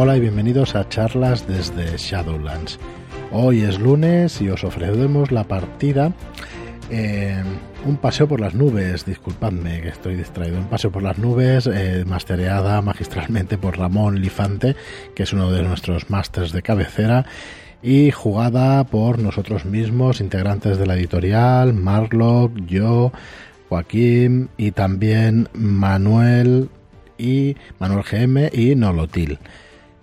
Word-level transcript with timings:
Hola 0.00 0.16
y 0.16 0.20
bienvenidos 0.20 0.76
a 0.76 0.88
charlas 0.88 1.48
desde 1.48 1.96
Shadowlands. 1.96 2.78
Hoy 3.32 3.62
es 3.62 3.80
lunes 3.80 4.40
y 4.40 4.48
os 4.48 4.62
ofrecemos 4.62 5.32
la 5.32 5.42
partida 5.42 6.12
eh, 6.88 7.42
Un 7.84 7.96
paseo 7.96 8.28
por 8.28 8.40
las 8.40 8.54
nubes, 8.54 9.04
disculpadme 9.04 9.80
que 9.80 9.88
estoy 9.88 10.14
distraído, 10.14 10.58
Un 10.58 10.68
paseo 10.68 10.92
por 10.92 11.02
las 11.02 11.18
nubes, 11.18 11.66
eh, 11.66 12.04
mastereada 12.06 12.80
magistralmente 12.80 13.58
por 13.58 13.76
Ramón 13.76 14.20
Lifante, 14.20 14.76
que 15.16 15.24
es 15.24 15.32
uno 15.32 15.50
de 15.50 15.64
nuestros 15.64 16.10
masters 16.10 16.52
de 16.52 16.62
cabecera 16.62 17.26
y 17.82 18.12
jugada 18.12 18.84
por 18.84 19.18
nosotros 19.18 19.64
mismos, 19.64 20.20
integrantes 20.20 20.78
de 20.78 20.86
la 20.86 20.94
editorial, 20.94 21.74
Marlock, 21.74 22.56
yo, 22.68 23.10
Joaquín 23.68 24.48
y 24.56 24.70
también 24.70 25.48
Manuel 25.54 26.68
y 27.18 27.56
Manuel 27.80 28.04
GM 28.08 28.50
y 28.52 28.76
Nolotil. 28.76 29.40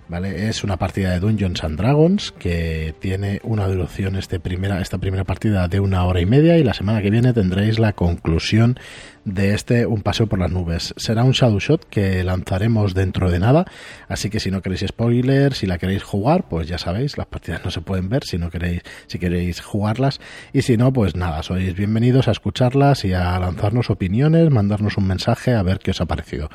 ¿Vale? 0.07 0.49
Es 0.49 0.63
una 0.63 0.77
partida 0.77 1.11
de 1.11 1.19
Dungeons 1.19 1.63
and 1.63 1.79
Dragons 1.79 2.31
que 2.31 2.93
tiene 2.99 3.39
una 3.43 3.67
duración 3.67 4.15
este 4.17 4.39
primera, 4.39 4.79
esta 4.79 4.99
primera 4.99 5.23
partida 5.23 5.67
de 5.67 5.79
una 5.79 6.05
hora 6.05 6.21
y 6.21 6.27
media 6.27 6.59
y 6.59 6.63
la 6.63 6.75
semana 6.75 7.01
que 7.01 7.09
viene 7.09 7.33
tendréis 7.33 7.79
la 7.79 7.93
conclusión 7.93 8.77
de 9.23 9.55
este 9.55 9.87
Un 9.87 10.03
paseo 10.03 10.27
por 10.27 10.37
las 10.37 10.51
nubes. 10.51 10.93
Será 10.95 11.23
un 11.23 11.31
shadow 11.31 11.59
shot 11.59 11.89
que 11.89 12.23
lanzaremos 12.23 12.93
dentro 12.93 13.31
de 13.31 13.39
nada, 13.39 13.65
así 14.07 14.29
que 14.29 14.39
si 14.39 14.51
no 14.51 14.61
queréis 14.61 14.85
spoiler, 14.87 15.55
si 15.55 15.65
la 15.65 15.79
queréis 15.79 16.03
jugar, 16.03 16.47
pues 16.47 16.67
ya 16.67 16.77
sabéis, 16.77 17.17
las 17.17 17.25
partidas 17.25 17.65
no 17.65 17.71
se 17.71 17.81
pueden 17.81 18.07
ver 18.07 18.23
si 18.25 18.37
no 18.37 18.51
queréis, 18.51 18.83
si 19.07 19.17
queréis 19.17 19.59
jugarlas 19.61 20.19
y 20.53 20.61
si 20.61 20.77
no, 20.77 20.93
pues 20.93 21.15
nada, 21.15 21.41
sois 21.41 21.73
bienvenidos 21.75 22.27
a 22.27 22.31
escucharlas 22.31 23.05
y 23.05 23.13
a 23.13 23.39
lanzarnos 23.39 23.89
opiniones, 23.89 24.51
mandarnos 24.51 24.97
un 24.97 25.07
mensaje 25.07 25.55
a 25.55 25.63
ver 25.63 25.79
qué 25.79 25.89
os 25.89 26.01
ha 26.01 26.05
parecido. 26.05 26.49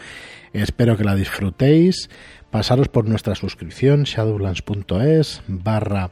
Espero 0.52 0.96
que 0.96 1.04
la 1.04 1.14
disfrutéis 1.14 2.08
pasaros 2.50 2.88
por 2.88 3.08
nuestra 3.08 3.34
suscripción 3.34 4.04
shadowlands.es 4.04 5.42
barra 5.46 6.10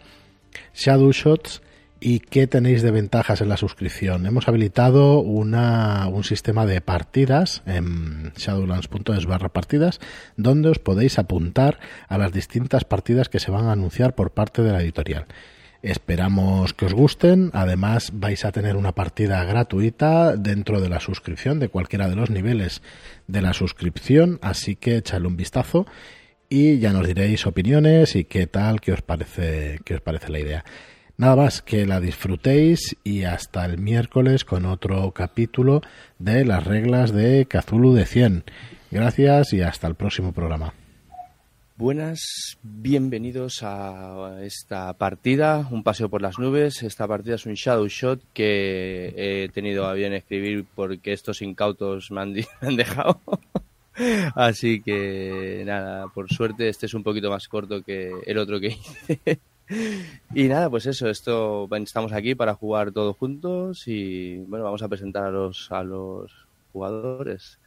shadowshots 0.74 1.62
y 2.00 2.20
qué 2.20 2.46
tenéis 2.46 2.82
de 2.82 2.92
ventajas 2.92 3.40
en 3.40 3.48
la 3.48 3.56
suscripción. 3.56 4.24
Hemos 4.26 4.46
habilitado 4.46 5.18
una, 5.18 6.06
un 6.08 6.22
sistema 6.22 6.64
de 6.64 6.80
partidas 6.80 7.62
en 7.66 8.32
shadowlands.es 8.36 9.26
barra 9.26 9.48
partidas 9.48 9.98
donde 10.36 10.68
os 10.68 10.78
podéis 10.78 11.18
apuntar 11.18 11.80
a 12.08 12.18
las 12.18 12.32
distintas 12.32 12.84
partidas 12.84 13.28
que 13.28 13.40
se 13.40 13.50
van 13.50 13.66
a 13.66 13.72
anunciar 13.72 14.14
por 14.14 14.30
parte 14.30 14.62
de 14.62 14.72
la 14.72 14.80
editorial. 14.80 15.26
Esperamos 15.80 16.74
que 16.74 16.86
os 16.86 16.92
gusten. 16.92 17.50
Además, 17.52 18.10
vais 18.12 18.44
a 18.44 18.50
tener 18.50 18.76
una 18.76 18.92
partida 18.92 19.44
gratuita 19.44 20.36
dentro 20.36 20.80
de 20.80 20.88
la 20.88 20.98
suscripción, 20.98 21.60
de 21.60 21.68
cualquiera 21.68 22.08
de 22.08 22.16
los 22.16 22.30
niveles 22.30 22.82
de 23.28 23.42
la 23.42 23.52
suscripción. 23.52 24.40
Así 24.42 24.74
que 24.74 24.96
echadle 24.96 25.28
un 25.28 25.36
vistazo 25.36 25.86
y 26.48 26.78
ya 26.78 26.92
nos 26.92 27.06
diréis 27.06 27.46
opiniones 27.46 28.16
y 28.16 28.24
qué 28.24 28.46
tal, 28.46 28.80
qué 28.80 28.92
os 28.92 29.02
parece, 29.02 29.80
qué 29.84 29.94
os 29.94 30.00
parece 30.00 30.30
la 30.30 30.38
idea. 30.38 30.64
Nada 31.16 31.36
más, 31.36 31.62
que 31.62 31.84
la 31.84 32.00
disfrutéis 32.00 32.96
y 33.02 33.24
hasta 33.24 33.64
el 33.64 33.78
miércoles 33.78 34.44
con 34.44 34.64
otro 34.64 35.10
capítulo 35.10 35.82
de 36.18 36.44
las 36.44 36.64
reglas 36.64 37.12
de 37.12 37.46
Cthulhu 37.46 37.92
de 37.92 38.06
100. 38.06 38.44
Gracias 38.90 39.52
y 39.52 39.60
hasta 39.60 39.88
el 39.88 39.96
próximo 39.96 40.32
programa. 40.32 40.74
Buenas, 41.76 42.20
bienvenidos 42.62 43.62
a 43.62 44.38
esta 44.42 44.92
partida, 44.94 45.68
un 45.70 45.82
paseo 45.82 46.08
por 46.08 46.22
las 46.22 46.38
nubes. 46.38 46.82
Esta 46.82 47.06
partida 47.06 47.34
es 47.36 47.46
un 47.46 47.54
shadow 47.54 47.86
shot 47.86 48.20
que 48.32 49.14
he 49.16 49.48
tenido 49.50 49.86
a 49.86 49.94
bien 49.94 50.12
escribir 50.12 50.66
porque 50.74 51.12
estos 51.12 51.42
incautos 51.42 52.10
han, 52.10 52.32
me 52.32 52.46
han 52.60 52.76
dejado. 52.76 53.20
Así 54.34 54.80
que 54.82 55.62
nada, 55.66 56.08
por 56.08 56.32
suerte 56.32 56.68
este 56.68 56.86
es 56.86 56.94
un 56.94 57.02
poquito 57.02 57.30
más 57.30 57.48
corto 57.48 57.82
que 57.82 58.12
el 58.26 58.38
otro 58.38 58.60
que 58.60 58.68
hice. 58.68 59.40
y 60.34 60.44
nada, 60.44 60.70
pues 60.70 60.86
eso, 60.86 61.08
esto 61.08 61.68
estamos 61.72 62.12
aquí 62.12 62.34
para 62.34 62.54
jugar 62.54 62.92
todos 62.92 63.16
juntos 63.16 63.86
y 63.86 64.38
bueno, 64.38 64.64
vamos 64.64 64.82
a 64.82 64.88
presentar 64.88 65.24
a 65.24 65.30
los 65.30 65.70
a 65.70 65.82
los 65.82 66.32
jugadores. 66.72 67.58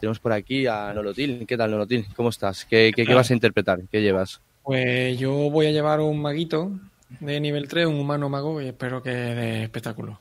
Tenemos 0.00 0.18
por 0.18 0.32
aquí 0.32 0.66
a 0.66 0.92
Nolotil. 0.94 1.46
¿Qué 1.46 1.56
tal, 1.56 1.70
Nolotil? 1.70 2.06
¿Cómo 2.14 2.28
estás? 2.28 2.64
¿Qué, 2.64 2.92
qué, 2.94 3.04
qué 3.04 3.14
vas 3.14 3.30
a 3.30 3.34
interpretar? 3.34 3.80
¿Qué 3.90 4.00
llevas? 4.00 4.40
Pues 4.62 5.18
yo 5.18 5.32
voy 5.50 5.66
a 5.66 5.72
llevar 5.72 6.00
un 6.00 6.20
maguito 6.20 6.72
de 7.18 7.40
nivel 7.40 7.66
3, 7.66 7.86
un 7.86 7.96
humano 7.96 8.28
mago, 8.28 8.60
y 8.60 8.68
espero 8.68 9.02
que 9.02 9.10
de 9.10 9.64
espectáculo. 9.64 10.20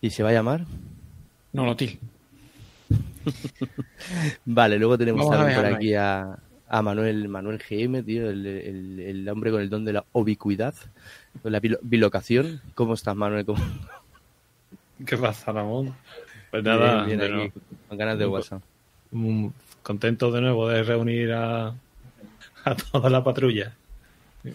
¿Y 0.00 0.10
se 0.10 0.22
va 0.22 0.30
a 0.30 0.32
llamar? 0.32 0.64
Nolotil. 1.52 1.98
vale, 4.44 4.78
luego 4.78 4.98
tenemos 4.98 5.30
también 5.30 5.56
por 5.56 5.66
aquí 5.66 5.94
a, 5.94 6.38
a, 6.68 6.82
Manuel 6.82 7.28
Manuel 7.28 7.58
GM, 7.58 8.02
tío, 8.02 8.30
el, 8.30 8.46
el, 8.46 9.00
el, 9.00 9.28
hombre 9.28 9.50
con 9.50 9.60
el 9.60 9.70
don 9.70 9.84
de 9.84 9.92
la 9.92 10.04
ubicuidad, 10.12 10.74
con 11.42 11.52
la 11.52 11.60
bilocación. 11.60 12.60
¿Cómo 12.74 12.94
estás, 12.94 13.16
Manuel? 13.16 13.44
¿Cómo... 13.44 13.62
¿Qué 15.06 15.16
pasa, 15.16 15.52
Ramón? 15.52 15.94
Pues 16.50 16.62
nada, 16.64 17.04
bien, 17.04 17.18
bien 17.18 17.34
aquí, 17.34 17.52
con 17.88 17.98
ganas 17.98 18.18
de 18.18 18.26
WhatsApp. 18.26 18.62
Contento 19.82 20.30
de 20.30 20.40
nuevo 20.40 20.68
de 20.68 20.82
reunir 20.82 21.32
a, 21.32 21.74
a 22.64 22.74
toda 22.74 23.08
la 23.10 23.24
patrulla. 23.24 23.74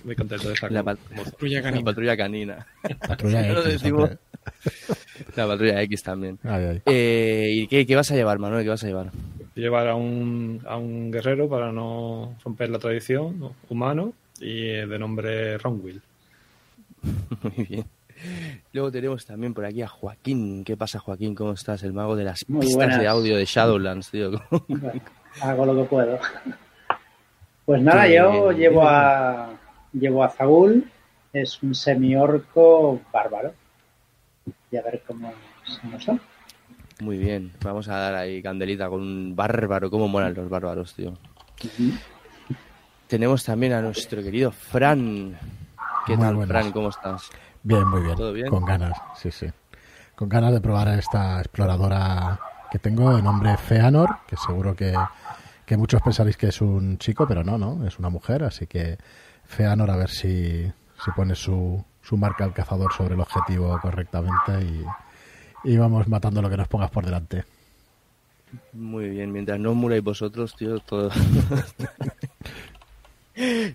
Muy 0.03 0.15
contento 0.15 0.47
de 0.47 0.53
estar 0.55 0.71
la, 0.71 0.83
con, 0.83 0.97
patrulla 0.97 1.61
canina. 1.61 1.79
La 1.79 1.85
patrulla 1.85 2.17
canina. 2.17 2.67
Patrulla 3.07 3.41
X, 3.45 3.53
lo 3.53 3.63
decimos. 3.63 4.09
La 5.35 5.47
patrulla 5.47 5.81
X 5.83 6.03
también. 6.03 6.39
Ay, 6.43 6.63
ay. 6.65 6.81
Eh, 6.85 7.49
¿Y 7.53 7.67
qué, 7.67 7.85
qué, 7.85 7.95
vas 7.95 8.09
a 8.11 8.15
llevar, 8.15 8.39
Manuel? 8.39 8.63
¿Qué 8.63 8.69
vas 8.69 8.83
a 8.83 8.87
llevar? 8.87 9.11
Llevar 9.55 9.87
a 9.87 9.95
un, 9.95 10.61
a 10.67 10.77
un 10.77 11.11
guerrero 11.11 11.47
para 11.49 11.71
no 11.71 12.35
romper 12.43 12.69
la 12.69 12.79
tradición, 12.79 13.39
¿no? 13.39 13.55
humano, 13.69 14.13
y 14.39 14.63
de 14.67 14.99
nombre 14.99 15.57
Ronwill. 15.57 16.01
Muy 17.43 17.65
bien. 17.65 17.85
Luego 18.73 18.91
tenemos 18.91 19.25
también 19.25 19.53
por 19.53 19.65
aquí 19.65 19.81
a 19.81 19.87
Joaquín. 19.87 20.63
¿Qué 20.63 20.77
pasa, 20.77 20.99
Joaquín? 20.99 21.35
¿Cómo 21.35 21.51
estás? 21.51 21.83
El 21.83 21.93
mago 21.93 22.15
de 22.15 22.23
las 22.23 22.47
Muy 22.49 22.61
pistas 22.61 22.75
buenas. 22.77 22.99
de 22.99 23.07
audio 23.07 23.37
de 23.37 23.45
Shadowlands, 23.45 24.09
tío. 24.11 24.31
Bueno, 24.67 24.91
hago 25.41 25.65
lo 25.65 25.75
que 25.75 25.83
puedo. 25.89 26.19
Pues 27.65 27.81
nada, 27.81 28.05
Qué 28.07 28.15
yo 28.15 28.47
bien. 28.49 28.57
llevo 28.57 28.83
a 28.87 29.49
llevo 29.93 30.23
a 30.23 30.29
Zagul, 30.29 30.85
es 31.33 31.61
un 31.63 31.73
semiorco 31.75 33.01
bárbaro. 33.11 33.53
Y 34.75 34.77
a 34.77 34.81
ver 34.81 35.01
cómo 35.07 35.31
se 35.65 35.87
nos 35.87 36.05
da. 36.05 36.19
Muy 36.99 37.17
bien. 37.17 37.53
Vamos 37.63 37.87
a 37.87 37.95
dar 37.95 38.15
ahí 38.15 38.43
candelita 38.43 38.89
con 38.89 38.99
un 38.99 39.33
bárbaro. 39.33 39.89
¿Cómo 39.89 40.09
molan 40.09 40.33
los 40.33 40.49
bárbaros, 40.49 40.93
tío? 40.93 41.13
Tenemos 43.07 43.45
también 43.45 43.71
a 43.71 43.81
nuestro 43.81 44.21
querido 44.21 44.51
Fran. 44.51 45.39
¿Qué 46.05 46.17
Muy 46.17 46.25
tal, 46.25 46.35
buenas. 46.35 46.49
Fran? 46.49 46.71
¿Cómo 46.73 46.89
estás? 46.89 47.29
Bien, 47.63 47.87
muy 47.87 48.01
bien. 48.01 48.17
¿Todo 48.17 48.33
bien? 48.33 48.49
Con 48.49 48.65
ganas, 48.65 48.97
sí, 49.15 49.31
sí. 49.31 49.47
Con 50.13 50.27
ganas 50.27 50.51
de 50.51 50.59
probar 50.59 50.89
a 50.89 50.99
esta 50.99 51.39
exploradora 51.39 52.37
que 52.69 52.77
tengo 52.77 53.15
de 53.15 53.21
nombre 53.21 53.55
Feanor, 53.55 54.09
que 54.27 54.35
seguro 54.35 54.75
que, 54.75 54.93
que 55.65 55.77
muchos 55.77 56.01
pensaréis 56.01 56.35
que 56.35 56.47
es 56.47 56.59
un 56.59 56.97
chico, 56.97 57.25
pero 57.25 57.45
no, 57.45 57.57
no, 57.57 57.87
es 57.87 57.97
una 57.97 58.09
mujer, 58.09 58.43
así 58.43 58.67
que 58.67 58.97
Feanor 59.45 59.89
a 59.89 59.95
ver 59.95 60.09
si, 60.09 60.69
si 61.01 61.11
pone 61.15 61.33
su, 61.33 61.81
su 62.07 62.17
marca 62.17 62.43
al 62.43 62.53
cazador 62.53 62.93
sobre 62.93 63.15
el 63.15 63.19
objetivo 63.21 63.79
correctamente 63.81 64.61
y, 64.61 65.71
y 65.71 65.77
vamos 65.77 66.07
matando 66.07 66.41
lo 66.41 66.49
que 66.49 66.57
nos 66.57 66.67
pongas 66.67 66.91
por 66.91 67.03
delante. 67.05 67.43
Muy 68.73 69.09
bien. 69.09 69.31
Mientras 69.31 69.59
no 69.59 69.73
muráis 69.73 70.03
vosotros, 70.03 70.55
tío, 70.55 70.79
todo... 70.79 71.09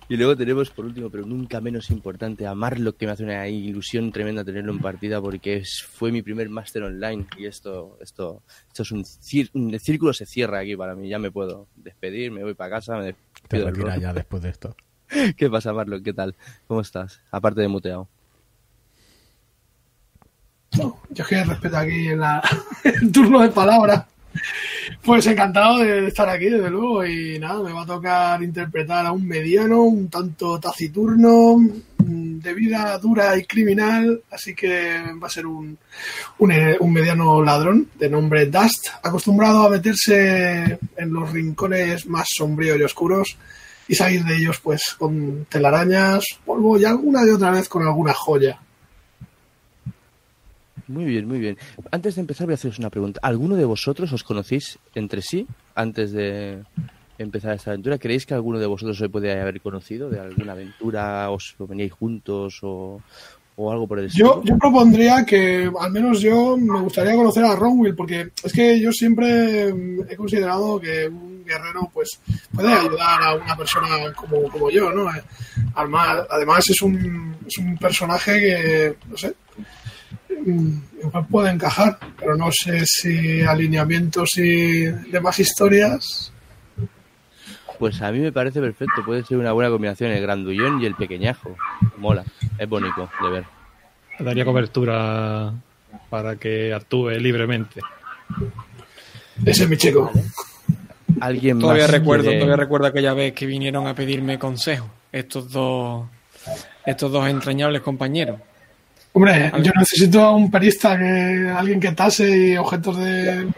Y 0.08 0.16
luego 0.16 0.34
tenemos, 0.38 0.70
por 0.70 0.86
último, 0.86 1.10
pero 1.10 1.26
nunca 1.26 1.60
menos 1.60 1.90
importante, 1.90 2.46
a 2.46 2.54
Marlock, 2.54 2.96
que 2.96 3.04
me 3.04 3.12
hace 3.12 3.24
una 3.24 3.46
ilusión 3.46 4.10
tremenda 4.10 4.42
tenerlo 4.42 4.72
en 4.72 4.78
partida 4.78 5.20
porque 5.20 5.62
fue 5.86 6.10
mi 6.10 6.22
primer 6.22 6.48
máster 6.48 6.82
online 6.82 7.26
y 7.36 7.44
esto, 7.44 7.98
esto, 8.00 8.42
esto 8.68 8.82
es 8.84 8.90
un, 8.90 9.04
cir- 9.04 9.50
un- 9.52 9.74
el 9.74 9.80
círculo 9.80 10.14
se 10.14 10.24
cierra 10.24 10.60
aquí 10.60 10.76
para 10.76 10.94
mí. 10.94 11.10
Ya 11.10 11.18
me 11.18 11.30
puedo 11.30 11.66
despedir, 11.76 12.30
me 12.32 12.42
voy 12.42 12.54
para 12.54 12.70
casa, 12.76 12.96
me 12.96 13.12
Te 13.12 13.58
despido 13.58 13.66
del 13.66 13.74
retira 13.74 13.92
rol. 13.96 14.02
ya 14.02 14.12
después 14.14 14.42
de 14.42 14.48
esto. 14.48 14.74
¿Qué 15.36 15.50
pasa, 15.50 15.74
Marlock? 15.74 16.02
¿Qué 16.04 16.14
tal? 16.14 16.34
¿Cómo 16.66 16.80
estás? 16.80 17.20
Aparte 17.30 17.60
de 17.60 17.68
muteado. 17.68 18.08
Yo 20.72 20.96
es 21.14 21.26
que 21.26 21.44
respeto 21.44 21.76
aquí 21.76 22.08
en 22.08 22.20
la, 22.20 22.42
el 22.84 23.10
turno 23.10 23.40
de 23.40 23.48
palabra. 23.48 24.06
Pues 25.02 25.26
encantado 25.26 25.78
de 25.78 26.06
estar 26.06 26.28
aquí, 26.28 26.48
desde 26.48 26.70
luego, 26.70 27.04
y 27.04 27.38
nada, 27.38 27.62
me 27.62 27.72
va 27.72 27.82
a 27.82 27.86
tocar 27.86 28.42
interpretar 28.42 29.06
a 29.06 29.12
un 29.12 29.26
mediano, 29.26 29.82
un 29.82 30.08
tanto 30.08 30.60
taciturno, 30.60 31.58
de 31.98 32.54
vida 32.54 32.96
dura 32.98 33.36
y 33.36 33.44
criminal, 33.44 34.22
así 34.30 34.54
que 34.54 34.98
va 35.22 35.26
a 35.26 35.30
ser 35.30 35.46
un, 35.46 35.76
un, 36.38 36.52
eh, 36.52 36.76
un 36.78 36.92
mediano 36.92 37.42
ladrón 37.42 37.88
de 37.98 38.08
nombre 38.08 38.46
Dust, 38.46 38.88
acostumbrado 39.02 39.66
a 39.66 39.70
meterse 39.70 40.78
en 40.96 41.12
los 41.12 41.32
rincones 41.32 42.06
más 42.06 42.26
sombríos 42.30 42.78
y 42.78 42.82
oscuros 42.82 43.36
y 43.88 43.94
salir 43.94 44.24
de 44.24 44.36
ellos 44.36 44.60
pues 44.62 44.94
con 44.98 45.46
telarañas, 45.46 46.24
polvo 46.46 46.78
y 46.78 46.84
alguna 46.84 47.24
de 47.24 47.34
otra 47.34 47.50
vez 47.50 47.68
con 47.68 47.82
alguna 47.82 48.14
joya. 48.14 48.60
Muy 50.90 51.04
bien, 51.04 51.28
muy 51.28 51.38
bien. 51.38 51.56
Antes 51.92 52.16
de 52.16 52.22
empezar 52.22 52.46
voy 52.46 52.54
a 52.54 52.56
haceros 52.56 52.78
una 52.80 52.90
pregunta. 52.90 53.20
¿Alguno 53.22 53.54
de 53.54 53.64
vosotros 53.64 54.12
os 54.12 54.24
conocéis 54.24 54.78
entre 54.94 55.22
sí 55.22 55.46
antes 55.74 56.10
de 56.12 56.62
empezar 57.18 57.54
esta 57.54 57.70
aventura. 57.70 57.98
¿Creéis 57.98 58.26
que 58.26 58.34
alguno 58.34 58.58
de 58.58 58.66
vosotros 58.66 58.98
se 58.98 59.08
puede 59.08 59.38
haber 59.38 59.60
conocido 59.60 60.08
de 60.10 60.18
alguna 60.18 60.52
aventura? 60.52 61.30
¿Os 61.30 61.54
veníais 61.58 61.92
juntos 61.92 62.58
o, 62.62 63.00
o 63.56 63.70
algo 63.70 63.86
por 63.86 63.98
el 63.98 64.06
estilo? 64.06 64.42
Yo, 64.42 64.44
yo 64.44 64.58
propondría 64.58 65.24
que, 65.24 65.70
al 65.78 65.92
menos 65.92 66.20
yo, 66.20 66.56
me 66.56 66.80
gustaría 66.80 67.14
conocer 67.14 67.44
a 67.44 67.54
Ronwill, 67.54 67.94
porque 67.94 68.30
es 68.42 68.52
que 68.52 68.80
yo 68.80 68.90
siempre 68.90 69.72
mm, 69.72 70.00
he 70.08 70.16
considerado 70.16 70.80
que 70.80 71.08
un 71.08 71.44
guerrero 71.44 71.90
pues 71.92 72.18
puede 72.54 72.72
ayudar 72.72 73.22
a 73.22 73.34
una 73.34 73.56
persona 73.56 73.88
como, 74.16 74.42
como 74.50 74.70
yo, 74.70 74.90
¿no? 74.90 75.10
Eh, 75.14 75.22
Además, 75.74 76.26
además 76.30 76.68
es, 76.68 76.82
un, 76.82 77.36
es 77.46 77.58
un 77.58 77.76
personaje 77.78 78.40
que, 78.40 78.96
no 79.08 79.16
sé, 79.16 79.34
puede 81.30 81.50
encajar, 81.50 81.98
pero 82.18 82.36
no 82.36 82.50
sé 82.52 82.82
si 82.86 83.42
alineamientos 83.42 84.36
y 84.38 84.82
demás 85.10 85.38
historias. 85.38 86.32
Pues 87.78 88.00
a 88.02 88.12
mí 88.12 88.18
me 88.18 88.30
parece 88.32 88.60
perfecto. 88.60 89.02
Puede 89.04 89.24
ser 89.24 89.38
una 89.38 89.52
buena 89.52 89.70
combinación 89.70 90.10
el 90.10 90.20
grandullón 90.20 90.82
y 90.82 90.86
el 90.86 90.94
pequeñajo. 90.94 91.56
Mola. 91.96 92.24
Es 92.58 92.68
bonito 92.68 93.08
de 93.22 93.30
ver. 93.30 93.44
Daría 94.18 94.44
cobertura 94.44 95.54
para 96.10 96.36
que 96.36 96.74
actúe 96.74 97.10
libremente. 97.12 97.80
Ese 99.46 99.64
es 99.64 99.68
mi 99.70 99.76
chico. 99.78 100.10
Alguien 101.20 101.58
Todavía 101.58 101.84
más 101.84 101.90
recuerdo, 101.90 102.24
quiere- 102.24 102.38
todavía 102.40 102.56
recuerdo 102.56 102.86
aquella 102.86 103.14
vez 103.14 103.32
que 103.32 103.46
vinieron 103.46 103.86
a 103.86 103.94
pedirme 103.94 104.38
consejo 104.38 104.88
estos 105.10 105.50
dos, 105.50 106.06
estos 106.84 107.10
dos 107.10 107.26
entrañables 107.28 107.80
compañeros. 107.80 108.40
Hombre, 109.12 109.52
yo 109.62 109.72
necesito 109.76 110.20
a 110.22 110.34
un 110.36 110.50
perista, 110.50 110.96
que 110.96 111.50
alguien 111.54 111.80
que 111.80 111.92
tase 111.92 112.58
objetos 112.58 112.96
de... 112.98 113.48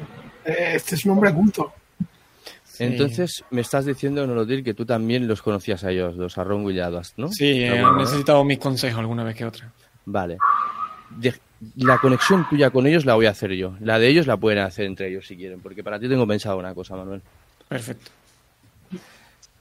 eh, 0.45 0.73
Este 0.75 0.95
es 0.95 1.05
un 1.05 1.13
hombre 1.13 1.33
culto. 1.33 1.73
Entonces, 2.79 3.45
me 3.51 3.61
estás 3.61 3.85
diciendo, 3.85 4.27
Nolotil, 4.27 4.65
que 4.65 4.75
tú 4.75 4.85
también 4.87 5.29
los 5.29 5.43
conocías 5.43 5.85
a 5.85 5.91
ellos, 5.91 6.17
dos, 6.17 6.39
a 6.39 6.45
Ron 6.45 6.69
y 6.71 6.81
a 6.81 6.91
¿no? 7.17 7.29
Sí, 7.29 7.69
Will, 7.71 7.81
¿no? 7.83 7.97
necesitado 7.97 8.43
mis 8.45 8.59
consejos 8.59 8.99
alguna 8.99 9.25
vez 9.25 9.37
que 9.37 9.45
otra. 9.45 9.71
Vale. 10.07 10.39
De- 11.11 11.35
la 11.77 11.99
conexión 11.99 12.49
tuya 12.49 12.71
con 12.71 12.87
ellos 12.89 13.05
la 13.05 13.15
voy 13.15 13.27
a 13.27 13.31
hacer 13.31 13.53
yo. 13.53 13.75
La 13.81 13.99
de 14.01 14.09
ellos 14.09 14.27
la 14.27 14.37
pueden 14.37 14.59
hacer 14.61 14.87
entre 14.87 15.09
ellos 15.09 15.27
si 15.27 15.37
quieren, 15.37 15.61
porque 15.61 15.85
para 15.85 16.01
ti 16.01 16.09
tengo 16.09 16.27
pensado 16.27 16.57
una 16.59 16.75
cosa, 16.75 16.97
Manuel. 16.97 17.23
Perfecto. 17.69 18.11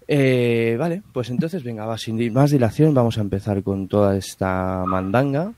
Eh, 0.07 0.75
vale, 0.80 1.01
pues 1.13 1.30
entonces, 1.30 1.63
venga, 1.63 1.86
va, 1.86 1.98
sin 1.98 2.33
más 2.33 2.51
dilación, 2.51 2.94
vamos 2.94 3.18
a 3.18 3.21
empezar 3.21 3.63
con 3.63 3.88
toda 3.88 4.18
esta 4.18 4.83
mandanga. 4.86 5.53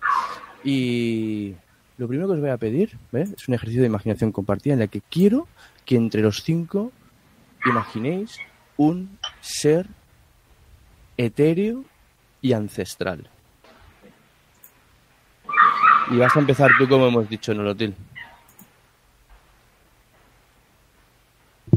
Y 0.63 1.55
lo 1.97 2.07
primero 2.07 2.27
que 2.27 2.33
os 2.35 2.39
voy 2.39 2.49
a 2.49 2.57
pedir 2.57 2.97
es 3.11 3.47
un 3.47 3.55
ejercicio 3.55 3.81
de 3.81 3.87
imaginación 3.87 4.31
compartida 4.31 4.73
en 4.73 4.81
el 4.81 4.89
que 4.89 5.01
quiero 5.01 5.47
que 5.85 5.95
entre 5.95 6.21
los 6.21 6.43
cinco 6.43 6.91
imaginéis 7.65 8.39
un 8.77 9.17
ser 9.41 9.87
etéreo 11.17 11.83
y 12.41 12.53
ancestral. 12.53 13.29
Y 16.11 16.17
vas 16.17 16.35
a 16.35 16.39
empezar 16.39 16.71
tú, 16.77 16.87
como 16.87 17.07
hemos 17.07 17.29
dicho, 17.29 17.53
Nolotil. 17.53 17.95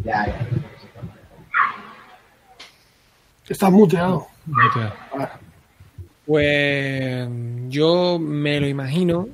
Ya, 0.05 0.27
ya. 0.27 0.56
Está 3.49 3.71
muteado. 3.71 4.27
Pues 6.27 7.29
yo 7.69 8.19
me 8.19 8.61
lo 8.61 8.67
imagino 8.67 9.29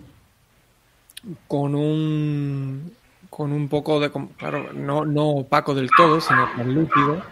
con 1.48 1.74
un 1.74 2.92
con 3.30 3.50
un 3.50 3.66
poco 3.68 3.98
de 3.98 4.10
claro, 4.36 4.74
no, 4.74 5.06
no 5.06 5.28
opaco 5.28 5.74
del 5.74 5.88
todo, 5.96 6.20
sino 6.20 6.50
translúcido, 6.54 7.22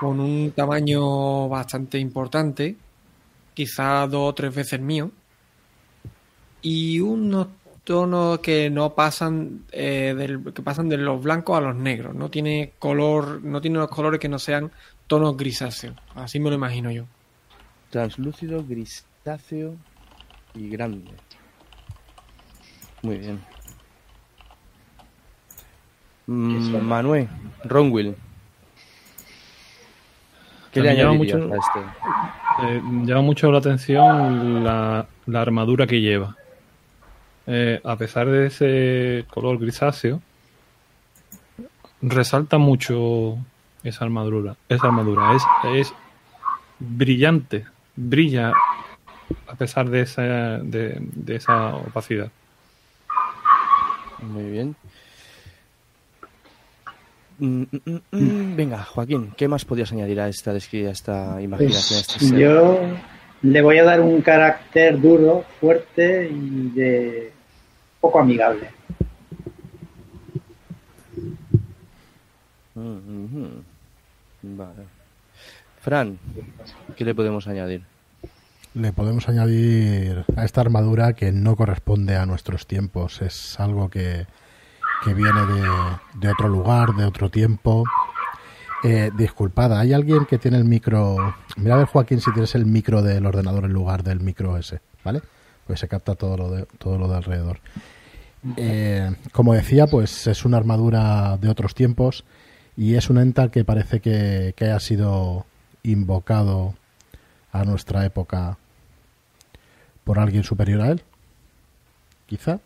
con 0.00 0.20
un 0.20 0.52
tamaño 0.52 1.48
bastante 1.48 1.98
importante, 1.98 2.76
quizá 3.54 4.06
dos 4.06 4.30
o 4.30 4.34
tres 4.34 4.54
veces 4.54 4.80
mío, 4.80 5.10
y 6.62 7.00
unos 7.00 7.48
tonos 7.82 8.38
que 8.38 8.70
no 8.70 8.94
pasan 8.94 9.64
eh, 9.72 10.14
del, 10.16 10.52
que 10.52 10.62
pasan 10.62 10.88
de 10.88 10.96
los 10.96 11.20
blancos 11.20 11.58
a 11.58 11.60
los 11.60 11.74
negros, 11.74 12.14
no 12.14 12.30
tiene 12.30 12.74
color, 12.78 13.42
no 13.42 13.60
tiene 13.60 13.78
unos 13.78 13.90
colores 13.90 14.20
que 14.20 14.28
no 14.28 14.38
sean 14.38 14.70
tonos 15.06 15.36
grisáceos, 15.36 15.94
así 16.14 16.40
me 16.40 16.50
lo 16.50 16.56
imagino 16.56 16.90
yo. 16.90 17.04
Translúcido, 17.90 18.64
grisáceo 18.66 19.76
y 20.54 20.68
grande. 20.68 21.10
Muy 23.02 23.18
bien. 23.18 23.40
Mm? 26.26 26.76
Manuel, 26.82 27.28
Ronwill. 27.64 28.16
¿Qué 30.72 30.80
le 30.80 30.96
llama 30.96 31.12
mucho- 31.12 31.36
a 31.52 31.56
este? 31.56 31.80
Eh, 32.76 32.82
llama 33.04 33.20
mucho 33.22 33.50
la 33.52 33.58
atención 33.58 34.64
la, 34.64 35.06
la 35.26 35.40
armadura 35.40 35.86
que 35.86 36.00
lleva. 36.00 36.36
Eh, 37.46 37.80
a 37.84 37.96
pesar 37.96 38.26
de 38.28 38.46
ese 38.46 39.26
color 39.30 39.58
grisáceo, 39.58 40.20
resalta 42.02 42.58
mucho 42.58 43.38
esa 43.84 44.04
armadura. 44.04 44.56
Esa 44.68 44.86
armadura 44.86 45.34
es, 45.36 45.42
es 45.74 45.94
brillante, 46.78 47.66
brilla 47.94 48.52
a 49.46 49.54
pesar 49.54 49.88
de 49.88 50.00
esa, 50.00 50.22
de, 50.22 50.98
de 51.00 51.36
esa 51.36 51.76
opacidad. 51.76 52.30
Muy 54.22 54.50
bien. 54.50 54.76
Mm, 57.38 57.62
mm, 57.62 58.00
mm. 58.12 58.56
Venga, 58.56 58.84
Joaquín, 58.84 59.32
¿qué 59.36 59.48
más 59.48 59.64
podías 59.64 59.92
añadir 59.92 60.20
a 60.20 60.28
esta, 60.28 60.52
a 60.52 60.56
esta 60.56 61.42
imaginación? 61.42 61.98
a 61.98 62.00
este 62.00 62.18
Pues 62.18 62.30
yo 62.32 62.78
le 63.42 63.62
voy 63.62 63.78
a 63.78 63.84
dar 63.84 64.00
un 64.00 64.22
carácter 64.22 65.00
duro, 65.00 65.44
fuerte 65.60 66.30
y 66.30 66.70
de 66.70 67.32
poco 68.00 68.20
amigable. 68.20 68.70
Mm, 72.74 73.24
ujú. 73.24 73.64
Vale. 74.44 74.84
Fran, 75.80 76.18
¿qué 76.96 77.04
le 77.04 77.14
podemos 77.14 77.46
añadir? 77.46 77.82
Le 78.74 78.92
podemos 78.92 79.28
añadir 79.28 80.24
a 80.36 80.44
esta 80.44 80.60
armadura 80.60 81.14
que 81.14 81.32
no 81.32 81.56
corresponde 81.56 82.16
a 82.16 82.26
nuestros 82.26 82.66
tiempos. 82.66 83.22
Es 83.22 83.58
algo 83.58 83.88
que, 83.88 84.26
que 85.04 85.14
viene 85.14 85.40
de, 85.46 85.62
de 86.20 86.28
otro 86.28 86.48
lugar, 86.48 86.94
de 86.94 87.04
otro 87.04 87.30
tiempo. 87.30 87.84
Eh, 88.82 89.10
disculpada, 89.16 89.80
¿hay 89.80 89.94
alguien 89.94 90.26
que 90.26 90.38
tiene 90.38 90.58
el 90.58 90.64
micro? 90.64 91.34
Mira 91.56 91.74
a 91.74 91.78
ver, 91.78 91.86
Joaquín, 91.86 92.20
si 92.20 92.30
tienes 92.32 92.54
el 92.54 92.66
micro 92.66 93.00
del 93.00 93.24
ordenador 93.24 93.64
en 93.64 93.72
lugar 93.72 94.02
del 94.02 94.20
micro 94.20 94.58
ese, 94.58 94.80
¿vale? 95.02 95.22
Pues 95.66 95.80
se 95.80 95.88
capta 95.88 96.14
todo 96.16 96.36
lo 96.36 96.50
de, 96.50 96.66
todo 96.78 96.98
lo 96.98 97.08
de 97.08 97.16
alrededor. 97.16 97.60
Eh, 98.58 99.10
como 99.32 99.54
decía, 99.54 99.86
pues 99.86 100.26
es 100.26 100.44
una 100.44 100.58
armadura 100.58 101.38
de 101.38 101.48
otros 101.48 101.74
tiempos 101.74 102.24
y 102.76 102.94
es 102.94 103.10
un 103.10 103.18
enta 103.18 103.50
que 103.50 103.64
parece 103.64 104.00
que, 104.00 104.54
que 104.56 104.64
haya 104.64 104.80
sido 104.80 105.46
invocado 105.82 106.74
a 107.52 107.64
nuestra 107.64 108.04
época 108.04 108.58
por 110.02 110.18
alguien 110.18 110.42
superior 110.42 110.80
a 110.80 110.90
él. 110.90 111.02
Quizá. 112.26 112.58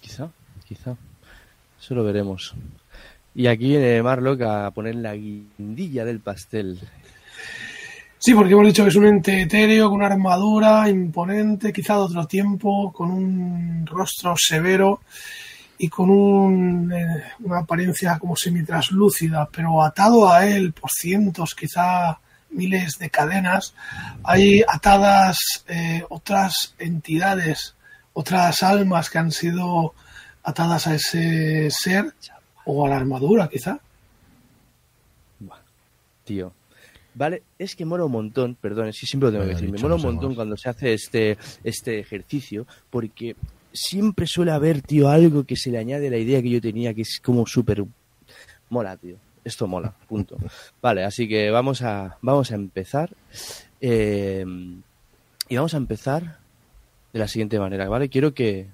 Quizá, 0.00 0.30
quizá. 0.66 0.96
Eso 1.78 1.94
lo 1.94 2.04
veremos. 2.04 2.54
Y 3.34 3.46
aquí 3.46 3.68
viene 3.68 4.02
Marlock 4.02 4.42
a 4.42 4.70
poner 4.70 4.96
la 4.96 5.14
guindilla 5.14 6.04
del 6.04 6.20
pastel. 6.20 6.78
Sí, 8.18 8.34
porque 8.34 8.52
hemos 8.52 8.66
dicho 8.66 8.82
que 8.82 8.90
es 8.90 8.96
un 8.96 9.06
ente 9.06 9.42
etéreo 9.42 9.88
con 9.88 9.98
una 9.98 10.06
armadura 10.06 10.88
imponente, 10.88 11.72
quizá 11.72 11.94
de 11.94 12.00
otro 12.00 12.26
tiempo, 12.26 12.92
con 12.92 13.10
un 13.10 13.86
rostro 13.86 14.34
severo 14.36 15.00
y 15.82 15.88
con 15.88 16.10
un, 16.10 16.92
eh, 16.92 17.24
una 17.40 17.60
apariencia 17.60 18.18
como 18.18 18.36
semitraslúcida, 18.36 19.48
pero 19.50 19.82
atado 19.82 20.30
a 20.30 20.46
él 20.46 20.74
por 20.74 20.90
cientos, 20.90 21.54
quizá 21.54 22.18
miles 22.50 22.98
de 22.98 23.08
cadenas, 23.08 23.74
hay 24.22 24.62
atadas 24.68 25.38
eh, 25.68 26.04
otras 26.10 26.74
entidades, 26.78 27.74
otras 28.12 28.62
almas 28.62 29.08
que 29.08 29.18
han 29.18 29.32
sido 29.32 29.94
atadas 30.42 30.86
a 30.86 30.96
ese 30.96 31.70
ser 31.70 32.12
o 32.66 32.84
a 32.84 32.90
la 32.90 32.96
armadura, 32.96 33.48
quizá. 33.48 33.80
Tío. 36.24 36.52
Vale, 37.14 37.42
es 37.58 37.74
que 37.74 37.86
mola 37.86 38.04
un 38.04 38.12
montón, 38.12 38.54
perdón, 38.54 38.88
es 38.88 39.00
que 39.00 39.06
siempre 39.06 39.30
lo 39.30 39.32
tengo 39.32 39.46
que 39.46 39.54
decir, 39.54 39.70
me 39.70 39.78
mola 39.78 39.94
un 39.94 40.02
montón 40.02 40.34
cuando 40.34 40.58
se 40.58 40.68
hace 40.68 40.92
este, 40.92 41.38
este 41.64 42.00
ejercicio, 42.00 42.66
porque 42.90 43.34
siempre 43.72 44.26
suele 44.26 44.50
haber, 44.52 44.82
tío, 44.82 45.08
algo 45.08 45.44
que 45.44 45.56
se 45.56 45.70
le 45.70 45.78
añade 45.78 46.08
a 46.08 46.10
la 46.10 46.18
idea 46.18 46.42
que 46.42 46.50
yo 46.50 46.60
tenía, 46.60 46.94
que 46.94 47.02
es 47.02 47.20
como 47.22 47.46
súper... 47.46 47.84
Mola, 48.68 48.96
tío. 48.96 49.16
Esto 49.44 49.66
mola, 49.66 49.94
punto. 50.08 50.36
Vale, 50.82 51.04
así 51.04 51.26
que 51.28 51.50
vamos 51.50 51.82
a, 51.82 52.18
vamos 52.22 52.50
a 52.52 52.54
empezar. 52.54 53.10
eh, 53.80 54.44
y 55.48 55.56
vamos 55.56 55.74
a 55.74 55.78
empezar 55.78 56.38
de 57.12 57.18
la 57.18 57.26
siguiente 57.26 57.58
manera, 57.58 57.88
¿vale? 57.88 58.08
Quiero 58.08 58.34
que 58.34 58.68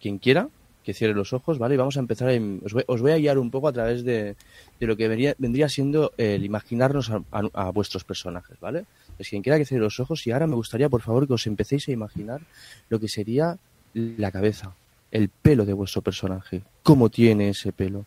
quien 0.00 0.18
quiera 0.18 0.48
que 0.82 0.94
cierre 0.94 1.14
los 1.14 1.32
ojos, 1.32 1.58
¿vale? 1.58 1.74
Y 1.74 1.78
vamos 1.78 1.96
a 1.96 2.00
empezar, 2.00 2.30
en- 2.30 2.60
os, 2.64 2.72
voy, 2.74 2.84
os 2.86 3.00
voy 3.00 3.12
a 3.12 3.16
guiar 3.18 3.38
un 3.38 3.50
poco 3.50 3.68
a 3.68 3.72
través 3.72 4.04
de, 4.04 4.36
de 4.80 4.86
lo 4.86 4.96
que 4.96 5.08
vendría, 5.08 5.34
vendría 5.38 5.68
siendo 5.68 6.12
el 6.18 6.44
imaginarnos 6.44 7.10
a, 7.10 7.22
a- 7.32 7.50
a 7.52 7.70
vuestros 7.70 8.04
personajes, 8.04 8.58
¿vale? 8.60 8.84
Pues 9.16 9.28
quien 9.28 9.42
quiera 9.42 9.58
que 9.58 9.64
cierre 9.66 9.82
los 9.82 9.98
ojos 10.00 10.26
y 10.26 10.30
ahora 10.30 10.46
me 10.46 10.54
gustaría, 10.56 10.88
por 10.88 11.00
favor, 11.02 11.26
que 11.26 11.34
os 11.34 11.46
empecéis 11.46 11.88
a 11.88 11.92
imaginar 11.92 12.40
lo 12.88 13.00
que 13.00 13.08
sería 13.08 13.58
la 13.94 14.30
cabeza, 14.30 14.74
el 15.10 15.28
pelo 15.28 15.64
de 15.64 15.72
vuestro 15.72 16.02
personaje. 16.02 16.62
¿Cómo 16.82 17.08
tiene 17.08 17.50
ese 17.50 17.72
pelo? 17.72 18.04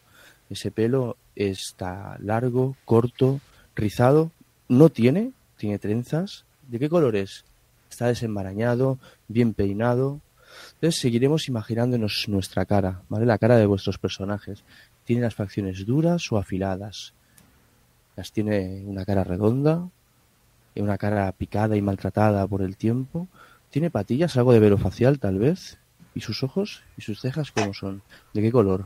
Ese 0.49 0.71
pelo 0.71 1.17
está 1.35 2.17
largo, 2.19 2.75
corto, 2.85 3.39
rizado, 3.75 4.31
no 4.69 4.89
tiene, 4.89 5.31
tiene 5.57 5.79
trenzas. 5.79 6.45
¿De 6.67 6.79
qué 6.79 6.89
color 6.89 7.15
es? 7.15 7.45
Está 7.89 8.07
desenmarañado, 8.07 8.99
bien 9.27 9.53
peinado. 9.53 10.19
Entonces 10.75 10.99
seguiremos 10.99 11.47
imaginándonos 11.47 12.25
nuestra 12.27 12.65
cara, 12.65 13.01
¿vale? 13.09 13.25
La 13.25 13.37
cara 13.37 13.57
de 13.57 13.65
vuestros 13.65 13.97
personajes. 13.97 14.63
¿Tiene 15.05 15.21
las 15.21 15.35
facciones 15.35 15.85
duras 15.85 16.31
o 16.31 16.37
afiladas? 16.37 17.13
Las 18.15 18.31
tiene 18.31 18.83
una 18.85 19.05
cara 19.05 19.23
redonda, 19.23 19.87
una 20.75 20.97
cara 20.97 21.31
picada 21.31 21.75
y 21.75 21.81
maltratada 21.81 22.45
por 22.47 22.61
el 22.61 22.77
tiempo. 22.77 23.27
¿Tiene 23.69 23.91
patillas, 23.91 24.37
algo 24.37 24.53
de 24.53 24.59
velo 24.59 24.77
facial 24.77 25.19
tal 25.19 25.39
vez? 25.39 25.77
¿Y 26.15 26.21
sus 26.21 26.43
ojos 26.43 26.83
y 26.97 27.01
sus 27.01 27.19
cejas 27.19 27.51
cómo 27.51 27.73
son? 27.73 28.01
¿De 28.33 28.41
qué 28.41 28.51
color? 28.51 28.85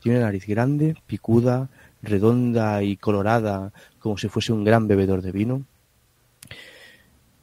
Tiene 0.00 0.20
nariz 0.20 0.46
grande, 0.46 0.96
picuda, 1.06 1.68
redonda 2.02 2.82
y 2.82 2.96
colorada, 2.96 3.72
como 3.98 4.18
si 4.18 4.28
fuese 4.28 4.52
un 4.52 4.64
gran 4.64 4.88
bebedor 4.88 5.22
de 5.22 5.32
vino. 5.32 5.64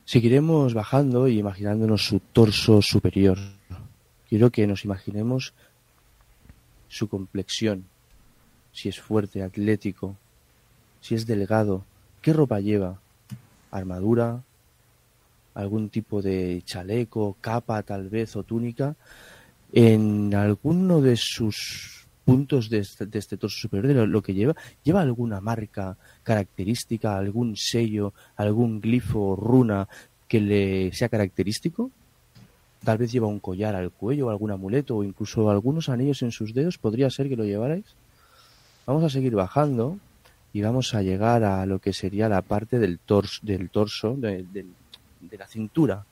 Seguiremos 0.05 0.73
bajando 0.73 1.27
y 1.27 1.39
imaginándonos 1.39 2.05
su 2.05 2.19
torso 2.19 2.81
superior. 2.81 3.37
Quiero 4.27 4.49
que 4.49 4.67
nos 4.67 4.85
imaginemos 4.85 5.53
su 6.87 7.07
complexión, 7.07 7.85
si 8.71 8.89
es 8.89 8.99
fuerte, 8.99 9.43
atlético, 9.43 10.17
si 11.01 11.15
es 11.15 11.25
delgado, 11.25 11.85
qué 12.21 12.33
ropa 12.33 12.59
lleva, 12.59 12.99
armadura, 13.71 14.43
algún 15.53 15.89
tipo 15.89 16.21
de 16.21 16.61
chaleco, 16.65 17.37
capa 17.41 17.83
tal 17.83 18.09
vez 18.09 18.35
o 18.35 18.43
túnica, 18.43 18.95
en 19.71 20.33
alguno 20.35 21.01
de 21.01 21.15
sus 21.17 22.07
puntos 22.25 22.69
de 22.69 22.79
este, 22.79 23.05
de 23.05 23.19
este 23.19 23.37
torso 23.37 23.59
superior, 23.59 23.93
de 23.93 24.07
lo, 24.07 24.21
que 24.21 24.33
lleva, 24.33 24.55
lleva 24.83 25.01
alguna 25.01 25.41
marca 25.41 25.97
característica, 26.23 27.17
algún 27.17 27.55
sello, 27.55 28.13
algún 28.35 28.79
glifo 28.81 29.19
o 29.29 29.35
runa 29.35 29.87
que 30.27 30.39
le 30.39 30.93
sea 30.93 31.09
característico. 31.09 31.91
Tal 32.83 32.97
vez 32.97 33.11
lleva 33.11 33.27
un 33.27 33.39
collar 33.39 33.75
al 33.75 33.91
cuello, 33.91 34.29
algún 34.29 34.51
amuleto 34.51 34.97
o 34.97 35.03
incluso 35.03 35.49
algunos 35.49 35.89
anillos 35.89 36.21
en 36.21 36.31
sus 36.31 36.53
dedos. 36.53 36.77
¿Podría 36.77 37.09
ser 37.09 37.27
que 37.27 37.35
lo 37.35 37.45
llevarais? 37.45 37.85
Vamos 38.85 39.03
a 39.03 39.09
seguir 39.09 39.33
bajando 39.35 39.97
y 40.53 40.61
vamos 40.61 40.93
a 40.93 41.01
llegar 41.01 41.43
a 41.43 41.65
lo 41.65 41.79
que 41.79 41.93
sería 41.93 42.29
la 42.29 42.41
parte 42.41 42.79
del 42.79 42.99
torso, 42.99 43.39
del 43.43 43.69
torso 43.69 44.15
de, 44.15 44.43
de- 44.53 44.65
de 45.19 45.37
la 45.37 45.47
cintura. 45.47 46.05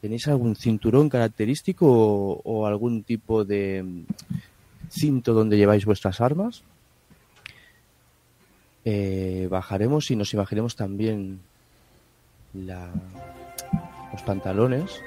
¿Tenéis 0.00 0.28
algún 0.28 0.56
cinturón 0.56 1.08
característico 1.08 1.86
o, 1.88 2.40
o 2.44 2.66
algún 2.66 3.02
tipo 3.02 3.44
de 3.44 3.82
mm, 3.82 4.02
cinto 4.90 5.32
donde 5.34 5.56
lleváis 5.56 5.84
vuestras 5.84 6.20
armas? 6.20 6.62
Eh, 8.84 9.48
bajaremos 9.50 10.10
y 10.10 10.16
nos 10.16 10.32
imaginemos 10.32 10.76
también 10.76 11.40
la- 12.54 12.92
los 14.12 14.22
pantalones. 14.22 15.00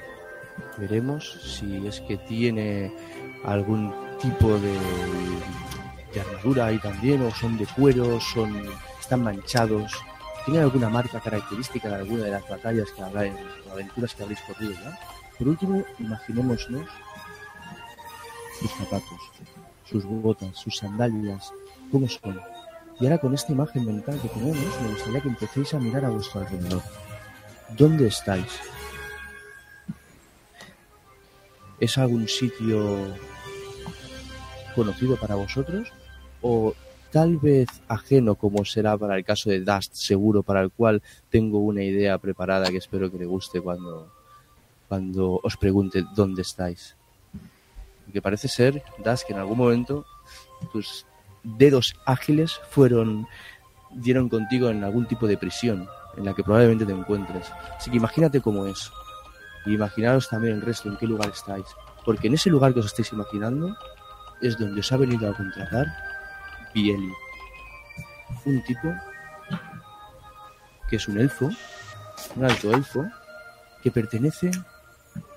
Veremos 0.76 1.56
si 1.58 1.86
es 1.86 2.00
que 2.02 2.18
tiene 2.18 2.92
algún 3.44 3.92
tipo 4.20 4.48
de, 4.58 4.76
de 6.12 6.20
armadura 6.20 6.66
ahí 6.66 6.78
también, 6.78 7.22
o 7.22 7.30
son 7.30 7.56
de 7.56 7.66
cuero, 7.66 8.20
son 8.20 8.54
están 9.00 9.22
manchados. 9.22 9.92
¿Tiene 10.44 10.60
alguna 10.60 10.88
marca 10.88 11.20
característica 11.20 11.88
de 11.88 11.96
alguna 11.96 12.24
de 12.24 12.30
las 12.30 12.48
batallas 12.48 12.90
que 12.92 13.02
habláis, 13.02 13.34
o 13.68 13.72
aventuras 13.72 14.14
que 14.14 14.22
habréis 14.22 14.40
corrido 14.40 14.72
ya? 14.72 14.98
Por 15.38 15.48
último, 15.48 15.84
imaginémonos 15.98 16.68
sus 18.60 18.70
zapatos, 18.72 19.20
sus 19.84 20.04
botas, 20.04 20.56
sus 20.56 20.76
sandalias, 20.76 21.52
cómo 21.90 22.08
son. 22.08 22.40
Y 22.98 23.04
ahora 23.04 23.18
con 23.18 23.32
esta 23.34 23.52
imagen 23.52 23.86
mental 23.86 24.20
que 24.20 24.28
tenemos, 24.28 24.80
me 24.82 24.88
gustaría 24.90 25.20
que 25.20 25.28
empecéis 25.28 25.74
a 25.74 25.78
mirar 25.78 26.04
a 26.04 26.10
vuestro 26.10 26.40
alrededor. 26.40 26.82
¿Dónde 27.70 28.08
estáis? 28.08 28.60
¿Es 31.78 31.96
algún 31.96 32.28
sitio 32.28 33.16
conocido 34.74 35.16
para 35.16 35.34
vosotros? 35.34 35.90
¿O 36.42 36.74
tal 37.10 37.36
vez 37.38 37.68
ajeno 37.88 38.34
como 38.34 38.64
será 38.64 38.96
para 38.96 39.16
el 39.16 39.24
caso 39.24 39.50
de 39.50 39.60
Dust, 39.60 39.94
seguro, 39.94 40.42
para 40.42 40.60
el 40.60 40.70
cual 40.70 41.02
tengo 41.28 41.58
una 41.58 41.82
idea 41.82 42.18
preparada 42.18 42.70
que 42.70 42.78
espero 42.78 43.10
que 43.10 43.18
le 43.18 43.26
guste 43.26 43.60
cuando, 43.60 44.12
cuando 44.88 45.40
os 45.42 45.56
pregunte 45.56 46.04
dónde 46.14 46.42
estáis? 46.42 46.96
Porque 48.04 48.22
parece 48.22 48.48
ser, 48.48 48.82
Dust, 49.04 49.26
que 49.26 49.32
en 49.32 49.40
algún 49.40 49.58
momento 49.58 50.04
tus 50.72 51.06
dedos 51.42 51.94
ágiles 52.04 52.60
fueron 52.70 53.26
dieron 53.92 54.28
contigo 54.28 54.68
en 54.68 54.84
algún 54.84 55.06
tipo 55.06 55.26
de 55.26 55.36
prisión 55.36 55.88
en 56.16 56.24
la 56.24 56.34
que 56.34 56.44
probablemente 56.44 56.86
te 56.86 56.92
encuentres. 56.92 57.50
Así 57.76 57.90
que 57.90 57.96
imagínate 57.96 58.40
cómo 58.40 58.66
es. 58.66 58.90
Y 59.66 59.74
imaginaros 59.74 60.28
también 60.28 60.54
el 60.54 60.62
resto, 60.62 60.88
en 60.88 60.96
qué 60.96 61.06
lugar 61.06 61.30
estáis. 61.30 61.66
Porque 62.04 62.28
en 62.28 62.34
ese 62.34 62.50
lugar 62.50 62.72
que 62.72 62.80
os 62.80 62.86
estáis 62.86 63.12
imaginando 63.12 63.76
es 64.40 64.56
donde 64.58 64.80
os 64.80 64.92
ha 64.92 64.96
venido 64.96 65.28
a 65.28 65.36
contratar 65.36 65.86
Bieli. 66.74 67.12
Un 68.44 68.62
tipo 68.64 68.88
que 70.88 70.96
es 70.96 71.08
un 71.08 71.18
elfo, 71.18 71.48
un 72.36 72.44
alto 72.44 72.72
elfo, 72.72 73.06
que 73.82 73.90
pertenece 73.90 74.50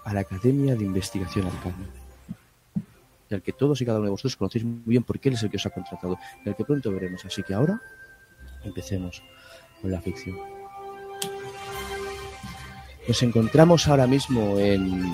a 0.04 0.14
la 0.14 0.22
Academia 0.22 0.76
de 0.76 0.84
Investigación 0.84 1.46
Arcana. 1.46 1.88
Al 3.32 3.42
que 3.42 3.54
todos 3.54 3.82
y 3.82 3.86
cada 3.86 3.98
uno 3.98 4.06
de 4.06 4.12
vosotros 4.12 4.36
conocéis 4.36 4.64
muy 4.66 4.82
bien 4.86 5.04
porque 5.04 5.30
él 5.30 5.36
es 5.36 5.44
el 5.44 5.50
que 5.50 5.58
os 5.58 5.66
ha 5.66 5.70
contratado. 5.70 6.20
Al 6.46 6.56
que 6.56 6.66
pronto 6.66 6.92
veremos. 6.92 7.24
Así 7.26 7.42
que 7.42 7.54
ahora 7.54 7.82
empecemos 8.64 9.24
con 9.82 9.92
la 9.92 10.02
ficción. 10.02 10.38
Nos 13.08 13.24
encontramos 13.24 13.88
ahora 13.88 14.08
mismo 14.08 14.60
en 14.60 15.14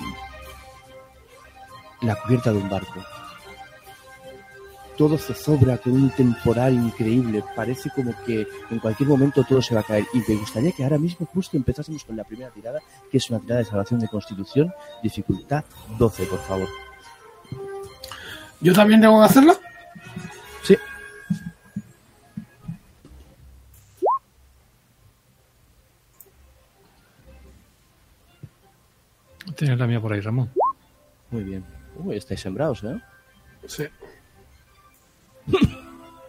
la 2.02 2.14
cubierta 2.16 2.52
de 2.52 2.58
un 2.58 2.68
barco. 2.68 3.04
Todo 5.00 5.16
zozobra 5.16 5.78
con 5.78 5.92
un 5.94 6.10
temporal 6.10 6.74
increíble. 6.74 7.42
Parece 7.56 7.88
como 7.88 8.14
que 8.26 8.46
en 8.70 8.78
cualquier 8.80 9.08
momento 9.08 9.42
todo 9.44 9.62
se 9.62 9.74
va 9.74 9.80
a 9.80 9.82
caer. 9.82 10.04
Y 10.12 10.18
me 10.18 10.36
gustaría 10.38 10.72
que 10.72 10.84
ahora 10.84 10.98
mismo 10.98 11.24
justo 11.24 11.56
empezásemos 11.56 12.04
con 12.04 12.18
la 12.18 12.24
primera 12.24 12.50
tirada, 12.50 12.80
que 13.10 13.16
es 13.16 13.30
una 13.30 13.40
tirada 13.40 13.60
de 13.60 13.64
salvación 13.64 13.98
de 14.00 14.08
constitución, 14.08 14.74
dificultad 15.02 15.64
12, 15.98 16.26
por 16.26 16.40
favor. 16.40 16.68
¿Yo 18.60 18.74
también 18.74 19.00
tengo 19.00 19.18
que 19.20 19.24
hacerla? 19.24 19.54
Sí. 20.64 20.76
Tienes 29.56 29.78
la 29.78 29.86
mía 29.86 29.98
por 29.98 30.12
ahí, 30.12 30.20
Ramón. 30.20 30.50
Muy 31.30 31.42
bien. 31.42 31.64
Uy, 31.96 32.18
estáis 32.18 32.42
sembrados, 32.42 32.84
¿eh? 32.84 33.00
Sí. 33.66 33.84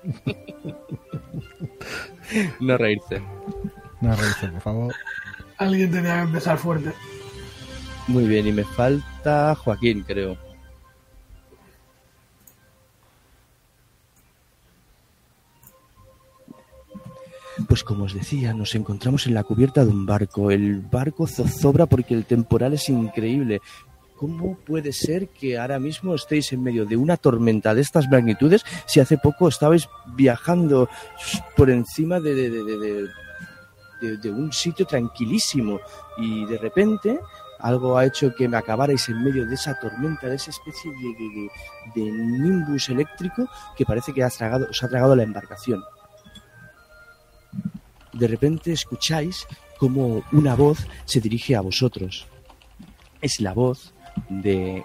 No 2.59 2.77
reírse. 2.77 3.21
No 3.99 4.15
reírse, 4.15 4.47
por 4.47 4.61
favor. 4.61 4.95
Alguien 5.57 5.91
tenía 5.91 6.15
que 6.15 6.21
empezar 6.21 6.57
fuerte. 6.57 6.93
Muy 8.07 8.25
bien, 8.25 8.47
y 8.47 8.51
me 8.51 8.63
falta 8.63 9.53
Joaquín, 9.55 10.03
creo. 10.07 10.37
Pues 17.67 17.83
como 17.83 18.05
os 18.05 18.13
decía, 18.13 18.53
nos 18.53 18.73
encontramos 18.75 19.27
en 19.27 19.33
la 19.33 19.43
cubierta 19.43 19.85
de 19.85 19.91
un 19.91 20.05
barco. 20.05 20.51
El 20.51 20.79
barco 20.79 21.27
zozobra 21.27 21.85
porque 21.85 22.13
el 22.13 22.25
temporal 22.25 22.73
es 22.73 22.89
increíble. 22.89 23.61
¿Cómo 24.21 24.55
puede 24.55 24.93
ser 24.93 25.29
que 25.29 25.57
ahora 25.57 25.79
mismo 25.79 26.13
estéis 26.13 26.53
en 26.53 26.61
medio 26.61 26.85
de 26.85 26.95
una 26.95 27.17
tormenta 27.17 27.73
de 27.73 27.81
estas 27.81 28.07
magnitudes 28.07 28.63
si 28.85 28.99
hace 28.99 29.17
poco 29.17 29.47
estabais 29.47 29.89
viajando 30.15 30.87
por 31.57 31.71
encima 31.71 32.19
de, 32.19 32.35
de- 32.35 33.07
de- 34.17 34.29
un 34.31 34.53
sitio 34.53 34.85
tranquilísimo 34.85 35.79
y 36.19 36.45
de 36.45 36.59
repente 36.59 37.19
algo 37.61 37.97
ha 37.97 38.05
hecho 38.05 38.31
que 38.35 38.47
me 38.47 38.57
acabarais 38.57 39.09
en 39.09 39.23
medio 39.23 39.43
de 39.47 39.55
esa 39.55 39.73
tormenta, 39.79 40.27
de 40.27 40.35
esa 40.35 40.51
especie 40.51 40.91
de 41.95 42.01
nimbus 42.11 42.89
eléctrico 42.89 43.49
que 43.75 43.85
parece 43.85 44.13
que 44.13 44.23
ha 44.23 44.29
tragado, 44.29 44.67
os 44.69 44.83
ha 44.83 44.87
tragado 44.87 45.15
la 45.15 45.23
embarcación. 45.23 45.81
De 48.13 48.27
repente 48.27 48.71
escucháis 48.71 49.47
como 49.79 50.23
una 50.31 50.53
voz 50.55 50.85
se 51.05 51.19
dirige 51.21 51.55
a 51.55 51.61
vosotros. 51.61 52.27
Es 53.19 53.39
la 53.39 53.53
voz 53.53 53.95
de 54.29 54.83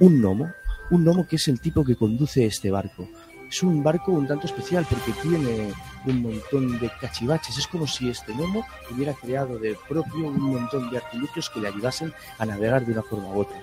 un 0.00 0.20
gnomo 0.20 0.48
un 0.90 1.04
gnomo 1.04 1.26
que 1.26 1.36
es 1.36 1.48
el 1.48 1.60
tipo 1.60 1.84
que 1.84 1.96
conduce 1.96 2.46
este 2.46 2.70
barco. 2.70 3.08
Es 3.48 3.62
un 3.62 3.82
barco 3.82 4.12
un 4.12 4.26
tanto 4.26 4.46
especial 4.46 4.86
porque 4.88 5.12
tiene 5.22 5.72
un 6.06 6.22
montón 6.22 6.78
de 6.78 6.90
cachivaches. 7.00 7.58
Es 7.58 7.66
como 7.66 7.86
si 7.86 8.10
este 8.10 8.32
gnomo 8.32 8.64
hubiera 8.90 9.14
creado 9.14 9.58
de 9.58 9.76
propio 9.88 10.28
un 10.28 10.52
montón 10.52 10.90
de 10.90 10.98
artilugios 10.98 11.48
que 11.50 11.60
le 11.60 11.68
ayudasen 11.68 12.12
a 12.38 12.46
navegar 12.46 12.84
de 12.84 12.92
una 12.92 13.02
forma 13.02 13.28
u 13.28 13.40
otra. 13.40 13.58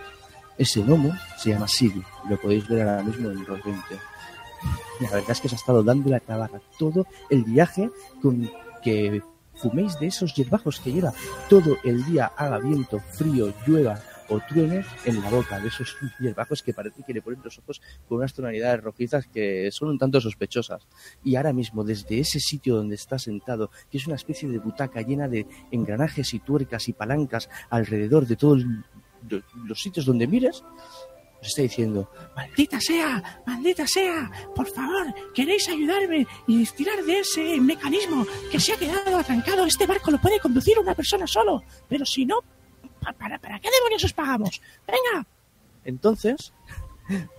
Ese 0.57 0.81
gnomo 0.81 1.13
se 1.37 1.49
llama 1.49 1.67
Siggy, 1.67 2.01
lo 2.29 2.39
podéis 2.39 2.67
ver 2.67 2.87
ahora 2.87 3.03
mismo 3.03 3.29
en 3.29 3.45
Roll 3.45 3.61
20. 3.63 3.79
La 5.01 5.09
verdad 5.09 5.31
es 5.31 5.41
que 5.41 5.47
os 5.47 5.53
ha 5.53 5.57
estado 5.57 5.83
dando 5.83 6.09
la 6.09 6.19
tabarra 6.19 6.61
todo 6.79 7.05
el 7.29 7.43
viaje 7.43 7.89
con 8.21 8.49
que 8.81 9.21
fuméis 9.55 9.99
de 9.99 10.07
esos 10.07 10.33
hierbajos 10.33 10.79
que 10.79 10.91
lleva 10.91 11.13
todo 11.49 11.77
el 11.83 12.05
día, 12.05 12.31
haga 12.37 12.59
viento, 12.59 12.99
frío, 12.99 13.53
llueva 13.67 13.99
o 14.29 14.39
truene 14.39 14.83
en 15.05 15.21
la 15.21 15.29
boca 15.29 15.59
de 15.59 15.67
esos 15.67 15.95
hierbajos 16.19 16.63
que 16.63 16.73
parece 16.73 17.03
que 17.03 17.13
le 17.13 17.21
ponen 17.21 17.41
los 17.43 17.57
ojos 17.59 17.81
con 18.07 18.17
unas 18.19 18.33
tonalidades 18.33 18.81
rojizas 18.83 19.27
que 19.27 19.69
son 19.71 19.89
un 19.89 19.97
tanto 19.99 20.19
sospechosas. 20.21 20.87
Y 21.23 21.35
ahora 21.35 21.53
mismo, 21.53 21.83
desde 21.83 22.19
ese 22.19 22.39
sitio 22.39 22.75
donde 22.75 22.95
está 22.95 23.19
sentado, 23.19 23.69
que 23.91 23.97
es 23.97 24.07
una 24.07 24.15
especie 24.15 24.49
de 24.49 24.59
butaca 24.59 25.01
llena 25.01 25.27
de 25.27 25.45
engranajes 25.71 26.33
y 26.33 26.39
tuercas 26.39 26.87
y 26.89 26.93
palancas 26.93 27.49
alrededor 27.69 28.25
de 28.27 28.35
todos 28.35 28.63
los 29.65 29.81
sitios 29.81 30.05
donde 30.05 30.27
mires, 30.27 30.63
os 31.41 31.47
está 31.49 31.61
diciendo, 31.61 32.09
maldita 32.35 32.79
sea, 32.79 33.41
maldita 33.45 33.85
sea, 33.87 34.31
por 34.55 34.67
favor, 34.67 35.13
queréis 35.33 35.67
ayudarme 35.69 36.25
y 36.47 36.63
estirar 36.63 37.03
de 37.03 37.19
ese 37.19 37.59
mecanismo 37.61 38.25
que 38.51 38.59
se 38.59 38.73
ha 38.73 38.77
quedado 38.77 39.17
atrancado. 39.17 39.65
Este 39.65 39.85
barco 39.85 40.09
lo 40.11 40.19
puede 40.19 40.39
conducir 40.39 40.79
una 40.79 40.95
persona 40.95 41.27
solo, 41.27 41.63
pero 41.87 42.05
si 42.05 42.25
no, 42.25 42.39
¿pa- 42.41 42.47
¿para, 43.13 43.39
para 43.39 43.59
qué 43.59 43.69
demonios 43.71 44.03
os 44.03 44.13
pagamos? 44.13 44.61
Venga. 44.87 45.25
Entonces, 45.83 46.53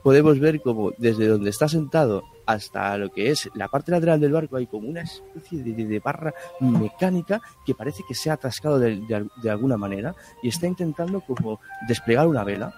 podemos 0.03 0.39
ver 0.39 0.61
como 0.63 0.93
desde 0.99 1.27
donde 1.27 1.51
está 1.51 1.69
sentado 1.69 2.23
hasta 2.47 2.97
lo 2.97 3.11
que 3.11 3.31
es 3.31 3.51
la 3.55 3.67
parte 3.67 3.91
lateral 3.91 4.21
del 4.21 4.31
barco 4.33 4.57
hay 4.57 4.69
como 4.69 4.89
una 4.89 5.01
especie 5.03 5.65
de, 5.65 5.73
de- 5.73 5.85
de 5.87 5.99
barra 5.99 6.33
mecánica 6.61 7.41
que 7.65 7.75
parece 7.75 8.05
que 8.07 8.15
se 8.15 8.31
ha 8.31 8.35
atascado 8.35 8.79
de, 8.79 9.03
de 9.43 9.51
alguna 9.51 9.77
manera 9.77 10.15
y 10.45 10.49
está 10.49 10.69
intentando 10.69 11.21
como 11.23 11.61
desplegar 11.89 12.29
una 12.29 12.45
vela. 12.45 12.73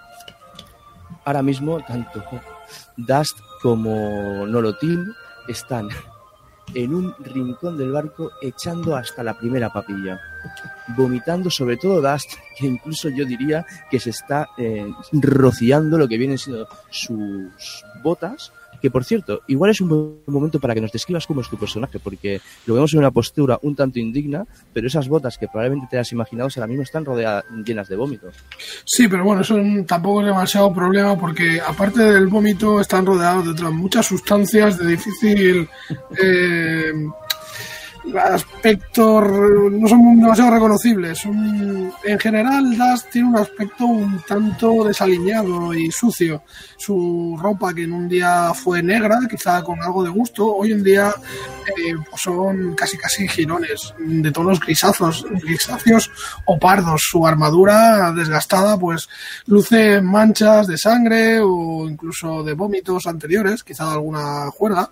Ahora 1.25 1.43
mismo 1.43 1.79
tanto 1.85 2.23
Dust 2.97 3.37
como 3.61 4.47
Nolotil 4.47 5.05
están 5.47 5.89
en 6.73 6.93
un 6.93 7.13
rincón 7.19 7.77
del 7.77 7.91
barco 7.91 8.31
echando 8.41 8.95
hasta 8.95 9.23
la 9.23 9.37
primera 9.37 9.71
papilla, 9.71 10.19
vomitando 10.95 11.49
sobre 11.49 11.77
todo 11.77 12.01
Dust, 12.01 12.33
que 12.57 12.67
incluso 12.67 13.09
yo 13.09 13.25
diría 13.25 13.65
que 13.89 13.99
se 13.99 14.11
está 14.11 14.49
eh, 14.57 14.91
rociando 15.11 15.97
lo 15.97 16.07
que 16.07 16.17
vienen 16.17 16.37
siendo 16.37 16.67
sus 16.89 17.83
botas, 18.03 18.51
que 18.81 18.91
por 18.91 19.03
cierto, 19.03 19.41
igual 19.47 19.71
es 19.71 19.81
un 19.81 19.89
buen 19.89 20.19
momento 20.27 20.59
para 20.59 20.73
que 20.73 20.81
nos 20.81 20.91
describas 20.91 21.27
cómo 21.27 21.41
es 21.41 21.49
tu 21.49 21.57
personaje, 21.57 21.99
porque 21.99 22.41
lo 22.65 22.75
vemos 22.75 22.93
en 22.93 22.99
una 22.99 23.11
postura 23.11 23.59
un 23.61 23.75
tanto 23.75 23.99
indigna, 23.99 24.45
pero 24.73 24.87
esas 24.87 25.07
botas 25.07 25.37
que 25.37 25.47
probablemente 25.47 25.87
te 25.89 25.97
has 25.97 26.11
imaginado 26.11 26.49
ahora 26.55 26.67
mismo 26.67 26.83
están 26.83 27.05
rodeadas, 27.05 27.45
llenas 27.65 27.87
de 27.87 27.95
vómitos. 27.95 28.35
Sí, 28.85 29.07
pero 29.07 29.23
bueno, 29.23 29.41
eso 29.41 29.57
tampoco 29.85 30.21
es 30.21 30.27
demasiado 30.27 30.73
problema 30.73 31.17
porque 31.17 31.59
aparte 31.65 32.01
del 32.01 32.27
vómito 32.27 32.79
están 32.79 33.05
rodeados 33.05 33.45
de 33.45 33.51
otras 33.51 33.71
muchas 33.71 34.05
sustancias 34.05 34.77
de 34.77 34.87
difícil 34.87 35.69
eh, 36.23 36.93
aspecto, 38.17 39.21
no 39.21 39.87
son 39.87 40.19
demasiado 40.19 40.51
reconocibles. 40.51 41.25
En 41.25 42.19
general, 42.19 42.77
Dust 42.77 43.09
tiene 43.11 43.29
un 43.29 43.37
aspecto 43.37 43.85
un 43.85 44.21
tanto 44.27 44.83
desaliñado 44.85 45.73
y 45.73 45.91
sucio. 45.91 46.43
Su 46.77 47.37
ropa, 47.39 47.73
que 47.73 47.83
en 47.83 47.93
un 47.93 48.07
día 48.07 48.53
fue 48.53 48.81
negra, 48.81 49.19
quizá 49.29 49.63
con 49.63 49.81
algo 49.81 50.03
de 50.03 50.09
gusto, 50.09 50.55
hoy 50.55 50.71
en 50.71 50.83
día 50.83 51.13
eh, 51.67 51.93
pues 52.09 52.21
son 52.21 52.75
casi 52.75 52.97
casi 52.97 53.27
girones, 53.27 53.93
de 53.97 54.31
tonos 54.31 54.59
grisazos, 54.59 55.25
grisáceos 55.41 56.09
o 56.45 56.57
pardos. 56.57 57.01
Su 57.09 57.25
armadura 57.25 58.11
desgastada, 58.11 58.77
pues 58.77 59.09
luce 59.45 60.01
manchas 60.01 60.67
de 60.67 60.77
sangre 60.77 61.39
o 61.41 61.87
incluso 61.89 62.43
de 62.43 62.53
vómitos 62.53 63.07
anteriores, 63.07 63.63
quizá 63.63 63.91
alguna 63.91 64.49
juerga 64.51 64.89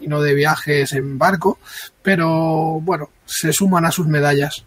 y 0.00 0.06
no 0.08 0.20
de 0.22 0.34
viajes 0.34 0.92
en 0.92 1.18
barco, 1.18 1.58
pero 2.02 2.80
bueno, 2.80 3.10
se 3.26 3.52
suman 3.52 3.84
a 3.84 3.90
sus 3.92 4.06
medallas. 4.06 4.64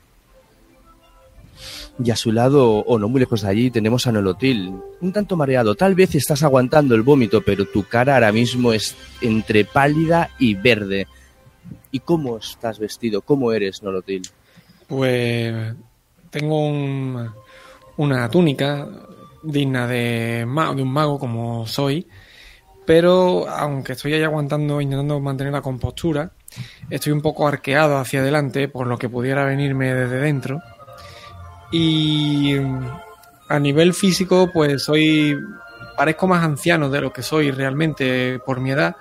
Y 2.04 2.10
a 2.10 2.16
su 2.16 2.32
lado, 2.32 2.80
o 2.80 2.98
no 2.98 3.08
muy 3.08 3.20
lejos 3.20 3.44
de 3.44 3.50
allí, 3.50 3.70
tenemos 3.70 4.08
a 4.08 4.12
Nolotil, 4.12 4.74
un 5.00 5.14
tanto 5.14 5.38
mareado. 5.38 5.76
Tal 5.76 5.94
vez 5.94 6.16
estás 6.16 6.42
aguantando 6.42 6.96
el 6.96 7.04
vómito, 7.04 7.42
pero 7.44 7.66
tu 7.66 7.84
cara 7.84 8.16
ahora 8.16 8.32
mismo 8.32 8.74
es 8.74 8.96
entre 9.22 9.64
pálida 9.64 10.32
y 10.40 10.56
verde. 10.56 11.08
¿Y 11.92 12.00
cómo 12.00 12.38
estás 12.38 12.80
vestido? 12.80 13.22
¿Cómo 13.22 13.52
eres, 13.52 13.84
Nolotil? 13.84 14.24
Pues 14.88 15.76
tengo 16.32 16.68
un- 16.68 17.30
una 17.98 18.28
túnica 18.30 18.88
digna 19.44 19.86
de 19.88 20.44
un 20.48 20.92
mago 20.92 21.20
como 21.20 21.68
soy, 21.68 22.08
pero 22.86 23.48
aunque 23.48 23.94
estoy 23.94 24.14
ahí 24.14 24.24
aguantando, 24.24 24.82
intentando 24.82 25.20
mantener 25.20 25.54
la 25.54 25.62
compostura, 25.62 26.32
estoy 26.90 27.14
un 27.14 27.22
poco 27.22 27.48
arqueado 27.48 27.98
hacia 27.98 28.20
adelante 28.22 28.68
por 28.68 28.88
lo 28.88 28.98
que 28.98 29.10
pudiera 29.10 29.46
venirme 29.46 29.94
desde 29.94 30.18
dentro. 30.18 30.62
Y 31.72 32.56
a 33.50 33.60
nivel 33.60 33.94
físico, 33.94 34.50
pues 34.54 34.84
soy, 34.84 35.38
parezco 35.98 36.28
más 36.28 36.44
anciano 36.44 36.90
de 36.90 37.02
lo 37.02 37.12
que 37.12 37.24
soy 37.24 37.52
realmente 37.52 38.40
por 38.46 38.60
mi 38.60 38.72
edad, 38.72 38.96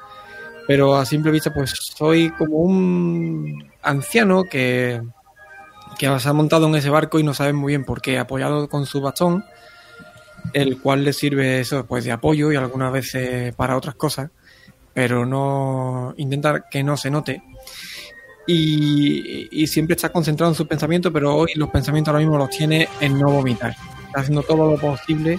pero 0.66 0.96
a 0.96 1.04
simple 1.04 1.32
vista, 1.32 1.52
pues 1.52 1.74
soy 1.96 2.30
como 2.30 2.58
un 2.58 3.70
anciano 3.82 4.44
que 4.44 5.02
que 5.98 6.18
se 6.18 6.28
ha 6.28 6.32
montado 6.32 6.66
en 6.66 6.74
ese 6.74 6.90
barco 6.90 7.18
y 7.18 7.22
no 7.22 7.34
sabe 7.34 7.52
muy 7.52 7.72
bien 7.72 7.84
por 7.84 8.00
qué, 8.00 8.18
apoyado 8.18 8.68
con 8.68 8.86
su 8.86 9.00
bastón, 9.00 9.44
el 10.52 10.80
cual 10.80 11.04
le 11.04 11.12
sirve 11.12 11.60
eso 11.60 11.86
pues 11.86 12.04
de 12.04 12.12
apoyo 12.12 12.52
y 12.52 12.56
algunas 12.56 12.92
veces 12.92 13.54
para 13.54 13.76
otras 13.76 13.94
cosas, 13.94 14.30
pero 14.94 15.24
no 15.26 16.14
intenta 16.16 16.64
que 16.70 16.82
no 16.82 16.96
se 16.96 17.10
note. 17.10 17.42
Y, 18.46 19.48
y 19.62 19.66
siempre 19.68 19.94
está 19.94 20.08
concentrado 20.10 20.50
en 20.50 20.56
sus 20.56 20.66
pensamientos, 20.66 21.12
pero 21.12 21.34
hoy 21.36 21.52
los 21.54 21.70
pensamientos 21.70 22.12
ahora 22.12 22.24
mismo 22.24 22.36
los 22.38 22.50
tiene 22.50 22.88
en 23.00 23.18
no 23.18 23.30
vomitar. 23.30 23.74
Está 24.06 24.20
haciendo 24.20 24.42
todo 24.42 24.70
lo 24.72 24.76
posible 24.78 25.38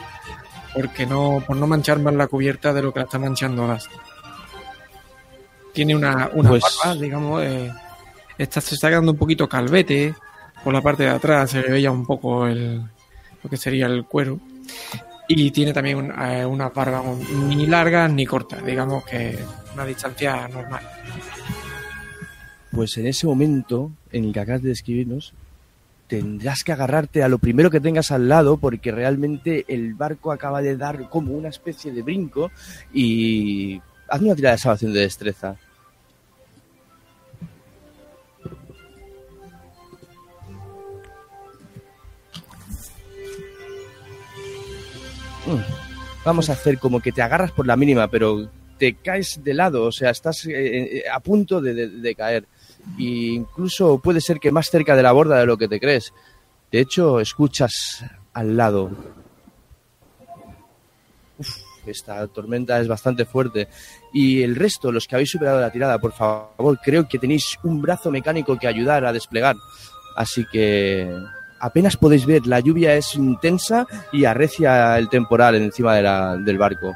porque 0.74 1.06
no, 1.06 1.44
por 1.46 1.56
no 1.58 1.68
manchar 1.68 2.00
más 2.00 2.13
la 2.16 2.28
cubierta 2.28 2.74
de 2.74 2.82
lo 2.82 2.94
que 2.94 3.00
la 3.00 3.06
está 3.06 3.20
manchando 3.20 3.68
Gas. 3.68 3.89
Tiene 5.74 5.96
una, 5.96 6.30
una 6.34 6.50
Pues- 6.50 6.63
barba, 6.84 7.00
digamos, 7.02 7.44
eh, 7.44 7.72
está, 8.38 8.62
se 8.62 8.76
está 8.76 8.89
quedando 8.89 9.12
un 9.12 9.18
poquito 9.18 9.50
calvete, 9.50 10.13
por 10.63 10.74
la 10.74 10.82
parte 10.82 11.04
de 11.04 11.10
atrás 11.10 11.52
se 11.52 11.62
le 11.62 11.70
veía 11.72 11.92
un 11.92 12.06
poco 12.06 12.48
el, 12.48 12.82
lo 13.44 13.50
que 13.50 13.58
sería 13.58 13.88
el 13.88 14.06
cuero. 14.06 14.39
Y 15.28 15.52
tiene 15.52 15.73
también 15.73 15.97
un- 15.97 16.12
eh, 16.12 16.45
unas 16.45 16.73
barbas 16.73 17.04
ni 17.47 17.65
largas 17.65 18.12
ni 18.12 18.26
cortas, 18.26 18.63
digamos 18.65 19.06
que 19.06 19.39
una 19.73 19.86
distancia 19.86 20.47
normal. 20.47 20.84
Pues 22.71 22.97
en 22.97 23.08
ese 23.08 23.28
momento 23.28 23.91
en 24.12 24.26
el 24.26 24.34
que 24.34 24.39
acabas 24.39 24.63
de 24.63 24.69
describirnos, 24.69 25.34
tendrás 26.08 26.63
que 26.63 26.71
agarrarte 26.71 27.23
a 27.23 27.30
lo 27.30 27.38
primero 27.38 27.69
que 27.71 27.80
tengas 27.80 28.12
al 28.12 28.28
lado 28.28 28.58
porque 28.58 28.91
realmente 28.91 29.65
el 29.67 29.93
barco 29.93 30.32
acaba 30.32 30.62
de 30.62 30.76
dar 30.76 31.08
como 31.10 31.34
una 31.34 31.49
especie 31.49 31.91
de 31.91 32.02
brinco 32.02 32.52
y 32.93 33.82
haz 34.10 34.21
una 34.21 34.36
tirada 34.36 34.56
de 34.56 34.60
salvación 34.62 34.93
de 34.93 34.99
destreza. 35.02 35.56
Vamos 46.25 46.49
a 46.49 46.53
hacer 46.53 46.79
como 46.79 47.01
que 47.01 47.12
te 47.12 47.21
agarras 47.21 47.51
por 47.51 47.67
la 47.67 47.75
mínima, 47.75 48.08
pero 48.08 48.49
te 48.77 48.95
caes 48.95 49.41
de 49.43 49.53
lado, 49.53 49.86
o 49.86 49.91
sea, 49.91 50.10
estás 50.10 50.45
eh, 50.45 50.51
eh, 50.51 51.03
a 51.12 51.19
punto 51.19 51.62
de, 51.62 52.15
caer. 52.15 52.45
Incluso 52.97 53.99
puede 53.99 54.21
ser 54.21 54.39
que 54.39 54.51
más 54.51 54.67
cerca 54.69 54.95
de 54.95 55.03
la 55.03 55.12
borda 55.12 55.39
de 55.39 55.45
lo 55.45 55.58
que 55.58 55.67
te 55.67 55.79
crees. 55.79 56.13
De 56.71 56.79
hecho, 56.79 57.19
escuchas 57.19 58.03
al 58.34 58.58
lado. 58.58 58.91
Esta 61.86 62.25
tormenta 62.27 62.79
es 62.79 62.88
bastante 62.88 63.25
fuerte. 63.25 63.67
Y 64.13 64.41
el 64.41 64.56
resto, 64.56 64.91
los 64.91 65.08
que 65.08 65.15
habéis 65.15 65.32
superado 65.32 65.60
la 65.60 65.71
tirada, 65.71 65.99
por 65.99 66.13
favor, 66.13 66.79
creo 66.84 67.08
que 67.08 67.19
tenéis 67.19 67.58
un 67.63 67.82
brazo 67.82 68.10
mecánico 68.12 68.58
que 68.58 68.67
ayudar 68.67 69.06
a 69.06 69.13
desplegar. 69.13 69.56
Así 70.15 70.45
que 70.51 71.13
apenas 71.63 71.95
podéis 71.95 72.26
ver, 72.26 72.45
la 72.45 72.60
lluvia 72.60 72.93
es 72.95 73.15
intensa 73.15 73.88
y 74.12 74.26
arrecia 74.26 74.97
el 74.97 75.10
temporal 75.10 75.56
encima 75.56 75.95
del 75.95 76.58
barco. 76.58 76.93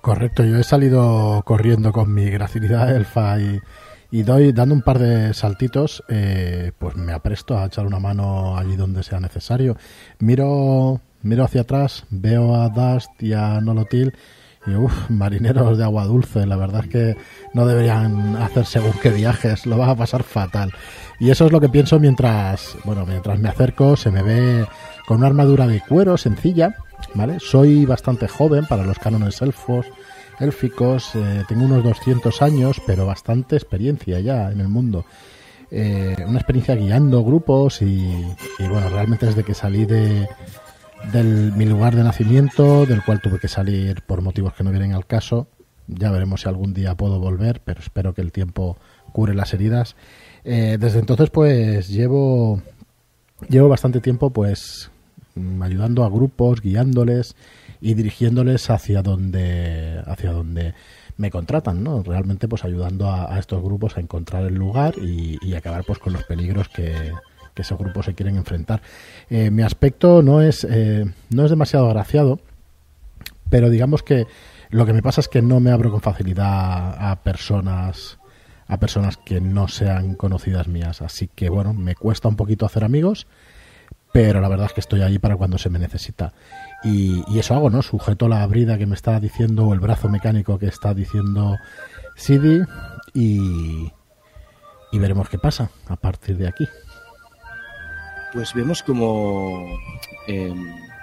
Correcto, 0.00 0.44
yo 0.44 0.58
he 0.58 0.64
salido 0.64 1.42
corriendo 1.46 1.92
con 1.92 2.12
mi 2.12 2.28
gracilidad 2.28 2.94
elfa 2.94 3.38
y, 3.38 3.60
y 4.10 4.22
doy 4.22 4.52
dando 4.52 4.74
un 4.74 4.82
par 4.82 4.98
de 4.98 5.32
saltitos, 5.32 6.02
eh, 6.08 6.72
pues 6.78 6.96
me 6.96 7.12
apresto 7.12 7.56
a 7.56 7.66
echar 7.66 7.86
una 7.86 8.00
mano 8.00 8.58
allí 8.58 8.76
donde 8.76 9.02
sea 9.02 9.20
necesario. 9.20 9.76
Miro 10.18 11.00
miro 11.22 11.44
hacia 11.44 11.62
atrás, 11.62 12.04
veo 12.10 12.54
a 12.54 12.68
Dust 12.68 13.10
y 13.20 13.32
a 13.32 13.60
Nolotil 13.60 14.12
y 14.66 14.74
uff, 14.74 15.10
marineros 15.10 15.76
de 15.76 15.84
agua 15.84 16.04
dulce, 16.04 16.46
la 16.46 16.56
verdad 16.56 16.84
es 16.84 16.90
que 16.90 17.16
no 17.52 17.66
deberían 17.66 18.36
hacer 18.36 18.64
según 18.64 18.92
qué 19.02 19.10
viajes, 19.10 19.66
lo 19.66 19.76
van 19.76 19.90
a 19.90 19.96
pasar 19.96 20.22
fatal. 20.22 20.72
Y 21.20 21.30
eso 21.30 21.46
es 21.46 21.52
lo 21.52 21.60
que 21.60 21.68
pienso 21.68 21.98
mientras, 22.00 22.76
bueno, 22.84 23.04
mientras 23.06 23.38
me 23.38 23.48
acerco, 23.48 23.96
se 23.96 24.10
me 24.10 24.22
ve 24.22 24.66
con 25.06 25.18
una 25.18 25.26
armadura 25.26 25.66
de 25.66 25.80
cuero 25.80 26.16
sencilla, 26.16 26.76
¿vale? 27.14 27.38
Soy 27.40 27.84
bastante 27.84 28.26
joven 28.26 28.64
para 28.66 28.84
los 28.84 28.98
cánones 28.98 29.42
elfos, 29.42 29.86
élficos, 30.40 31.14
eh, 31.14 31.44
tengo 31.46 31.64
unos 31.64 31.84
200 31.84 32.42
años, 32.42 32.80
pero 32.86 33.06
bastante 33.06 33.56
experiencia 33.56 34.20
ya 34.20 34.50
en 34.50 34.60
el 34.60 34.68
mundo. 34.68 35.04
Eh, 35.70 36.16
una 36.26 36.38
experiencia 36.38 36.74
guiando 36.74 37.24
grupos 37.24 37.82
y, 37.82 37.86
y, 38.58 38.68
bueno, 38.68 38.88
realmente 38.90 39.26
desde 39.26 39.44
que 39.44 39.54
salí 39.54 39.86
de, 39.86 40.28
del 41.12 41.52
mi 41.52 41.64
lugar 41.64 41.94
de 41.94 42.02
nacimiento, 42.02 42.86
del 42.86 43.02
cual 43.02 43.20
tuve 43.20 43.38
que 43.38 43.48
salir 43.48 44.02
por 44.02 44.22
motivos 44.22 44.54
que 44.54 44.64
no 44.64 44.70
vienen 44.70 44.92
al 44.92 45.06
caso, 45.06 45.48
ya 45.86 46.10
veremos 46.10 46.42
si 46.42 46.48
algún 46.48 46.72
día 46.74 46.94
puedo 46.94 47.18
volver, 47.20 47.60
pero 47.64 47.80
espero 47.80 48.14
que 48.14 48.22
el 48.22 48.32
tiempo 48.32 48.78
cure 49.12 49.34
las 49.34 49.52
heridas. 49.54 49.96
Eh, 50.44 50.76
desde 50.80 50.98
entonces, 50.98 51.30
pues 51.30 51.88
llevo 51.88 52.62
llevo 53.48 53.68
bastante 53.68 54.00
tiempo, 54.00 54.30
pues 54.30 54.90
mm, 55.34 55.62
ayudando 55.62 56.04
a 56.04 56.10
grupos, 56.10 56.60
guiándoles 56.60 57.36
y 57.80 57.94
dirigiéndoles 57.94 58.70
hacia 58.70 59.02
donde 59.02 60.02
hacia 60.06 60.32
donde 60.32 60.74
me 61.16 61.30
contratan, 61.30 61.84
¿no? 61.84 62.02
Realmente, 62.02 62.48
pues 62.48 62.64
ayudando 62.64 63.10
a, 63.10 63.38
estos 63.38 63.62
grupos 63.62 63.96
a 63.96 64.00
encontrar 64.00 64.44
el 64.44 64.54
lugar 64.54 64.94
y, 64.98 65.38
y 65.42 65.54
acabar, 65.54 65.84
pues, 65.86 66.00
con 66.00 66.12
los 66.12 66.24
peligros 66.24 66.68
que, 66.68 67.12
que 67.54 67.62
esos 67.62 67.78
grupos 67.78 68.06
se 68.06 68.14
quieren 68.14 68.36
enfrentar. 68.36 68.82
Eh, 69.30 69.50
mi 69.50 69.62
aspecto 69.62 70.22
no 70.22 70.42
es 70.42 70.66
eh, 70.68 71.04
no 71.30 71.44
es 71.44 71.50
demasiado 71.50 71.86
agraciado, 71.86 72.40
pero 73.48 73.70
digamos 73.70 74.02
que 74.02 74.26
lo 74.70 74.86
que 74.86 74.92
me 74.92 75.02
pasa 75.02 75.20
es 75.20 75.28
que 75.28 75.40
no 75.40 75.60
me 75.60 75.70
abro 75.70 75.90
con 75.90 76.00
facilidad 76.00 77.10
a 77.10 77.22
personas 77.22 78.18
a 78.66 78.78
personas 78.78 79.16
que 79.16 79.40
no 79.40 79.68
sean 79.68 80.14
conocidas 80.14 80.68
mías. 80.68 81.02
Así 81.02 81.28
que 81.28 81.48
bueno, 81.50 81.74
me 81.74 81.94
cuesta 81.94 82.28
un 82.28 82.36
poquito 82.36 82.66
hacer 82.66 82.82
amigos, 82.82 83.26
pero 84.12 84.40
la 84.40 84.48
verdad 84.48 84.66
es 84.66 84.72
que 84.72 84.80
estoy 84.80 85.02
ahí 85.02 85.18
para 85.18 85.36
cuando 85.36 85.58
se 85.58 85.70
me 85.70 85.78
necesita. 85.78 86.32
Y, 86.82 87.22
y 87.28 87.38
eso 87.38 87.54
hago, 87.54 87.70
¿no? 87.70 87.82
Sujeto 87.82 88.28
la 88.28 88.46
brida 88.46 88.78
que 88.78 88.86
me 88.86 88.94
está 88.94 89.20
diciendo, 89.20 89.66
o 89.66 89.74
el 89.74 89.80
brazo 89.80 90.08
mecánico 90.08 90.58
que 90.58 90.66
está 90.66 90.94
diciendo 90.94 91.56
Sidi, 92.16 92.62
y, 93.12 93.92
y 94.92 94.98
veremos 94.98 95.28
qué 95.28 95.38
pasa 95.38 95.70
a 95.88 95.96
partir 95.96 96.36
de 96.36 96.48
aquí. 96.48 96.66
Pues 98.34 98.52
vemos 98.52 98.82
como 98.82 99.78
eh, 100.26 100.52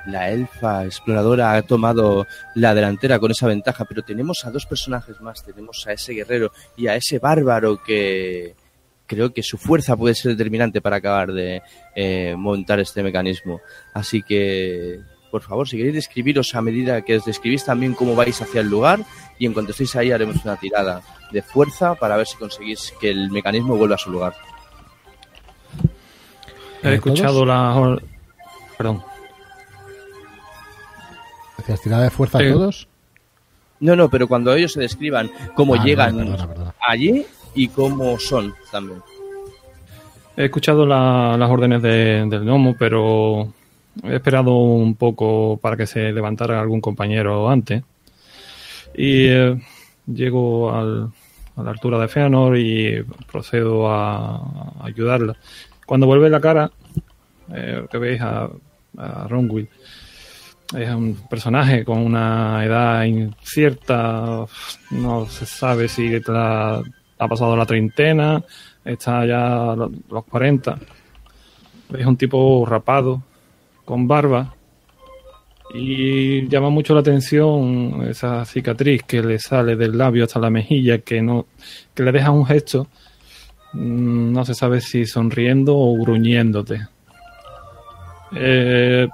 la 0.05 0.29
elfa 0.31 0.83
exploradora 0.83 1.53
ha 1.53 1.61
tomado 1.61 2.27
la 2.55 2.75
delantera 2.75 3.19
con 3.19 3.31
esa 3.31 3.47
ventaja, 3.47 3.85
pero 3.85 4.03
tenemos 4.03 4.43
a 4.43 4.51
dos 4.51 4.65
personajes 4.65 5.21
más, 5.21 5.41
tenemos 5.41 5.87
a 5.87 5.93
ese 5.93 6.11
guerrero 6.11 6.51
y 6.75 6.87
a 6.87 6.95
ese 6.97 7.19
bárbaro 7.19 7.81
que 7.81 8.55
creo 9.07 9.33
que 9.33 9.43
su 9.43 9.57
fuerza 9.57 9.95
puede 9.95 10.13
ser 10.13 10.31
determinante 10.33 10.81
para 10.81 10.97
acabar 10.97 11.31
de 11.31 11.61
eh, 11.95 12.35
montar 12.37 12.81
este 12.81 13.01
mecanismo. 13.01 13.61
Así 13.93 14.23
que, 14.23 14.99
por 15.31 15.41
favor, 15.41 15.69
si 15.69 15.77
queréis 15.77 15.95
describiros 15.95 16.53
a 16.53 16.61
medida 16.61 17.01
que 17.01 17.15
os 17.15 17.25
describís 17.25 17.63
también 17.63 17.93
cómo 17.93 18.13
vais 18.13 18.41
hacia 18.41 18.59
el 18.59 18.67
lugar 18.67 18.99
y 19.39 19.45
en 19.45 19.53
cuanto 19.53 19.71
estéis 19.71 19.95
ahí 19.95 20.11
haremos 20.11 20.43
una 20.43 20.57
tirada 20.57 21.01
de 21.31 21.41
fuerza 21.41 21.95
para 21.95 22.17
ver 22.17 22.27
si 22.27 22.35
conseguís 22.35 22.93
que 22.99 23.09
el 23.09 23.31
mecanismo 23.31 23.77
vuelva 23.77 23.95
a 23.95 23.99
su 23.99 24.11
lugar. 24.11 24.33
He 26.83 26.95
escuchado 26.95 27.45
la... 27.45 27.97
Perdón. 28.77 29.01
¿Decías 31.57 31.81
tirada 31.81 32.03
de 32.03 32.09
fuerza 32.09 32.39
Sí. 32.39 32.45
a 32.47 32.53
todos? 32.53 32.87
No, 33.79 33.95
no, 33.95 34.09
pero 34.09 34.27
cuando 34.27 34.53
ellos 34.53 34.73
se 34.73 34.81
describan 34.81 35.29
cómo 35.55 35.75
Ah, 35.75 35.83
llegan 35.83 36.15
vale, 36.17 36.29
perdona, 36.31 36.47
perdona. 36.47 36.75
allí 36.87 37.25
y 37.55 37.67
cómo 37.67 38.17
son 38.19 38.53
también. 38.71 39.01
He 40.37 40.45
escuchado 40.45 40.85
la- 40.85 41.35
las 41.37 41.49
órdenes 41.49 41.81
de- 41.81 42.25
del 42.27 42.45
gnomo, 42.45 42.75
pero 42.77 43.53
he 44.03 44.15
esperado 44.15 44.53
un 44.55 44.95
poco 44.95 45.57
para 45.61 45.75
que 45.77 45.85
se 45.87 46.11
levantara 46.11 46.59
algún 46.61 46.79
compañero 46.81 47.49
antes. 47.49 47.83
Y 48.95 49.27
eh, 49.27 49.61
llego 50.07 50.71
al- 50.73 51.09
a 51.57 51.63
la 51.63 51.71
altura 51.71 51.97
de 51.99 52.07
Feanor 52.07 52.57
y 52.57 53.03
procedo 53.31 53.89
a, 53.91 54.35
a 54.37 54.85
ayudarla. 54.85 55.35
Cuando 55.91 56.07
vuelve 56.07 56.29
la 56.29 56.39
cara, 56.39 56.71
eh, 57.53 57.85
que 57.91 57.97
veis 57.97 58.21
a, 58.21 58.47
a 58.95 59.27
Ronwill, 59.27 59.67
es 60.73 60.89
un 60.89 61.17
personaje 61.29 61.83
con 61.83 61.97
una 61.97 62.63
edad 62.63 63.03
incierta, 63.03 64.45
no 64.91 65.25
se 65.25 65.45
sabe 65.45 65.89
si 65.89 66.09
ha 66.15 67.27
pasado 67.27 67.57
la 67.57 67.65
treintena, 67.65 68.41
está 68.85 69.25
ya 69.25 69.73
a 69.73 69.75
lo- 69.75 69.91
los 70.09 70.23
40. 70.27 70.79
Es 71.97 72.05
un 72.05 72.15
tipo 72.15 72.65
rapado, 72.65 73.21
con 73.83 74.07
barba, 74.07 74.55
y 75.73 76.47
llama 76.47 76.69
mucho 76.69 76.93
la 76.93 77.01
atención 77.01 78.05
esa 78.09 78.45
cicatriz 78.45 79.03
que 79.03 79.21
le 79.21 79.39
sale 79.39 79.75
del 79.75 79.97
labio 79.97 80.23
hasta 80.23 80.39
la 80.39 80.49
mejilla, 80.49 80.99
que 80.99 81.21
no, 81.21 81.47
que 81.93 82.03
le 82.03 82.13
deja 82.13 82.31
un 82.31 82.45
gesto, 82.45 82.87
no 83.73 84.45
se 84.45 84.53
sabe 84.53 84.81
si 84.81 85.05
sonriendo 85.05 85.77
o 85.77 85.97
gruñéndote. 85.97 86.87
Eh, 88.33 89.07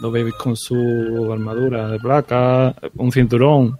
lo 0.00 0.10
veis 0.10 0.34
con 0.34 0.56
su 0.56 1.30
armadura 1.32 1.88
de 1.88 1.98
placa, 1.98 2.74
un 2.96 3.12
cinturón. 3.12 3.78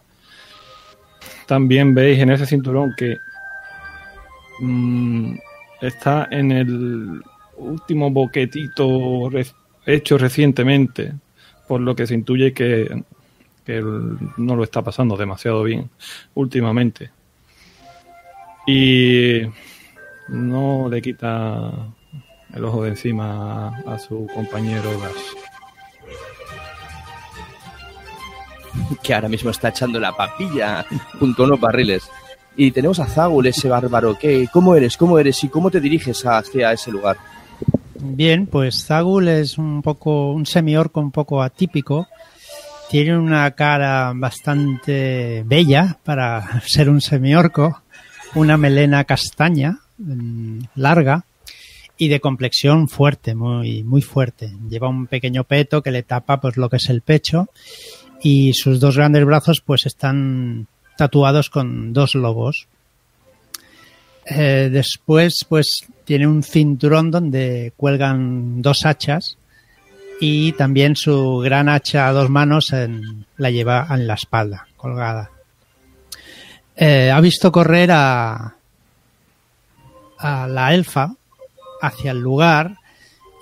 También 1.46 1.94
veis 1.94 2.18
en 2.18 2.30
ese 2.30 2.46
cinturón 2.46 2.94
que 2.96 3.16
mm, 4.60 5.34
está 5.80 6.28
en 6.30 6.52
el 6.52 7.22
último 7.56 8.10
boquetito 8.10 9.30
hecho 9.86 10.18
recientemente, 10.18 11.14
por 11.66 11.80
lo 11.80 11.94
que 11.94 12.06
se 12.06 12.14
intuye 12.14 12.52
que, 12.52 13.02
que 13.64 13.80
no 13.80 14.56
lo 14.56 14.64
está 14.64 14.82
pasando 14.82 15.16
demasiado 15.16 15.62
bien 15.62 15.88
últimamente. 16.34 17.10
Y 18.68 19.40
no 20.28 20.88
le 20.90 21.00
quita 21.00 21.72
el 22.54 22.64
ojo 22.64 22.82
de 22.82 22.90
encima 22.90 23.68
a, 23.68 23.94
a 23.94 23.98
su 23.98 24.26
compañero 24.34 24.90
Dash. 25.00 25.48
que 29.02 29.14
ahora 29.14 29.28
mismo 29.28 29.50
está 29.50 29.68
echando 29.68 29.98
la 29.98 30.12
papilla 30.12 30.84
junto 31.18 31.42
a 31.42 31.46
unos 31.46 31.60
barriles. 31.60 32.08
Y 32.56 32.70
tenemos 32.72 32.98
a 32.98 33.06
Zagul, 33.06 33.46
ese 33.46 33.68
bárbaro. 33.68 34.18
¿Qué, 34.18 34.48
¿Cómo 34.52 34.74
eres? 34.74 34.96
¿Cómo 34.96 35.18
eres? 35.18 35.42
¿Y 35.44 35.48
cómo 35.48 35.70
te 35.70 35.80
diriges 35.80 36.24
hacia 36.26 36.72
ese 36.72 36.90
lugar? 36.90 37.16
Bien, 38.00 38.46
pues 38.46 38.84
Zagul 38.84 39.28
es 39.28 39.58
un 39.58 39.82
poco 39.82 40.32
un 40.32 40.44
semiorco 40.44 41.00
un 41.00 41.10
poco 41.10 41.42
atípico. 41.42 42.08
Tiene 42.90 43.16
una 43.16 43.50
cara 43.52 44.12
bastante 44.14 45.42
bella 45.46 45.98
para 46.04 46.60
ser 46.66 46.90
un 46.90 47.00
semiorco, 47.00 47.82
una 48.34 48.56
melena 48.56 49.04
castaña 49.04 49.80
mm, 49.98 50.60
larga 50.76 51.24
y 51.96 52.08
de 52.08 52.20
complexión 52.20 52.88
fuerte, 52.88 53.34
muy 53.34 53.82
muy 53.82 54.02
fuerte. 54.02 54.52
Lleva 54.70 54.88
un 54.88 55.06
pequeño 55.06 55.44
peto 55.44 55.82
que 55.82 55.90
le 55.90 56.02
tapa 56.02 56.40
pues 56.40 56.56
lo 56.56 56.70
que 56.70 56.76
es 56.76 56.88
el 56.88 57.02
pecho 57.02 57.48
y 58.22 58.52
sus 58.54 58.80
dos 58.80 58.96
grandes 58.96 59.24
brazos 59.24 59.60
pues 59.60 59.86
están 59.86 60.68
tatuados 60.96 61.50
con 61.50 61.92
dos 61.92 62.14
lobos. 62.14 62.68
Eh, 64.26 64.68
después, 64.70 65.46
pues 65.48 65.86
tiene 66.04 66.26
un 66.26 66.42
cinturón 66.42 67.10
donde 67.10 67.72
cuelgan 67.76 68.60
dos 68.60 68.84
hachas 68.84 69.38
y 70.20 70.52
también 70.52 70.96
su 70.96 71.38
gran 71.38 71.68
hacha 71.68 72.08
a 72.08 72.12
dos 72.12 72.28
manos 72.28 72.74
la 73.36 73.50
lleva 73.50 73.86
en 73.90 74.06
la 74.06 74.14
espalda, 74.14 74.66
colgada. 74.76 75.30
Eh, 76.80 77.10
ha 77.10 77.20
visto 77.20 77.50
correr 77.50 77.90
a, 77.90 78.54
a 80.16 80.46
la 80.46 80.74
elfa 80.74 81.12
hacia 81.82 82.12
el 82.12 82.20
lugar 82.20 82.76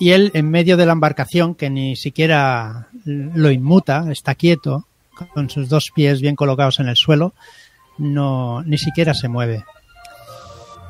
y 0.01 0.13
él 0.13 0.31
en 0.35 0.51
medio 0.51 0.77
de 0.77 0.87
la 0.87 0.93
embarcación, 0.93 1.55
que 1.55 1.69
ni 1.69 1.97
siquiera 1.97 2.89
lo 3.05 3.51
inmuta, 3.51 4.11
está 4.11 4.35
quieto, 4.35 4.87
con 5.35 5.49
sus 5.49 5.69
dos 5.69 5.91
pies 5.95 6.21
bien 6.21 6.37
colocados 6.37 6.81
en 6.81 6.89
el 6.89 6.97
suelo, 6.97 7.35
no 7.99 8.63
ni 8.63 8.79
siquiera 8.79 9.15
se 9.15 9.29
mueve. 9.29 9.65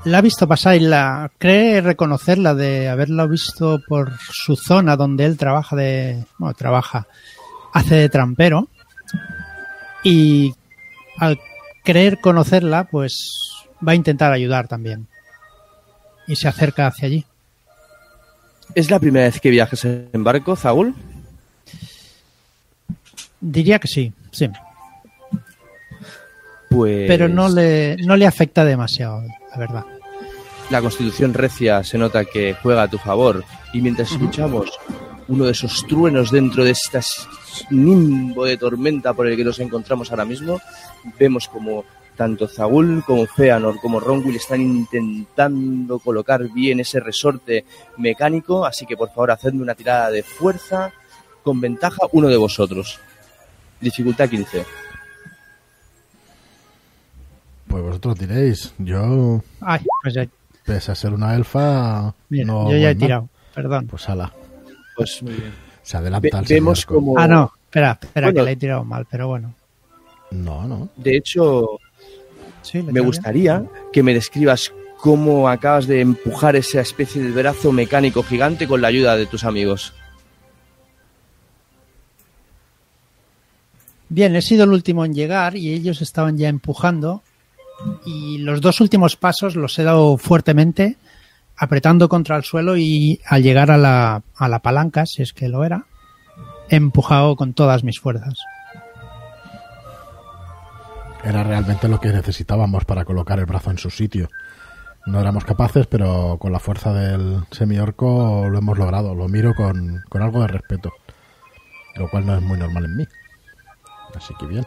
La 0.05 0.19
ha 0.19 0.23
visto 0.23 0.47
pasar 0.47 0.77
y 0.77 0.81
la 0.81 1.31
cree 1.39 1.81
reconocerla 1.81 2.55
de 2.55 2.89
haberla 2.89 3.27
visto 3.27 3.81
por 3.89 4.13
su 4.21 4.55
zona 4.57 4.97
donde 4.97 5.25
él 5.25 5.37
trabaja 5.37 5.75
de 5.75 6.25
bueno, 6.39 6.55
trabaja 6.55 7.09
hace 7.73 7.97
de 7.97 8.09
trampero 8.09 8.69
y 10.05 10.55
al 11.19 11.39
creer 11.87 12.21
conocerla 12.21 12.85
pues 12.85 13.39
va 13.87 13.93
a 13.93 13.95
intentar 13.95 14.33
ayudar 14.33 14.69
también 14.69 15.07
y 16.27 16.37
se 16.37 16.49
acerca 16.49 16.87
hacia 16.89 17.07
allí. 17.07 17.25
¿Es 18.75 18.91
la 18.91 18.99
primera 18.99 19.27
vez 19.27 19.41
que 19.41 19.49
viajas 19.49 19.85
en 19.85 20.25
barco, 20.25 20.57
Zagul? 20.57 20.95
Diría 23.41 23.79
que 23.79 23.89
sí, 23.89 24.13
sí. 24.33 24.49
Pues 26.69 27.07
Pero 27.07 27.29
no 27.29 27.49
le, 27.49 27.97
no 28.05 28.17
le 28.17 28.27
afecta 28.27 28.65
demasiado, 28.65 29.23
la 29.53 29.57
verdad. 29.59 29.85
la 30.71 30.81
constitución 30.81 31.33
recia 31.33 31.85
se 31.85 31.97
nota 31.97 32.25
que 32.25 32.55
juega 32.61 32.83
a 32.83 32.89
tu 32.89 32.99
favor. 32.99 33.45
Y 33.73 33.81
mientras 33.81 34.11
escuchamos 34.11 34.69
uno 35.29 35.45
de 35.45 35.53
esos 35.53 35.87
truenos 35.87 36.31
dentro 36.33 36.65
de 36.65 36.73
este 36.73 37.01
nimbo 37.71 38.45
de 38.45 38.57
tormenta 38.57 39.13
por 39.15 39.27
el 39.29 39.37
que 39.37 39.45
nos 39.45 39.61
encontramos 39.61 40.11
ahora 40.11 40.25
mismo, 40.25 40.61
vemos 41.19 41.49
como 41.49 41.85
tanto 42.17 42.49
Zagul 42.49 43.05
como 43.07 43.27
Feanor 43.27 43.79
como 43.81 44.01
Ronguil 44.01 44.37
están 44.37 44.61
intentando 44.63 45.99
colocar 45.99 46.43
bien 46.53 46.81
ese 46.81 46.99
resorte 47.01 47.65
mecánico, 47.99 48.65
así 48.65 48.87
que 48.87 48.97
por 48.97 49.09
favor 49.11 49.33
hacedme 49.33 49.63
una 49.63 49.75
tirada 49.75 50.11
de 50.11 50.23
fuerza 50.23 50.93
con 51.43 51.61
ventaja 51.61 51.99
uno 52.13 52.29
de 52.29 52.37
vosotros. 52.39 52.99
Dificultad 53.81 54.29
15. 54.31 54.65
Pues 57.69 57.83
vosotros 57.83 58.19
diréis, 58.19 58.73
yo, 58.79 59.43
Ay, 59.61 59.81
pues 60.03 60.15
ya, 60.15 60.27
pese 60.65 60.93
a 60.93 60.95
ser 60.95 61.13
una 61.13 61.35
elfa, 61.35 62.15
mira, 62.29 62.45
no 62.47 62.71
yo 62.71 62.77
ya 62.79 62.91
he 62.91 62.95
mal. 62.95 62.99
tirado, 63.03 63.29
perdón. 63.55 63.87
Pues 63.89 64.09
ala, 64.09 64.33
Pues 64.97 65.21
se 65.83 65.97
adelanta 65.97 66.41
ve- 66.41 66.47
vemos 66.49 66.87
como... 66.87 67.19
Ah, 67.19 67.27
no, 67.27 67.53
espera, 67.65 67.99
espera, 68.01 68.29
Bueno. 68.29 68.39
que 68.41 68.45
le 68.45 68.51
he 68.53 68.57
tirado 68.57 68.85
mal, 68.85 69.07
pero 69.11 69.29
bueno. 69.29 69.53
No, 70.31 70.67
no. 70.67 70.89
De 70.97 71.17
hecho, 71.17 71.79
Sí, 72.67 72.83
me 72.83 72.99
gustaría 72.99 73.65
que 73.93 74.03
me 74.03 74.13
describas 74.13 74.73
cómo 74.99 75.49
acabas 75.49 75.87
de 75.87 76.01
empujar 76.01 76.57
esa 76.57 76.81
especie 76.81 77.23
de 77.23 77.31
brazo 77.31 77.71
mecánico 77.71 78.25
gigante 78.25 78.67
con 78.67 78.81
la 78.81 78.89
ayuda 78.89 79.17
de 79.17 79.27
tus 79.27 79.45
amigos. 79.45 79.93
Bien, 84.09 84.35
he 84.35 84.43
sido 84.43 84.65
el 84.65 84.71
último 84.71 85.05
en 85.05 85.15
llegar 85.15 85.57
y 85.57 85.73
ellos 85.73 86.03
estaban 86.03 86.39
ya 86.39 86.49
empujando 86.49 87.23
y 88.05 88.39
los 88.39 88.61
dos 88.61 88.81
últimos 88.81 89.15
pasos 89.15 89.55
los 89.55 89.79
he 89.79 89.85
dado 89.85 90.17
fuertemente, 90.17 90.97
apretando 91.57 92.09
contra 92.09 92.37
el 92.37 92.43
suelo 92.43 92.77
y 92.77 93.21
al 93.27 93.45
llegar 93.45 93.71
a 93.71 93.79
la, 93.79 94.23
a 94.35 94.49
la 94.49 94.59
palanca, 94.59 95.07
si 95.07 95.23
es 95.23 95.33
que 95.33 95.49
lo 95.49 95.63
era, 95.63 95.87
he 96.69 96.75
empujado 96.75 97.37
con 97.37 97.55
todas 97.55 97.85
mis 97.85 98.01
fuerzas 98.01 98.41
era 101.27 101.43
realmente 101.43 101.89
lo 101.89 102.01
que 102.01 102.13
necesitábamos 102.13 102.85
para 102.85 103.05
colocar 103.05 103.39
el 103.39 103.47
brazo 103.47 103.71
en 103.71 103.79
su 103.79 103.91
sitio. 103.91 104.29
No 105.07 105.21
éramos 105.21 105.45
capaces, 105.45 105.87
pero 105.87 106.37
con 106.39 106.53
la 106.53 106.61
fuerza 106.61 106.93
del 106.93 107.45
semiorco 107.51 108.49
lo 108.49 108.59
hemos 108.59 108.79
logrado. 108.79 109.15
Lo 109.15 109.29
miro 109.29 109.55
con, 109.55 110.03
con 110.09 110.23
algo 110.23 110.41
de 110.41 110.49
respeto, 110.49 110.93
lo 111.97 112.09
cual 112.09 112.27
no 112.27 112.37
es 112.37 112.43
muy 112.43 112.59
normal 112.59 112.85
en 112.85 112.97
mí. 112.97 113.05
Así 114.15 114.35
que 114.39 114.47
bien. 114.47 114.65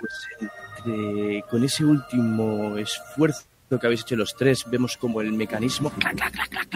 Pues 0.00 0.50
entre, 0.76 1.42
con 1.50 1.64
ese 1.64 1.84
último 1.84 2.76
esfuerzo 2.76 3.44
que 3.80 3.86
habéis 3.86 4.02
hecho 4.02 4.16
los 4.16 4.36
tres, 4.36 4.64
vemos 4.70 4.98
como 4.98 5.22
el 5.22 5.32
mecanismo 5.32 5.90
clac, 5.90 6.14
clac, 6.14 6.32
clac, 6.32 6.72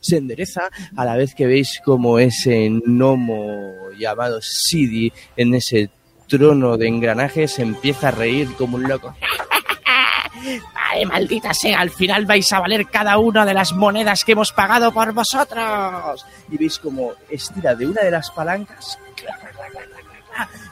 se 0.00 0.16
endereza 0.16 0.68
a 0.96 1.04
la 1.04 1.16
vez 1.16 1.34
que 1.34 1.46
veis 1.46 1.80
como 1.84 2.18
ese 2.18 2.68
gnomo 2.68 3.90
llamado 3.98 4.40
Sidi 4.42 5.12
en 5.36 5.54
ese 5.54 5.90
trono 6.32 6.78
de 6.78 6.88
engranajes 6.88 7.58
empieza 7.58 8.08
a 8.08 8.10
reír 8.10 8.54
como 8.56 8.76
un 8.76 8.88
loco. 8.88 9.14
¡Ay, 10.74 11.04
maldita 11.04 11.52
sea! 11.52 11.80
Al 11.80 11.90
final 11.90 12.24
vais 12.24 12.50
a 12.54 12.60
valer 12.60 12.86
cada 12.86 13.18
una 13.18 13.44
de 13.44 13.52
las 13.52 13.74
monedas 13.74 14.24
que 14.24 14.32
hemos 14.32 14.50
pagado 14.50 14.92
por 14.92 15.12
vosotros. 15.12 16.24
y 16.50 16.56
veis 16.56 16.78
como 16.78 17.12
estira 17.28 17.74
de 17.74 17.86
una 17.86 18.02
de 18.02 18.10
las 18.10 18.30
palancas 18.30 18.98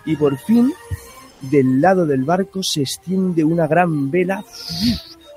y 0.07 0.16
por 0.16 0.38
fin 0.38 0.73
del 1.42 1.79
lado 1.79 2.07
del 2.07 2.25
barco 2.25 2.62
se 2.62 2.81
extiende 2.81 3.44
una 3.44 3.66
gran 3.66 4.11
vela 4.11 4.42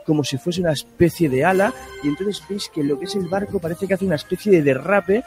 como 0.05 0.23
si 0.23 0.37
fuese 0.37 0.61
una 0.61 0.71
especie 0.71 1.27
de 1.27 1.43
ala 1.43 1.73
y 2.01 2.07
entonces 2.07 2.41
veis 2.47 2.69
que 2.73 2.81
lo 2.81 2.97
que 2.97 3.05
es 3.05 3.15
el 3.15 3.27
barco 3.27 3.59
parece 3.59 3.87
que 3.87 3.93
hace 3.93 4.05
una 4.05 4.15
especie 4.15 4.53
de 4.53 4.61
derrape 4.61 5.23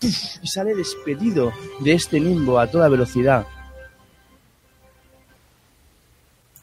y 0.00 0.46
sale 0.46 0.74
despedido 0.74 1.52
de 1.80 1.92
este 1.92 2.20
nimbo 2.20 2.58
a 2.58 2.70
toda 2.70 2.88
velocidad. 2.88 3.46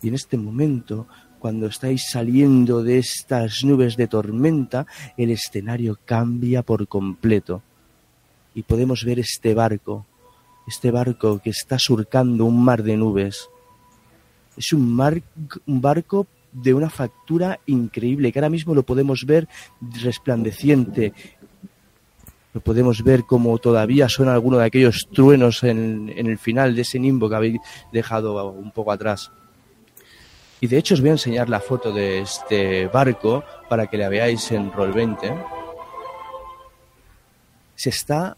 Y 0.01 0.09
en 0.09 0.15
este 0.15 0.37
momento, 0.37 1.07
cuando 1.39 1.67
estáis 1.67 2.05
saliendo 2.09 2.83
de 2.83 2.99
estas 2.99 3.63
nubes 3.63 3.97
de 3.97 4.07
tormenta, 4.07 4.85
el 5.17 5.31
escenario 5.31 5.97
cambia 6.05 6.61
por 6.61 6.87
completo. 6.87 7.61
Y 8.53 8.63
podemos 8.63 9.03
ver 9.03 9.19
este 9.19 9.53
barco, 9.53 10.05
este 10.67 10.91
barco 10.91 11.39
que 11.39 11.49
está 11.49 11.77
surcando 11.79 12.45
un 12.45 12.63
mar 12.63 12.83
de 12.83 12.97
nubes. 12.97 13.49
Es 14.55 14.71
un, 14.71 14.99
un 15.65 15.81
barco 15.81 16.27
de 16.55 16.73
una 16.73 16.89
factura 16.89 17.59
increíble, 17.65 18.31
que 18.31 18.39
ahora 18.39 18.49
mismo 18.49 18.73
lo 18.73 18.83
podemos 18.83 19.25
ver 19.25 19.47
resplandeciente. 20.01 21.13
Podemos 22.63 23.03
ver 23.03 23.25
como 23.25 23.57
todavía 23.57 24.07
son 24.07 24.29
algunos 24.29 24.59
de 24.59 24.65
aquellos 24.65 25.07
truenos 25.13 25.63
en, 25.63 26.13
el 26.15 26.37
final 26.37 26.75
de 26.75 26.83
ese 26.83 26.99
nimbo 26.99 27.29
que 27.29 27.35
habéis 27.35 27.59
dejado 27.91 28.49
un 28.51 28.71
poco 28.71 28.91
atrás. 28.91 29.31
Y 30.61 30.67
de 30.67 30.77
hecho 30.77 30.93
os 30.93 31.01
voy 31.01 31.09
a 31.09 31.13
enseñar 31.13 31.49
la 31.49 31.59
foto 31.59 31.91
de 31.91 32.19
este 32.19 32.87
barco 32.87 33.43
para 33.69 33.87
que 33.87 33.97
la 33.97 34.09
veáis 34.09 34.51
en 34.51 34.71
Roll20. 34.71 35.45
Se 37.75 37.89
está 37.89 38.37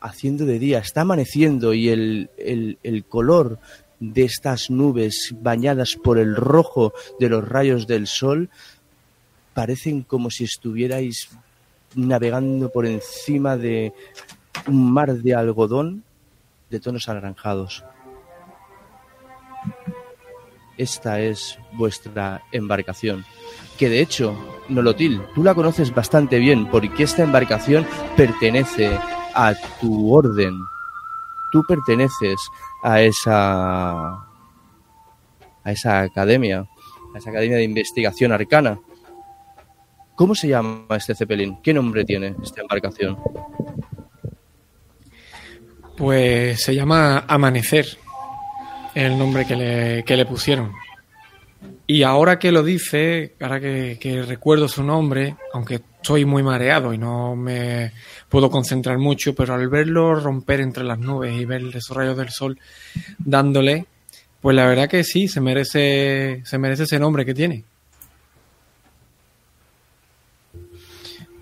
haciendo 0.00 0.44
de 0.44 0.58
día, 0.58 0.78
está 0.78 1.02
amaneciendo 1.02 1.72
y 1.72 1.88
el- 1.88 2.30
el 2.82 3.04
color 3.04 3.58
de 4.00 4.24
estas 4.24 4.70
nubes 4.70 5.34
bañadas 5.40 5.94
por 6.02 6.18
el 6.18 6.34
rojo 6.34 6.92
de 7.20 7.28
los 7.28 7.46
rayos 7.46 7.86
del 7.86 8.06
sol 8.06 8.48
parecen 9.54 10.02
como 10.02 10.30
si 10.30 10.44
estuvierais 10.44 11.28
navegando 11.94 12.70
por 12.70 12.86
encima 12.86 13.56
de 13.56 13.92
un 14.66 14.92
mar 14.92 15.12
de 15.12 15.34
algodón 15.34 16.04
de 16.70 16.80
tonos 16.80 17.08
anaranjados. 17.08 17.84
Esta 20.78 21.20
es 21.20 21.58
vuestra 21.72 22.42
embarcación. 22.52 23.24
Que 23.76 23.88
de 23.88 24.00
hecho, 24.00 24.34
Nolotil, 24.68 25.20
tú 25.34 25.42
la 25.42 25.54
conoces 25.54 25.94
bastante 25.94 26.38
bien 26.38 26.66
porque 26.66 27.02
esta 27.02 27.22
embarcación 27.22 27.86
pertenece 28.16 28.90
a 29.34 29.54
tu 29.80 30.12
orden. 30.12 30.58
Tú 31.52 31.62
perteneces 31.66 32.38
a 32.82 33.02
esa 33.02 34.30
a 35.62 35.72
esa 35.72 36.00
academia, 36.00 36.66
a 37.14 37.18
esa 37.18 37.30
academia 37.30 37.58
de 37.58 37.64
investigación 37.64 38.32
arcana. 38.32 38.78
¿Cómo 40.20 40.34
se 40.34 40.48
llama 40.48 40.84
este 40.90 41.14
cepelín? 41.14 41.62
¿Qué 41.62 41.72
nombre 41.72 42.04
tiene 42.04 42.34
esta 42.42 42.60
embarcación? 42.60 43.16
Pues 45.96 46.62
se 46.62 46.74
llama 46.74 47.24
Amanecer, 47.26 47.86
el 48.94 49.16
nombre 49.16 49.46
que 49.46 49.56
le, 49.56 50.04
que 50.04 50.18
le 50.18 50.26
pusieron. 50.26 50.72
Y 51.86 52.02
ahora 52.02 52.38
que 52.38 52.52
lo 52.52 52.62
dice, 52.62 53.32
ahora 53.40 53.60
que, 53.60 53.96
que 53.98 54.20
recuerdo 54.20 54.68
su 54.68 54.82
nombre, 54.82 55.36
aunque 55.54 55.76
estoy 55.76 56.26
muy 56.26 56.42
mareado 56.42 56.92
y 56.92 56.98
no 56.98 57.34
me 57.34 57.92
puedo 58.28 58.50
concentrar 58.50 58.98
mucho, 58.98 59.34
pero 59.34 59.54
al 59.54 59.70
verlo 59.70 60.14
romper 60.16 60.60
entre 60.60 60.84
las 60.84 60.98
nubes 60.98 61.32
y 61.32 61.46
ver 61.46 61.62
esos 61.74 61.96
rayos 61.96 62.18
del 62.18 62.28
sol 62.28 62.58
dándole, 63.18 63.86
pues 64.42 64.54
la 64.54 64.66
verdad 64.66 64.86
que 64.86 65.02
sí, 65.02 65.28
se 65.28 65.40
merece, 65.40 66.42
se 66.44 66.58
merece 66.58 66.82
ese 66.82 66.98
nombre 66.98 67.24
que 67.24 67.32
tiene. 67.32 67.64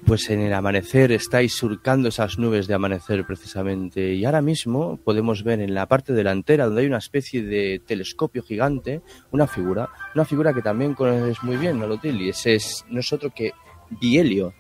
Pues 0.09 0.31
en 0.31 0.41
el 0.41 0.55
amanecer 0.55 1.13
estáis 1.13 1.55
surcando 1.55 2.09
esas 2.09 2.39
nubes 2.39 2.67
de 2.67 2.73
amanecer 2.73 3.27
precisamente 3.27 4.15
y 4.15 4.25
ahora 4.25 4.41
mismo 4.41 4.97
podemos 4.97 5.45
ver 5.45 5.61
en 5.61 5.75
la 5.75 5.85
parte 5.85 6.15
delantera 6.15 6.65
donde 6.65 6.81
hay 6.81 6.87
una 6.87 6.97
especie 6.97 7.43
de 7.43 7.83
telescopio 7.87 8.43
gigante 8.43 9.03
una 9.33 9.47
figura, 9.47 9.91
una 10.15 10.25
figura 10.25 10.55
que 10.55 10.63
también 10.63 10.95
conoces 10.95 11.43
muy 11.43 11.59
bien, 11.59 11.79
Nolotil, 11.79 12.23
y 12.23 12.31
ese 12.31 12.55
es 12.55 12.87
no 12.89 13.01
es 13.01 13.13
otro 13.13 13.35
que 13.35 13.53
Bielio. 14.01 14.55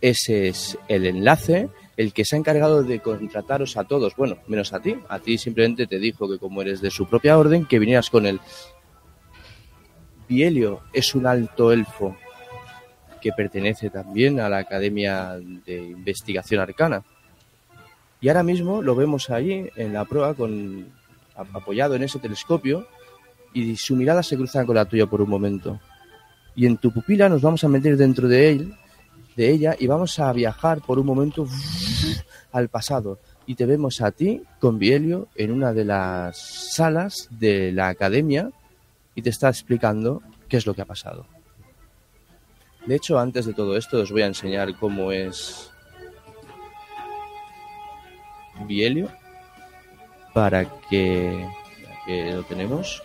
Ese 0.00 0.48
es 0.48 0.76
el 0.88 1.06
enlace, 1.06 1.68
el 1.96 2.12
que 2.12 2.24
se 2.24 2.34
ha 2.34 2.40
encargado 2.40 2.82
de 2.82 2.98
contrataros 2.98 3.76
a 3.76 3.84
todos, 3.84 4.16
bueno, 4.16 4.38
menos 4.48 4.72
a 4.72 4.80
ti, 4.80 4.96
a 5.08 5.20
ti 5.20 5.38
simplemente 5.38 5.86
te 5.86 6.00
dijo 6.00 6.28
que 6.28 6.40
como 6.40 6.60
eres 6.60 6.80
de 6.80 6.90
su 6.90 7.06
propia 7.06 7.38
orden, 7.38 7.66
que 7.66 7.78
vinieras 7.78 8.10
con 8.10 8.26
él. 8.26 8.40
Bielio 10.28 10.80
es 10.92 11.14
un 11.14 11.28
alto 11.28 11.70
elfo 11.70 12.16
que 13.22 13.32
pertenece 13.32 13.88
también 13.88 14.40
a 14.40 14.48
la 14.48 14.58
Academia 14.58 15.38
de 15.64 15.76
Investigación 15.82 16.60
Arcana. 16.60 17.02
Y 18.20 18.28
ahora 18.28 18.42
mismo 18.42 18.82
lo 18.82 18.94
vemos 18.94 19.30
ahí 19.30 19.68
en 19.76 19.92
la 19.92 20.04
prueba 20.04 20.34
con 20.34 20.86
ap- 21.36 21.54
apoyado 21.56 21.94
en 21.94 22.02
ese 22.02 22.18
telescopio 22.18 22.86
y 23.54 23.76
su 23.76 23.96
mirada 23.96 24.22
se 24.22 24.36
cruza 24.36 24.64
con 24.64 24.76
la 24.76 24.84
tuya 24.84 25.06
por 25.06 25.20
un 25.22 25.30
momento. 25.30 25.80
Y 26.54 26.66
en 26.66 26.76
tu 26.76 26.92
pupila 26.92 27.28
nos 27.28 27.40
vamos 27.42 27.64
a 27.64 27.68
meter 27.68 27.96
dentro 27.96 28.28
de 28.28 28.50
él, 28.50 28.74
de 29.36 29.50
ella, 29.50 29.74
y 29.78 29.86
vamos 29.86 30.18
a 30.18 30.32
viajar 30.32 30.80
por 30.82 30.98
un 30.98 31.06
momento 31.06 31.46
al 32.52 32.68
pasado, 32.68 33.18
y 33.46 33.54
te 33.54 33.66
vemos 33.66 34.00
a 34.02 34.10
ti 34.10 34.42
con 34.60 34.78
Bielio 34.78 35.28
en 35.34 35.50
una 35.50 35.72
de 35.72 35.84
las 35.84 36.38
salas 36.74 37.28
de 37.30 37.72
la 37.72 37.88
academia 37.88 38.50
y 39.14 39.22
te 39.22 39.30
está 39.30 39.48
explicando 39.48 40.22
qué 40.48 40.58
es 40.58 40.66
lo 40.66 40.74
que 40.74 40.82
ha 40.82 40.86
pasado. 40.86 41.26
De 42.86 42.96
hecho, 42.96 43.18
antes 43.18 43.46
de 43.46 43.54
todo 43.54 43.76
esto 43.76 44.00
os 44.00 44.10
voy 44.10 44.22
a 44.22 44.26
enseñar 44.26 44.74
cómo 44.76 45.12
es 45.12 45.70
Bielio 48.66 49.08
para 50.34 50.64
que, 50.88 51.48
lo 52.06 52.42
tenemos. 52.44 53.02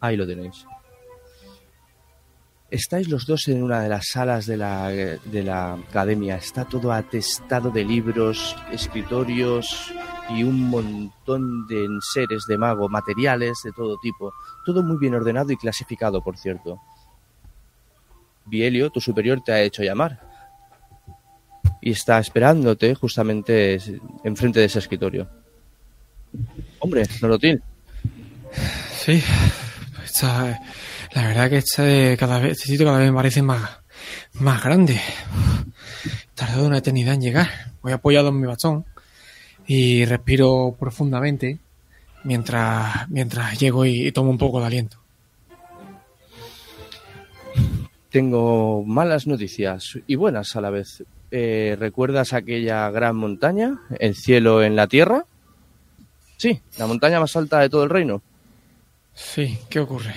Ahí 0.00 0.16
lo 0.16 0.26
tenéis. 0.26 0.66
Estáis 2.70 3.08
los 3.08 3.26
dos 3.26 3.48
en 3.48 3.62
una 3.62 3.80
de 3.80 3.88
las 3.88 4.06
salas 4.08 4.46
de 4.46 4.56
la, 4.56 4.88
de 4.88 5.42
la 5.42 5.74
academia. 5.74 6.36
Está 6.36 6.64
todo 6.64 6.92
atestado 6.92 7.70
de 7.70 7.84
libros, 7.84 8.56
escritorios 8.70 9.92
y 10.30 10.44
un 10.44 10.70
montón 10.70 11.66
de 11.66 11.84
enseres 11.84 12.44
de 12.48 12.56
mago, 12.56 12.88
materiales 12.88 13.58
de 13.64 13.72
todo 13.72 13.98
tipo. 13.98 14.32
Todo 14.64 14.82
muy 14.82 14.98
bien 14.98 15.14
ordenado 15.14 15.50
y 15.52 15.56
clasificado, 15.56 16.22
por 16.22 16.38
cierto. 16.38 16.80
Bielio, 18.46 18.90
tu 18.90 19.00
superior, 19.00 19.42
te 19.44 19.52
ha 19.52 19.62
hecho 19.62 19.82
llamar. 19.82 20.20
Y 21.80 21.92
está 21.92 22.18
esperándote 22.18 22.94
justamente 22.94 23.78
enfrente 24.24 24.60
de 24.60 24.66
ese 24.66 24.78
escritorio. 24.78 25.28
Hombre, 26.78 27.04
Norotil. 27.20 27.62
Sí, 28.96 29.22
está, 30.04 30.60
la 31.14 31.26
verdad 31.28 31.50
que 31.50 31.58
este, 31.58 32.16
sitio 32.54 32.86
cada 32.86 32.98
vez 32.98 33.10
me 33.10 33.16
parece 33.16 33.42
más, 33.42 33.78
más 34.34 34.62
grande. 34.62 35.00
Tardó 36.34 36.66
una 36.66 36.78
eternidad 36.78 37.14
en 37.14 37.20
llegar. 37.22 37.48
Voy 37.82 37.92
apoyado 37.92 38.28
en 38.28 38.40
mi 38.40 38.46
bastón 38.46 38.84
y 39.66 40.04
respiro 40.04 40.76
profundamente 40.78 41.58
mientras, 42.24 43.08
mientras 43.08 43.58
llego 43.58 43.84
y 43.84 44.10
tomo 44.12 44.30
un 44.30 44.38
poco 44.38 44.60
de 44.60 44.66
aliento. 44.66 44.99
Tengo 48.10 48.82
malas 48.84 49.28
noticias 49.28 49.98
y 50.06 50.16
buenas 50.16 50.56
a 50.56 50.60
la 50.60 50.70
vez. 50.70 51.04
Eh, 51.30 51.76
¿Recuerdas 51.78 52.32
aquella 52.32 52.90
gran 52.90 53.14
montaña? 53.14 53.78
¿El 54.00 54.16
cielo 54.16 54.64
en 54.64 54.74
la 54.74 54.88
tierra? 54.88 55.24
Sí, 56.36 56.60
la 56.76 56.88
montaña 56.88 57.20
más 57.20 57.36
alta 57.36 57.60
de 57.60 57.68
todo 57.68 57.84
el 57.84 57.90
reino. 57.90 58.20
Sí, 59.14 59.58
¿qué 59.68 59.78
ocurre? 59.78 60.14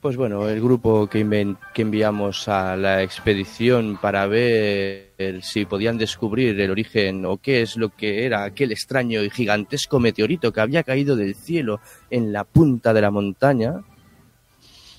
Pues 0.00 0.16
bueno, 0.18 0.46
el 0.48 0.60
grupo 0.60 1.06
que, 1.06 1.56
que 1.72 1.82
enviamos 1.82 2.48
a 2.48 2.76
la 2.76 3.02
expedición 3.02 3.96
para 3.96 4.26
ver 4.26 5.40
si 5.42 5.64
podían 5.64 5.96
descubrir 5.96 6.60
el 6.60 6.70
origen 6.70 7.24
o 7.24 7.38
qué 7.38 7.62
es 7.62 7.76
lo 7.76 7.88
que 7.88 8.26
era 8.26 8.44
aquel 8.44 8.72
extraño 8.72 9.22
y 9.22 9.30
gigantesco 9.30 9.98
meteorito 9.98 10.52
que 10.52 10.60
había 10.60 10.82
caído 10.82 11.16
del 11.16 11.34
cielo 11.34 11.80
en 12.10 12.32
la 12.32 12.44
punta 12.44 12.92
de 12.92 13.00
la 13.00 13.10
montaña, 13.10 13.82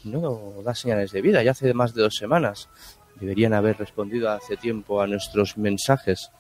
no 0.03 0.61
da 0.63 0.75
señales 0.75 1.11
de 1.11 1.21
vida, 1.21 1.43
ya 1.43 1.51
hace 1.51 1.73
más 1.73 1.93
de 1.93 2.01
dos 2.03 2.15
semanas. 2.15 2.69
Deberían 3.19 3.53
haber 3.53 3.77
respondido 3.77 4.29
hace 4.29 4.57
tiempo 4.57 5.01
a 5.01 5.07
nuestros 5.07 5.57
mensajes. 5.57 6.31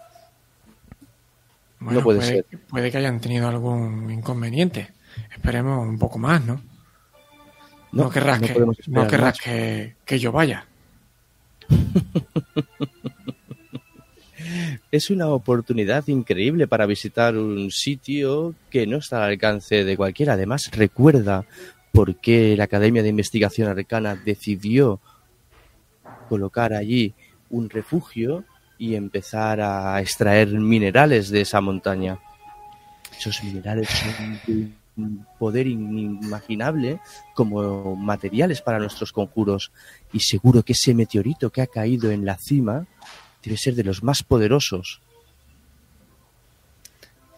Bueno, 1.79 1.99
No 1.99 2.03
puede 2.03 2.43
Puede 2.69 2.91
que 2.91 2.97
hayan 2.97 3.19
tenido 3.19 3.47
algún 3.47 4.11
inconveniente. 4.11 4.91
Esperemos 5.31 5.87
un 5.87 5.97
poco 5.97 6.19
más, 6.19 6.43
¿no? 6.45 6.61
No, 7.91 8.09
querrás, 8.09 8.41
no 8.41 8.47
que, 8.47 8.53
podemos 8.53 8.79
esperar 8.79 9.03
no 9.03 9.09
querrás 9.09 9.39
que, 9.39 9.95
que 10.05 10.19
yo 10.19 10.31
vaya. 10.31 10.65
Es 14.91 15.09
una 15.09 15.27
oportunidad 15.27 16.07
increíble 16.07 16.67
para 16.67 16.85
visitar 16.85 17.35
un 17.35 17.71
sitio 17.71 18.55
que 18.69 18.87
no 18.87 18.97
está 18.97 19.17
al 19.17 19.31
alcance 19.31 19.83
de 19.83 19.97
cualquiera. 19.97 20.33
Además, 20.33 20.71
recuerda 20.71 21.45
por 21.97 22.17
qué 22.17 22.55
la 22.55 22.65
Academia 22.65 23.01
de 23.01 23.09
Investigación 23.09 23.67
Arcana 23.69 24.15
decidió 24.15 24.99
colocar 26.29 26.71
allí 26.71 27.15
un 27.49 27.71
refugio 27.71 28.43
y 28.77 28.93
empezar 28.93 29.59
a 29.61 29.99
extraer 29.99 30.49
minerales 30.49 31.31
de 31.31 31.41
esa 31.41 31.59
montaña. 31.59 32.19
Esos 33.17 33.43
minerales 33.43 33.89
son 33.89 34.39
de 34.45 34.69
un 34.95 35.25
poder 35.39 35.65
inimaginable 35.65 36.99
como 37.33 37.95
materiales 37.95 38.61
para 38.61 38.77
nuestros 38.77 39.11
conjuros 39.11 39.71
y 40.13 40.19
seguro 40.19 40.61
que 40.61 40.73
ese 40.73 40.93
meteorito 40.93 41.49
que 41.49 41.63
ha 41.63 41.67
caído 41.67 42.11
en 42.11 42.25
la 42.25 42.37
cima 42.37 42.85
debe 43.43 43.57
ser 43.57 43.73
de 43.73 43.83
los 43.83 44.03
más 44.03 44.21
poderosos. 44.21 45.01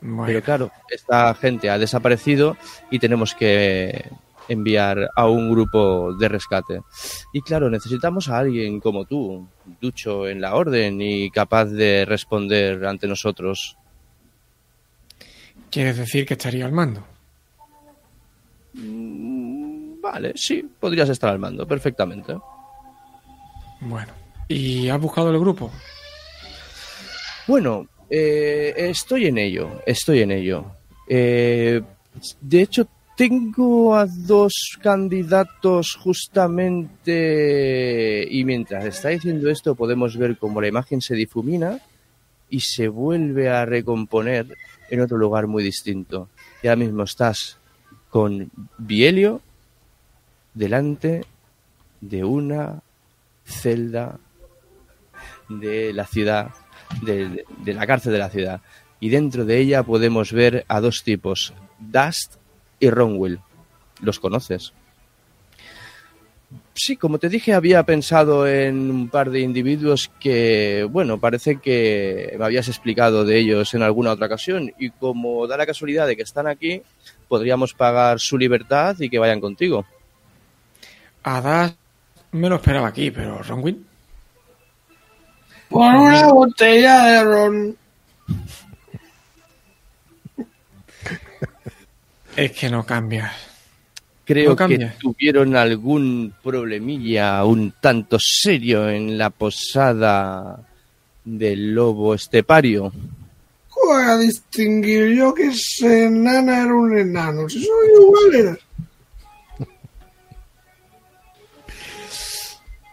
Bueno, 0.01 0.25
Pero 0.25 0.43
claro, 0.43 0.71
esta 0.89 1.33
gente 1.35 1.69
ha 1.69 1.77
desaparecido 1.77 2.57
y 2.91 2.99
tenemos 2.99 3.33
que 3.33 4.03
enviar 4.49 5.09
a 5.15 5.27
un 5.27 5.49
grupo 5.49 6.13
de 6.13 6.27
rescate. 6.27 6.81
Y 7.31 7.41
claro, 7.41 7.69
necesitamos 7.69 8.27
a 8.27 8.39
alguien 8.39 8.81
como 8.81 9.05
tú, 9.05 9.47
ducho 9.79 10.27
en 10.27 10.41
la 10.41 10.55
orden 10.55 11.01
y 11.01 11.31
capaz 11.31 11.65
de 11.65 12.03
responder 12.05 12.85
ante 12.85 13.07
nosotros. 13.07 13.77
¿quieres 15.71 15.97
decir 15.97 16.25
que 16.25 16.33
estaría 16.33 16.65
al 16.65 16.71
mando? 16.71 17.05
Mm, 18.73 19.69
Vale, 20.01 20.31
sí, 20.35 20.67
podrías 20.79 21.09
estar 21.09 21.29
al 21.29 21.39
mando, 21.39 21.67
perfectamente. 21.67 22.35
Bueno. 23.81 24.11
¿Y 24.47 24.89
has 24.89 24.99
buscado 24.99 25.29
el 25.29 25.39
grupo? 25.39 25.71
Bueno, 27.47 27.87
eh, 28.09 28.73
estoy 28.75 29.27
en 29.27 29.37
ello, 29.37 29.81
estoy 29.85 30.21
en 30.21 30.31
ello. 30.31 30.65
Eh, 31.07 31.81
de 32.41 32.61
hecho, 32.61 32.87
tengo 33.19 33.95
a 33.97 34.05
dos 34.05 34.79
candidatos 34.81 35.97
justamente 36.01 38.25
y 38.31 38.45
mientras 38.45 38.85
está 38.85 39.09
diciendo 39.09 39.49
esto 39.49 39.75
podemos 39.75 40.15
ver 40.15 40.37
cómo 40.37 40.61
la 40.61 40.69
imagen 40.69 41.01
se 41.01 41.15
difumina 41.15 41.81
y 42.49 42.61
se 42.61 42.87
vuelve 42.87 43.49
a 43.49 43.65
recomponer 43.65 44.55
en 44.89 45.01
otro 45.01 45.17
lugar 45.17 45.47
muy 45.47 45.63
distinto. 45.63 46.29
Y 46.63 46.67
ahora 46.67 46.77
mismo 46.77 47.03
estás 47.03 47.57
con 48.09 48.49
Bielio 48.77 49.41
delante 50.53 51.25
de 51.99 52.23
una 52.23 52.81
celda 53.43 54.17
de 55.49 55.91
la 55.91 56.05
ciudad, 56.05 56.51
de, 57.01 57.43
de 57.65 57.73
la 57.73 57.85
cárcel 57.85 58.13
de 58.13 58.19
la 58.19 58.29
ciudad. 58.29 58.61
Y 59.01 59.09
dentro 59.09 59.43
de 59.43 59.59
ella 59.59 59.83
podemos 59.83 60.31
ver 60.31 60.63
a 60.69 60.79
dos 60.79 61.03
tipos, 61.03 61.53
Dust 61.79 62.38
y 62.79 62.89
Ronwell. 62.89 63.39
¿Los 64.01 64.19
conoces? 64.19 64.73
Sí, 66.73 66.95
como 66.95 67.19
te 67.19 67.27
dije, 67.27 67.53
había 67.53 67.83
pensado 67.83 68.47
en 68.47 68.89
un 68.89 69.09
par 69.09 69.29
de 69.29 69.41
individuos 69.41 70.09
que, 70.19 70.87
bueno, 70.89 71.19
parece 71.19 71.57
que 71.57 72.33
me 72.39 72.45
habías 72.45 72.69
explicado 72.69 73.25
de 73.25 73.37
ellos 73.37 73.73
en 73.73 73.83
alguna 73.83 74.11
otra 74.11 74.27
ocasión 74.27 74.71
y 74.79 74.89
como 74.91 75.45
da 75.45 75.57
la 75.57 75.65
casualidad 75.65 76.07
de 76.07 76.15
que 76.15 76.21
están 76.23 76.47
aquí, 76.47 76.81
podríamos 77.27 77.73
pagar 77.73 78.19
su 78.19 78.37
libertad 78.37 78.95
y 78.99 79.09
que 79.09 79.19
vayan 79.19 79.41
contigo. 79.41 79.85
Hadas 81.21 81.75
me 82.31 82.47
lo 82.47 82.55
esperaba 82.55 82.87
aquí, 82.87 83.11
pero 83.11 83.41
Ronwin. 83.41 83.85
Por 85.69 85.95
una 85.95 86.27
botella 86.27 87.03
de 87.03 87.23
ron. 87.23 87.77
Es 92.43 92.51
que 92.53 92.69
no 92.69 92.85
cambias. 92.85 93.31
Creo 94.25 94.51
No 94.51 94.55
que 94.55 94.59
cambia. 94.59 94.95
tuvieron 94.99 95.55
algún 95.55 96.33
problemilla 96.43 97.43
un 97.45 97.73
tanto 97.81 98.17
serio 98.19 98.87
en 98.89 99.17
la 99.17 99.29
posada 99.31 100.59
del 101.25 101.73
lobo 101.73 102.13
estepario. 102.13 102.91
Voy 103.85 104.03
a 104.03 104.17
distinguir 104.17 105.15
yo 105.17 105.33
que 105.33 105.47
ese 105.47 106.05
enana 106.05 106.63
era 106.63 106.73
un 106.75 106.95
enano. 106.97 107.49
Si 107.49 107.63
soy 107.63 107.87
igual 108.01 108.35
era. 108.35 108.57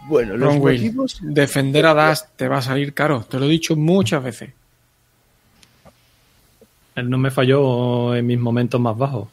Bueno, 0.09 0.37
los 0.37 0.55
Ronwell, 0.55 0.77
motivos... 0.77 1.19
defender 1.21 1.85
a 1.87 1.93
Das 1.93 2.29
te 2.37 2.47
va 2.47 2.59
a 2.59 2.63
salir 2.63 2.95
caro. 2.95 3.25
Te 3.29 3.39
lo 3.41 3.47
he 3.47 3.49
dicho 3.49 3.75
muchas 3.75 4.23
veces. 4.23 4.51
Él 6.95 7.11
no 7.11 7.19
me 7.19 7.31
falló 7.33 8.15
en 8.15 8.25
mis 8.27 8.39
momentos 8.39 8.81
más 8.81 8.97
bajos. 8.97 9.29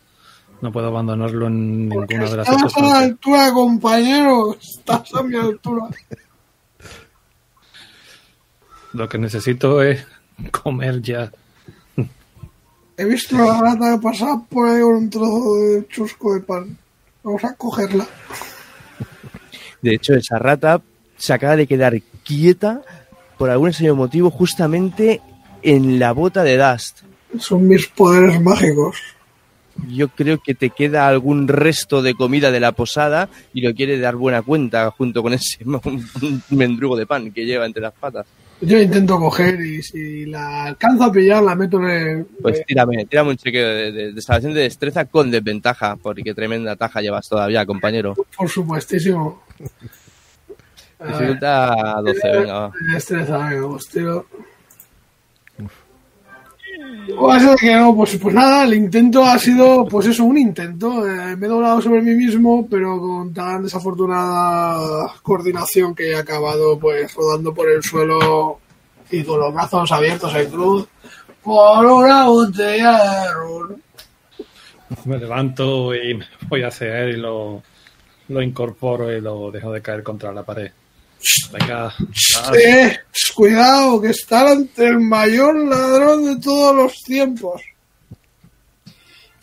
No 0.64 0.72
puedo 0.72 0.88
abandonarlo 0.88 1.48
en 1.48 1.90
Porque 1.92 2.14
ninguna 2.14 2.32
de 2.32 2.38
las 2.38 2.48
estás 2.48 2.78
a 2.78 2.82
la 2.82 3.00
altura, 3.00 3.52
compañero. 3.52 4.54
Estás 4.54 5.14
a 5.14 5.22
mi 5.22 5.36
altura. 5.36 5.90
Lo 8.94 9.10
que 9.10 9.18
necesito 9.18 9.84
es 9.84 10.08
comer 10.52 11.02
ya. 11.02 11.30
He 12.96 13.04
visto 13.04 13.36
a 13.36 13.46
la 13.46 13.60
rata 13.60 14.00
pasar 14.00 14.38
por 14.50 14.70
ahí 14.70 14.82
con 14.82 14.96
un 14.96 15.10
trozo 15.10 15.56
de 15.56 15.86
chusco 15.90 16.34
de 16.34 16.40
pan. 16.40 16.78
Vamos 17.24 17.44
a 17.44 17.54
cogerla. 17.56 18.08
De 19.82 19.96
hecho, 19.96 20.14
esa 20.14 20.40
rata 20.40 20.82
se 21.18 21.34
acaba 21.34 21.58
de 21.58 21.68
quedar 21.68 22.02
quieta 22.24 22.84
por 23.38 23.50
algún 23.50 23.68
extraño 23.68 23.96
motivo 23.96 24.32
justamente 24.32 25.20
en 25.62 26.00
la 26.00 26.14
bota 26.14 26.42
de 26.42 26.58
Dust. 26.58 27.02
Son 27.38 27.68
mis 27.68 27.86
poderes 27.88 28.42
mágicos. 28.42 29.14
Yo 29.88 30.10
creo 30.10 30.40
que 30.42 30.54
te 30.54 30.70
queda 30.70 31.08
algún 31.08 31.48
resto 31.48 32.02
de 32.02 32.14
comida 32.14 32.52
de 32.52 32.60
la 32.60 32.72
posada 32.74 33.30
y 33.54 33.62
lo 33.62 33.74
quiere 33.74 34.00
dar 34.00 34.16
buena 34.16 34.42
cuenta 34.42 34.92
junto 34.92 35.24
con 35.24 35.34
ese 35.34 35.66
mendrugo 36.50 36.96
de 36.96 37.06
pan 37.06 37.32
que 37.32 37.46
lleva 37.46 37.66
entre 37.66 37.82
las 37.82 37.94
patas. 37.94 38.26
Yo 38.62 38.80
intento 38.80 39.20
coger 39.20 39.60
y 39.60 39.82
si 39.82 40.26
la 40.26 40.66
alcanzo 40.66 41.06
a 41.06 41.12
pillar, 41.12 41.44
la 41.44 41.54
meto 41.54 41.78
en 41.80 41.90
el. 41.90 42.26
Pues 42.42 42.64
tírame, 42.66 43.06
tírame 43.06 43.32
un 43.32 43.38
chequeo 43.38 43.68
de, 43.68 43.92
de, 43.92 44.14
de 44.14 44.22
salvación 44.22 44.54
de 44.54 44.62
destreza 44.62 45.06
con 45.06 45.32
desventaja, 45.32 45.98
porque 45.98 46.34
tremenda 46.34 46.76
taja 46.76 47.02
llevas 47.02 47.28
todavía, 47.28 47.66
compañero. 47.66 48.16
Por 48.38 48.50
supuestísimo. 48.50 49.44
Dificultad 51.06 52.04
12, 52.04 52.32
venga, 52.32 52.54
va. 52.54 52.72
Destreza, 52.94 53.38
venga, 53.50 53.68
pues 53.68 53.88
tiro. 53.90 54.26
A 57.06 57.56
que 57.60 57.76
no, 57.76 57.96
pues, 57.96 58.18
pues 58.18 58.34
nada, 58.34 58.64
el 58.64 58.76
intento 58.76 59.26
ha 59.26 59.38
sido, 59.38 59.86
pues 59.86 60.08
eso, 60.08 60.24
un 60.24 60.38
intento. 60.38 61.06
Eh, 61.08 61.36
me 61.36 61.48
he 61.48 61.50
doblado 61.50 61.82
sobre 61.82 62.02
mí 62.02 62.16
mismo, 62.16 62.68
pero 62.70 63.00
con 63.00 63.34
tan 63.34 63.64
desafortunada 63.64 65.14
coordinación 65.22 65.94
que 65.94 66.12
he 66.12 66.16
acabado 66.16 66.80
pues 66.80 67.14
rodando 67.14 67.54
por 67.54 67.70
el 67.70 67.84
suelo 67.84 68.60
y 69.12 69.24
con 69.24 69.40
los 69.40 69.54
brazos 69.54 69.92
abiertos 69.92 70.34
en 70.36 70.50
cruz 70.50 70.88
por 71.44 71.86
una 71.86 72.28
botella. 72.28 73.28
Me 75.06 75.18
levanto 75.18 75.94
y 75.94 76.14
me 76.14 76.26
voy 76.48 76.64
hacia 76.64 77.00
él 77.00 77.18
y 77.18 77.20
lo, 77.20 77.62
lo 78.30 78.42
incorporo 78.42 79.12
y 79.12 79.20
lo 79.20 79.52
dejo 79.52 79.72
de 79.72 79.82
caer 79.82 80.04
contra 80.04 80.32
la 80.32 80.44
pared. 80.44 80.72
Venga. 81.52 81.94
Eh, 82.54 82.98
cuidado, 83.36 84.02
que 84.02 84.10
está 84.10 84.52
ante 84.52 84.88
el 84.88 85.00
mayor 85.00 85.56
ladrón 85.56 86.26
de 86.26 86.42
todos 86.42 86.76
los 86.76 87.02
tiempos. 87.02 87.62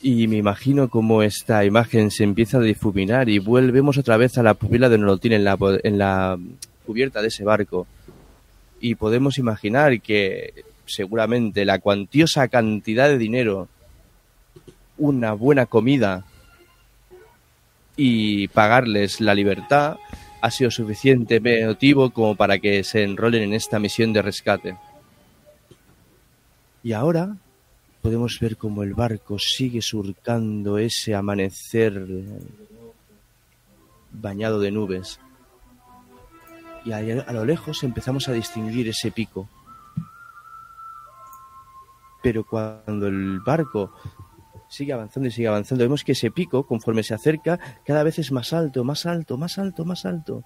Y 0.03 0.29
me 0.29 0.37
imagino 0.37 0.89
cómo 0.89 1.23
esta 1.23 1.65
imagen 1.65 2.11
se 2.11 2.25
empieza 2.25 2.59
a 2.59 2.63
difuminar 2.63 3.29
y 3.29 3.39
volvemos 3.39 3.99
otra 3.99 4.17
vez 4.17 4.39
a 4.39 4.43
la 4.43 4.55
pupila 4.55 4.89
de 4.89 4.99
Nolotín 4.99 5.33
en 5.33 5.45
la, 5.45 5.59
en 5.83 5.99
la 5.99 6.39
cubierta 6.87 7.21
de 7.21 7.29
ese 7.29 7.45
barco. 7.45 7.87
Y 8.81 8.95
podemos 8.95 9.37
imaginar 9.37 10.01
que 10.01 10.65
seguramente 10.87 11.65
la 11.67 11.79
cuantiosa 11.79 12.49
cantidad 12.49 13.09
de 13.09 13.19
dinero, 13.19 13.69
una 14.97 15.33
buena 15.35 15.67
comida 15.67 16.25
y 17.97 18.49
pagarles 18.49 19.21
la 19.21 19.35
libertad 19.35 19.99
ha 20.41 20.51
sido 20.51 20.71
suficiente 20.71 21.41
motivo 21.67 22.11
como 22.11 22.35
para 22.35 22.59
que 22.59 22.83
se 22.85 23.05
enrolen 23.05 23.43
en 23.43 23.55
esta 23.55 23.79
misión 23.79 24.13
de 24.13 24.23
rescate. 24.23 24.77
Y 26.83 26.93
ahora 26.93 27.37
podemos 28.01 28.39
ver 28.41 28.57
cómo 28.57 28.83
el 28.83 28.95
barco 28.95 29.39
sigue 29.39 29.83
surcando 29.83 30.79
ese 30.79 31.15
amanecer 31.15 32.07
bañado 34.13 34.61
de 34.61 34.71
nubes. 34.71 35.21
Y 36.85 36.93
a, 36.93 37.33
lo 37.33 37.45
lejos 37.45 37.83
empezamos 37.83 38.29
a 38.29 38.33
distinguir 38.33 38.89
ese 38.89 39.11
pico. 39.11 39.49
Pero 42.23 42.45
cuando 42.45 43.07
el 43.07 43.41
barco 43.41 43.93
sigue 44.71 44.93
avanzando 44.93 45.29
y 45.29 45.33
sigue 45.33 45.49
avanzando, 45.49 45.85
vemos 45.85 46.05
que 46.05 46.13
ese 46.13 46.31
pico, 46.31 46.65
conforme 46.65 47.03
se 47.03 47.13
acerca, 47.13 47.59
cada 47.85 48.05
vez 48.05 48.19
es 48.21 48.31
más 48.31 48.53
alto, 48.53 48.85
más 48.85 49.05
alto, 49.05 49.37
más 49.37 49.59
alto, 49.59 49.85
más 49.85 50.07
alto. 50.07 50.45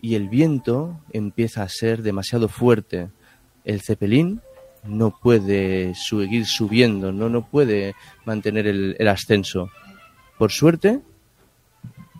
Y 0.00 0.14
el 0.14 0.28
viento 0.28 1.00
empieza 1.12 1.64
a 1.64 1.68
ser 1.68 2.02
demasiado 2.02 2.48
fuerte. 2.48 3.10
El 3.64 3.80
cepelín 3.80 4.40
no 4.84 5.10
puede 5.10 5.94
seguir 5.96 6.46
subiendo, 6.46 7.10
no, 7.10 7.28
no 7.28 7.44
puede 7.44 7.96
mantener 8.24 8.68
el, 8.68 8.94
el 8.96 9.08
ascenso. 9.08 9.68
Por 10.38 10.52
suerte, 10.52 11.00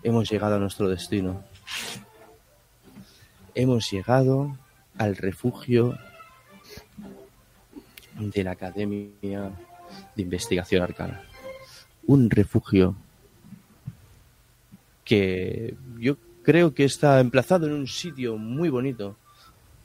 hemos 0.03 0.29
llegado 0.29 0.55
a 0.55 0.59
nuestro 0.59 0.89
destino. 0.89 1.41
Hemos 3.55 3.89
llegado 3.89 4.57
al 4.97 5.15
refugio 5.15 5.97
de 8.19 8.43
la 8.43 8.51
Academia 8.51 9.53
de 10.15 10.21
Investigación 10.21 10.83
Arcana. 10.83 11.21
Un 12.05 12.29
refugio 12.29 12.95
que 15.03 15.75
yo 15.99 16.17
creo 16.43 16.73
que 16.73 16.83
está 16.83 17.19
emplazado 17.19 17.67
en 17.67 17.73
un 17.73 17.87
sitio 17.87 18.37
muy 18.37 18.69
bonito. 18.69 19.15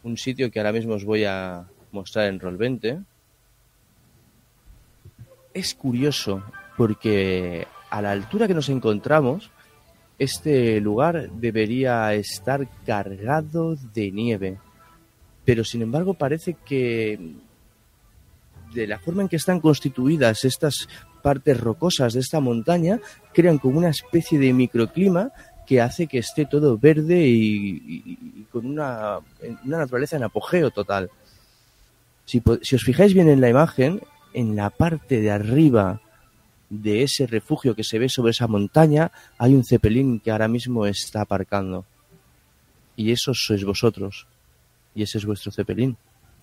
Un 0.03 0.17
sitio 0.17 0.51
que 0.51 0.59
ahora 0.59 0.73
mismo 0.73 0.95
os 0.95 1.05
voy 1.05 1.25
a 1.25 1.65
mostrar 1.93 2.27
en 2.27 2.41
Roll20. 2.41 3.05
Es 5.55 5.75
curioso 5.75 6.43
porque 6.77 7.67
a 7.91 8.03
la 8.03 8.11
altura 8.11 8.49
que 8.49 8.55
nos 8.55 8.69
encontramos, 8.69 9.51
este 10.19 10.81
lugar 10.81 11.31
debería 11.31 12.15
estar 12.15 12.69
cargado 12.85 13.77
de 13.95 14.11
nieve. 14.11 14.59
Pero 15.45 15.65
sin 15.65 15.83
embargo 15.83 16.15
parece 16.15 16.57
que 16.65 17.35
de 18.75 18.87
la 18.87 18.99
forma 18.99 19.23
en 19.23 19.29
que 19.29 19.37
están 19.37 19.61
constituidas 19.61 20.45
estas 20.45 20.89
partes 21.23 21.59
rocosas 21.61 22.15
de 22.15 22.21
esta 22.21 22.41
montaña, 22.41 23.01
crean 23.33 23.59
como 23.59 23.79
una 23.79 23.91
especie 23.91 24.39
de 24.39 24.53
microclima 24.53 25.31
que 25.67 25.81
hace 25.81 26.07
que 26.07 26.19
esté 26.19 26.47
todo 26.47 26.77
verde 26.77 27.27
y, 27.27 28.47
con 28.51 28.67
una, 28.67 29.19
una 29.65 29.79
naturaleza 29.79 30.17
en 30.17 30.25
apogeo 30.25 30.71
total. 30.71 31.11
Si, 32.25 32.43
si 32.63 32.75
os 32.75 32.83
fijáis 32.83 33.15
bien 33.15 33.29
en 33.29 33.41
la 33.41 33.49
imagen, 33.49 34.01
en 34.35 34.57
la 34.57 34.71
parte 34.71 35.21
de 35.21 35.31
arriba 35.31 36.01
de 36.69 37.03
ese 37.03 37.27
refugio 37.27 37.75
que 37.75 37.85
se 37.85 37.99
ve 37.99 38.09
sobre 38.09 38.31
esa 38.31 38.47
montaña, 38.47 39.13
hay 39.39 39.55
un 39.55 39.65
cepelín 39.65 40.21
que 40.21 40.31
ahora 40.31 40.49
mismo 40.49 40.87
está 40.87 41.21
aparcando. 41.21 41.85
Y 42.97 43.13
esos 43.13 43.45
sois 43.47 43.65
vosotros. 43.65 44.27
Y 44.95 45.03
ese 45.03 45.19
es 45.19 45.27
vuestro 45.27 45.53
cepelín. 45.53 45.97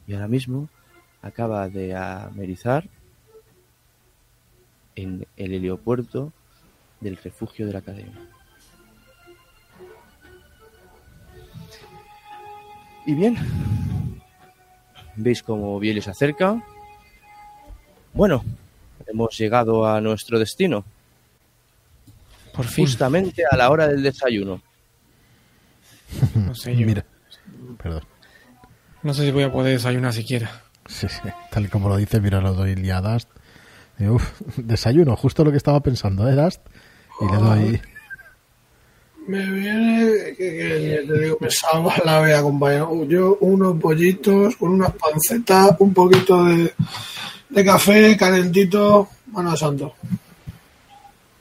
Y 0.08 0.14
ahora 0.14 0.28
mismo 0.28 0.70
acaba 1.22 1.68
de 1.70 1.96
amerizar 1.96 2.86
en 4.96 5.26
el 5.38 5.54
heliopuerto 5.54 6.32
del 7.00 7.18
refugio 7.18 7.66
de 7.68 7.74
la 7.74 7.80
academia. 7.80 8.14
Y 13.06 13.14
bien, 13.14 13.38
veis 15.16 15.42
cómo 15.42 15.80
Bielio 15.80 16.02
se 16.02 16.12
acerca. 16.12 16.62
Bueno, 18.14 18.44
hemos 19.08 19.38
llegado 19.38 19.88
a 19.88 20.02
nuestro 20.02 20.38
destino, 20.38 20.84
Por 22.54 22.66
fin. 22.66 22.86
justamente 22.86 23.44
a 23.50 23.56
la 23.56 23.70
hora 23.70 23.88
del 23.88 24.04
desayuno. 24.04 24.62
No 26.36 26.54
sé 26.56 26.76
yo. 26.76 26.86
Mira, 26.86 27.06
perdón. 27.82 28.04
No 29.04 29.14
sé 29.14 29.24
si 29.26 29.32
voy 29.32 29.44
a 29.44 29.52
poder 29.52 29.74
desayunar 29.74 30.14
siquiera. 30.14 30.64
Sí, 30.90 31.08
sí, 31.08 31.30
tal 31.52 31.66
y 31.66 31.68
como 31.70 31.88
lo 31.88 31.96
dice, 31.98 32.20
mira, 32.20 32.42
lo 32.42 32.54
doy 32.54 32.90
a 32.90 33.00
Dust. 33.00 33.30
Uf, 34.00 34.42
desayuno, 34.58 35.16
justo 35.16 35.44
lo 35.44 35.52
que 35.52 35.58
estaba 35.58 35.80
pensando, 35.82 36.28
¿eh, 36.28 36.34
Dust? 36.36 36.62
Y 37.22 37.26
le 37.32 37.38
doy. 37.38 37.82
Me 39.28 39.52
viene 39.52 40.34
que, 40.36 40.38
que- 40.38 41.04
te 41.08 41.20
digo, 41.20 41.38
me 41.40 41.52
salva 41.52 41.94
la 42.04 42.22
vida, 42.22 42.42
compañero. 42.42 43.06
Yo 43.06 43.38
unos 43.42 43.80
pollitos 43.80 44.56
con 44.56 44.72
unas 44.72 44.92
pancetas, 44.94 45.76
un 45.80 45.94
poquito 45.94 46.44
de, 46.46 46.74
de 47.50 47.66
café 47.66 48.18
calentito, 48.18 49.10
mano 49.32 49.56
santo. 49.56 49.94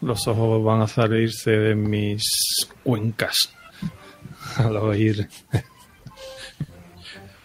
Los 0.03 0.29
ojos 0.29 0.63
van 0.63 0.83
a 0.83 0.87
salirse 0.87 1.51
de 1.53 1.75
mis 1.75 2.23
cuencas 2.85 3.51
al 4.59 4.77
oír 4.77 5.29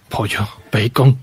pollo, 0.10 0.48
bacon. 0.72 1.18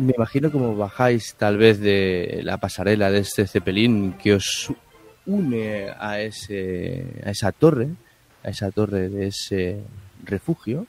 Me 0.00 0.14
imagino 0.16 0.50
como 0.50 0.74
bajáis 0.76 1.34
tal 1.34 1.58
vez 1.58 1.78
de 1.78 2.40
la 2.42 2.56
pasarela 2.56 3.10
de 3.10 3.18
este 3.18 3.46
cepelín 3.46 4.14
que 4.14 4.32
os 4.32 4.72
une 5.26 5.90
a 5.92 6.20
ese 6.20 7.04
a 7.22 7.30
esa 7.30 7.52
torre, 7.52 7.88
a 8.42 8.48
esa 8.48 8.70
torre 8.70 9.10
de 9.10 9.26
ese 9.26 9.82
refugio. 10.24 10.86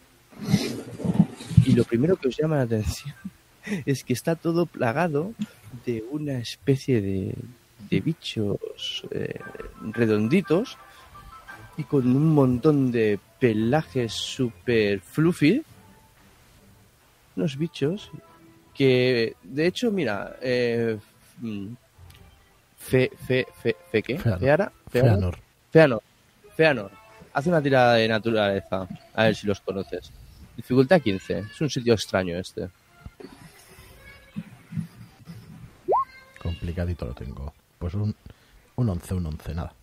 Y 1.66 1.74
lo 1.74 1.84
primero 1.84 2.16
que 2.16 2.30
os 2.30 2.38
llama 2.38 2.56
la 2.56 2.62
atención 2.62 3.14
es 3.86 4.06
que 4.06 4.14
está 4.14 4.38
todo 4.38 4.66
plagado 4.66 5.34
de 5.86 6.06
una 6.10 6.40
especie 6.40 7.02
de, 7.02 7.36
de 7.90 8.00
bichos 8.00 9.04
eh, 9.12 9.42
redonditos 9.92 10.78
y 11.76 11.84
con 11.84 12.08
un 12.16 12.34
montón 12.34 12.94
de 12.94 13.20
pelajes 13.42 14.14
super 14.14 15.02
fluffy. 15.02 15.64
Unos 17.36 17.58
bichos 17.58 18.10
que, 18.82 19.36
de 19.44 19.68
hecho, 19.68 19.92
mira, 19.92 20.38
eh, 20.42 20.98
mm, 21.38 21.68
fe, 22.80 23.12
fe, 23.28 23.46
fe, 23.62 23.76
fe, 23.92 24.02
¿qué? 24.02 24.18
Feara, 24.18 24.72
Feanor. 24.90 25.38
Feanor, 25.70 26.02
Feanor, 26.56 26.92
haz 27.32 27.46
una 27.46 27.62
tirada 27.62 27.94
de 27.94 28.08
naturaleza, 28.08 28.88
a 29.14 29.24
ver 29.26 29.36
si 29.36 29.46
los 29.46 29.62
conoces. 29.62 30.12
Dificultad 30.58 31.00
15. 31.00 31.44
Es 31.52 31.62
un 31.62 31.70
sitio 31.70 31.94
extraño 31.94 32.36
este. 32.40 32.70
Complicadito 36.42 37.06
lo 37.06 37.14
tengo. 37.14 37.54
Pues 37.78 37.94
un, 37.94 38.16
un 38.78 38.90
11, 38.90 39.14
un 39.14 39.26
11, 39.28 39.54
nada. 39.54 39.76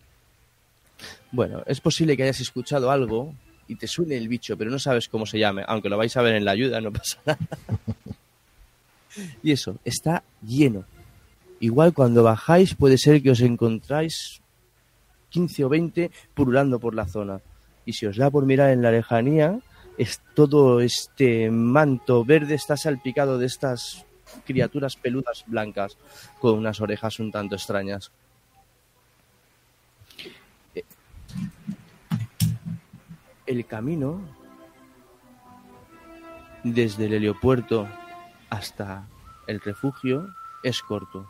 Bueno, 1.31 1.63
es 1.65 1.79
posible 1.79 2.17
que 2.17 2.23
hayas 2.23 2.41
escuchado 2.41 2.91
algo 2.91 3.33
y 3.69 3.75
te 3.75 3.87
suene 3.87 4.17
el 4.17 4.27
bicho, 4.27 4.57
pero 4.57 4.69
no 4.69 4.77
sabes 4.77 5.07
cómo 5.07 5.25
se 5.25 5.39
llame. 5.39 5.63
Aunque 5.67 5.87
lo 5.87 5.97
vais 5.97 6.17
a 6.17 6.21
ver 6.21 6.35
en 6.35 6.43
la 6.43 6.51
ayuda, 6.51 6.81
no 6.81 6.91
pasa 6.91 7.17
nada. 7.25 7.39
y 9.43 9.51
eso, 9.51 9.77
está 9.83 10.23
lleno. 10.41 10.85
Igual 11.59 11.93
cuando 11.93 12.23
bajáis 12.23 12.75
puede 12.75 12.97
ser 12.97 13.21
que 13.21 13.31
os 13.31 13.41
encontráis 13.41 14.41
15 15.29 15.65
o 15.65 15.69
20 15.69 16.11
pululando 16.33 16.79
por 16.79 16.95
la 16.95 17.07
zona. 17.07 17.41
Y 17.85 17.93
si 17.93 18.05
os 18.05 18.17
da 18.17 18.29
por 18.29 18.45
mirar 18.45 18.71
en 18.71 18.81
la 18.81 18.91
lejanía, 18.91 19.59
es 19.97 20.21
todo 20.33 20.79
este 20.79 21.51
manto 21.51 22.23
verde 22.23 22.55
está 22.55 22.77
salpicado 22.77 23.37
de 23.37 23.45
estas 23.45 24.05
criaturas 24.45 24.95
peludas 24.95 25.43
blancas 25.47 25.97
con 26.39 26.57
unas 26.57 26.79
orejas 26.81 27.19
un 27.19 27.31
tanto 27.31 27.55
extrañas. 27.55 28.11
El 33.45 33.65
camino 33.65 34.21
desde 36.63 37.05
el 37.05 37.13
heliopuerto 37.13 37.87
hasta 38.49 39.07
el 39.47 39.59
refugio 39.61 40.33
es 40.63 40.81
corto. 40.81 41.27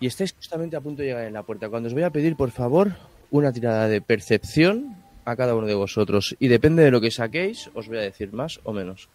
Y 0.00 0.06
estáis 0.06 0.32
justamente 0.32 0.76
a 0.76 0.80
punto 0.80 1.02
de 1.02 1.08
llegar 1.08 1.24
en 1.24 1.32
la 1.32 1.42
puerta. 1.42 1.68
Cuando 1.68 1.86
os 1.86 1.94
voy 1.94 2.02
a 2.02 2.10
pedir, 2.10 2.36
por 2.36 2.50
favor, 2.50 2.92
una 3.30 3.52
tirada 3.52 3.88
de 3.88 4.00
percepción 4.00 4.96
a 5.24 5.36
cada 5.36 5.54
uno 5.54 5.66
de 5.66 5.74
vosotros. 5.74 6.36
Y 6.38 6.48
depende 6.48 6.82
de 6.82 6.90
lo 6.90 7.00
que 7.00 7.10
saquéis, 7.10 7.70
os 7.74 7.86
voy 7.88 7.98
a 7.98 8.02
decir 8.02 8.32
más 8.32 8.60
o 8.64 8.72
menos. 8.72 9.08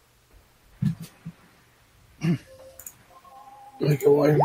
Ay, 2.21 3.97
qué 3.97 4.07
guay. 4.07 4.37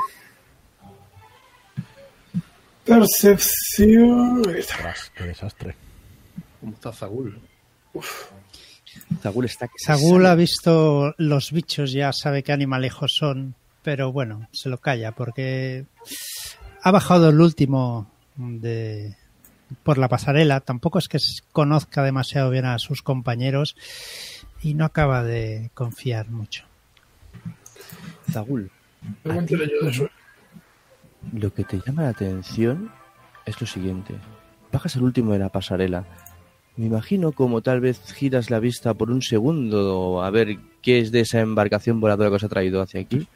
Percepción. 2.84 4.42
Qué 4.42 5.24
desastre. 5.24 5.76
¿Cómo 6.60 6.72
está 6.72 6.92
Zagul? 6.92 7.40
Zagul 9.22 9.44
está 9.44 9.68
que 9.68 10.26
ha 10.26 10.34
visto 10.34 11.14
los 11.18 11.52
bichos, 11.52 11.92
ya 11.92 12.12
sabe 12.12 12.42
qué 12.42 12.52
animalejos 12.52 13.14
son, 13.14 13.54
pero 13.82 14.12
bueno, 14.12 14.48
se 14.52 14.68
lo 14.68 14.78
calla 14.78 15.12
porque 15.12 15.86
ha 16.82 16.90
bajado 16.90 17.30
el 17.30 17.40
último 17.40 18.10
de 18.36 19.16
por 19.82 19.98
la 19.98 20.08
pasarela. 20.08 20.60
Tampoco 20.60 20.98
es 20.98 21.08
que 21.08 21.18
conozca 21.52 22.02
demasiado 22.02 22.50
bien 22.50 22.66
a 22.66 22.78
sus 22.78 23.02
compañeros 23.02 23.76
y 24.62 24.74
no 24.74 24.84
acaba 24.84 25.24
de 25.24 25.70
confiar 25.74 26.28
mucho. 26.30 26.64
Zagul, 28.30 28.70
lo 31.32 31.52
que 31.54 31.64
te 31.64 31.80
llama 31.84 32.02
la 32.02 32.08
atención 32.10 32.90
es 33.46 33.60
lo 33.60 33.66
siguiente. 33.66 34.14
Bajas 34.70 34.96
el 34.96 35.02
último 35.02 35.32
de 35.32 35.38
la 35.38 35.48
pasarela. 35.48 36.04
Me 36.76 36.86
imagino 36.86 37.32
como 37.32 37.60
tal 37.60 37.80
vez 37.80 38.00
giras 38.14 38.50
la 38.50 38.58
vista 38.58 38.94
por 38.94 39.10
un 39.10 39.22
segundo 39.22 40.22
a 40.22 40.30
ver 40.30 40.58
qué 40.80 41.00
es 41.00 41.12
de 41.12 41.20
esa 41.20 41.40
embarcación 41.40 42.00
voladora 42.00 42.30
que 42.30 42.36
os 42.36 42.44
ha 42.44 42.48
traído 42.48 42.80
hacia 42.80 43.00
aquí. 43.00 43.28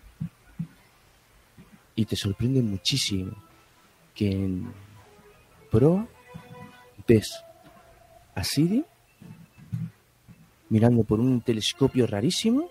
Y 1.95 2.05
te 2.05 2.16
sorprende 2.16 2.62
muchísimo 2.62 3.32
que 4.14 4.30
en 4.30 4.72
pro 5.70 6.09
ves 7.07 7.43
a 8.34 8.43
Siri 8.43 8.84
mirando 10.68 11.05
por 11.05 11.20
un 11.20 11.41
telescopio 11.41 12.07
rarísimo 12.07 12.68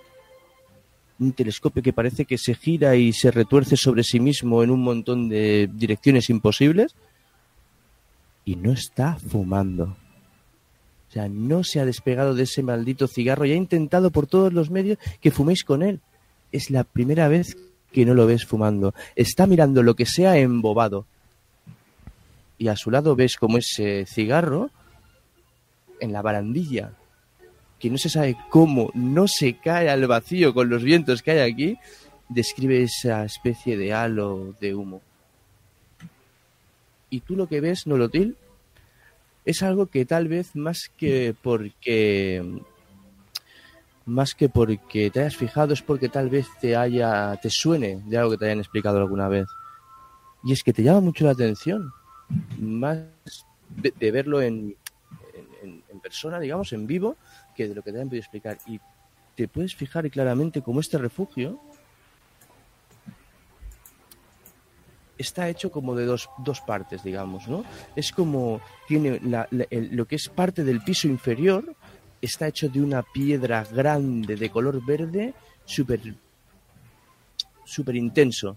un 1.20 1.32
telescopio 1.32 1.82
que 1.82 1.94
parece 1.94 2.26
que 2.26 2.38
se 2.38 2.56
gira 2.56 2.96
y 2.96 3.14
se 3.14 3.32
retuerce 3.32 3.78
sobre 3.78 4.04
sí 4.04 4.20
mismo 4.20 4.64
en 4.64 4.72
un 4.72 4.82
montón 4.82 5.30
de 5.30 5.70
direcciones 5.74 6.30
imposibles 6.30 6.96
y 8.44 8.56
no 8.58 8.74
está 8.74 9.16
fumando. 9.16 9.96
Sea, 11.16 11.30
no 11.30 11.64
se 11.64 11.80
ha 11.80 11.86
despegado 11.86 12.36
de 12.36 12.44
ese 12.44 12.62
maldito 12.62 13.08
cigarro 13.08 13.46
y 13.46 13.54
ha 13.54 13.56
intentado 13.56 14.12
por 14.12 14.28
todos 14.28 14.52
los 14.52 14.70
medios 14.70 14.98
que 15.22 15.32
fuméis 15.32 15.64
con 15.64 15.82
él. 15.82 16.02
Es 16.52 16.70
la 16.70 16.84
primera 16.84 17.30
vez 17.30 17.56
que 17.94 18.06
no 18.06 18.14
lo 18.14 18.28
ves 18.28 18.46
fumando. 18.46 18.94
Está 19.16 19.48
mirando 19.48 19.82
lo 19.82 19.96
que 19.96 20.06
sea 20.06 20.38
embobado. 20.38 21.06
Y 22.58 22.68
a 22.68 22.76
su 22.76 22.92
lado 22.92 23.16
ves 23.16 23.38
como 23.38 23.60
ese 23.60 24.06
cigarro 24.06 24.72
en 26.02 26.12
la 26.12 26.22
barandilla 26.22 26.92
que 27.80 27.90
no 27.90 27.98
se 27.98 28.10
sabe 28.10 28.36
cómo 28.50 28.92
no 28.94 29.30
se 29.30 29.54
cae 29.54 29.90
al 29.90 30.06
vacío 30.08 30.54
con 30.54 30.68
los 30.68 30.84
vientos 30.84 31.22
que 31.22 31.32
hay 31.32 31.50
aquí, 31.50 31.78
describe 32.28 32.84
esa 32.84 33.24
especie 33.24 33.78
de 33.78 33.94
halo 33.94 34.54
de 34.60 34.76
humo. 34.76 35.02
Y 37.10 37.22
tú 37.22 37.38
lo 37.38 37.48
que 37.48 37.62
ves, 37.62 37.88
Nolotil, 37.88 38.36
es 39.46 39.62
algo 39.64 39.86
que 39.88 40.06
tal 40.06 40.28
vez 40.28 40.56
más 40.56 40.90
que 40.98 41.36
porque 41.42 42.44
más 44.06 44.36
que 44.36 44.50
porque 44.50 45.10
te 45.10 45.20
hayas 45.22 45.36
fijado 45.36 45.74
es 45.74 45.82
porque 45.82 46.10
tal 46.10 46.30
vez 46.30 46.48
te 46.62 46.76
haya 46.76 47.38
te 47.42 47.50
suene 47.50 48.02
de 48.06 48.18
algo 48.18 48.32
que 48.32 48.38
te 48.38 48.46
hayan 48.46 48.60
explicado 48.60 48.98
alguna 49.00 49.28
vez. 49.28 49.48
Y 50.44 50.52
es 50.54 50.62
que 50.64 50.74
te 50.74 50.84
llama 50.84 51.02
mucho 51.02 51.26
la 51.26 51.32
atención, 51.32 51.92
más 52.60 53.00
de, 53.70 53.92
de 54.00 54.12
verlo 54.12 54.42
en, 54.42 54.76
en- 55.64 55.84
en 55.90 56.00
persona, 56.00 56.40
digamos, 56.40 56.72
en 56.74 56.86
vivo, 56.86 57.18
que 57.56 57.68
de 57.68 57.74
lo 57.74 57.82
que 57.82 57.92
te 57.92 58.00
han 58.00 58.08
podido 58.10 58.22
explicar. 58.22 58.58
Y 58.68 58.80
te 59.36 59.48
puedes 59.48 59.76
fijar 59.76 60.08
claramente 60.12 60.62
cómo 60.62 60.82
este 60.82 61.00
refugio 61.00 61.60
está 65.18 65.50
hecho 65.50 65.72
como 65.72 65.96
de 65.96 66.06
dos, 66.06 66.30
dos 66.40 66.62
partes, 66.62 67.04
digamos, 67.04 67.48
¿no? 67.48 67.64
Es 67.96 68.12
como 68.12 68.62
tiene 68.88 69.20
la- 69.22 69.48
lo 69.52 70.06
que 70.06 70.16
es 70.16 70.30
parte 70.30 70.64
del 70.64 70.82
piso 70.82 71.08
inferior 71.08 71.76
está 72.22 72.48
hecho 72.48 72.70
de 72.70 72.82
una 72.82 73.04
piedra 73.04 73.64
grande 73.72 74.36
de 74.36 74.50
color 74.50 74.84
verde 74.86 75.34
súper 75.66 76.00
súper 77.66 77.96
intenso. 77.96 78.56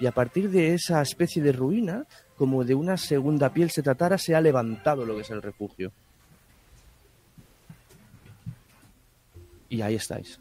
Y 0.00 0.06
a 0.06 0.12
partir 0.12 0.48
de 0.50 0.74
esa 0.74 1.02
especie 1.02 1.42
de 1.42 1.50
ruina, 1.52 2.04
como 2.36 2.64
de 2.64 2.74
una 2.74 2.96
segunda 2.96 3.52
piel 3.52 3.70
se 3.70 3.82
tratara, 3.82 4.16
se 4.16 4.34
ha 4.34 4.40
levantado 4.40 5.04
lo 5.04 5.16
que 5.16 5.22
es 5.22 5.30
el 5.30 5.42
refugio. 5.42 5.90
Y 9.68 9.80
ahí 9.82 9.96
estáis. 9.96 10.38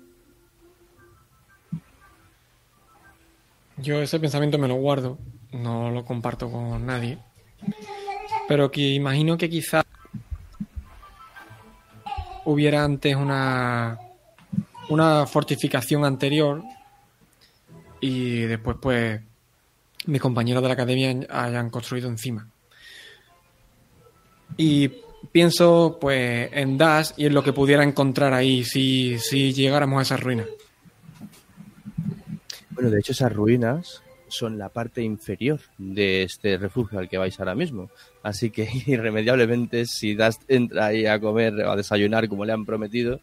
Yo 3.78 4.02
ese 4.02 4.20
pensamiento 4.20 4.58
me 4.58 4.68
lo 4.68 4.76
guardo, 4.76 5.18
no 5.52 5.92
lo 5.92 6.06
comparto 6.06 6.52
con 6.52 6.86
nadie. 6.86 7.18
Pero 8.48 8.72
que 8.72 8.94
imagino 8.94 9.38
que 9.38 9.50
quizá 9.50 9.84
hubiera 12.46 12.84
antes 12.84 13.16
una 13.16 14.00
una 14.90 15.26
fortificación 15.26 16.06
anterior 16.06 16.64
y 18.00 18.42
después 18.42 18.78
pues 18.82 19.22
mis 20.06 20.22
compañeros 20.22 20.62
de 20.62 20.68
la 20.70 20.74
academia 20.74 21.28
hayan 21.30 21.70
construido 21.70 22.08
encima. 22.08 22.48
Y 24.56 24.88
pienso 25.32 25.98
pues 26.00 26.50
en 26.54 26.78
Dash 26.78 27.12
y 27.18 27.26
en 27.26 27.34
lo 27.34 27.44
que 27.44 27.54
pudiera 27.54 27.84
encontrar 27.84 28.34
ahí 28.34 28.64
si, 28.64 29.20
si 29.20 29.54
llegáramos 29.54 30.00
a 30.00 30.02
esa 30.04 30.18
ruina. 30.18 30.46
Bueno, 32.70 32.90
de 32.90 33.00
hecho 33.00 33.12
esas 33.12 33.34
ruinas 33.34 34.02
son 34.30 34.58
la 34.58 34.70
parte 34.70 35.02
inferior 35.02 35.60
de 35.78 36.24
este 36.24 36.58
refugio 36.58 37.00
al 37.00 37.10
que 37.10 37.18
vais 37.18 37.40
ahora 37.40 37.56
mismo. 37.56 37.90
Así 38.24 38.50
que 38.50 38.68
irremediablemente 38.86 39.86
si 39.86 40.16
Das 40.16 40.40
entra 40.48 40.88
ahí 40.88 41.06
a 41.06 41.20
comer 41.20 41.54
o 41.62 41.72
a 41.72 41.76
desayunar 41.76 42.28
como 42.28 42.46
le 42.46 42.54
han 42.54 42.66
prometido, 42.66 43.20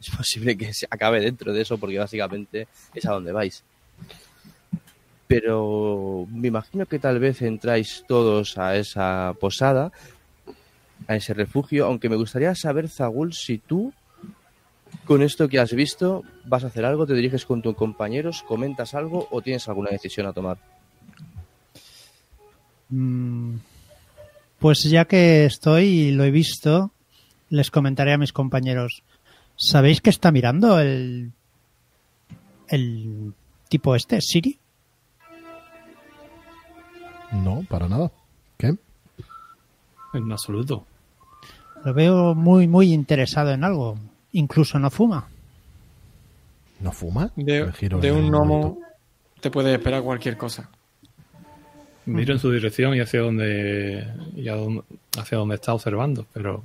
es 0.00 0.10
posible 0.10 0.56
que 0.56 0.72
se 0.74 0.86
acabe 0.90 1.20
dentro 1.20 1.52
de 1.52 1.62
eso 1.62 1.78
porque 1.78 1.98
básicamente 1.98 2.68
es 2.94 3.06
a 3.06 3.12
donde 3.12 3.32
vais. 3.32 3.64
Pero 5.26 6.26
me 6.30 6.48
imagino 6.48 6.86
que 6.86 6.98
tal 6.98 7.18
vez 7.18 7.40
entráis 7.42 8.04
todos 8.06 8.58
a 8.58 8.76
esa 8.76 9.34
posada, 9.40 9.90
a 11.08 11.16
ese 11.16 11.34
refugio, 11.34 11.86
aunque 11.86 12.08
me 12.08 12.16
gustaría 12.16 12.54
saber, 12.54 12.88
Zagul, 12.88 13.32
si 13.32 13.58
tú 13.58 13.92
con 15.04 15.22
esto 15.22 15.48
que 15.48 15.58
has 15.58 15.72
visto, 15.72 16.22
¿vas 16.44 16.64
a 16.64 16.68
hacer 16.68 16.84
algo? 16.84 17.06
¿Te 17.06 17.14
diriges 17.14 17.44
con 17.44 17.62
tus 17.62 17.74
compañeros? 17.76 18.42
¿Comentas 18.46 18.94
algo 18.94 19.28
o 19.30 19.42
tienes 19.42 19.68
alguna 19.68 19.90
decisión 19.90 20.26
a 20.26 20.32
tomar? 20.32 20.58
Mm, 22.88 23.56
Pues 24.58 24.82
ya 24.84 25.04
que 25.04 25.44
estoy 25.44 25.84
y 25.84 26.10
lo 26.12 26.24
he 26.24 26.30
visto, 26.30 26.92
les 27.50 27.70
comentaré 27.70 28.12
a 28.12 28.18
mis 28.18 28.32
compañeros. 28.32 29.02
¿Sabéis 29.56 30.00
que 30.00 30.10
está 30.10 30.32
mirando 30.32 30.78
el 30.80 31.32
el 32.68 33.34
tipo 33.68 33.94
este, 33.94 34.20
Siri? 34.20 34.58
No, 37.32 37.64
para 37.68 37.88
nada. 37.88 38.10
¿Qué? 38.56 38.74
En 40.14 40.32
absoluto. 40.32 40.86
Lo 41.84 41.92
veo 41.92 42.34
muy, 42.34 42.66
muy 42.68 42.92
interesado 42.92 43.50
en 43.52 43.64
algo. 43.64 43.98
Incluso 44.34 44.78
no 44.78 44.90
fuma. 44.90 45.26
¿No 46.80 46.92
fuma? 46.92 47.30
De, 47.36 47.72
de 48.00 48.12
un 48.12 48.28
gnomo 48.30 48.78
te 49.40 49.50
puede 49.50 49.74
esperar 49.74 50.02
cualquier 50.02 50.36
cosa. 50.36 50.68
Miro 52.06 52.34
en 52.34 52.38
su 52.38 52.50
dirección 52.50 52.94
y 52.94 53.00
hacia 53.00 53.20
donde, 53.20 54.06
y 54.36 54.46
hacia 54.48 55.38
donde 55.38 55.54
está 55.54 55.72
observando, 55.72 56.26
pero 56.34 56.62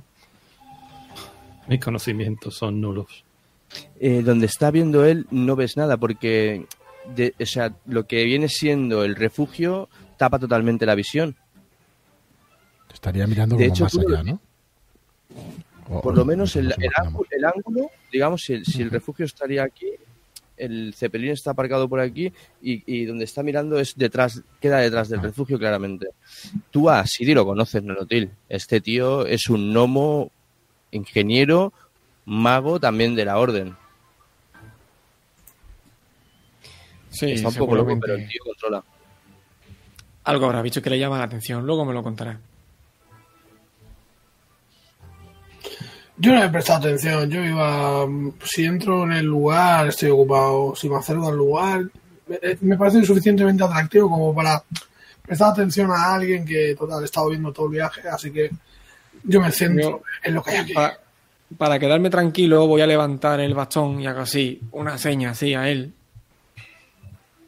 mis 1.68 1.80
conocimientos 1.80 2.56
son 2.56 2.80
nulos. 2.80 3.24
Eh, 3.98 4.22
donde 4.22 4.46
está 4.46 4.70
viendo 4.70 5.04
él 5.04 5.26
no 5.30 5.54
ves 5.56 5.76
nada 5.76 5.96
porque 5.96 6.66
de- 7.14 7.34
o 7.40 7.46
sea, 7.46 7.72
lo 7.86 8.04
que 8.06 8.24
viene 8.24 8.48
siendo 8.48 9.04
el 9.04 9.14
refugio 9.16 9.88
tapa 10.18 10.38
totalmente 10.38 10.84
la 10.84 10.94
visión. 10.96 11.36
Estaría 12.92 13.26
mirando 13.26 13.56
De 13.56 13.68
como 13.68 13.74
hecho, 13.74 13.84
más 13.84 13.96
allá, 13.96 14.22
¿no? 14.24 14.40
O- 15.90 16.00
Por 16.00 16.16
lo 16.16 16.24
menos 16.24 16.54
nos 16.56 16.76
el, 16.78 16.90
ángulo, 16.96 17.26
el 17.30 17.44
ángulo, 17.44 17.90
digamos, 18.12 18.42
si 18.42 18.54
el, 18.54 18.64
si 18.64 18.82
el 18.82 18.90
refugio 18.90 19.24
estaría 19.26 19.64
aquí, 19.64 19.86
el 20.56 20.94
cepelín 20.94 21.30
está 21.30 21.50
aparcado 21.52 21.88
por 21.88 22.00
aquí 22.00 22.32
y, 22.62 22.82
y 22.86 23.06
donde 23.06 23.24
está 23.24 23.42
mirando 23.42 23.78
es 23.80 23.96
detrás, 23.96 24.42
queda 24.60 24.78
detrás 24.78 25.08
del 25.08 25.20
refugio 25.22 25.58
claramente. 25.58 26.08
Tú 26.70 26.88
a 26.90 27.04
Sidi 27.06 27.34
lo 27.34 27.44
conoces, 27.46 27.82
Nenotil. 27.82 28.30
Este 28.48 28.80
tío 28.80 29.26
es 29.26 29.48
un 29.48 29.72
gnomo, 29.72 30.30
ingeniero, 30.92 31.72
mago 32.26 32.78
también 32.78 33.14
de 33.14 33.24
la 33.24 33.38
orden. 33.38 33.74
Sí, 37.08 37.30
está 37.32 37.48
un 37.48 37.54
poco 37.54 37.74
loco, 37.74 37.98
pero 38.00 38.14
el 38.14 38.28
tío 38.28 38.40
controla. 38.44 38.84
Algo 40.24 40.46
habrá 40.46 40.62
visto 40.62 40.80
que 40.82 40.90
le 40.90 40.98
llama 40.98 41.18
la 41.18 41.24
atención. 41.24 41.66
Luego 41.66 41.84
me 41.84 41.92
lo 41.94 42.02
contará. 42.02 42.38
Yo 46.20 46.34
no 46.34 46.44
he 46.44 46.48
prestado 46.50 46.80
atención. 46.80 47.30
Yo 47.30 47.42
iba. 47.44 48.06
mm, 48.06 48.32
Si 48.44 48.64
entro 48.64 49.04
en 49.04 49.12
el 49.12 49.26
lugar, 49.26 49.88
estoy 49.88 50.10
ocupado. 50.10 50.74
Si 50.76 50.88
me 50.88 50.96
acerco 50.96 51.28
al 51.28 51.36
lugar, 51.36 51.84
eh, 52.28 52.56
me 52.60 52.76
parece 52.76 53.04
suficientemente 53.04 53.64
atractivo 53.64 54.10
como 54.10 54.34
para 54.34 54.62
prestar 55.22 55.52
atención 55.52 55.90
a 55.90 56.14
alguien 56.14 56.44
que, 56.44 56.74
total, 56.78 57.02
he 57.02 57.06
estado 57.06 57.30
viendo 57.30 57.52
todo 57.52 57.66
el 57.66 57.72
viaje. 57.72 58.02
Así 58.08 58.30
que 58.30 58.50
yo 59.24 59.40
me 59.40 59.50
centro 59.50 59.90
Yo- 59.90 60.02
en 60.24 60.34
lo 60.34 60.42
que 60.42 60.50
hay 60.50 60.56
aquí. 60.58 60.72
Para, 60.74 60.98
para 61.56 61.78
quedarme 61.78 62.10
tranquilo, 62.10 62.66
voy 62.66 62.80
a 62.82 62.86
levantar 62.86 63.40
el 63.40 63.54
bastón 63.54 64.00
y 64.00 64.06
hago 64.06 64.20
así, 64.20 64.60
una 64.72 64.98
seña 64.98 65.30
así 65.30 65.54
a 65.54 65.68
él. 65.70 65.92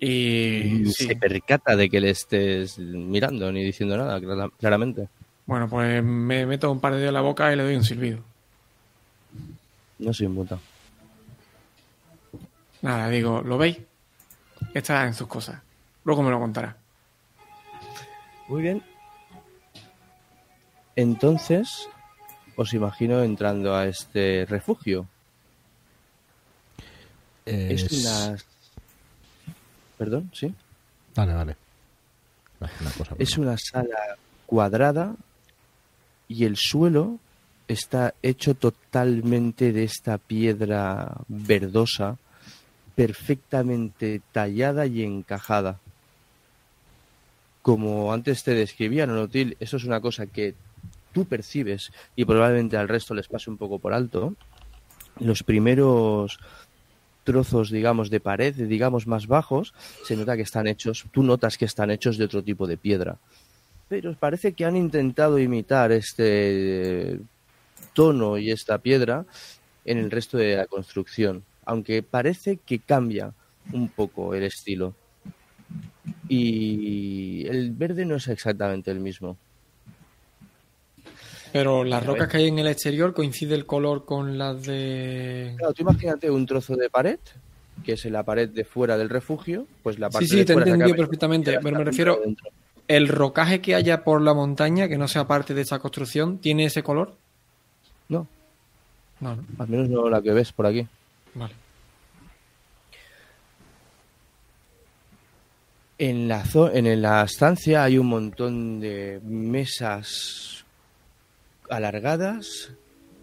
Y 0.01 0.87
sí. 0.87 1.07
Se 1.07 1.17
percata 1.17 1.77
de 1.77 1.89
que 1.89 2.01
le 2.01 2.11
estés 2.11 2.79
mirando 2.79 3.53
ni 3.53 3.63
diciendo 3.63 3.97
nada, 3.97 4.19
clara- 4.21 4.51
claramente. 4.59 5.09
Bueno, 5.47 5.69
pues 5.69 6.03
me 6.03 6.45
meto 6.47 6.71
un 6.73 6.81
par 6.81 6.93
de 6.95 6.99
dedos 7.01 7.11
en 7.11 7.15
la 7.15 7.21
boca 7.21 7.53
y 7.53 7.57
le 7.57 7.63
doy 7.63 7.77
un 7.77 7.85
silbido. 7.85 8.19
No 10.03 10.13
soy 10.13 10.29
muta. 10.29 10.59
Nada, 12.83 13.09
digo, 13.09 13.41
¿lo 13.43 13.57
veis? 13.59 13.79
Está 14.75 15.05
en 15.07 15.15
sus 15.15 15.29
cosas. 15.29 15.61
Luego 16.05 16.23
me 16.23 16.31
lo 16.31 16.41
contará. 16.41 16.77
Muy 18.49 18.63
bien. 18.63 18.83
Entonces, 20.97 21.89
os 22.57 22.75
imagino 22.75 23.23
entrando 23.23 23.75
a 23.75 23.87
este 23.87 24.45
refugio. 24.49 25.07
Es, 27.47 27.83
Es- 27.85 28.05
una... 28.05 28.37
Perdón, 29.99 30.31
sí. 30.35 30.53
Vale, 31.15 31.35
vale. 31.35 31.57
Vale, 32.59 32.73
una 32.81 32.91
cosa, 32.91 33.15
Es 33.19 33.39
una 33.39 33.57
sala 33.57 34.17
cuadrada 34.47 35.15
y 36.29 36.45
el 36.45 36.57
suelo 36.57 37.19
está 37.69 38.15
hecho 38.23 38.55
totalmente 38.55 39.73
de 39.73 39.85
esta 39.85 40.19
piedra 40.19 41.17
verdosa, 41.29 42.19
perfectamente 42.95 44.21
tallada 44.33 44.87
y 44.87 45.03
encajada. 45.03 45.79
Como 47.63 48.13
antes 48.13 48.43
te 48.43 48.55
describía, 48.55 49.07
Nonotil, 49.07 49.57
eso 49.61 49.77
es 49.77 49.85
una 49.85 50.01
cosa 50.01 50.27
que 50.27 50.55
tú 51.13 51.25
percibes 51.27 51.93
y 52.17 52.25
probablemente 52.25 52.77
al 52.77 52.89
resto 52.89 53.15
les 53.15 53.29
pase 53.29 53.51
un 53.51 53.57
poco 53.57 53.79
por 53.79 53.93
alto. 53.93 54.35
Los 55.21 55.43
primeros 55.43 56.39
trozos, 57.25 57.71
digamos, 57.71 58.11
de 58.11 58.21
pared, 58.21 58.55
digamos, 58.55 59.07
más 59.07 59.27
bajos, 59.27 59.75
se 60.05 60.17
nota 60.17 60.37
que 60.37 60.43
están 60.43 60.67
hechos, 60.67 61.05
tú 61.13 61.23
notas 61.23 61.57
que 61.57 61.67
están 61.67 61.91
hechos 61.91 62.19
de 62.19 62.25
otro 62.25 62.43
tipo 62.43 62.67
de 62.67 62.77
piedra. 62.77 63.19
Pero 63.89 64.15
parece 64.15 64.55
que 64.55 64.65
han 64.65 64.77
intentado 64.77 65.39
imitar 65.39 65.93
este 65.93 67.21
tono 67.93 68.39
y 68.39 68.51
esta 68.51 68.79
piedra 68.79 69.25
en 69.85 69.99
el 69.99 70.11
resto 70.11 70.39
de 70.39 70.57
la 70.57 70.67
construcción, 70.67 71.45
aunque 71.65 72.03
parece 72.03 72.59
que 72.65 72.79
cambia 72.79 73.33
un 73.73 73.89
poco 73.89 74.35
el 74.35 74.45
estilo. 74.45 74.95
Y 76.29 77.47
el 77.49 77.73
verde 77.73 78.05
no 78.05 78.17
es 78.17 78.29
exactamente 78.29 78.91
el 78.91 79.01
mismo. 79.01 79.37
Pero 81.53 81.85
las 81.85 82.05
rocas 82.05 82.29
que 82.29 82.39
hay 82.39 82.49
en 82.49 82.59
el 82.59 82.67
exterior 82.67 83.13
coincide 83.13 83.55
el 83.55 83.67
color 83.67 84.05
con 84.07 84.39
las 84.39 84.65
de... 84.65 85.55
Claro, 85.59 85.75
tú 85.75 85.83
imagínate 85.83 86.31
un 86.31 86.47
trozo 86.47 86.77
de 86.77 86.89
pared, 86.89 87.19
que 87.85 87.93
es 87.93 88.05
la 88.07 88.23
pared 88.23 88.49
de 88.49 88.65
fuera 88.65 88.97
del 88.97 89.11
refugio, 89.11 89.67
pues 89.83 89.99
la 89.99 90.09
parte 90.09 90.27
Sí, 90.27 90.33
sí, 90.33 90.39
de 90.39 90.45
te 90.47 90.53
fuera 90.55 90.73
ha- 90.75 90.95
perfectamente, 90.97 91.59
pero 91.63 91.79
me 91.79 91.85
refiero-. 91.85 92.23
¿El 92.89 93.09
rocaje 93.09 93.61
que 93.61 93.75
haya 93.75 94.03
por 94.05 94.23
la 94.23 94.33
montaña, 94.35 94.89
que 94.89 94.97
no 94.99 95.09
sea 95.09 95.27
parte 95.27 95.53
de 95.55 95.61
esa 95.63 95.79
construcción, 95.79 96.39
tiene 96.39 96.65
ese 96.65 96.83
color? 96.83 97.17
No, 98.13 98.27
No, 99.21 99.37
no. 99.37 99.43
al 99.59 99.69
menos 99.69 99.89
no 99.89 100.09
la 100.11 100.21
que 100.21 100.33
ves 100.33 100.53
por 100.53 100.67
aquí. 100.67 100.87
Vale. 101.35 101.55
En 105.99 106.27
la, 106.29 106.43
en 106.73 107.03
la 107.03 107.23
estancia 107.23 107.85
hay 107.85 107.97
un 107.99 108.09
montón 108.09 108.81
de 108.81 109.21
mesas 109.25 110.65
alargadas 111.71 112.73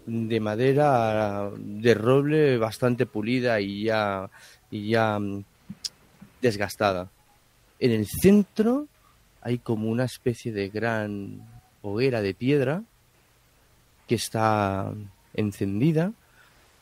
de 0.06 0.40
madera 0.40 1.50
de 1.56 1.94
roble 1.94 2.56
bastante 2.56 3.04
pulida 3.06 3.60
y 3.60 3.84
ya, 3.84 4.30
y 4.70 4.88
ya 4.90 5.18
mm, 5.18 5.44
desgastada. 6.40 7.08
En 7.78 7.90
el 7.92 8.06
centro 8.06 8.86
hay 9.42 9.58
como 9.58 9.90
una 9.90 10.04
especie 10.04 10.50
de 10.52 10.68
gran 10.70 11.42
hoguera 11.82 12.22
de 12.22 12.34
piedra 12.34 12.82
que 14.10 14.16
está 14.16 14.92
encendida 15.34 16.12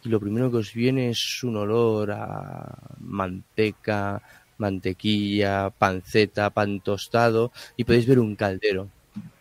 y 0.02 0.08
lo 0.08 0.18
primero 0.18 0.50
que 0.50 0.56
os 0.56 0.72
viene 0.72 1.10
es 1.10 1.44
un 1.44 1.58
olor 1.58 2.10
a 2.10 2.74
manteca, 3.00 4.22
mantequilla, 4.56 5.68
panceta, 5.68 6.48
pan 6.48 6.80
tostado 6.80 7.52
y 7.76 7.84
podéis 7.84 8.06
ver 8.06 8.18
un 8.18 8.34
caldero, 8.34 8.88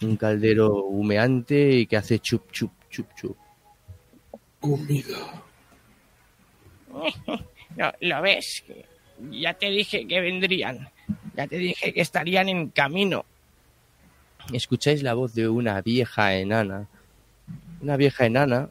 un 0.02 0.18
caldero 0.18 0.84
humeante 0.84 1.78
y 1.78 1.86
que 1.86 1.96
hace 1.96 2.20
chup 2.20 2.52
chup 2.52 2.74
chup 2.90 3.08
chup. 3.16 3.38
Comida. 4.60 5.42
Lo, 7.78 7.94
lo 8.02 8.22
ves, 8.22 8.66
ya 9.32 9.54
te 9.54 9.70
dije 9.70 10.06
que 10.08 10.20
vendrían, 10.20 10.90
ya 11.38 11.48
te 11.48 11.58
dije 11.58 11.94
que 11.94 12.02
estarían 12.02 12.50
en 12.50 12.70
camino. 12.70 13.24
Escucháis 14.52 15.04
la 15.04 15.14
voz 15.14 15.36
de 15.36 15.48
una 15.48 15.80
vieja 15.82 16.34
enana, 16.36 16.88
una 17.82 17.98
vieja 17.98 18.26
enana 18.26 18.70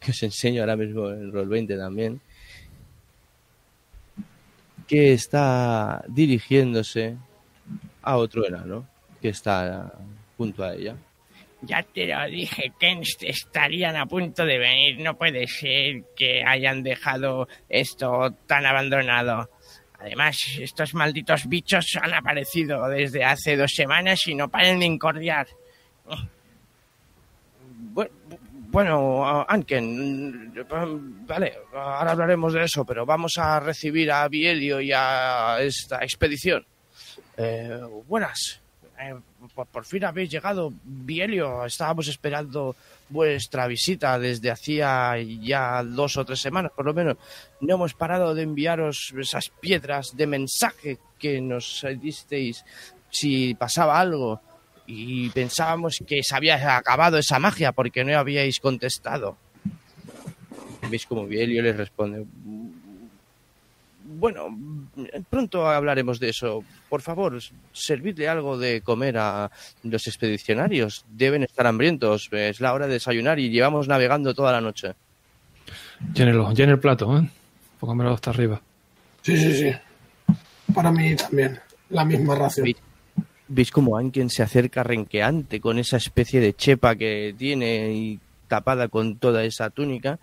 que 0.00 0.10
os 0.10 0.22
enseño 0.22 0.62
ahora 0.62 0.76
mismo 0.76 1.08
en 1.10 1.32
Roll 1.32 1.48
20 1.48 1.76
también, 1.76 2.20
que 4.86 5.12
está 5.12 6.04
dirigiéndose 6.08 7.16
a 8.02 8.16
otro 8.16 8.46
enano 8.46 8.86
que 9.20 9.28
está 9.28 9.92
junto 10.36 10.64
a 10.64 10.74
ella. 10.74 10.96
Ya 11.62 11.82
te 11.82 12.06
lo 12.06 12.24
dije, 12.26 12.72
que 12.78 13.02
estarían 13.22 13.96
a 13.96 14.06
punto 14.06 14.44
de 14.46 14.58
venir. 14.58 15.00
No 15.00 15.16
puede 15.18 15.46
ser 15.48 16.04
que 16.16 16.44
hayan 16.44 16.82
dejado 16.84 17.48
esto 17.68 18.30
tan 18.46 18.64
abandonado. 18.64 19.50
Además, 19.98 20.38
estos 20.60 20.94
malditos 20.94 21.48
bichos 21.48 21.84
han 22.00 22.14
aparecido 22.14 22.86
desde 22.88 23.24
hace 23.24 23.56
dos 23.56 23.72
semanas 23.74 24.24
y 24.28 24.36
no 24.36 24.48
paran 24.48 24.78
de 24.78 24.86
incordiar. 24.86 25.48
Bu- 27.92 28.08
Bueno, 28.70 29.24
Anken, 29.48 30.52
vale, 31.26 31.54
ahora 31.72 32.10
hablaremos 32.12 32.52
de 32.52 32.64
eso, 32.64 32.84
pero 32.84 33.06
vamos 33.06 33.38
a 33.38 33.58
recibir 33.60 34.12
a 34.12 34.28
Bielio 34.28 34.78
y 34.80 34.92
a 34.94 35.56
esta 35.60 36.04
expedición. 36.04 36.66
Eh, 37.36 37.80
buenas, 38.06 38.60
Eh, 39.00 39.14
por, 39.54 39.66
por 39.68 39.84
fin 39.84 40.04
habéis 40.04 40.28
llegado, 40.28 40.72
Bielio. 40.82 41.64
Estábamos 41.64 42.08
esperando 42.08 42.74
vuestra 43.08 43.68
visita 43.68 44.18
desde 44.18 44.50
hacía 44.50 45.14
ya 45.40 45.82
dos 45.84 46.16
o 46.16 46.24
tres 46.24 46.40
semanas, 46.40 46.72
por 46.74 46.84
lo 46.84 46.92
menos. 46.92 47.16
No 47.60 47.76
hemos 47.76 47.94
parado 47.94 48.34
de 48.34 48.42
enviaros 48.42 49.14
esas 49.16 49.50
piedras 49.50 50.16
de 50.16 50.26
mensaje 50.26 50.98
que 51.18 51.40
nos 51.40 51.86
disteis 52.00 52.64
si 53.08 53.54
pasaba 53.54 54.00
algo. 54.00 54.40
Y 54.90 55.28
pensábamos 55.30 56.02
que 56.06 56.22
se 56.22 56.34
había 56.34 56.76
acabado 56.76 57.18
esa 57.18 57.38
magia 57.38 57.72
porque 57.72 58.04
no 58.04 58.18
habíais 58.18 58.58
contestado. 58.58 59.36
¿Veis 60.90 61.04
como 61.04 61.26
Bielio 61.26 61.62
les 61.62 61.76
responde? 61.76 62.24
Bueno, 64.04 64.48
pronto 65.28 65.68
hablaremos 65.68 66.18
de 66.18 66.30
eso. 66.30 66.64
Por 66.88 67.02
favor, 67.02 67.38
servidle 67.72 68.28
algo 68.28 68.56
de 68.56 68.80
comer 68.80 69.18
a 69.18 69.50
los 69.82 70.06
expedicionarios. 70.06 71.04
Deben 71.10 71.42
estar 71.42 71.66
hambrientos. 71.66 72.30
Es 72.32 72.62
la 72.62 72.72
hora 72.72 72.86
de 72.86 72.94
desayunar 72.94 73.38
y 73.38 73.50
llevamos 73.50 73.88
navegando 73.88 74.32
toda 74.32 74.52
la 74.52 74.62
noche. 74.62 74.94
Llénelo, 76.14 76.50
llene 76.54 76.72
el 76.72 76.78
plato, 76.80 77.18
¿eh? 77.18 77.28
Póngamelo 77.78 78.14
hasta 78.14 78.30
arriba. 78.30 78.62
Sí, 79.20 79.36
sí, 79.36 79.52
sí. 79.52 79.70
Para 80.74 80.90
mí 80.90 81.14
también. 81.14 81.60
La 81.90 82.06
misma 82.06 82.34
ración. 82.34 82.64
¿Veis, 82.64 82.76
veis 83.48 83.70
como 83.70 83.96
Anken 83.96 84.30
se 84.30 84.42
acerca 84.42 84.82
renqueante 84.82 85.60
con 85.60 85.78
esa 85.78 85.96
especie 85.96 86.40
de 86.40 86.54
chepa 86.54 86.96
que 86.96 87.34
tiene 87.36 87.92
y 87.92 88.20
tapada 88.46 88.88
con 88.88 89.18
toda 89.18 89.44
esa 89.44 89.70
túnica 89.70 90.18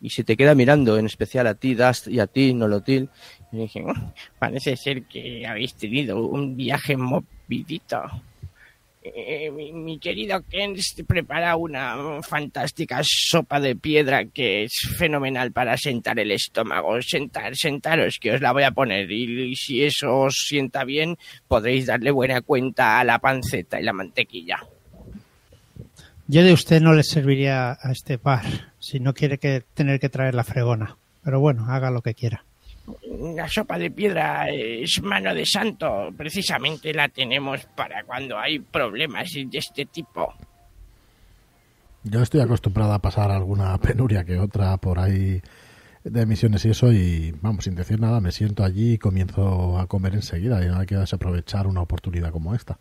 y 0.00 0.10
se 0.10 0.24
te 0.24 0.36
queda 0.36 0.54
mirando, 0.54 0.98
en 0.98 1.06
especial 1.06 1.46
a 1.46 1.54
ti, 1.54 1.74
Dust, 1.74 2.08
y 2.08 2.20
a 2.20 2.26
ti, 2.26 2.52
Nolotil. 2.52 3.08
Y 3.50 3.58
dije, 3.58 3.82
"Oh, 3.86 3.94
Parece 4.38 4.76
ser 4.76 5.04
que 5.04 5.46
habéis 5.46 5.74
tenido 5.74 6.18
un 6.26 6.56
viaje 6.56 6.96
movidito. 6.96 8.02
Eh, 9.14 9.50
mi, 9.50 9.98
querido 9.98 10.42
Ken 10.48 10.74
prepara 11.06 11.56
una 11.56 12.22
fantástica 12.22 13.00
sopa 13.02 13.60
de 13.60 13.76
piedra 13.76 14.24
que 14.24 14.64
es 14.64 14.72
fenomenal 14.96 15.52
para 15.52 15.76
sentar 15.76 16.18
el 16.18 16.32
estómago. 16.32 17.00
Sentar, 17.02 17.54
sentaros, 17.56 18.18
que 18.20 18.32
os 18.32 18.40
la 18.40 18.52
voy 18.52 18.64
a 18.64 18.70
poner. 18.70 19.10
Y, 19.10 19.52
y 19.52 19.56
si 19.56 19.84
eso 19.84 20.14
os 20.18 20.34
sienta 20.48 20.84
bien, 20.84 21.16
podréis 21.46 21.86
darle 21.86 22.10
buena 22.10 22.40
cuenta 22.40 22.98
a 22.98 23.04
la 23.04 23.18
panceta 23.18 23.80
y 23.80 23.84
la 23.84 23.92
mantequilla. 23.92 24.58
Yo 26.28 26.42
de 26.42 26.52
usted 26.52 26.80
no 26.80 26.92
le 26.92 27.04
serviría 27.04 27.78
a 27.80 27.92
este 27.92 28.18
par 28.18 28.44
si 28.80 28.98
no 28.98 29.14
quiere 29.14 29.38
que 29.38 29.62
tener 29.74 30.00
que 30.00 30.08
traer 30.08 30.34
la 30.34 30.42
fregona. 30.42 30.96
Pero 31.22 31.38
bueno, 31.38 31.66
haga 31.68 31.90
lo 31.90 32.02
que 32.02 32.14
quiera. 32.14 32.44
La 33.34 33.48
sopa 33.48 33.78
de 33.78 33.90
piedra 33.90 34.48
es 34.50 35.02
mano 35.02 35.34
de 35.34 35.44
santo. 35.44 36.10
Precisamente 36.16 36.92
la 36.92 37.08
tenemos 37.08 37.66
para 37.76 38.04
cuando 38.04 38.38
hay 38.38 38.58
problemas 38.58 39.30
de 39.32 39.58
este 39.58 39.86
tipo. 39.86 40.32
Yo 42.04 42.22
estoy 42.22 42.40
acostumbrada 42.40 42.94
a 42.94 42.98
pasar 43.00 43.30
alguna 43.30 43.76
penuria 43.78 44.24
que 44.24 44.38
otra 44.38 44.76
por 44.76 44.98
ahí 44.98 45.42
de 46.04 46.24
misiones 46.24 46.64
y 46.64 46.70
eso 46.70 46.92
y 46.92 47.34
vamos, 47.42 47.64
sin 47.64 47.74
decir 47.74 47.98
nada, 47.98 48.20
me 48.20 48.30
siento 48.30 48.62
allí 48.62 48.92
y 48.92 48.98
comienzo 48.98 49.76
a 49.78 49.88
comer 49.88 50.14
enseguida 50.14 50.64
y 50.64 50.68
no 50.68 50.78
hay 50.78 50.86
que 50.86 50.94
desaprovechar 50.94 51.66
una 51.66 51.80
oportunidad 51.80 52.30
como 52.30 52.54
esta. 52.54 52.78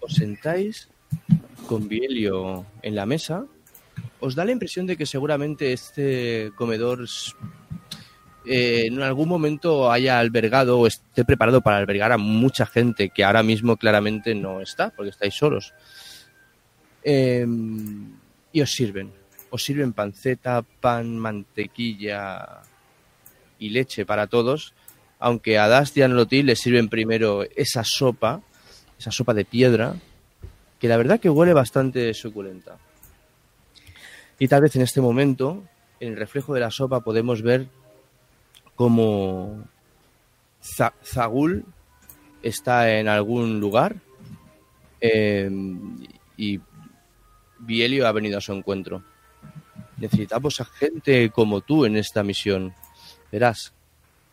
os 0.00 0.14
sentáis 0.14 0.88
con 1.66 1.88
Bielio 1.88 2.66
en 2.82 2.94
la 2.94 3.06
mesa, 3.06 3.44
os 4.20 4.34
da 4.34 4.44
la 4.44 4.52
impresión 4.52 4.86
de 4.86 4.96
que 4.96 5.06
seguramente 5.06 5.72
este 5.72 6.52
comedor 6.54 7.06
eh, 8.46 8.86
en 8.86 9.02
algún 9.02 9.28
momento 9.28 9.90
haya 9.90 10.18
albergado 10.18 10.78
o 10.78 10.86
esté 10.86 11.24
preparado 11.24 11.60
para 11.60 11.78
albergar 11.78 12.12
a 12.12 12.18
mucha 12.18 12.66
gente 12.66 13.10
que 13.10 13.24
ahora 13.24 13.42
mismo 13.42 13.76
claramente 13.76 14.34
no 14.34 14.60
está, 14.60 14.90
porque 14.90 15.10
estáis 15.10 15.34
solos. 15.34 15.74
Eh, 17.02 17.46
y 18.52 18.60
os 18.60 18.70
sirven. 18.70 19.12
Os 19.50 19.64
sirven 19.64 19.92
panceta, 19.92 20.62
pan, 20.62 21.18
mantequilla 21.18 22.62
y 23.58 23.70
leche 23.70 24.06
para 24.06 24.26
todos, 24.26 24.74
aunque 25.18 25.58
a 25.58 25.68
Dust 25.68 25.96
y 25.96 26.02
a 26.02 26.08
Nolotil 26.08 26.46
les 26.46 26.60
sirven 26.60 26.88
primero 26.88 27.44
esa 27.56 27.82
sopa, 27.84 28.42
esa 28.98 29.10
sopa 29.10 29.34
de 29.34 29.44
piedra, 29.44 29.94
que 30.78 30.88
la 30.88 30.96
verdad 30.96 31.20
que 31.20 31.30
huele 31.30 31.52
bastante 31.52 32.12
suculenta. 32.14 32.78
Y 34.38 34.48
tal 34.48 34.62
vez 34.62 34.76
en 34.76 34.82
este 34.82 35.00
momento, 35.00 35.64
en 36.00 36.12
el 36.12 36.16
reflejo 36.16 36.54
de 36.54 36.60
la 36.60 36.70
sopa, 36.70 37.00
podemos 37.00 37.42
ver 37.42 37.66
cómo 38.76 39.64
Za- 40.62 40.94
Zagul 41.04 41.64
está 42.42 42.98
en 42.98 43.08
algún 43.08 43.58
lugar 43.58 43.96
eh, 45.00 45.50
y 46.36 46.60
Bielio 47.58 48.06
ha 48.06 48.12
venido 48.12 48.38
a 48.38 48.40
su 48.40 48.52
encuentro. 48.52 49.02
Necesitamos 49.98 50.60
a 50.60 50.64
gente 50.66 51.30
como 51.30 51.62
tú 51.62 51.84
en 51.86 51.96
esta 51.96 52.22
misión. 52.22 52.74
Verás, 53.32 53.72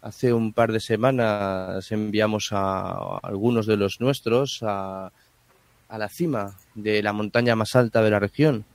hace 0.01 0.33
un 0.33 0.51
par 0.53 0.71
de 0.71 0.79
semanas 0.81 1.91
enviamos 1.91 2.49
a 2.51 3.17
algunos 3.23 3.65
de 3.65 3.77
los 3.77 4.01
nuestros 4.01 4.59
a, 4.61 5.11
a 5.87 5.97
la 5.97 6.09
cima 6.09 6.55
de 6.75 7.01
la 7.01 7.13
montaña 7.13 7.55
más 7.55 7.75
alta 7.75 8.01
de 8.01 8.11
la 8.11 8.19
región. 8.19 8.65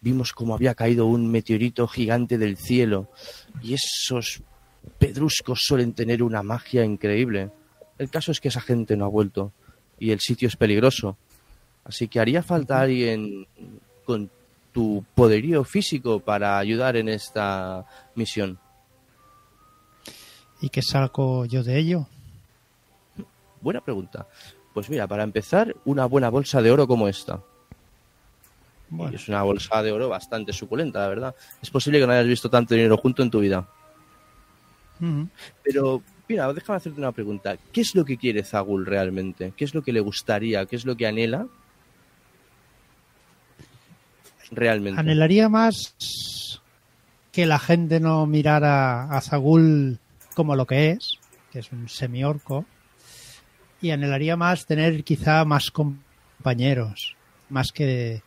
Vimos 0.00 0.32
cómo 0.32 0.54
había 0.54 0.74
caído 0.74 1.06
un 1.06 1.30
meteorito 1.30 1.86
gigante 1.88 2.38
del 2.38 2.56
cielo 2.56 3.10
y 3.62 3.74
esos 3.74 4.42
pedruscos 4.98 5.60
suelen 5.62 5.92
tener 5.94 6.22
una 6.22 6.42
magia 6.42 6.84
increíble. 6.84 7.50
El 7.98 8.10
caso 8.10 8.30
es 8.30 8.40
que 8.40 8.48
esa 8.48 8.60
gente 8.60 8.96
no 8.96 9.04
ha 9.04 9.08
vuelto 9.08 9.52
y 9.98 10.10
el 10.10 10.20
sitio 10.20 10.48
es 10.48 10.56
peligroso. 10.56 11.16
Así 11.84 12.08
que 12.08 12.20
haría 12.20 12.42
falta 12.42 12.80
alguien 12.80 13.46
con 14.04 14.30
tu 14.72 15.04
poderío 15.14 15.64
físico 15.64 16.20
para 16.20 16.58
ayudar 16.58 16.96
en 16.96 17.08
esta 17.08 17.86
misión. 18.14 18.58
¿Y 20.60 20.68
qué 20.68 20.82
salgo 20.82 21.44
yo 21.46 21.62
de 21.62 21.78
ello? 21.78 22.06
Buena 23.60 23.80
pregunta. 23.80 24.26
Pues 24.74 24.90
mira, 24.90 25.06
para 25.06 25.22
empezar, 25.22 25.74
una 25.84 26.06
buena 26.06 26.28
bolsa 26.28 26.60
de 26.60 26.70
oro 26.70 26.86
como 26.86 27.08
esta. 27.08 27.40
Y 28.90 29.14
es 29.14 29.28
una 29.28 29.42
bolsa 29.42 29.82
de 29.82 29.92
oro 29.92 30.08
bastante 30.08 30.52
suculenta, 30.52 31.00
la 31.00 31.08
verdad. 31.08 31.34
Es 31.60 31.70
posible 31.70 31.98
que 31.98 32.06
no 32.06 32.12
hayas 32.12 32.26
visto 32.26 32.48
tanto 32.48 32.74
dinero 32.74 32.96
junto 32.96 33.22
en 33.22 33.30
tu 33.30 33.40
vida. 33.40 33.66
Pero, 35.62 36.02
mira, 36.28 36.52
déjame 36.52 36.76
hacerte 36.76 37.00
una 37.00 37.12
pregunta. 37.12 37.56
¿Qué 37.72 37.80
es 37.80 37.94
lo 37.94 38.04
que 38.04 38.16
quiere 38.16 38.42
Zagul 38.44 38.86
realmente? 38.86 39.52
¿Qué 39.56 39.64
es 39.64 39.74
lo 39.74 39.82
que 39.82 39.92
le 39.92 40.00
gustaría? 40.00 40.66
¿Qué 40.66 40.76
es 40.76 40.86
lo 40.86 40.96
que 40.96 41.06
anhela? 41.06 41.46
Realmente. 44.52 45.00
anhelaría 45.00 45.48
más 45.48 46.60
que 47.32 47.46
la 47.46 47.58
gente 47.58 47.98
no 47.98 48.26
mirara 48.26 49.10
a 49.10 49.20
Zagul 49.20 49.98
como 50.34 50.54
lo 50.54 50.66
que 50.66 50.92
es, 50.92 51.18
que 51.52 51.58
es 51.58 51.72
un 51.72 51.88
semiorco, 51.88 52.64
y 53.82 53.90
anhelaría 53.90 54.36
más 54.36 54.66
tener 54.66 55.02
quizá 55.02 55.44
más 55.44 55.70
compañeros, 55.70 57.16
más 57.48 57.72
que, 57.72 58.22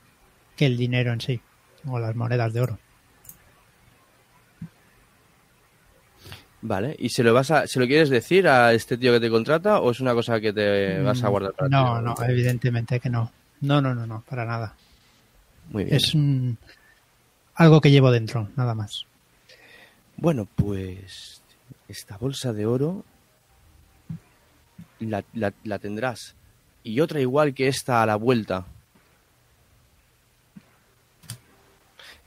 que 0.60 0.66
el 0.66 0.76
dinero 0.76 1.14
en 1.14 1.22
sí, 1.22 1.40
o 1.88 1.98
las 2.00 2.14
monedas 2.18 2.52
de 2.52 2.60
oro. 2.60 2.78
Vale. 6.62 6.96
¿Y 7.00 7.10
se 7.10 7.24
lo 7.24 7.34
vas 7.34 7.50
a, 7.52 7.66
se 7.68 7.80
lo 7.80 7.88
quieres 7.88 8.10
decir 8.10 8.46
a 8.48 8.74
este 8.74 8.98
tío 8.98 9.14
que 9.14 9.22
te 9.22 9.30
contrata 9.30 9.80
o 9.80 9.92
es 9.92 10.02
una 10.02 10.14
cosa 10.14 10.42
que 10.42 10.52
te 10.52 11.02
vas 11.02 11.24
a 11.24 11.30
guardar 11.30 11.54
para 11.54 11.70
ti? 11.70 11.76
Mm, 11.76 11.78
No, 11.78 12.02
no, 12.02 12.16
evidentemente 12.28 13.00
que 13.00 13.10
no. 13.10 13.32
No, 13.62 13.82
no, 13.82 13.96
no, 13.96 14.06
no, 14.06 14.22
para 14.30 14.44
nada. 14.44 14.76
Muy 15.70 15.86
bien. 15.86 15.96
Es 15.96 16.14
un- 16.14 16.58
algo 17.56 17.80
que 17.80 17.92
llevo 17.92 18.12
dentro, 18.12 18.50
nada 18.58 18.76
más. 18.76 19.06
Bueno, 20.18 20.48
pues 20.56 21.42
esta 21.88 22.18
bolsa 22.18 22.52
de 22.52 22.66
oro 22.66 23.06
la, 25.00 25.24
la- 25.34 25.54
la 25.64 25.80
tendrás. 25.80 26.36
Y 26.84 27.00
otra 27.00 27.22
igual 27.22 27.54
que 27.54 27.70
esta 27.70 28.02
a 28.04 28.06
la 28.06 28.18
vuelta. 28.18 28.66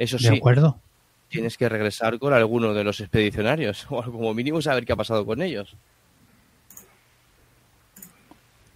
Eso 0.03 0.17
¿De 0.17 0.31
sí, 0.31 0.37
acuerdo? 0.37 0.81
tienes 1.29 1.57
que 1.57 1.69
regresar 1.69 2.19
con 2.19 2.33
alguno 2.33 2.75
de 2.75 2.83
los 2.83 2.99
expedicionarios, 2.99 3.87
o 3.91 4.03
como 4.03 4.35
mínimo 4.35 4.61
saber 4.61 4.85
qué 4.85 4.95
ha 4.95 4.97
pasado 4.97 5.25
con 5.25 5.41
ellos. 5.41 5.77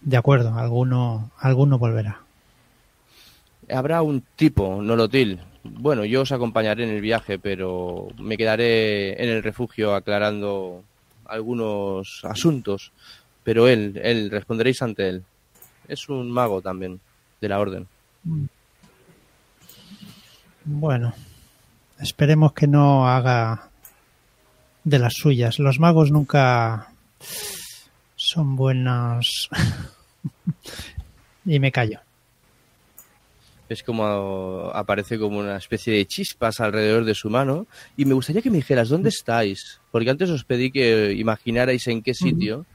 De 0.01 0.15
acuerdo, 0.15 0.57
alguno, 0.57 1.31
alguno 1.37 1.77
volverá. 1.77 2.21
Habrá 3.69 4.01
un 4.03 4.23
tipo, 4.37 4.81
Nolotil. 4.81 5.41
Bueno, 5.65 6.05
yo 6.05 6.21
os 6.21 6.31
acompañaré 6.31 6.85
en 6.85 6.91
el 6.91 7.01
viaje, 7.01 7.37
pero 7.37 8.07
me 8.17 8.37
quedaré 8.37 9.21
en 9.21 9.27
el 9.27 9.43
refugio 9.43 9.93
aclarando 9.93 10.81
algunos 11.25 12.23
asuntos. 12.23 12.93
Pero 13.43 13.67
él, 13.67 13.99
él, 14.01 14.31
responderéis 14.31 14.81
ante 14.81 15.09
él. 15.09 15.23
Es 15.89 16.07
un 16.07 16.31
mago 16.31 16.61
también, 16.61 17.01
de 17.41 17.49
la 17.49 17.59
orden. 17.59 17.85
Bueno, 20.69 21.13
esperemos 21.99 22.51
que 22.53 22.67
no 22.67 23.07
haga 23.07 23.69
de 24.83 24.99
las 24.99 25.13
suyas. 25.13 25.59
Los 25.59 25.79
magos 25.79 26.11
nunca 26.11 26.89
son 28.17 28.55
buenos. 28.57 29.49
y 31.45 31.59
me 31.59 31.71
callo. 31.71 31.99
Es 33.69 33.83
como 33.83 34.71
aparece 34.73 35.17
como 35.19 35.39
una 35.39 35.57
especie 35.57 35.93
de 35.93 36.05
chispas 36.05 36.59
alrededor 36.59 37.05
de 37.05 37.15
su 37.15 37.29
mano. 37.29 37.65
Y 37.97 38.03
me 38.05 38.13
gustaría 38.13 38.41
que 38.41 38.49
me 38.49 38.57
dijeras 38.57 38.89
dónde 38.89 39.09
estáis. 39.09 39.79
Porque 39.91 40.09
antes 40.09 40.29
os 40.29 40.43
pedí 40.43 40.71
que 40.71 41.13
imaginarais 41.13 41.87
en 41.87 42.01
qué 42.01 42.13
sitio. 42.13 42.65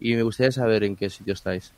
Y 0.00 0.14
me 0.14 0.22
gustaría 0.22 0.52
saber 0.52 0.82
en 0.84 0.94
qué 0.96 1.10
sitio 1.10 1.34
estáis. 1.34 1.72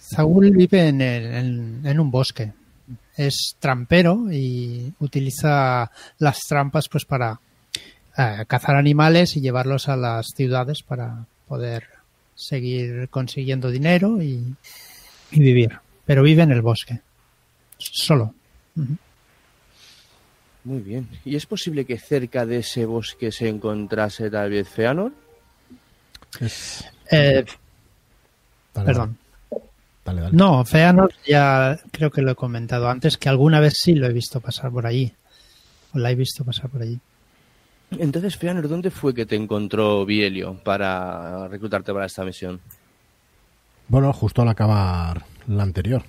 Zagul 0.00 0.50
vive 0.50 0.88
en, 0.88 1.00
el- 1.00 1.34
en- 1.34 1.80
en 1.86 2.00
un 2.00 2.10
bosque. 2.10 2.52
Es 3.16 3.56
trampero 3.58 4.30
y 4.30 4.92
utiliza 5.00 5.90
las 6.18 6.40
trampas 6.40 6.88
pues 6.88 7.04
para 7.04 7.40
eh, 8.18 8.44
cazar 8.46 8.76
animales 8.76 9.36
y 9.36 9.40
llevarlos 9.40 9.88
a 9.88 9.96
las 9.96 10.26
ciudades 10.36 10.82
para 10.82 11.24
poder 11.48 11.84
seguir 12.34 13.08
consiguiendo 13.08 13.70
dinero 13.70 14.22
y, 14.22 14.54
y 15.30 15.40
vivir. 15.40 15.78
Pero 16.04 16.22
vive 16.22 16.42
en 16.42 16.52
el 16.52 16.60
bosque. 16.62 17.00
Solo. 17.78 18.34
Muy 20.64 20.80
bien. 20.80 21.08
¿Y 21.24 21.36
es 21.36 21.46
posible 21.46 21.84
que 21.84 21.98
cerca 21.98 22.44
de 22.44 22.58
ese 22.58 22.84
bosque 22.86 23.30
se 23.32 23.48
encontrase 23.48 24.30
tal 24.30 24.50
vez 24.50 24.68
Feanor? 24.68 25.12
Es- 26.40 26.84
Eh, 27.10 27.44
perdón. 28.72 29.16
Dale, 30.06 30.20
dale. 30.20 30.36
No, 30.36 30.64
Feanor 30.64 31.12
ya 31.26 31.78
creo 31.90 32.10
que 32.12 32.22
lo 32.22 32.30
he 32.30 32.34
comentado 32.36 32.88
antes, 32.88 33.18
que 33.18 33.28
alguna 33.28 33.58
vez 33.58 33.74
sí 33.76 33.94
lo 33.94 34.06
he 34.06 34.12
visto 34.12 34.40
pasar 34.40 34.70
por 34.70 34.86
allí. 34.86 35.12
O 35.92 35.98
la 35.98 36.12
he 36.12 36.14
visto 36.14 36.44
pasar 36.44 36.70
por 36.70 36.82
allí. 36.82 37.00
Entonces, 37.90 38.36
Feanor, 38.36 38.68
¿dónde 38.68 38.90
fue 38.90 39.14
que 39.14 39.26
te 39.26 39.34
encontró 39.34 40.06
Bielio 40.06 40.60
para 40.62 41.48
reclutarte 41.48 41.92
para 41.92 42.06
esta 42.06 42.24
misión? 42.24 42.60
Bueno, 43.88 44.12
justo 44.12 44.42
al 44.42 44.48
acabar 44.48 45.24
la 45.48 45.64
anterior. 45.64 46.02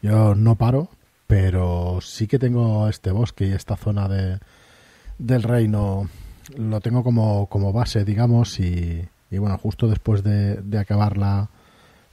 Yo 0.00 0.36
no 0.36 0.54
paro, 0.54 0.88
pero 1.26 1.98
sí 2.00 2.28
que 2.28 2.38
tengo 2.38 2.88
este 2.88 3.10
bosque 3.10 3.46
y 3.48 3.52
esta 3.52 3.76
zona 3.76 4.08
de, 4.08 4.38
del 5.18 5.42
reino. 5.42 6.08
Lo 6.56 6.80
tengo 6.80 7.02
como, 7.02 7.46
como 7.48 7.72
base, 7.72 8.04
digamos, 8.04 8.60
y, 8.60 9.04
y 9.30 9.38
bueno, 9.38 9.58
justo 9.58 9.88
después 9.88 10.22
de, 10.22 10.56
de 10.56 10.78
acabar 10.78 11.16
la, 11.16 11.50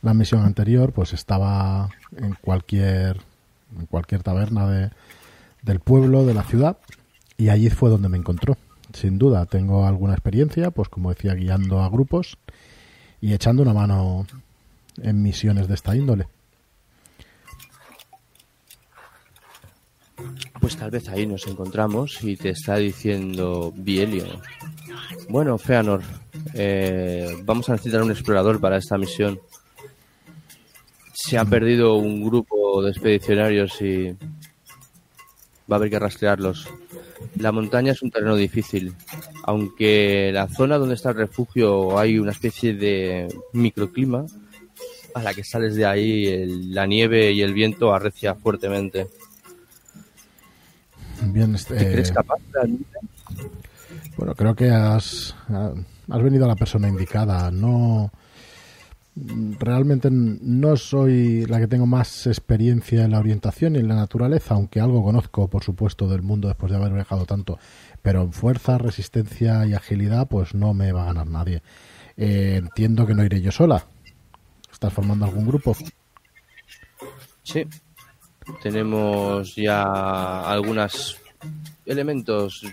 la 0.05 0.13
misión 0.13 0.43
anterior, 0.43 0.93
pues 0.93 1.13
estaba 1.13 1.89
en 2.15 2.35
cualquier, 2.39 3.17
en 3.77 3.87
cualquier 3.87 4.21
taberna 4.21 4.69
de, 4.69 4.91
del 5.63 5.79
pueblo, 5.79 6.25
de 6.25 6.35
la 6.35 6.43
ciudad, 6.43 6.77
y 7.37 7.49
allí 7.49 7.69
fue 7.71 7.89
donde 7.89 8.07
me 8.07 8.17
encontró. 8.17 8.55
Sin 8.93 9.17
duda, 9.17 9.45
tengo 9.47 9.85
alguna 9.85 10.13
experiencia, 10.13 10.69
pues 10.69 10.89
como 10.89 11.09
decía, 11.09 11.33
guiando 11.33 11.81
a 11.81 11.89
grupos 11.89 12.37
y 13.19 13.33
echando 13.33 13.63
una 13.63 13.73
mano 13.73 14.27
en 15.01 15.23
misiones 15.23 15.67
de 15.67 15.73
esta 15.73 15.95
índole. 15.95 16.27
Pues 20.61 20.77
tal 20.77 20.91
vez 20.91 21.09
ahí 21.09 21.25
nos 21.25 21.45
encontramos 21.47 22.23
y 22.23 22.37
te 22.37 22.49
está 22.49 22.77
diciendo 22.77 23.73
Bielio. 23.75 24.25
Bueno, 25.29 25.57
Feanor, 25.57 26.01
eh, 26.53 27.35
vamos 27.43 27.67
a 27.69 27.73
necesitar 27.73 28.03
un 28.03 28.11
explorador 28.11 28.59
para 28.59 28.77
esta 28.77 28.97
misión. 28.97 29.39
Se 31.27 31.37
ha 31.37 31.45
perdido 31.45 31.95
un 31.95 32.23
grupo 32.23 32.81
de 32.83 32.91
expedicionarios 32.91 33.81
y 33.81 34.11
va 35.69 35.75
a 35.75 35.75
haber 35.75 35.89
que 35.89 35.99
rastrearlos. 35.99 36.67
La 37.39 37.51
montaña 37.51 37.93
es 37.93 38.01
un 38.01 38.11
terreno 38.11 38.35
difícil, 38.35 38.93
aunque 39.43 40.29
la 40.33 40.47
zona 40.47 40.77
donde 40.77 40.95
está 40.95 41.09
el 41.09 41.15
refugio 41.15 41.97
hay 41.97 42.19
una 42.19 42.31
especie 42.31 42.75
de 42.75 43.27
microclima 43.53 44.25
a 45.15 45.23
la 45.23 45.33
que 45.33 45.43
sales 45.43 45.75
de 45.75 45.85
ahí 45.85 46.27
el- 46.27 46.73
la 46.73 46.85
nieve 46.85 47.31
y 47.31 47.41
el 47.41 47.53
viento 47.53 47.93
arrecia 47.93 48.35
fuertemente. 48.35 49.07
Bien, 51.23 51.55
este, 51.55 51.75
¿Te 51.75 51.91
crees 51.91 52.11
capaz 52.11 52.37
de 52.63 52.77
bueno, 54.17 54.33
creo 54.35 54.55
que 54.55 54.69
has, 54.69 55.35
has 55.49 56.23
venido 56.23 56.45
a 56.45 56.49
la 56.49 56.55
persona 56.55 56.87
indicada. 56.87 57.51
No, 57.51 58.11
realmente 59.15 60.09
no 60.11 60.75
soy 60.75 61.45
la 61.45 61.59
que 61.59 61.67
tengo 61.67 61.85
más 61.85 62.27
experiencia 62.27 63.05
en 63.05 63.11
la 63.11 63.19
orientación 63.19 63.75
y 63.75 63.79
en 63.79 63.87
la 63.87 63.95
naturaleza, 63.95 64.55
aunque 64.55 64.81
algo 64.81 65.03
conozco, 65.03 65.47
por 65.47 65.63
supuesto, 65.63 66.07
del 66.09 66.21
mundo 66.21 66.47
después 66.47 66.71
de 66.71 66.77
haber 66.77 66.93
viajado 66.93 67.25
tanto. 67.25 67.57
Pero 68.01 68.21
en 68.21 68.33
fuerza, 68.33 68.77
resistencia 68.77 69.65
y 69.65 69.73
agilidad, 69.73 70.27
pues 70.27 70.53
no 70.53 70.73
me 70.73 70.91
va 70.91 71.03
a 71.03 71.05
ganar 71.05 71.27
nadie. 71.27 71.63
Eh, 72.17 72.55
entiendo 72.57 73.05
que 73.05 73.15
no 73.15 73.23
iré 73.23 73.41
yo 73.41 73.51
sola. 73.51 73.85
¿Estás 74.71 74.91
formando 74.91 75.25
algún 75.25 75.47
grupo? 75.47 75.75
Sí, 77.43 77.65
tenemos 78.61 79.55
ya 79.55 80.41
algunos 80.41 81.17
elementos, 81.85 82.63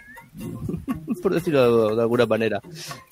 por 1.23 1.35
decirlo 1.35 1.95
de 1.95 2.03
alguna 2.03 2.27
manera. 2.27 2.61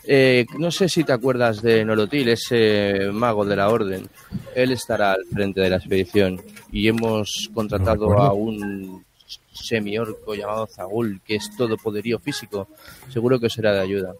Eh, 0.04 0.46
no 0.58 0.70
sé 0.70 0.88
si 0.88 1.04
te 1.04 1.12
acuerdas 1.12 1.62
de 1.62 1.84
Nolotil, 1.84 2.28
ese 2.28 3.10
mago 3.12 3.44
de 3.44 3.56
la 3.56 3.68
orden. 3.68 4.08
Él 4.54 4.72
estará 4.72 5.12
al 5.12 5.24
frente 5.32 5.60
de 5.60 5.70
la 5.70 5.76
expedición 5.76 6.40
y 6.72 6.88
hemos 6.88 7.50
contratado 7.54 8.12
a 8.18 8.32
un 8.32 9.04
semiorco 9.52 10.34
llamado 10.34 10.66
Zagul, 10.66 11.20
que 11.24 11.36
es 11.36 11.54
todo 11.56 11.76
poderío 11.76 12.18
físico. 12.18 12.68
Seguro 13.10 13.38
que 13.38 13.50
será 13.50 13.72
de 13.72 13.80
ayuda. 13.80 14.14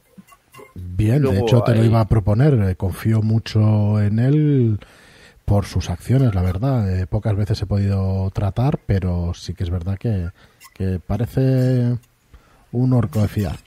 Bien, 0.74 1.22
de 1.22 1.40
hecho 1.40 1.62
te 1.62 1.74
lo 1.74 1.84
iba 1.84 2.00
a 2.00 2.08
proponer. 2.08 2.54
eh, 2.54 2.76
Confío 2.76 3.22
mucho 3.22 4.00
en 4.00 4.18
él 4.18 4.78
por 5.44 5.64
sus 5.64 5.90
acciones, 5.90 6.34
la 6.34 6.42
verdad. 6.42 7.00
Eh, 7.00 7.06
pocas 7.06 7.34
veces 7.34 7.60
he 7.62 7.66
podido 7.66 8.30
tratar, 8.30 8.78
pero 8.86 9.32
sí 9.34 9.54
que 9.54 9.64
es 9.64 9.70
verdad 9.70 9.98
que, 9.98 10.28
que 10.74 11.00
parece 11.04 11.96
un 12.72 12.92
orco 12.92 13.20
de 13.22 13.28
fiar. 13.28 13.58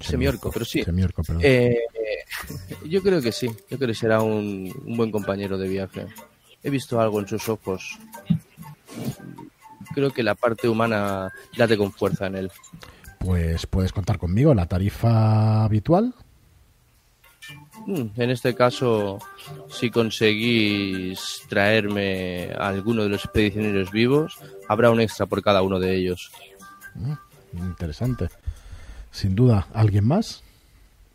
Semiorco, 0.00 0.50
pero 0.52 0.64
sí. 0.64 0.82
Semiorco, 0.84 1.22
perdón. 1.22 1.42
Eh, 1.44 1.78
yo 2.86 3.02
creo 3.02 3.20
que 3.20 3.32
sí, 3.32 3.48
yo 3.68 3.76
creo 3.76 3.88
que 3.88 3.94
será 3.94 4.22
un, 4.22 4.72
un 4.84 4.96
buen 4.96 5.10
compañero 5.10 5.58
de 5.58 5.68
viaje. 5.68 6.06
He 6.62 6.70
visto 6.70 7.00
algo 7.00 7.20
en 7.20 7.26
sus 7.28 7.48
ojos. 7.48 7.98
Creo 9.94 10.10
que 10.12 10.22
la 10.22 10.34
parte 10.34 10.68
humana 10.68 11.32
late 11.56 11.76
con 11.76 11.92
fuerza 11.92 12.26
en 12.26 12.36
él. 12.36 12.50
Pues 13.18 13.66
puedes 13.66 13.92
contar 13.92 14.18
conmigo. 14.18 14.54
La 14.54 14.66
tarifa 14.66 15.64
habitual, 15.64 16.14
Mm, 17.86 18.06
En 18.16 18.30
este 18.30 18.54
caso, 18.54 19.18
si 19.68 19.90
conseguís 19.90 21.42
traerme 21.48 22.50
a 22.56 22.68
alguno 22.68 23.02
de 23.02 23.10
los 23.10 23.24
expedicionarios 23.24 23.90
vivos, 23.90 24.38
habrá 24.68 24.90
un 24.90 25.00
extra 25.00 25.26
por 25.26 25.42
cada 25.42 25.60
uno 25.62 25.78
de 25.78 25.94
ellos. 25.94 26.30
Interesante. 27.52 28.28
Sin 29.10 29.34
duda, 29.34 29.66
¿alguien 29.72 30.06
más 30.06 30.42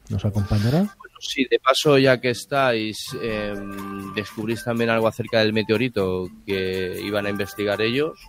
nos 0.09 0.25
acompañará? 0.25 0.95
Si 1.19 1.45
de 1.45 1.59
paso, 1.59 1.97
ya 1.97 2.19
que 2.21 2.29
estáis, 2.29 2.97
em, 3.21 4.13
descubrís 4.13 4.63
también 4.63 4.89
algo 4.89 5.07
acerca 5.07 5.39
del 5.39 5.51
meteorito 5.51 6.29
que 6.45 6.99
iban 7.03 7.25
a 7.25 7.29
investigar 7.29 7.81
ellos, 7.81 8.19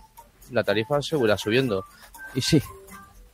la 0.51 0.63
tarifa 0.63 1.01
seguirá 1.01 1.37
subiendo. 1.37 1.85
Y 2.35 2.41
sí, 2.41 2.61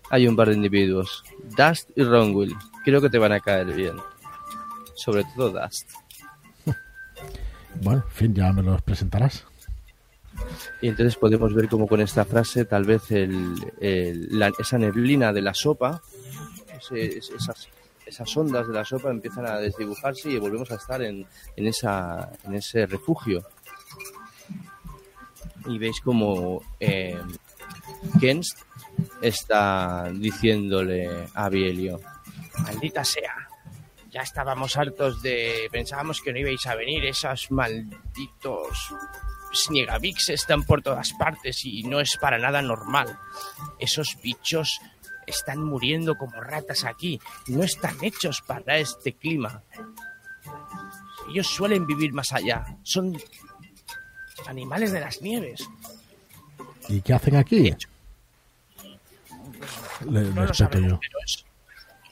hay 0.09 0.27
un 0.27 0.35
par 0.35 0.49
de 0.49 0.55
individuos, 0.55 1.23
Dust 1.57 1.89
y 1.95 2.03
Ronwill. 2.03 2.55
Creo 2.85 3.01
que 3.01 3.09
te 3.09 3.17
van 3.17 3.31
a 3.31 3.39
caer 3.39 3.73
bien. 3.73 3.97
Sobre 4.95 5.23
todo 5.35 5.51
Dust. 5.51 5.89
Bueno, 7.79 8.03
en 8.07 8.11
fin, 8.11 8.33
ya 8.33 8.51
me 8.51 8.63
los 8.63 8.81
presentarás. 8.81 9.45
Y 10.81 10.89
entonces 10.89 11.15
podemos 11.15 11.53
ver 11.53 11.67
como 11.69 11.87
con 11.87 12.01
esta 12.01 12.25
frase 12.25 12.65
tal 12.65 12.83
vez 12.85 13.11
el, 13.11 13.55
la- 14.29 14.51
esa 14.59 14.77
neblina 14.77 15.33
de 15.33 15.41
la 15.41 15.53
sopa, 15.53 16.01
esas, 16.91 17.67
esas 18.05 18.37
ondas 18.37 18.67
de 18.67 18.73
la 18.73 18.85
sopa 18.85 19.09
empiezan 19.09 19.45
a 19.45 19.57
desdibujarse 19.57 20.29
y 20.31 20.37
volvemos 20.39 20.71
a 20.71 20.75
estar 20.75 21.01
en, 21.01 21.25
en, 21.55 21.67
esa, 21.67 22.31
en 22.43 22.55
ese 22.55 22.85
refugio. 22.85 23.43
Y 25.65 25.77
veis 25.79 25.99
como 26.01 26.63
eh, 26.79 27.19
Kenst 28.21 28.59
está 29.21 30.09
diciéndole 30.13 31.27
a 31.33 31.49
Bielio, 31.49 31.99
Maldita 32.63 33.03
sea. 33.03 33.35
Ya 34.09 34.21
estábamos 34.21 34.77
hartos 34.77 35.21
de... 35.21 35.67
Pensábamos 35.71 36.21
que 36.21 36.31
no 36.31 36.39
ibais 36.39 36.65
a 36.65 36.75
venir. 36.75 37.05
Esos 37.05 37.51
malditos... 37.51 38.93
Sniegavix 39.53 40.29
están 40.29 40.63
por 40.63 40.81
todas 40.81 41.13
partes 41.13 41.63
y 41.65 41.83
no 41.83 41.99
es 41.99 42.17
para 42.19 42.37
nada 42.37 42.61
normal. 42.61 43.17
Esos 43.79 44.17
bichos 44.21 44.79
están 45.25 45.63
muriendo 45.63 46.15
como 46.17 46.39
ratas 46.41 46.83
aquí. 46.85 47.19
No 47.47 47.63
están 47.63 47.97
hechos 48.01 48.41
para 48.45 48.77
este 48.77 49.13
clima. 49.13 49.61
Ellos 51.29 51.47
suelen 51.47 51.85
vivir 51.85 52.13
más 52.13 52.31
allá. 52.31 52.77
Son 52.83 53.17
animales 54.47 54.91
de 54.91 54.99
las 55.01 55.21
nieves. 55.21 55.67
¿Y 56.87 57.01
qué 57.01 57.13
hacen 57.13 57.35
aquí? 57.35 57.75
Le, 60.05 60.21
No 60.21 60.41
lo 60.41 60.47
respeto 60.47 60.53
sabemos, 60.53 60.91
yo. 60.91 60.99
pero 60.99 61.19
es, 61.25 61.45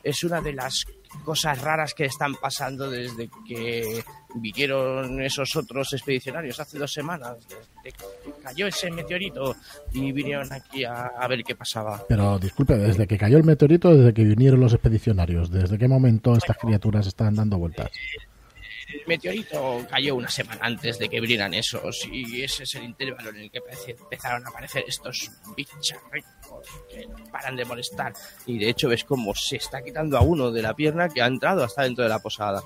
es 0.05 0.23
una 0.23 0.39
de 0.39 0.53
las 0.53 0.85
cosas 1.23 1.59
raras 1.61 1.93
que 1.95 2.05
están 2.05 2.35
pasando 2.35 2.89
desde 2.89 3.27
que 3.47 4.03
vinieron 4.35 5.19
esos 5.21 5.55
otros 5.55 5.93
expedicionarios 5.93 6.59
hace 6.59 6.77
dos 6.77 6.93
semanas. 6.93 7.37
Desde 7.83 7.97
que 7.97 8.31
cayó 8.43 8.67
ese 8.67 8.91
meteorito 8.91 9.55
y 9.93 10.11
vinieron 10.11 10.53
aquí 10.53 10.83
a, 10.83 11.07
a 11.07 11.27
ver 11.27 11.43
qué 11.43 11.55
pasaba. 11.55 12.03
Pero 12.07 12.37
disculpe, 12.37 12.77
desde 12.77 13.07
que 13.07 13.17
cayó 13.17 13.37
el 13.37 13.43
meteorito, 13.43 13.95
desde 13.95 14.13
que 14.13 14.23
vinieron 14.23 14.59
los 14.59 14.73
expedicionarios, 14.73 15.49
¿desde 15.49 15.77
qué 15.77 15.87
momento 15.87 16.35
estas 16.35 16.57
criaturas 16.57 17.07
están 17.07 17.33
dando 17.33 17.57
vueltas? 17.57 17.89
El 17.89 18.34
meteorito 19.07 19.85
cayó 19.89 20.15
una 20.15 20.29
semana 20.29 20.59
antes 20.65 20.97
de 20.99 21.07
que 21.09 21.17
abrieran 21.17 21.53
esos 21.53 22.05
y 22.11 22.41
ese 22.43 22.63
es 22.63 22.75
el 22.75 22.83
intervalo 22.83 23.29
en 23.29 23.37
el 23.37 23.51
que 23.51 23.59
empe- 23.59 23.95
empezaron 23.99 24.45
a 24.45 24.49
aparecer 24.49 24.83
estos 24.87 25.31
bicharricos 25.55 26.67
que 26.89 27.05
no 27.07 27.15
paran 27.31 27.55
de 27.55 27.65
molestar. 27.65 28.13
Y 28.45 28.57
de 28.59 28.69
hecho 28.69 28.89
ves 28.89 29.03
como 29.03 29.33
se 29.35 29.57
está 29.57 29.81
quitando 29.83 30.17
a 30.17 30.21
uno 30.21 30.51
de 30.51 30.61
la 30.61 30.73
pierna 30.75 31.09
que 31.09 31.21
ha 31.21 31.27
entrado 31.27 31.63
hasta 31.63 31.83
dentro 31.83 32.03
de 32.03 32.09
la 32.09 32.19
posada. 32.19 32.61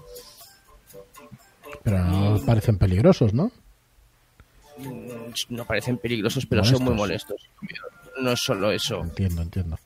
Pero 1.84 2.00
no 2.04 2.40
parecen 2.46 2.78
peligrosos, 2.78 3.34
¿no? 3.34 3.52
Mm, 4.78 5.32
No 5.50 5.66
parecen 5.66 5.98
peligrosos, 5.98 6.46
pero 6.46 6.64
son 6.64 6.84
muy 6.84 6.94
molestos. 6.96 7.50
No 8.22 8.32
es 8.32 8.40
solo 8.42 8.72
eso. 8.72 9.02
Entiendo, 9.02 9.42
entiendo. 9.42 9.78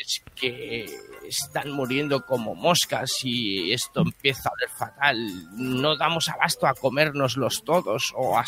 Es 0.00 0.22
que 0.34 0.86
están 1.26 1.72
muriendo 1.72 2.24
como 2.24 2.54
moscas 2.54 3.10
y 3.24 3.72
esto 3.72 4.02
empieza 4.02 4.48
a 4.48 4.52
oler 4.52 4.70
fatal. 4.70 5.16
No 5.56 5.96
damos 5.96 6.28
abasto 6.28 6.66
a 6.66 6.74
comérnoslos 6.74 7.62
todos 7.64 8.12
o 8.16 8.38
a 8.38 8.44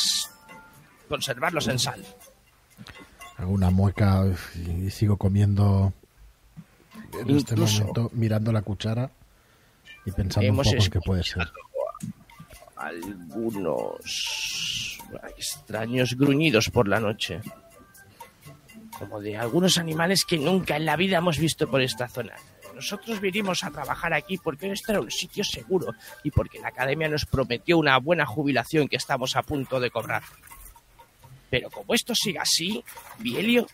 conservarlos 1.09 1.69
en 1.69 1.79
sal. 1.79 2.05
Hago 3.37 3.53
una 3.53 3.71
mueca 3.71 4.25
y 4.55 4.91
sigo 4.91 5.17
comiendo 5.17 5.93
en 7.21 7.37
este 7.37 7.57
momento, 7.57 8.11
mirando 8.13 8.53
la 8.53 8.63
cuchara 8.63 9.11
y 10.05 10.13
pensando 10.13 10.51
un 10.51 10.57
poco 10.57 10.71
en 10.71 10.91
qué 10.91 11.01
puede 11.01 11.23
ser. 11.23 11.49
Algunos 12.77 13.99
extraños 15.37 16.15
gruñidos 16.15 16.71
por 16.71 16.89
la 16.89 17.01
noche. 17.01 17.41
Como 18.99 19.21
de 19.21 19.37
algunos 19.37 19.79
animales 19.79 20.25
que 20.25 20.39
nunca 20.39 20.77
en 20.77 20.85
la 20.85 20.97
vida 20.97 21.19
hemos 21.19 21.39
visto 21.39 21.69
por 21.69 21.83
esta 21.83 22.09
zona. 22.09 22.35
Nosotros 22.75 23.21
vinimos 23.21 23.63
a 23.63 23.71
trabajar 23.71 24.13
aquí 24.13 24.39
porque 24.39 24.71
esto 24.71 24.93
era 24.93 25.01
un 25.01 25.11
sitio 25.11 25.45
seguro 25.45 25.95
y 26.23 26.31
porque 26.31 26.59
la 26.59 26.69
academia 26.69 27.09
nos 27.09 27.25
prometió 27.25 27.79
una 27.79 27.99
buena 27.99 28.27
jubilación 28.27 28.89
que 28.89 28.97
estamos 28.97 29.37
a 29.37 29.43
punto 29.43 29.79
de 29.79 29.91
cobrar. 29.91 30.23
Pero 31.51 31.71
como 31.71 31.95
esto 31.95 32.15
siga 32.15 32.43
así, 32.43 32.83
Bielio, 33.19 33.67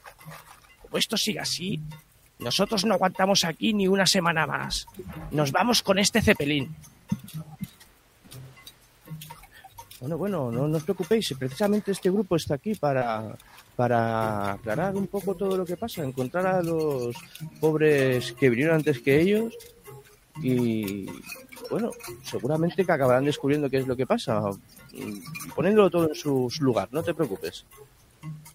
como 0.82 0.98
esto 0.98 1.16
siga 1.16 1.42
así, 1.42 1.80
nosotros 2.38 2.84
no 2.84 2.94
aguantamos 2.94 3.44
aquí 3.44 3.72
ni 3.72 3.88
una 3.88 4.06
semana 4.06 4.46
más. 4.46 4.86
Nos 5.30 5.52
vamos 5.52 5.82
con 5.82 5.98
este 5.98 6.20
cepelín. 6.20 6.74
Bueno, 10.01 10.16
bueno, 10.16 10.51
no, 10.51 10.76
os 10.76 10.82
preocupéis. 10.82 11.34
Precisamente 11.38 11.92
este 11.92 12.11
grupo 12.11 12.36
está 12.36 12.55
aquí 12.55 12.74
para, 12.74 13.36
para 13.76 14.53
aclarar 14.53 14.96
un 14.96 15.07
poco 15.07 15.34
todo 15.34 15.57
lo 15.59 15.64
que 15.66 15.76
pasa, 15.76 16.03
encontrar 16.03 16.46
a 16.46 16.62
los 16.62 17.14
pobres 17.61 18.32
que 18.32 18.48
vinieron 18.48 18.76
antes 18.76 19.01
que 19.01 19.20
ellos 19.20 19.55
y, 20.42 21.07
bueno, 21.70 21.90
seguramente 22.22 22.84
que 22.84 22.92
acabarán 22.92 23.26
descubriendo 23.26 23.68
qué 23.68 23.78
es 23.78 23.86
lo 23.86 23.94
que 23.94 24.07
pasa, 24.07 24.40
poniéndolo 25.55 25.90
todo 25.90 26.09
en 26.09 26.14
su 26.14 26.48
su 26.51 26.64
lugar, 26.64 26.88
no 26.92 27.03
te 27.03 27.12
preocupes. 27.12 27.66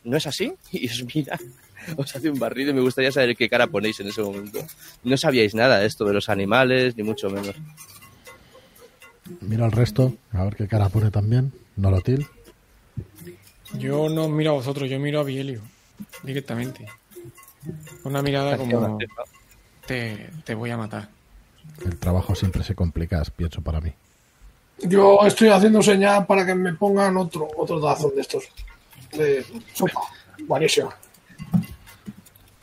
¿No 0.04 0.18
es 0.18 0.28
así? 0.28 0.54
Y 0.72 0.88
os 0.88 1.04
mira, 1.14 1.38
os 1.96 2.16
hace 2.16 2.30
un 2.30 2.40
barrido 2.40 2.72
y 2.72 2.74
me 2.74 2.82
gustaría 2.82 3.12
saber 3.12 3.36
qué 3.36 3.50
cara 3.50 3.68
ponéis 3.68 4.00
en 4.00 4.08
ese 4.08 4.22
momento. 4.22 4.60
No 5.04 5.18
sabíais 5.18 5.54
nada 5.54 5.80
de 5.80 5.86
esto 5.86 6.06
de 6.06 6.14
los 6.14 6.30
animales, 6.30 6.96
ni 6.98 7.04
mucho 7.04 7.30
menos. 7.30 7.56
Miro 9.42 9.66
al 9.66 9.72
resto, 9.72 10.14
a 10.32 10.44
ver 10.44 10.56
qué 10.56 10.68
cara 10.68 10.90
pone 10.90 11.12
también. 11.12 11.52
Nolotil. 11.76 12.28
Yo 13.74 14.08
no 14.10 14.30
miro 14.30 14.52
a 14.52 14.54
vosotros, 14.56 14.90
yo 14.90 15.00
miro 15.00 15.20
a 15.20 15.24
Bielio 15.24 15.62
directamente. 16.24 16.88
Una 18.04 18.22
mirada 18.22 18.58
como 18.58 18.98
te, 19.88 20.30
te 20.44 20.54
voy 20.56 20.70
a 20.70 20.78
matar. 20.78 21.10
El 21.84 21.98
trabajo 21.98 22.36
siempre 22.36 22.64
se 22.64 22.76
complica, 22.76 23.22
pienso 23.36 23.62
para 23.62 23.82
mí. 23.82 23.92
Yo 24.84 25.20
estoy 25.26 25.50
haciendo 25.50 25.82
señal 25.82 26.26
para 26.26 26.46
que 26.46 26.54
me 26.54 26.74
pongan 26.74 27.18
otro, 27.18 27.48
otro 27.58 27.82
tazón 27.82 28.14
de 28.16 28.22
estos. 28.22 28.44
De 29.12 29.44
sopa. 29.74 30.02
Buenísimo. 30.48 30.94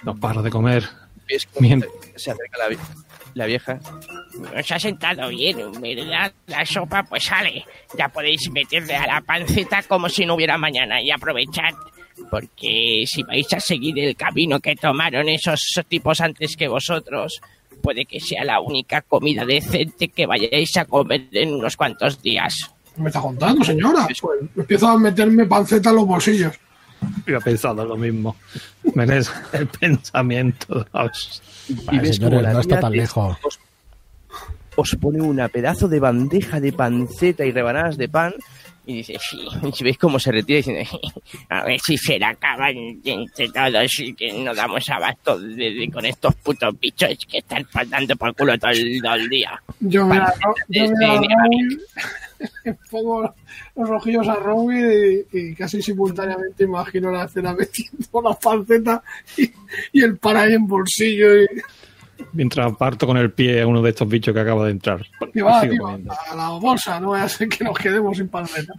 No 0.04 0.14
paro 0.16 0.42
de 0.42 0.50
comer. 0.50 0.88
¿Ves 1.28 1.46
cómo 1.46 1.66
Bien. 1.66 1.84
se- 2.16 2.30
acerca 2.30 2.58
la, 2.58 2.68
vi- 2.68 2.76
la 3.34 3.46
vieja? 3.46 3.78
Os 4.58 4.72
ha 4.72 4.78
sentado 4.78 5.28
bien, 5.28 5.58
¿verdad? 5.80 6.32
La 6.46 6.64
sopa, 6.64 7.02
pues 7.02 7.24
sale. 7.24 7.64
Ya 7.96 8.08
podéis 8.08 8.50
meterle 8.50 8.96
a 8.96 9.06
la 9.06 9.20
panceta 9.20 9.82
como 9.82 10.08
si 10.08 10.24
no 10.26 10.34
hubiera 10.34 10.58
mañana 10.58 11.00
y 11.00 11.10
aprovechad. 11.10 11.74
Porque 12.30 13.04
si 13.06 13.22
vais 13.22 13.52
a 13.52 13.60
seguir 13.60 13.98
el 13.98 14.16
camino 14.16 14.60
que 14.60 14.76
tomaron 14.76 15.28
esos 15.28 15.60
tipos 15.88 16.20
antes 16.20 16.56
que 16.56 16.68
vosotros, 16.68 17.40
puede 17.82 18.04
que 18.04 18.20
sea 18.20 18.44
la 18.44 18.60
única 18.60 19.02
comida 19.02 19.44
decente 19.44 20.08
que 20.08 20.26
vayáis 20.26 20.76
a 20.76 20.84
comer 20.84 21.28
en 21.32 21.54
unos 21.54 21.76
cuantos 21.76 22.22
días. 22.22 22.70
¿Qué 22.94 23.00
me 23.00 23.08
está 23.08 23.20
contando, 23.20 23.64
señora? 23.64 24.06
Pues 24.06 24.40
empiezo 24.56 24.88
a 24.88 24.98
meterme 24.98 25.46
panceta 25.46 25.90
en 25.90 25.96
los 25.96 26.06
bolsillos. 26.06 26.58
Yo 27.26 27.38
he 27.38 27.40
pensado 27.40 27.84
lo 27.84 27.96
mismo. 27.96 28.36
Menes 28.94 29.30
el 29.52 29.66
pensamiento. 29.66 30.86
Os- 30.92 31.42
Y 31.68 31.98
ves 31.98 32.16
señores, 32.16 32.42
la 32.42 32.52
no 32.52 32.60
está 32.60 32.80
tan 32.80 32.92
lejos. 32.92 33.36
Os, 33.44 33.58
os 34.76 34.96
pone 35.00 35.20
una 35.20 35.48
pedazo 35.48 35.88
de 35.88 36.00
bandeja 36.00 36.60
de 36.60 36.72
panceta 36.72 37.44
y 37.44 37.52
rebanadas 37.52 37.96
de 37.96 38.08
pan 38.08 38.34
y 38.86 38.94
dice, 38.96 39.16
sí. 39.20 39.38
Y 39.80 39.84
veis 39.84 39.98
cómo 39.98 40.18
se 40.18 40.32
retira 40.32 40.56
diciendo, 40.58 40.82
A 41.48 41.64
ver 41.64 41.78
si 41.80 41.96
se 41.96 42.18
la 42.18 42.30
acaban 42.30 42.74
entre 43.04 43.48
todos 43.48 43.98
y 44.00 44.14
que 44.14 44.32
no 44.32 44.54
damos 44.54 44.88
abasto 44.90 45.38
de- 45.38 45.72
de- 45.74 45.90
con 45.92 46.04
estos 46.04 46.34
putos 46.36 46.78
bichos 46.80 47.10
que 47.30 47.38
están 47.38 47.64
faltando 47.66 48.16
por 48.16 48.34
culo 48.34 48.58
todo 48.58 48.70
el, 48.70 49.00
todo 49.02 49.14
el 49.14 49.28
día. 49.28 49.62
Yo 49.80 50.06
me 50.06 50.20
yo 50.68 50.84
Raúl, 51.00 51.82
pongo 52.90 53.34
los 53.76 53.90
ojillos 53.90 54.28
a 54.28 54.34
Raúl 54.36 54.74
y, 54.74 55.26
y 55.32 55.54
casi 55.54 55.80
simultáneamente 55.82 56.64
imagino 56.64 57.10
la 57.10 57.24
escena 57.24 57.54
metiendo 57.54 58.20
la 58.22 58.34
panceta 58.34 59.02
y, 59.36 59.50
y 59.92 60.02
el 60.02 60.16
pan 60.18 60.36
ahí 60.36 60.54
en 60.54 60.66
bolsillo. 60.66 61.42
Y, 61.42 61.46
Mientras 62.34 62.74
parto 62.76 63.06
con 63.06 63.16
el 63.18 63.30
pie 63.32 63.60
a 63.62 63.66
uno 63.66 63.82
de 63.82 63.90
estos 63.90 64.08
bichos 64.08 64.32
que 64.34 64.40
acaba 64.40 64.64
de 64.64 64.70
entrar. 64.72 65.04
va, 65.20 65.60
tío, 65.62 65.72
comiendo. 65.78 66.12
a 66.30 66.34
la 66.34 66.48
bolsa, 66.50 66.98
no 66.98 67.10
vaya 67.10 67.24
a 67.24 67.28
ser 67.28 67.48
que 67.48 67.62
nos 67.64 67.76
quedemos 67.78 68.16
sin 68.16 68.28
panceta. 68.28 68.72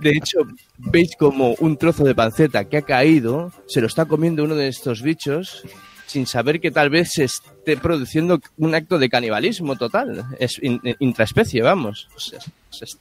De 0.00 0.10
hecho, 0.10 0.40
veis 0.78 1.10
como 1.18 1.54
un 1.60 1.76
trozo 1.78 2.04
de 2.04 2.14
panceta 2.14 2.64
que 2.64 2.76
ha 2.78 2.82
caído 2.82 3.52
se 3.66 3.80
lo 3.80 3.86
está 3.86 4.04
comiendo 4.04 4.44
uno 4.44 4.54
de 4.54 4.68
estos 4.68 5.00
bichos 5.02 5.62
sin 6.06 6.26
saber 6.26 6.60
que 6.60 6.70
tal 6.70 6.90
vez 6.90 7.08
se 7.12 7.24
esté 7.24 7.76
produciendo 7.78 8.40
un 8.58 8.74
acto 8.74 8.98
de 8.98 9.08
canibalismo 9.08 9.76
total. 9.76 10.24
Es 10.38 10.62
in- 10.62 10.80
intraespecie, 11.00 11.62
vamos. 11.62 12.08
O 12.14 12.20
sea, 12.20 12.38
es- 12.82 12.98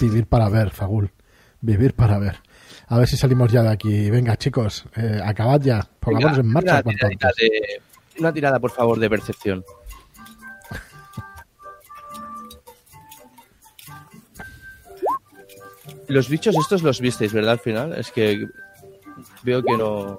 Vivir 0.00 0.26
para 0.26 0.48
ver, 0.48 0.70
Fagul. 0.70 1.10
Vivir 1.60 1.94
para 1.94 2.18
ver. 2.18 2.36
A 2.88 2.98
ver 2.98 3.08
si 3.08 3.16
salimos 3.16 3.50
ya 3.52 3.62
de 3.62 3.70
aquí. 3.70 4.10
Venga, 4.10 4.36
chicos, 4.36 4.84
eh, 4.96 5.20
acabad 5.24 5.60
ya. 5.60 5.86
Pongámonos 6.00 6.38
en 6.38 6.46
marcha 6.46 6.72
una 6.74 6.82
cuanto 6.82 6.98
tiradita 6.98 7.28
antes. 7.28 7.48
de- 7.50 7.82
una 8.18 8.32
tirada, 8.32 8.58
por 8.58 8.70
favor, 8.70 8.98
de 8.98 9.10
percepción. 9.10 9.64
Los 16.08 16.28
bichos 16.28 16.56
estos 16.56 16.82
los 16.82 17.00
visteis, 17.00 17.32
¿verdad? 17.32 17.52
Al 17.52 17.58
final. 17.58 17.94
Es 17.94 18.10
que 18.10 18.46
veo 19.42 19.62
que 19.62 19.76
no... 19.76 20.18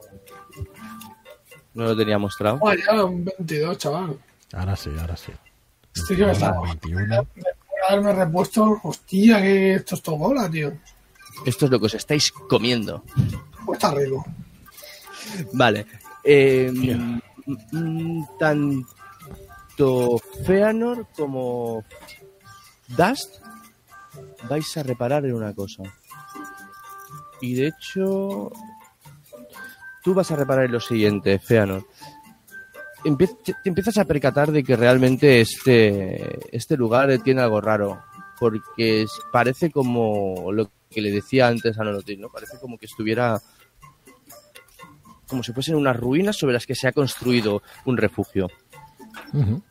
No 1.73 1.83
lo 1.85 1.97
tenía 1.97 2.17
mostrado. 2.17 2.59
Ah, 2.65 2.75
ya, 2.75 3.03
un 3.03 3.25
22, 3.25 3.77
chaval. 3.77 4.17
Ahora 4.53 4.75
sí, 4.75 4.89
ahora 4.99 5.15
sí. 5.15 5.31
Estoy 5.95 6.17
que 6.17 6.25
me 6.25 6.31
está. 6.31 6.59
21. 6.59 7.23
Por 7.23 7.45
haberme 7.87 8.13
repuesto, 8.13 8.79
hostia, 8.83 9.41
que 9.41 9.75
esto 9.75 9.95
es 9.95 10.01
todo 10.01 10.17
bola, 10.17 10.49
tío. 10.49 10.73
Esto 11.45 11.65
es 11.65 11.71
lo 11.71 11.79
que 11.79 11.85
os 11.85 11.93
estáis 11.93 12.31
comiendo. 12.31 13.03
Pues 13.65 13.77
está 13.77 13.93
rico. 13.93 14.25
Vale. 15.53 15.85
Eh, 16.23 16.71
tanto 18.37 20.17
Feanor 20.45 21.07
como 21.15 21.83
Dust 22.87 23.35
vais 24.49 24.77
a 24.77 24.83
reparar 24.83 25.25
en 25.25 25.33
una 25.33 25.53
cosa. 25.53 25.83
Y 27.41 27.53
de 27.55 27.67
hecho, 27.67 28.51
tú 30.03 30.13
vas 30.13 30.31
a 30.31 30.35
reparar 30.35 30.65
en 30.65 30.73
lo 30.73 30.79
siguiente, 30.79 31.39
Feanor. 31.39 31.85
Te 33.03 33.69
empiezas 33.69 33.97
a 33.97 34.05
percatar 34.05 34.51
de 34.51 34.63
que 34.63 34.75
realmente 34.75 35.39
este, 35.39 36.39
este 36.55 36.75
lugar 36.75 37.17
tiene 37.23 37.41
algo 37.41 37.61
raro. 37.61 38.01
Porque 38.39 39.05
parece 39.31 39.69
como 39.69 40.51
lo 40.51 40.71
que 40.89 41.01
le 41.01 41.11
decía 41.11 41.47
antes 41.47 41.77
a 41.77 41.83
Nolotil, 41.83 42.21
¿no? 42.21 42.29
Parece 42.29 42.57
como 42.59 42.77
que 42.77 42.85
estuviera 42.85 43.41
como 45.29 45.43
si 45.43 45.53
fuesen 45.53 45.75
unas 45.75 45.95
ruinas 45.95 46.35
sobre 46.37 46.53
las 46.53 46.65
que 46.65 46.75
se 46.75 46.87
ha 46.87 46.91
construido 46.91 47.61
un 47.85 47.95
refugio. 47.97 48.49
Ujú. 49.33 49.61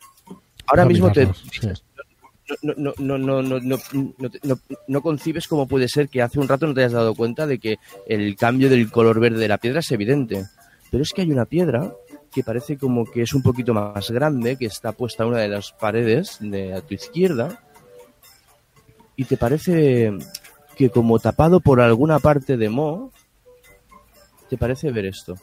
Ahora 0.67 0.83
Vamos 0.83 0.85
a 0.85 0.87
mismo 0.87 1.11
te 1.11 1.19
mirarlos, 1.21 1.43
sí. 1.51 1.67
no, 2.63 2.73
no, 2.77 2.93
no, 2.97 3.17
no, 3.17 3.41
no, 3.43 3.59
no, 3.59 3.77
no, 4.17 4.29
te- 4.29 4.39
no- 4.43 4.59
no 4.87 5.01
concibes 5.01 5.47
cómo 5.47 5.67
puede 5.67 5.87
ser 5.87 6.09
que 6.09 6.21
hace 6.21 6.39
un 6.39 6.47
rato 6.47 6.65
no 6.67 6.73
te 6.73 6.81
hayas 6.81 6.93
dado 6.93 7.13
cuenta 7.15 7.45
de 7.47 7.59
que 7.59 7.77
el 8.07 8.35
cambio 8.35 8.69
del 8.69 8.89
color 8.91 9.19
verde 9.19 9.39
de 9.39 9.47
la 9.47 9.57
piedra 9.57 9.79
es 9.79 9.91
evidente. 9.91 10.45
Pero 10.91 11.03
es 11.03 11.11
que 11.11 11.21
hay 11.21 11.31
una 11.31 11.45
piedra 11.45 11.91
que 12.31 12.43
parece 12.43 12.77
como 12.77 13.05
que 13.05 13.23
es 13.23 13.33
un 13.33 13.41
poquito 13.41 13.73
más 13.73 14.09
grande, 14.11 14.55
que 14.55 14.65
está 14.65 14.91
puesta 14.91 15.23
en 15.23 15.29
una 15.29 15.39
de 15.39 15.47
las 15.49 15.71
paredes 15.71 16.37
de 16.39 16.73
a 16.73 16.81
tu 16.81 16.93
izquierda. 16.93 17.59
y 19.15 19.25
te 19.25 19.35
parece 19.35 20.13
que 20.77 20.89
como 20.91 21.19
tapado 21.19 21.59
por 21.59 21.81
alguna 21.81 22.19
parte 22.19 22.55
de 22.55 22.69
Mo, 22.69 23.11
te 24.49 24.57
parece 24.57 24.91
ver 24.91 25.05
esto. 25.07 25.35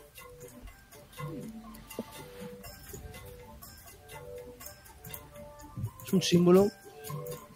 Es 6.06 6.12
un 6.12 6.22
símbolo 6.22 6.68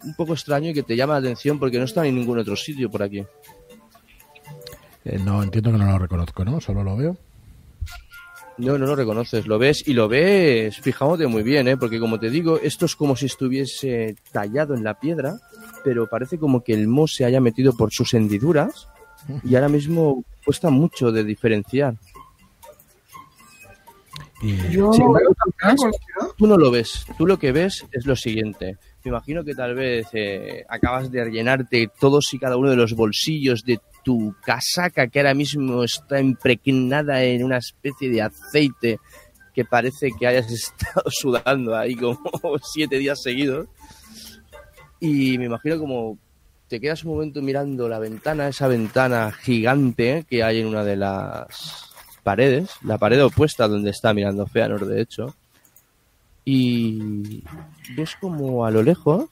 un 0.03 0.13
poco 0.15 0.33
extraño 0.33 0.69
y 0.69 0.73
que 0.73 0.83
te 0.83 0.95
llama 0.95 1.13
la 1.13 1.19
atención 1.19 1.59
porque 1.59 1.77
no 1.77 1.85
está 1.85 2.05
en 2.05 2.15
ningún 2.15 2.39
otro 2.39 2.55
sitio 2.55 2.89
por 2.89 3.03
aquí. 3.03 3.23
Eh, 5.05 5.19
no, 5.23 5.41
entiendo 5.41 5.71
que 5.71 5.77
no 5.77 5.85
lo 5.85 5.97
reconozco, 5.99 6.43
¿no? 6.43 6.59
Solo 6.59 6.83
lo 6.83 6.95
veo. 6.95 7.17
No, 8.57 8.77
no 8.77 8.85
lo 8.85 8.95
reconoces, 8.95 9.47
lo 9.47 9.57
ves 9.57 9.87
y 9.87 9.93
lo 9.93 10.07
ves 10.07 10.79
fijándote 10.81 11.25
muy 11.25 11.41
bien, 11.41 11.67
¿eh? 11.67 11.77
porque 11.77 11.99
como 11.99 12.19
te 12.19 12.29
digo, 12.29 12.59
esto 12.59 12.85
es 12.85 12.95
como 12.95 13.15
si 13.15 13.25
estuviese 13.25 14.15
tallado 14.31 14.75
en 14.75 14.83
la 14.83 14.99
piedra, 14.99 15.39
pero 15.83 16.07
parece 16.07 16.37
como 16.37 16.63
que 16.63 16.73
el 16.73 16.87
mo 16.87 17.07
se 17.07 17.25
haya 17.25 17.41
metido 17.41 17.75
por 17.75 17.91
sus 17.91 18.13
hendiduras 18.13 18.87
y 19.43 19.55
ahora 19.55 19.69
mismo 19.69 20.25
cuesta 20.45 20.69
mucho 20.69 21.11
de 21.11 21.23
diferenciar. 21.23 21.95
Y 24.41 24.55
Yo 24.69 24.91
Sin 24.93 25.03
embargo. 25.03 25.35
Tú 26.37 26.47
no 26.47 26.57
lo 26.57 26.71
ves, 26.71 27.05
tú 27.17 27.27
lo 27.27 27.37
que 27.37 27.51
ves 27.51 27.85
es 27.91 28.05
lo 28.05 28.15
siguiente. 28.15 28.77
Me 29.03 29.09
imagino 29.09 29.43
que 29.43 29.53
tal 29.53 29.75
vez 29.75 30.07
eh, 30.13 30.65
acabas 30.69 31.11
de 31.11 31.23
rellenarte 31.23 31.89
todos 31.99 32.33
y 32.33 32.39
cada 32.39 32.57
uno 32.57 32.69
de 32.69 32.75
los 32.75 32.93
bolsillos 32.93 33.63
de 33.63 33.79
tu 34.03 34.35
casaca 34.43 35.07
que 35.07 35.19
ahora 35.19 35.33
mismo 35.33 35.83
está 35.83 36.19
impregnada 36.19 37.23
en 37.23 37.43
una 37.43 37.57
especie 37.57 38.09
de 38.09 38.21
aceite 38.21 38.99
que 39.53 39.65
parece 39.65 40.09
que 40.17 40.27
hayas 40.27 40.51
estado 40.51 41.03
sudando 41.09 41.75
ahí 41.75 41.95
como 41.95 42.19
siete 42.63 42.97
días 42.97 43.19
seguidos. 43.21 43.67
Y 44.99 45.37
me 45.37 45.45
imagino 45.45 45.79
como 45.79 46.17
te 46.67 46.79
quedas 46.79 47.03
un 47.03 47.11
momento 47.11 47.41
mirando 47.41 47.89
la 47.89 47.99
ventana, 47.99 48.47
esa 48.47 48.67
ventana 48.67 49.31
gigante 49.31 50.25
que 50.29 50.41
hay 50.41 50.61
en 50.61 50.67
una 50.67 50.85
de 50.85 50.95
las 50.95 51.90
paredes, 52.23 52.71
la 52.83 52.97
pared 52.97 53.23
opuesta 53.23 53.67
donde 53.67 53.91
está 53.91 54.13
mirando 54.13 54.47
Feanor, 54.47 54.85
de 54.85 55.01
hecho. 55.01 55.35
Y 56.43 57.43
ves 57.95 58.15
como 58.19 58.65
a 58.65 58.71
lo 58.71 58.81
lejos 58.81 59.25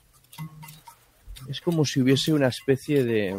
es 1.48 1.62
como 1.62 1.84
si 1.84 2.02
hubiese 2.02 2.32
una 2.32 2.48
especie 2.48 3.04
de 3.04 3.36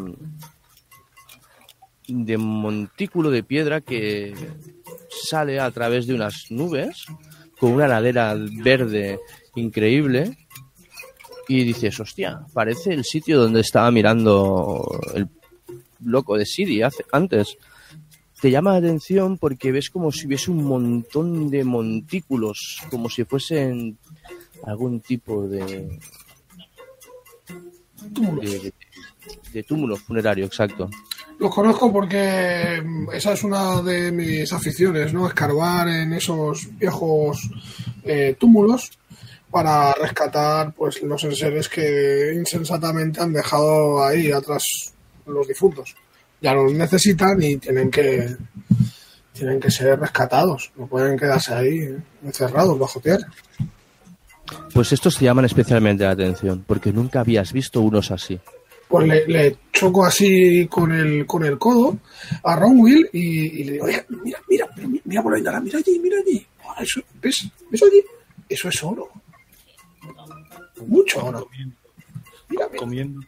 de 2.09 2.39
montículo 2.39 3.31
de 3.31 3.45
piedra 3.45 3.81
que 3.81 4.35
sale 5.29 5.61
a 5.61 5.71
través 5.71 6.07
de 6.07 6.15
unas 6.15 6.47
nubes 6.51 7.05
con 7.59 7.73
una 7.73 7.87
ladera 7.87 8.35
verde 8.37 9.21
increíble 9.55 10.37
y 11.47 11.65
dices, 11.65 11.99
hostia, 12.01 12.41
parece 12.53 12.95
el 12.95 13.05
sitio 13.05 13.39
donde 13.39 13.61
estaba 13.61 13.91
mirando 13.91 15.01
el 15.15 15.29
loco 16.05 16.37
de 16.37 16.47
Siri 16.47 16.83
hace, 16.83 17.05
antes. 17.13 17.59
Te 18.41 18.51
llama 18.51 18.73
la 18.73 18.79
atención 18.79 19.37
porque 19.39 19.71
ves 19.73 19.91
como 19.91 20.11
si 20.13 20.27
hubiese 20.27 20.51
un 20.51 20.65
montón 20.65 21.51
de 21.51 21.63
montículos, 21.65 22.79
como 22.91 23.09
si 23.11 23.25
fuesen 23.25 23.99
algún 24.65 25.01
tipo 25.01 25.47
de... 25.47 25.99
De, 28.41 28.59
de- 28.59 28.75
de 29.53 29.63
túmulo 29.65 29.97
funerario, 29.97 30.47
exacto. 30.47 30.89
Los 31.39 31.55
conozco 31.55 31.93
porque 31.93 32.81
mm, 32.83 33.11
esa 33.13 33.33
es 33.35 33.45
una 33.45 33.83
de 33.83 34.11
mis 34.11 34.53
aficiones, 34.53 35.13
¿no? 35.13 35.27
Escarbar 35.27 35.89
en 35.89 36.13
esos 36.15 36.69
viejos 36.79 37.49
eh, 38.05 38.37
túmulos 38.39 38.91
para 39.51 39.93
rescatar 39.95 40.73
pues 40.73 41.03
los 41.03 41.23
enseres 41.25 41.69
que 41.69 42.33
insensatamente 42.35 43.21
han 43.21 43.33
dejado 43.33 44.03
ahí 44.05 44.31
atrás 44.33 44.65
los 45.27 45.47
difuntos. 45.47 45.95
Ya 46.41 46.55
los 46.55 46.73
necesitan 46.73 47.43
y 47.43 47.57
tienen 47.57 47.91
que 47.91 48.37
tienen 49.33 49.61
que 49.61 49.71
ser 49.71 49.99
rescatados, 49.99 50.71
no 50.77 50.87
pueden 50.87 51.19
quedarse 51.19 51.55
ahí 51.55 51.97
encerrados 52.23 52.79
bajo 52.79 53.01
tierra. 53.01 53.27
Pues 54.75 54.93
estos 54.93 55.17
te 55.17 55.25
llaman 55.25 55.45
especialmente 55.45 56.05
la 56.05 56.11
atención, 56.11 56.65
porque 56.67 56.93
nunca 56.93 57.21
habías 57.21 57.53
visto 57.53 57.81
unos 57.81 58.11
así. 58.11 58.39
Pues 58.89 59.07
le, 59.07 59.27
le 59.29 59.57
choco 59.73 60.05
así 60.05 60.67
con 60.67 60.91
el, 60.93 61.25
con 61.27 61.45
el 61.45 61.59
codo 61.59 61.99
a 62.43 62.57
Ronwill 62.57 63.09
y, 63.13 63.61
y 63.61 63.65
le 63.65 63.73
digo, 63.75 63.85
"Oiga, 63.85 64.05
mira, 64.09 64.39
mira, 64.49 64.67
mira, 64.77 65.01
mira 65.05 65.23
por 65.23 65.33
la 65.33 65.37
ventana, 65.37 65.61
mira 65.61 65.79
allí, 65.79 65.99
mira 66.01 66.17
allí. 66.19 66.45
Ah, 66.69 66.83
Eso, 66.83 67.01
¿Ves? 67.23 67.47
¿Ves 67.71 67.83
allí? 67.85 68.03
Eso 68.49 68.69
es 68.69 68.83
oro. 68.83 69.09
Mucho 70.87 71.25
oro. 71.25 71.49
Mira, 72.49 72.67
mira. 72.69 72.79
Comiendo. 72.79 73.21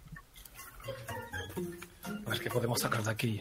A 2.27 2.31
ver 2.31 2.41
qué 2.41 2.51
podemos 2.51 2.81
sacar 2.81 3.03
de 3.03 3.11
aquí. 3.11 3.41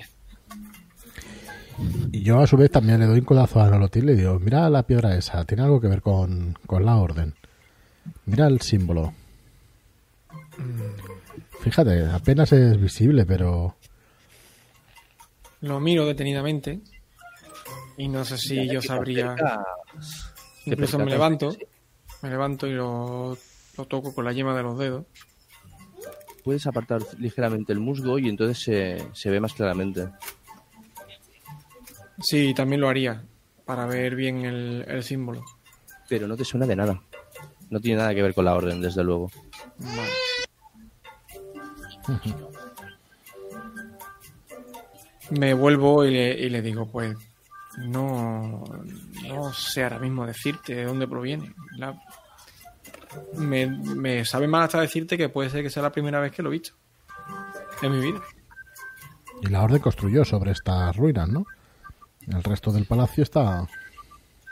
Y 2.11 2.23
yo 2.23 2.39
a 2.39 2.47
su 2.47 2.57
vez 2.57 2.69
también 2.69 2.99
le 2.99 3.05
doy 3.05 3.19
un 3.19 3.25
codazo 3.25 3.61
a 3.61 3.69
Nolotil 3.69 4.03
y 4.03 4.07
le 4.07 4.15
digo, 4.15 4.39
mira 4.39 4.69
la 4.69 4.83
piedra 4.83 5.15
esa, 5.15 5.45
tiene 5.45 5.63
algo 5.63 5.79
que 5.79 5.87
ver 5.87 6.01
con, 6.01 6.57
con 6.65 6.85
la 6.85 6.97
orden. 6.97 7.33
Mira 8.25 8.47
el 8.47 8.61
símbolo. 8.61 9.13
Fíjate, 11.61 12.05
apenas 12.05 12.51
es 12.51 12.79
visible, 12.79 13.25
pero 13.25 13.75
Lo 15.61 15.79
miro 15.79 16.05
detenidamente 16.05 16.81
y 17.97 18.07
no 18.07 18.25
sé 18.25 18.37
si 18.37 18.67
yo 18.67 18.81
sabría. 18.81 19.35
Incluso 20.65 20.99
me 20.99 21.05
levanto, 21.05 21.51
de 21.51 21.57
que 21.57 21.67
me 22.23 22.29
levanto 22.29 22.67
y 22.67 22.73
lo, 22.73 23.37
lo 23.77 23.85
toco 23.85 24.13
con 24.13 24.25
la 24.25 24.33
yema 24.33 24.55
de 24.55 24.63
los 24.63 24.77
dedos. 24.77 25.05
Puedes 26.43 26.65
apartar 26.67 27.01
ligeramente 27.19 27.71
el 27.73 27.79
musgo 27.79 28.17
y 28.19 28.27
entonces 28.29 28.59
se, 28.63 29.07
se 29.13 29.29
ve 29.29 29.39
más 29.39 29.53
claramente. 29.53 30.09
Sí, 32.21 32.53
también 32.53 32.81
lo 32.81 32.89
haría 32.89 33.23
para 33.65 33.85
ver 33.85 34.15
bien 34.15 34.45
el, 34.45 34.85
el 34.87 35.03
símbolo. 35.03 35.41
Pero 36.09 36.27
no 36.27 36.35
te 36.35 36.43
suena 36.45 36.65
de 36.65 36.75
nada. 36.75 37.01
No 37.69 37.79
tiene 37.79 37.97
nada 37.99 38.13
que 38.13 38.21
ver 38.21 38.33
con 38.33 38.45
la 38.45 38.53
orden, 38.55 38.81
desde 38.81 39.03
luego. 39.03 39.31
Vale. 39.77 40.09
Me 45.29 45.53
vuelvo 45.53 46.05
y 46.05 46.11
le, 46.11 46.31
y 46.33 46.49
le 46.49 46.61
digo, 46.61 46.91
pues 46.91 47.15
no, 47.77 48.63
no 49.27 49.53
sé 49.53 49.83
ahora 49.83 49.99
mismo 49.99 50.25
decirte 50.25 50.75
de 50.75 50.83
dónde 50.85 51.07
proviene. 51.07 51.53
La- 51.77 51.97
me, 53.35 53.67
me 53.67 54.25
sabe 54.25 54.47
mal 54.47 54.63
hasta 54.63 54.79
decirte 54.81 55.17
que 55.17 55.29
puede 55.29 55.49
ser 55.49 55.63
que 55.63 55.69
sea 55.69 55.83
la 55.83 55.91
primera 55.91 56.19
vez 56.19 56.31
que 56.31 56.41
lo 56.41 56.49
he 56.49 56.53
visto 56.53 56.73
en 57.81 57.91
mi 57.91 57.99
vida. 58.11 58.21
y 59.41 59.47
la 59.47 59.63
orden 59.63 59.79
construyó 59.79 60.23
sobre 60.23 60.51
estas 60.51 60.95
ruinas, 60.95 61.27
¿no? 61.29 61.45
El 62.27 62.43
resto 62.43 62.71
del 62.71 62.85
palacio 62.85 63.23
está 63.23 63.67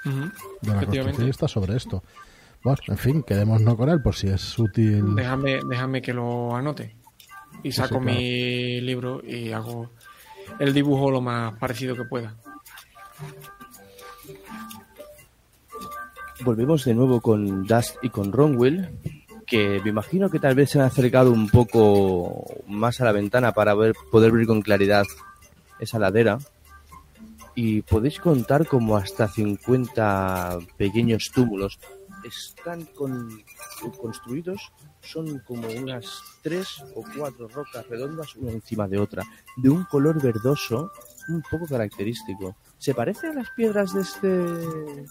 de 0.03 0.72
la 0.73 0.86
construcción 0.86 1.30
está 1.30 1.48
sobre 1.48 1.76
esto. 1.76 2.03
Bueno, 2.64 2.80
en 2.88 2.98
fin, 2.98 3.23
quedémonos 3.23 3.76
con 3.76 3.90
él 3.90 4.02
por 4.02 4.15
si 4.15 4.27
es 4.27 4.57
útil. 4.60 5.15
Déjame, 5.15 5.60
déjame 5.69 6.02
que 6.02 6.14
lo 6.14 6.56
anote. 6.56 6.95
Y 7.64 7.72
Sí, 7.72 7.77
saco 7.77 7.95
sí, 7.95 8.02
claro. 8.02 8.18
mi 8.18 8.81
libro 8.81 9.22
y 9.23 9.52
hago 9.52 9.91
el 10.60 10.73
dibujo 10.73 11.11
lo 11.11 11.22
más 11.22 11.53
parecido 11.57 11.95
que 11.95 12.03
pueda. 12.06 12.36
Volvemos 16.41 16.86
de 16.86 16.94
nuevo 16.94 17.20
con 17.22 17.66
Dust 17.66 17.98
y 18.02 18.10
con 18.10 18.32
Ronwell, 18.32 18.90
que 19.45 19.82
me 19.84 19.90
imagino 19.90 20.30
que 20.30 20.40
tal 20.40 20.56
vez 20.56 20.70
se 20.72 20.80
han 20.80 20.86
acercado 20.86 21.32
un 21.32 21.49
poco 21.49 22.45
más 22.68 23.02
a 23.02 23.06
la 23.06 23.11
ventana 23.11 23.52
para 23.52 23.74
ver, 23.76 23.94
poder 24.11 24.32
ver 24.32 24.45
con 24.48 24.61
claridad 24.61 25.06
esa 25.80 25.99
ladera. 25.99 26.40
Y 27.56 27.82
podéis 27.82 28.20
contar 28.20 28.66
como 28.68 28.95
hasta 28.95 29.28
50 29.28 30.60
pequeños 30.78 31.30
túmulos. 31.34 31.78
Están 32.24 32.86
con- 32.95 33.41
construidos, 34.02 34.72
son 35.02 35.40
como 35.40 35.68
unas 35.68 36.06
tres 36.41 36.82
o 36.95 37.03
cuatro 37.18 37.48
rocas 37.49 37.86
redondas 37.90 38.36
una 38.36 38.52
encima 38.52 38.88
de 38.88 38.98
otra, 38.99 39.24
de 39.57 39.70
un 39.70 39.84
color 39.86 40.22
verdoso 40.22 40.91
un 41.30 41.41
poco 41.49 41.66
característico. 41.66 42.56
¿Se 42.78 42.94
parece 42.94 43.28
a 43.28 43.34
las 43.34 43.49
piedras 43.52 43.94
de 43.94 44.02
este, 44.02 45.06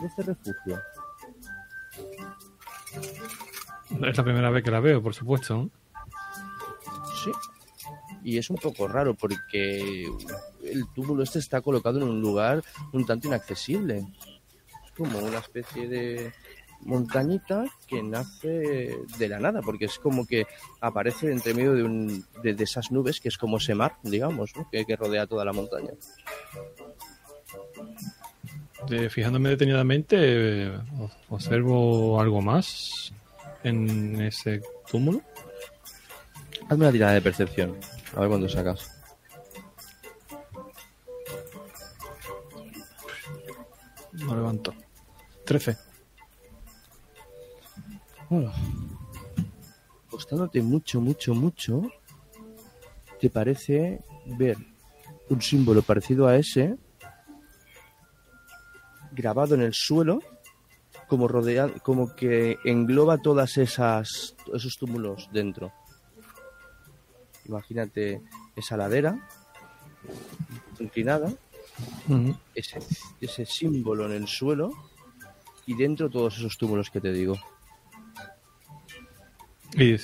de 0.00 0.06
este 0.06 0.22
refugio? 0.22 0.82
Es 4.02 4.16
la 4.16 4.24
primera 4.24 4.50
vez 4.50 4.64
que 4.64 4.70
la 4.70 4.80
veo, 4.80 5.02
por 5.02 5.14
supuesto. 5.14 5.56
¿no? 5.56 5.70
Sí. 7.22 7.30
Y 8.24 8.38
es 8.38 8.48
un 8.50 8.56
poco 8.56 8.88
raro 8.88 9.14
porque 9.14 10.04
el 10.62 10.86
túmulo 10.94 11.22
este 11.22 11.38
está 11.38 11.60
colocado 11.60 11.98
en 11.98 12.04
un 12.04 12.20
lugar 12.20 12.62
un 12.92 13.04
tanto 13.04 13.28
inaccesible. 13.28 14.06
Es 14.84 14.92
como 14.96 15.18
una 15.18 15.38
especie 15.38 15.88
de 15.88 16.32
montañita 16.80 17.64
que 17.86 18.02
nace 18.02 18.98
de 19.18 19.28
la 19.28 19.38
nada, 19.38 19.62
porque 19.62 19.86
es 19.86 19.98
como 19.98 20.26
que 20.26 20.46
aparece 20.80 21.30
entre 21.30 21.54
medio 21.54 21.74
de, 21.74 21.82
un, 21.82 22.24
de, 22.42 22.54
de 22.54 22.64
esas 22.64 22.90
nubes 22.90 23.20
que 23.20 23.28
es 23.28 23.38
como 23.38 23.58
ese 23.58 23.74
mar, 23.74 23.96
digamos, 24.02 24.54
¿no? 24.56 24.68
que, 24.70 24.84
que 24.84 24.96
rodea 24.96 25.26
toda 25.26 25.44
la 25.44 25.52
montaña. 25.52 25.92
De- 28.88 29.08
fijándome 29.08 29.48
detenidamente, 29.50 30.16
eh, 30.20 30.78
observo 31.30 32.20
algo 32.20 32.42
más 32.42 33.12
en 33.62 34.20
ese 34.20 34.60
túmulo. 34.90 35.22
Hazme 36.68 36.84
una 36.84 36.92
tirada 36.92 37.12
de 37.14 37.22
percepción. 37.22 37.76
A 38.14 38.20
ver 38.20 38.28
cuándo 38.28 38.48
sacas. 38.48 38.90
No 44.12 44.34
levanto. 44.34 44.74
13. 45.44 45.76
Bueno, 48.30 48.52
costándote 50.08 50.62
mucho, 50.62 51.00
mucho, 51.00 51.34
mucho, 51.34 51.82
te 53.20 53.28
parece 53.28 54.00
ver 54.26 54.56
un 55.28 55.42
símbolo 55.42 55.82
parecido 55.82 56.26
a 56.26 56.36
ese 56.36 56.76
grabado 59.14 59.54
en 59.54 59.62
el 59.62 59.74
suelo, 59.74 60.20
como 61.08 61.28
rodea, 61.28 61.68
como 61.82 62.14
que 62.14 62.58
engloba 62.64 63.18
todas 63.18 63.56
esas 63.58 64.34
esos 64.52 64.76
túmulos 64.76 65.28
dentro. 65.32 65.72
Imagínate 67.46 68.22
esa 68.56 68.76
ladera 68.76 69.18
inclinada, 70.78 71.32
ese, 72.54 72.78
ese 73.20 73.46
símbolo 73.46 74.06
en 74.06 74.12
el 74.12 74.28
suelo 74.28 74.70
y 75.66 75.74
dentro 75.74 76.10
todos 76.10 76.38
esos 76.38 76.56
túmulos 76.56 76.90
que 76.90 77.00
te 77.00 77.12
digo. 77.12 77.38
Y 79.74 79.96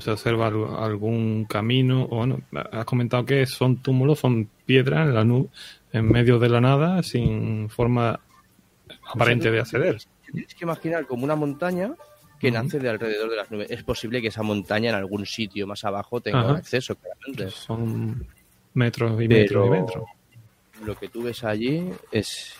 se 0.00 0.10
observa 0.10 0.46
al- 0.48 0.76
algún 0.78 1.44
camino. 1.46 2.04
O 2.04 2.16
bueno, 2.18 2.40
has 2.72 2.84
comentado 2.84 3.24
que 3.24 3.46
son 3.46 3.82
túmulos, 3.82 4.18
son 4.20 4.50
piedras 4.66 5.08
en 5.08 5.14
la 5.14 5.24
nube, 5.24 5.48
en 5.92 6.10
medio 6.10 6.38
de 6.38 6.48
la 6.48 6.60
nada, 6.60 7.02
sin 7.02 7.68
forma 7.68 8.20
aparente 9.12 9.50
de 9.50 9.60
acceder. 9.60 9.98
Tienes 10.30 10.54
que 10.54 10.64
imaginar 10.64 11.06
como 11.06 11.24
una 11.24 11.36
montaña 11.36 11.94
que 12.40 12.50
nace 12.50 12.78
de 12.78 12.88
alrededor 12.90 13.30
de 13.30 13.36
las 13.36 13.50
nubes. 13.50 13.70
Es 13.70 13.82
posible 13.84 14.20
que 14.20 14.28
esa 14.28 14.42
montaña 14.42 14.90
en 14.90 14.96
algún 14.96 15.24
sitio 15.24 15.66
más 15.66 15.84
abajo 15.84 16.20
tenga 16.20 16.40
Ajá. 16.40 16.52
acceso, 16.58 16.94
claramente. 16.96 17.50
Son 17.50 18.26
metros 18.74 19.22
y 19.22 19.28
metros 19.28 19.66
y 19.66 19.70
metros. 19.70 20.04
lo 20.84 20.94
que 20.96 21.08
tú 21.08 21.22
ves 21.22 21.44
allí 21.44 21.90
es 22.10 22.54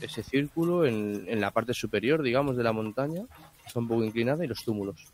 ese 0.00 0.22
círculo 0.22 0.84
en, 0.86 1.24
en 1.28 1.40
la 1.40 1.50
parte 1.50 1.72
superior, 1.74 2.22
digamos, 2.22 2.56
de 2.56 2.64
la 2.64 2.72
montaña, 2.72 3.22
está 3.66 3.78
un 3.78 3.88
poco 3.88 4.04
inclinada 4.04 4.44
y 4.44 4.48
los 4.48 4.64
túmulos. 4.64 5.12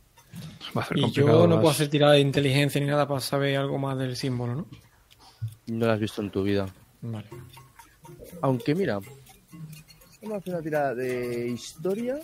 Va 0.77 0.83
a 0.83 0.87
ser 0.87 0.99
Y 0.99 1.11
yo 1.11 1.47
no 1.47 1.57
puedo 1.57 1.71
hacer 1.71 1.89
tirada 1.89 2.15
de 2.15 2.21
inteligencia 2.21 2.81
ni 2.81 2.87
nada 2.87 3.07
para 3.07 3.21
saber 3.21 3.57
algo 3.57 3.79
más 3.79 3.99
del 3.99 4.17
símbolo, 4.17 4.55
¿no? 4.55 4.67
No 5.67 5.87
lo 5.87 5.93
has 5.93 6.01
visto 6.01 6.23
en 6.23 6.31
tu 6.31 6.43
vida. 6.43 6.67
Vale. 7.03 7.27
Aunque 8.41 8.75
mira, 8.75 8.99
vamos 10.23 10.35
a 10.35 10.37
hacer 10.39 10.55
una 10.55 10.63
tirada 10.63 10.95
de 10.95 11.49
historia. 11.49 12.19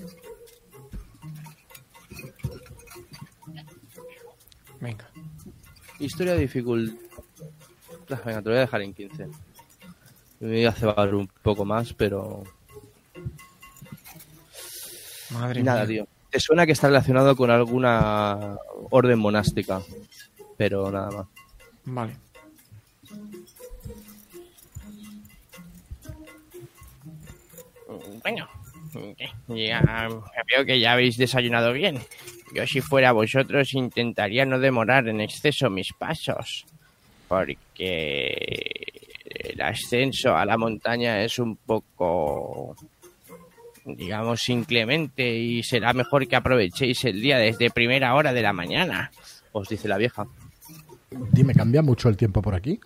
Venga. 4.80 5.10
Historia 5.98 6.35
de 6.35 6.40
dificultad. 6.40 6.97
Venga, 8.24 8.43
te 8.43 8.48
lo 8.48 8.51
voy 8.51 8.56
a 8.59 8.60
dejar 8.60 8.82
en 8.82 8.94
15. 8.94 9.26
Me 10.40 10.48
voy 10.48 10.64
a 10.64 10.72
cebar 10.72 11.14
un 11.14 11.28
poco 11.43 11.64
más, 11.64 11.93
pero 11.93 12.44
Madre 15.30 15.62
Nada, 15.62 15.85
mía. 15.85 15.89
tío. 15.89 16.09
Te 16.31 16.41
suena 16.41 16.67
que 16.67 16.73
está 16.73 16.89
relacionado 16.89 17.37
con 17.37 17.51
alguna 17.51 18.57
orden 18.91 19.19
monástica, 19.19 19.81
pero 20.57 20.91
nada 20.91 21.11
más. 21.11 21.27
Vale. 21.85 22.17
Bueno, 28.23 28.49
ya 29.49 30.09
veo 30.47 30.65
que 30.67 30.79
ya 30.79 30.93
habéis 30.93 31.17
desayunado 31.17 31.73
bien. 31.73 31.99
Yo 32.55 32.67
si 32.67 32.81
fuera 32.81 33.13
vosotros 33.13 33.73
intentaría 33.75 34.45
no 34.45 34.59
demorar 34.59 35.09
en 35.09 35.21
exceso 35.21 35.71
mis 35.71 35.93
pasos, 35.93 36.67
porque 37.29 38.87
el 39.25 39.61
ascenso 39.61 40.37
a 40.37 40.45
la 40.45 40.57
montaña 40.57 41.23
es 41.23 41.39
un 41.39 41.57
poco, 41.57 42.75
digamos, 43.85 44.49
inclemente 44.49 45.29
y 45.37 45.63
será 45.63 45.93
mejor 45.93 46.27
que 46.29 46.37
aprovechéis 46.37 47.05
el 47.05 47.21
día 47.21 47.39
desde 47.39 47.71
primera 47.71 48.15
hora 48.15 48.33
de 48.33 48.43
la 48.43 48.53
mañana. 48.53 49.11
Os 49.53 49.69
dice 49.69 49.89
la 49.89 49.97
vieja. 49.99 50.27
Dime, 51.33 51.55
¿cambia 51.55 51.83
mucho 51.83 52.09
el 52.09 52.17
tiempo 52.17 52.43
por 52.43 52.55
aquí? 52.55 52.79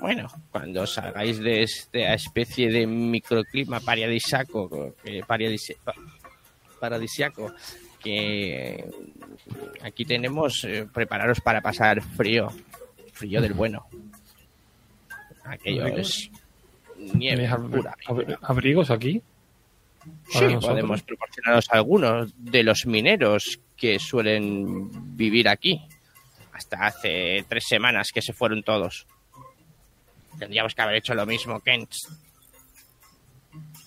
Bueno, 0.00 0.28
cuando 0.50 0.86
salgáis 0.86 1.38
de 1.38 1.62
esta 1.62 2.14
especie 2.14 2.70
de 2.70 2.86
microclima 2.86 3.80
paradisiaco, 3.80 4.94
eh, 5.04 5.20
paradisi- 5.28 5.76
pa- 5.84 5.94
paradisiaco, 6.80 7.52
que 8.02 8.82
aquí 9.82 10.06
tenemos, 10.06 10.64
eh, 10.64 10.86
prepararos 10.90 11.40
para 11.42 11.60
pasar 11.60 12.00
frío, 12.00 12.48
frío 13.12 13.42
del 13.42 13.52
bueno. 13.52 13.84
Aquello 15.44 15.86
es 15.86 16.30
nieve 16.96 17.42
¿Tenéis 17.46 17.50
ab- 17.52 17.70
pura. 17.70 17.94
ab- 18.06 18.38
abrigos 18.42 18.90
aquí? 18.90 19.22
Sí, 20.28 20.56
podemos 20.60 21.02
proporcionaros 21.02 21.66
algunos 21.70 22.32
de 22.36 22.62
los 22.62 22.86
mineros 22.86 23.60
que 23.76 23.98
suelen 23.98 25.16
vivir 25.16 25.48
aquí. 25.48 25.80
Hasta 26.52 26.86
hace 26.86 27.44
tres 27.48 27.64
semanas 27.66 28.10
que 28.12 28.22
se 28.22 28.32
fueron 28.32 28.62
todos. 28.62 29.06
Tendríamos 30.38 30.74
que 30.74 30.82
haber 30.82 30.96
hecho 30.96 31.14
lo 31.14 31.26
mismo, 31.26 31.60
Kent. 31.60 31.90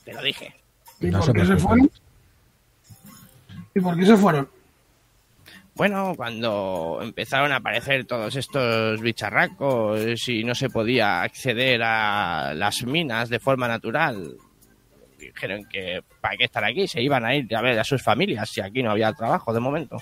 Te 0.04 0.14
lo 0.14 0.22
dije. 0.22 0.54
¿Y 1.00 1.08
No 1.08 1.20
por 1.20 1.28
se 1.28 1.34
qué 1.34 1.46
se 1.46 1.58
fueron? 1.58 1.92
¿Y 3.76 3.80
por 3.80 3.98
qué 3.98 4.06
se 4.06 4.18
fueron? 4.18 4.50
Bueno, 5.76 6.14
cuando 6.16 7.00
empezaron 7.02 7.52
a 7.52 7.56
aparecer 7.56 8.06
todos 8.06 8.36
estos 8.36 9.02
bicharracos 9.02 10.28
y 10.30 10.44
no 10.44 10.54
se 10.54 10.70
podía 10.70 11.24
acceder 11.24 11.82
a 11.82 12.54
las 12.54 12.84
minas 12.84 13.30
de 13.30 13.40
forma 13.40 13.68
natural, 13.68 14.38
dijeron 15.32 15.66
que 15.66 16.04
para 16.22 16.38
qué 16.38 16.46
estar 16.46 16.64
aquí, 16.64 16.88
se 16.88 17.02
iban 17.02 17.26
a 17.26 17.36
ir 17.36 17.54
a 17.56 17.62
ver 17.62 17.80
a 17.80 17.84
sus 17.84 18.02
familias 18.02 18.50
si 18.50 18.62
aquí 18.62 18.82
no 18.84 18.92
había 18.92 19.14
trabajo 19.14 19.54
de 19.54 19.60
momento. 19.60 19.98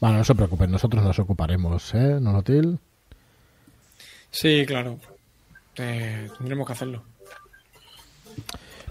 Bueno, 0.00 0.18
no 0.18 0.24
se 0.24 0.34
preocupen, 0.34 0.70
nosotros 0.70 1.02
nos 1.02 1.18
ocuparemos, 1.18 1.94
¿eh, 1.94 2.18
Nonotil? 2.20 2.78
Sí, 4.30 4.64
claro. 4.66 4.98
Eh, 5.76 6.28
tendremos 6.36 6.66
que 6.66 6.72
hacerlo. 6.72 7.02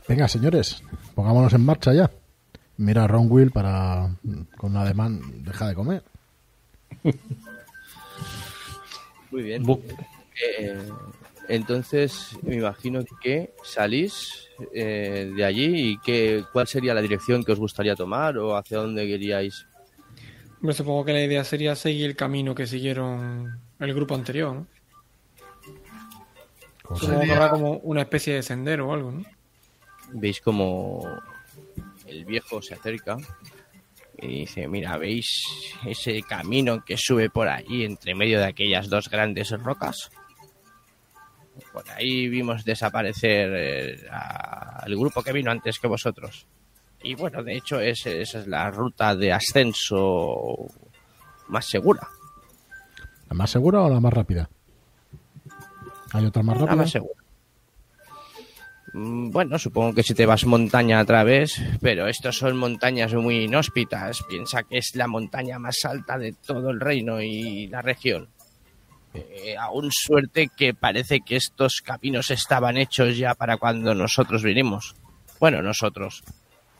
Venga, 0.08 0.28
señores, 0.28 0.84
pongámonos 1.14 1.54
en 1.54 1.64
marcha 1.66 1.94
ya. 1.94 2.10
Mira 2.78 3.04
a 3.06 3.08
Ron 3.08 3.28
Will 3.30 3.52
para, 3.52 4.10
con 4.58 4.72
un 4.72 4.78
ademán, 4.78 5.44
deja 5.44 5.68
de 5.68 5.76
comer. 5.76 6.04
Muy 9.32 9.44
bien. 9.44 9.64
Bu- 9.64 9.82
Eh, 10.60 10.90
entonces, 11.48 12.38
me 12.44 12.56
imagino 12.56 13.04
que 13.22 13.54
salís 13.64 14.50
eh, 14.74 15.32
de 15.36 15.46
allí 15.46 15.92
y 15.92 15.98
que, 16.00 16.44
cuál 16.52 16.68
sería 16.68 16.94
la 16.94 17.02
dirección 17.02 17.44
que 17.44 17.52
os 17.52 17.60
gustaría 17.60 17.96
tomar 17.96 18.38
o 18.38 18.56
hacia 18.56 18.78
dónde 18.78 19.08
queríais. 19.08 19.68
Supongo 20.72 21.06
que 21.06 21.14
la 21.14 21.24
idea 21.24 21.44
sería 21.44 21.76
seguir 21.76 22.08
el 22.08 22.16
camino 22.16 22.56
que 22.56 22.66
siguieron 22.66 23.60
el 23.80 23.94
grupo 23.94 24.16
anterior, 24.16 24.56
¿no? 24.56 24.68
Supongo 26.96 27.22
que 27.22 27.32
habrá 27.32 27.50
como 27.50 27.78
una 27.80 28.02
especie 28.02 28.36
de 28.36 28.44
sendero 28.44 28.90
o 28.90 28.94
algo, 28.94 29.12
¿no? 29.12 29.26
Veis 30.14 30.40
como 30.40 31.04
el 32.08 32.26
viejo 32.26 32.62
se 32.62 32.76
acerca 32.76 33.18
y 34.20 34.42
dice, 34.42 34.68
mira, 34.68 34.98
¿veis 34.98 35.44
ese 35.86 36.22
camino 36.22 36.84
que 36.86 36.96
sube 36.98 37.30
por 37.30 37.48
ahí 37.48 37.84
entre 37.84 38.16
medio 38.16 38.40
de 38.40 38.46
aquellas 38.46 38.90
dos 38.90 39.10
grandes 39.10 39.50
rocas? 39.52 40.10
Por 41.72 41.90
ahí 41.92 42.28
vimos 42.28 42.64
desaparecer 42.66 43.50
eh, 43.54 44.08
al 44.10 44.96
grupo 44.96 45.24
que 45.24 45.32
vino 45.32 45.52
antes 45.52 45.80
que 45.80 45.88
vosotros. 45.88 46.48
Y 47.04 47.16
bueno, 47.16 47.44
de 47.44 47.56
hecho 47.58 47.80
es- 47.80 48.06
esa 48.06 48.40
es 48.40 48.48
la 48.48 48.70
ruta 48.72 49.16
de 49.16 49.32
ascenso 49.32 50.68
más 51.48 51.66
segura. 51.66 52.08
¿La 53.30 53.36
más 53.36 53.50
segura 53.52 53.82
o 53.82 53.90
la 53.90 54.00
más 54.00 54.14
rápida? 54.14 54.50
¿Hay 56.14 56.26
otra 56.26 56.44
más 56.44 56.56
La 56.58 56.66
rápida? 56.66 56.76
más 56.84 56.92
segura. 56.92 57.22
Mm, 58.94 59.32
Bueno, 59.32 59.60
supongo 59.60 59.94
que 59.94 60.04
si 60.04 60.14
te 60.14 60.26
vas 60.26 60.46
montaña 60.46 61.00
a 61.00 61.06
través, 61.06 61.62
pero 61.82 62.08
estos 62.08 62.38
son 62.38 62.58
montañas 62.58 63.14
muy 63.14 63.44
inhóspitas. 63.46 64.24
Piensa 64.30 64.64
que 64.64 64.78
es 64.78 64.96
la 64.96 65.08
montaña 65.08 65.60
más 65.60 65.84
alta 65.86 66.18
de 66.18 66.34
todo 66.34 66.70
el 66.70 66.80
reino 66.80 67.22
y 67.22 67.68
la 67.68 67.82
región. 67.82 68.30
Eh, 69.16 69.56
aún 69.58 69.90
suerte 69.92 70.50
que 70.56 70.74
parece 70.74 71.22
que 71.22 71.38
estos 71.38 71.82
caminos 71.84 72.32
estaban 72.32 72.78
hechos 72.78 73.18
ya 73.18 73.34
para 73.34 73.58
cuando 73.58 73.94
nosotros 73.94 74.44
vinimos. 74.44 74.96
Bueno, 75.40 75.62
nosotros. 75.62 76.24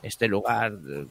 Este 0.02 0.28
lugar 0.28 0.72
eh, 0.72 1.06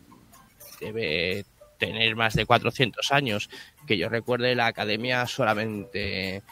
debe 0.80 1.46
tener 1.78 2.16
más 2.16 2.34
de 2.34 2.46
400 2.46 3.12
años. 3.12 3.50
Que 3.88 3.98
yo 3.98 4.10
recuerde, 4.10 4.56
la 4.56 4.68
academia 4.68 5.26
solamente 5.26 6.44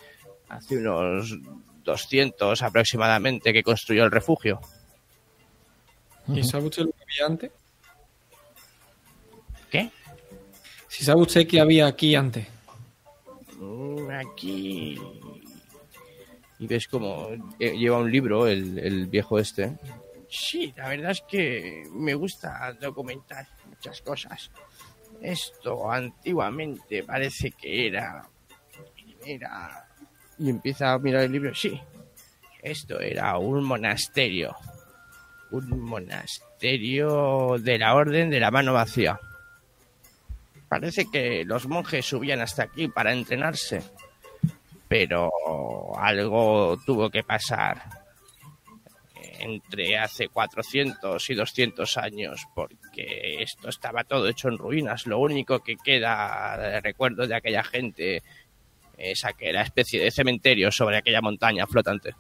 hace 0.49 0.77
unos 0.77 1.37
200 1.83 2.61
aproximadamente 2.61 3.53
que 3.53 3.63
construyó 3.63 4.03
el 4.03 4.11
refugio. 4.11 4.59
¿Y 6.27 6.43
sabe 6.43 6.65
usted 6.65 6.83
lo 6.83 6.91
que 6.91 7.03
había 7.03 7.25
antes? 7.25 7.51
¿Qué? 9.69 9.89
Si 10.87 11.03
sabe 11.03 11.21
usted 11.21 11.47
que 11.47 11.59
había 11.59 11.87
aquí 11.87 12.15
antes. 12.15 12.52
Aquí. 14.11 14.99
Y 16.59 16.67
ves 16.67 16.87
como 16.87 17.29
eh, 17.59 17.77
lleva 17.77 17.97
un 17.97 18.11
libro, 18.11 18.47
el, 18.47 18.77
el 18.79 19.07
viejo 19.07 19.39
este. 19.39 19.77
Sí, 20.29 20.73
la 20.75 20.89
verdad 20.89 21.11
es 21.11 21.21
que 21.27 21.83
me 21.91 22.13
gusta 22.15 22.73
documentar 22.79 23.47
muchas 23.67 24.01
cosas. 24.01 24.51
Esto 25.21 25.91
antiguamente 25.91 27.03
parece 27.03 27.51
que 27.51 27.87
era. 27.87 28.27
Era. 29.25 29.87
Y 30.39 30.49
empieza 30.49 30.93
a 30.93 30.99
mirar 30.99 31.23
el 31.23 31.31
libro. 31.31 31.53
Sí, 31.53 31.79
esto 32.61 32.99
era 32.99 33.37
un 33.37 33.63
monasterio. 33.63 34.55
Un 35.51 35.81
monasterio 35.81 37.57
de 37.59 37.77
la 37.77 37.93
Orden 37.93 38.29
de 38.29 38.39
la 38.39 38.51
Mano 38.51 38.73
Vacía. 38.73 39.19
Parece 40.73 41.05
que 41.05 41.45
los 41.45 41.67
monjes 41.67 42.03
subían 42.03 42.41
hasta 42.41 42.63
aquí 42.63 42.87
para 42.87 43.13
entrenarse. 43.13 43.83
Pero 44.87 45.29
algo 45.95 46.79
tuvo 46.83 47.11
que 47.11 47.21
pasar 47.21 47.83
entre 49.37 49.99
hace 49.99 50.29
400 50.29 51.29
y 51.29 51.35
200 51.35 51.97
años, 51.97 52.47
porque 52.55 53.43
esto 53.43 53.69
estaba 53.69 54.03
todo 54.03 54.27
hecho 54.27 54.47
en 54.47 54.57
ruinas. 54.57 55.05
Lo 55.05 55.19
único 55.19 55.59
que 55.59 55.75
queda 55.75 56.57
de 56.57 56.81
recuerdo 56.81 57.27
de 57.27 57.35
aquella 57.35 57.63
gente 57.63 58.23
es 58.97 59.25
aquella 59.25 59.61
especie 59.61 60.01
de 60.01 60.09
cementerio 60.09 60.71
sobre 60.71 60.97
aquella 60.97 61.21
montaña 61.21 61.67
flotante. 61.67 62.15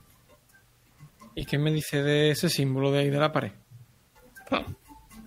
¿Y 1.33 1.45
qué 1.45 1.57
me 1.57 1.71
dice 1.71 2.03
de 2.03 2.29
ese 2.29 2.49
símbolo 2.49 2.91
de 2.91 2.99
ahí 2.99 3.09
de 3.09 3.17
la 3.17 3.31
pared? 3.31 3.51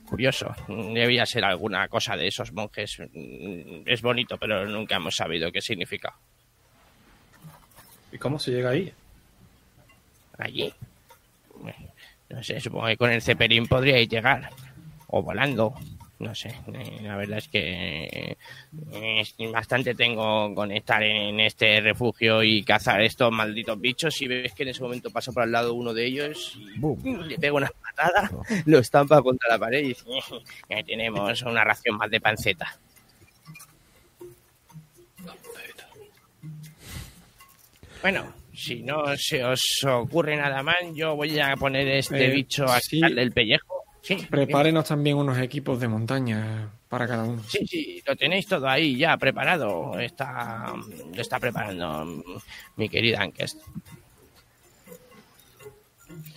Curioso, 0.07 0.55
debía 0.69 1.27
ser 1.27 1.45
alguna 1.45 1.89
cosa 1.89 2.17
de 2.17 2.29
esos 2.29 2.53
monjes. 2.53 2.99
Mm, 3.13 3.83
Es 3.87 4.03
bonito, 4.03 4.39
pero 4.39 4.65
nunca 4.67 4.97
hemos 4.97 5.17
sabido 5.17 5.51
qué 5.51 5.61
significa. 5.61 6.15
¿Y 8.13 8.19
cómo 8.19 8.39
se 8.39 8.53
llega 8.53 8.71
ahí? 8.71 8.93
Allí. 10.39 10.73
No 12.29 12.43
sé, 12.43 12.61
supongo 12.61 12.87
que 12.87 12.97
con 12.97 13.11
el 13.11 13.21
Zeppelin 13.23 13.67
podríais 13.67 14.09
llegar. 14.09 14.51
O 15.09 15.23
volando. 15.23 15.75
No 16.19 16.35
sé, 16.35 16.49
eh, 16.73 17.01
la 17.03 17.17
verdad 17.17 17.39
es 17.39 17.49
que 17.49 17.61
eh, 17.61 18.37
es- 19.21 19.35
bastante 19.53 19.95
tengo 19.95 20.55
con 20.55 20.73
estar 20.73 21.03
en 21.03 21.39
este 21.41 21.81
refugio 21.83 22.43
y 22.43 22.63
cazar 22.63 23.03
estos 23.03 23.31
malditos 23.31 23.79
bichos. 23.79 24.23
Y 24.23 24.29
ves 24.29 24.55
que 24.55 24.63
en 24.63 24.71
ese 24.71 24.83
momento 24.83 25.11
pasa 25.11 25.31
por 25.33 25.43
al 25.43 25.53
lado 25.53 25.75
uno 25.75 25.93
de 25.93 26.07
ellos 26.07 26.57
y 27.05 27.29
le 27.29 27.39
pega 27.39 27.53
una 27.53 27.71
patada, 27.83 28.31
lo 28.67 28.79
estampa 28.79 29.21
contra 29.21 29.51
la 29.51 29.59
pared 29.59 29.81
y 29.81 29.89
dice: 29.89 30.05
"Eh, 30.71 30.85
Tenemos 30.85 31.43
una 31.43 31.65
ración 31.65 31.97
más 31.99 32.11
de 32.11 32.21
panceta. 32.21 32.79
Bueno, 38.03 38.33
si 38.55 38.83
no 38.83 39.05
se 39.17 39.45
os 39.45 39.61
ocurre 39.85 40.37
nada 40.37 40.63
más, 40.63 40.77
yo 40.95 41.17
voy 41.17 41.39
a 41.41 41.57
poner 41.57 41.87
este 41.89 42.27
Eh, 42.27 42.31
bicho 42.31 42.65
a 42.67 42.81
sí. 42.81 43.01
el 43.03 43.33
pellejo. 43.33 43.76
Sí, 44.07 44.17
Prepárenos 44.31 44.87
también 44.87 45.17
unos 45.17 45.37
equipos 45.39 45.81
de 45.81 45.89
montaña 45.89 46.71
para 46.89 47.09
cada 47.09 47.25
uno. 47.25 47.43
Sí, 47.49 47.67
sí, 47.67 48.01
lo 48.07 48.15
tenéis 48.15 48.47
todo 48.47 48.69
ahí 48.69 48.97
ya 48.97 49.17
preparado. 49.17 49.99
Está, 49.99 50.75
lo 51.13 51.21
está 51.21 51.41
preparando 51.41 52.23
mi 52.77 52.89
querida 52.89 53.21
Ankest. 53.23 53.59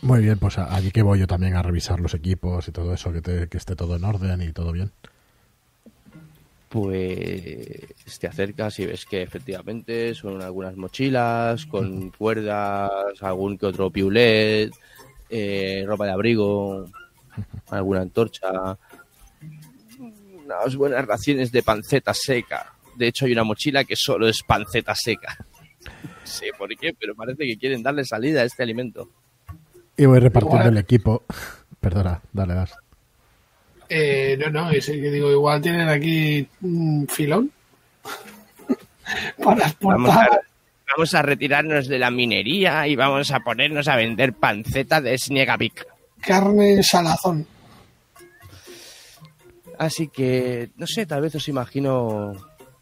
Muy 0.02 0.22
bien, 0.22 0.40
pues 0.40 0.58
a- 0.58 0.74
allí 0.76 0.90
que 0.90 1.04
voy 1.04 1.20
yo 1.20 1.28
también 1.28 1.56
a 1.56 1.62
revisar 1.62 2.00
los 2.00 2.16
equipos 2.16 2.68
y 2.68 2.72
todo 2.72 2.92
eso, 2.92 3.14
que, 3.14 3.22
te- 3.22 3.48
que 3.50 3.58
esté 3.58 3.76
todo 3.76 3.96
en 3.98 4.04
orden 4.04 4.42
y 4.42 4.52
todo 4.52 4.72
bien. 4.72 4.92
Pues 6.70 8.18
te 8.20 8.26
acercas 8.28 8.80
y 8.80 8.88
ves 8.88 9.06
que 9.06 9.22
efectivamente 9.22 10.16
son 10.16 10.42
algunas 10.42 10.76
mochilas 10.76 11.68
con 11.68 12.10
cuerdas, 12.10 12.90
algún 13.22 13.60
que 13.60 13.68
otro 13.68 13.92
piulet, 13.92 14.72
eh, 15.30 15.84
ropa 15.86 16.06
de 16.06 16.12
abrigo, 16.12 16.88
alguna 17.70 18.02
antorcha, 18.02 18.78
unas 20.34 20.76
buenas 20.76 21.06
raciones 21.06 21.52
de 21.52 21.64
panceta 21.64 22.14
seca. 22.14 22.74
De 22.96 23.08
hecho, 23.08 23.26
hay 23.26 23.34
una 23.34 23.44
mochila 23.44 23.84
que 23.84 23.96
solo 23.96 24.28
es 24.28 24.44
panceta 24.44 24.96
seca. 24.96 25.38
No 25.86 25.92
sé 26.24 26.48
por 26.58 26.70
qué, 26.76 26.94
pero 27.00 27.16
parece 27.16 27.46
que 27.46 27.58
quieren 27.58 27.82
darle 27.82 28.04
salida 28.06 28.42
a 28.42 28.46
este 28.46 28.64
alimento. 28.64 29.10
Y 29.96 30.06
voy 30.06 30.20
repartiendo 30.20 30.62
Igual. 30.62 30.78
el 30.78 30.84
equipo. 30.84 31.24
Perdona, 31.80 32.22
dale, 32.32 32.54
das. 32.54 32.76
Eh, 33.90 34.38
no, 34.40 34.50
no, 34.50 34.70
es 34.70 34.88
el 34.90 35.02
que 35.02 35.10
digo, 35.10 35.32
igual 35.32 35.62
tienen 35.62 35.90
aquí 35.90 36.48
un 36.62 37.08
filón 37.10 37.52
para 39.44 39.66
exportar. 39.68 40.42
vamos 40.96 41.14
a 41.16 41.22
retirarnos 41.24 41.88
de 41.88 41.98
la 41.98 42.12
minería 42.12 42.88
y 42.88 42.96
vamos 42.96 43.32
a 43.32 43.40
ponernos 43.40 43.88
a 43.88 43.96
vender 43.96 44.34
panceta 44.34 45.02
de 45.02 45.18
Sniegavik. 45.18 45.88
Carne 46.22 46.84
salazón. 46.84 47.48
Así 49.78 50.10
que, 50.10 50.72
no 50.76 50.86
sé, 50.86 51.06
tal 51.06 51.22
vez 51.22 51.36
os 51.36 51.48
imagino 51.48 52.34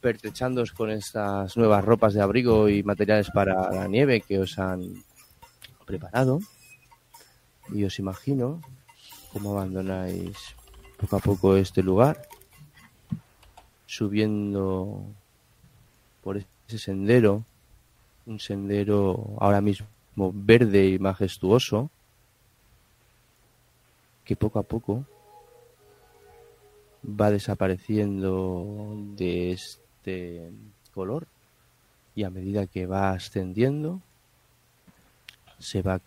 pertrechándoos 0.01 0.71
con 0.71 0.89
estas 0.89 1.55
nuevas 1.57 1.85
ropas 1.85 2.13
de 2.13 2.21
abrigo 2.21 2.69
y 2.69 2.81
materiales 2.81 3.29
para 3.31 3.71
la 3.71 3.87
nieve 3.87 4.21
que 4.21 4.39
os 4.39 4.57
han 4.57 5.03
preparado. 5.85 6.39
Y 7.73 7.83
os 7.83 7.99
imagino 7.99 8.61
cómo 9.31 9.51
abandonáis 9.51 10.37
poco 10.97 11.17
a 11.17 11.19
poco 11.19 11.55
este 11.57 11.83
lugar, 11.83 12.27
subiendo 13.85 15.03
por 16.23 16.37
ese 16.37 16.79
sendero, 16.79 17.43
un 18.25 18.39
sendero 18.39 19.35
ahora 19.39 19.61
mismo 19.61 19.87
verde 20.33 20.87
y 20.87 20.99
majestuoso, 20.99 21.91
que 24.27 24.35
poco 24.35 24.59
a 24.59 24.63
poco 24.63 25.05
va 27.01 27.31
desapareciendo 27.31 28.93
de 29.15 29.53
este 29.53 30.51
color 30.93 31.27
y 32.13 32.25
a 32.25 32.29
medida 32.29 32.67
que 32.67 32.85
va 32.85 33.11
ascendiendo 33.11 34.01
se 35.59 35.81
va 35.81 36.01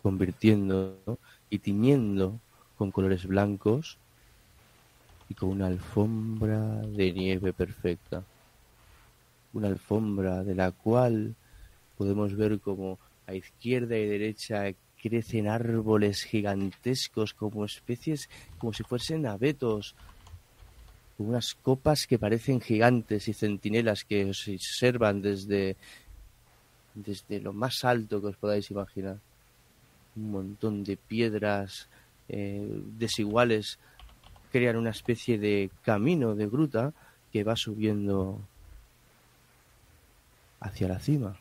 convirtiendo 0.00 1.18
y 1.50 1.58
tiñendo 1.58 2.38
con 2.78 2.92
colores 2.92 3.26
blancos 3.26 3.98
y 5.28 5.34
con 5.34 5.48
una 5.48 5.66
alfombra 5.66 6.60
de 6.82 7.12
nieve 7.12 7.52
perfecta. 7.52 8.22
Una 9.52 9.66
alfombra 9.66 10.44
de 10.44 10.54
la 10.54 10.70
cual 10.70 11.34
podemos 11.98 12.36
ver 12.36 12.60
como 12.60 13.00
a 13.26 13.34
izquierda 13.34 13.98
y 13.98 14.06
derecha 14.06 14.72
crecen 15.08 15.48
árboles 15.48 16.22
gigantescos 16.22 17.34
como 17.34 17.64
especies, 17.64 18.28
como 18.58 18.72
si 18.72 18.82
fuesen 18.82 19.26
abetos, 19.26 19.94
con 21.16 21.28
unas 21.28 21.54
copas 21.54 22.06
que 22.06 22.18
parecen 22.18 22.60
gigantes 22.60 23.28
y 23.28 23.32
centinelas 23.32 24.04
que 24.04 24.26
os 24.26 24.46
observan 24.48 25.22
desde, 25.22 25.76
desde 26.94 27.40
lo 27.40 27.52
más 27.52 27.84
alto 27.84 28.20
que 28.20 28.28
os 28.28 28.36
podáis 28.36 28.70
imaginar. 28.70 29.18
Un 30.16 30.30
montón 30.30 30.84
de 30.84 30.96
piedras 30.96 31.88
eh, 32.28 32.68
desiguales 32.98 33.78
crean 34.50 34.76
una 34.76 34.90
especie 34.90 35.38
de 35.38 35.70
camino 35.82 36.34
de 36.34 36.46
gruta 36.48 36.92
que 37.32 37.44
va 37.44 37.56
subiendo 37.56 38.40
hacia 40.60 40.88
la 40.88 40.98
cima. 40.98 41.36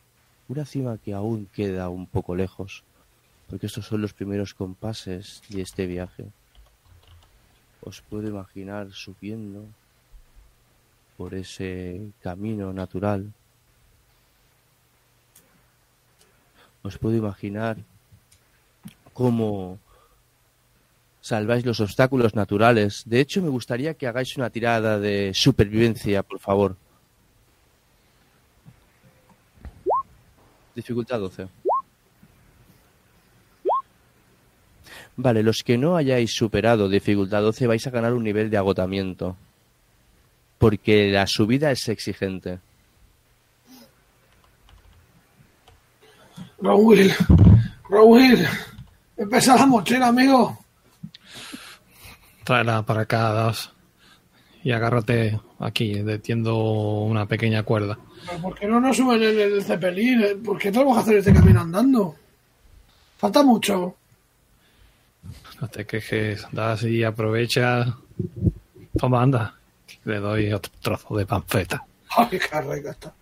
Una 0.47 0.65
cima 0.65 0.97
que 0.97 1.13
aún 1.13 1.47
queda 1.53 1.89
un 1.89 2.05
poco 2.05 2.35
lejos, 2.35 2.83
porque 3.49 3.67
estos 3.67 3.85
son 3.85 4.01
los 4.01 4.13
primeros 4.13 4.53
compases 4.53 5.41
de 5.49 5.61
este 5.61 5.85
viaje. 5.85 6.25
Os 7.81 8.01
puedo 8.01 8.27
imaginar 8.27 8.91
subiendo 8.91 9.65
por 11.17 11.33
ese 11.33 12.09
camino 12.21 12.73
natural. 12.73 13.31
Os 16.81 16.97
puedo 16.97 17.15
imaginar 17.15 17.77
cómo 19.13 19.79
salváis 21.21 21.65
los 21.65 21.79
obstáculos 21.79 22.35
naturales. 22.35 23.03
De 23.05 23.19
hecho, 23.19 23.41
me 23.41 23.49
gustaría 23.49 23.93
que 23.93 24.07
hagáis 24.07 24.35
una 24.37 24.49
tirada 24.49 24.99
de 24.99 25.31
supervivencia, 25.33 26.21
por 26.21 26.39
favor. 26.39 26.75
Dificultad 30.75 31.19
12. 31.19 31.47
Vale, 35.17 35.43
los 35.43 35.63
que 35.63 35.77
no 35.77 35.95
hayáis 35.95 36.33
superado 36.33 36.89
dificultad 36.89 37.41
12 37.41 37.67
vais 37.67 37.87
a 37.87 37.89
ganar 37.89 38.13
un 38.13 38.23
nivel 38.23 38.49
de 38.49 38.57
agotamiento. 38.57 39.37
Porque 40.57 41.09
la 41.09 41.25
subida 41.27 41.71
es 41.71 41.87
exigente. 41.87 42.59
Raúl, 46.61 47.11
Raúl, 47.89 48.47
pesa 49.29 49.55
la 49.55 49.65
mochila, 49.65 50.07
amigo. 50.07 50.57
Tráela 52.43 52.83
para 52.83 53.01
acá, 53.01 53.31
Das. 53.31 53.71
y 54.63 54.71
agárrate 54.71 55.39
aquí, 55.59 55.93
detiendo 56.01 56.55
una 57.03 57.25
pequeña 57.25 57.63
cuerda. 57.63 57.97
Pero 58.27 58.41
¿Por 58.41 58.55
qué 58.57 58.67
no 58.67 58.79
nos 58.79 58.97
suben 58.97 59.21
en 59.21 59.39
el 59.39 59.63
Zeppelin? 59.63 60.41
¿Por 60.43 60.57
qué 60.57 60.71
tenemos 60.71 60.95
que 60.95 61.01
hacer 61.01 61.17
este 61.17 61.33
camino 61.33 61.61
andando? 61.61 62.15
Falta 63.17 63.43
mucho. 63.43 63.95
No 65.61 65.67
te 65.67 65.85
quejes, 65.85 66.45
das 66.51 66.83
y 66.83 67.03
aprovecha. 67.03 67.97
Toma, 68.97 69.21
anda. 69.23 69.55
Le 70.03 70.19
doy 70.19 70.51
otro 70.53 70.71
trozo 70.81 71.15
de 71.17 71.25
panceta. 71.25 71.85
Ay, 72.17 72.27
qué 72.29 72.37
está. 72.37 73.13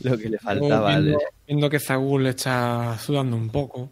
Lo 0.00 0.16
que 0.18 0.28
le 0.28 0.38
faltaba. 0.38 0.90
viendo, 0.90 1.18
le- 1.18 1.24
viendo 1.46 1.70
que 1.70 1.80
Zagul 1.80 2.26
está 2.26 2.96
sudando 2.98 3.36
un 3.36 3.50
poco, 3.50 3.90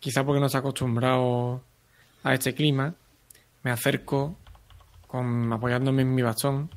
quizá 0.00 0.24
porque 0.24 0.40
no 0.40 0.46
está 0.46 0.58
acostumbrado 0.58 1.62
a 2.22 2.34
este 2.34 2.54
clima, 2.54 2.94
me 3.62 3.70
acerco 3.70 4.36
con, 5.06 5.52
apoyándome 5.52 6.02
en 6.02 6.14
mi 6.14 6.22
bastón. 6.22 6.70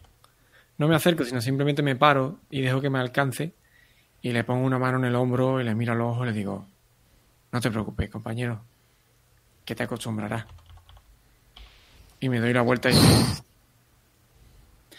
No 0.78 0.88
me 0.88 0.96
acerco, 0.96 1.24
sino 1.24 1.42
simplemente 1.42 1.82
me 1.82 1.96
paro 1.96 2.38
y 2.52 2.62
dejo 2.62 2.80
que 2.82 2.90
me 2.90 3.00
alcance 3.00 3.54
y 4.22 4.32
le 4.32 4.44
pongo 4.44 4.66
una 4.66 4.78
mano 4.78 5.00
en 5.00 5.06
el 5.06 5.16
hombro 5.16 5.60
y 5.60 5.64
le 5.64 5.74
miro 5.74 5.94
a 5.94 5.96
los 5.96 6.12
ojos 6.12 6.28
y 6.28 6.30
le 6.32 6.38
digo, 6.38 6.68
no 7.52 7.60
te 7.62 7.72
preocupes, 7.72 8.10
compañero, 8.12 8.62
que 9.68 9.76
te 9.76 9.84
acostumbrarás. 9.84 10.46
Y 12.22 12.30
me 12.30 12.40
doy 12.40 12.54
la 12.54 12.62
vuelta 12.62 12.90
y 12.90 12.94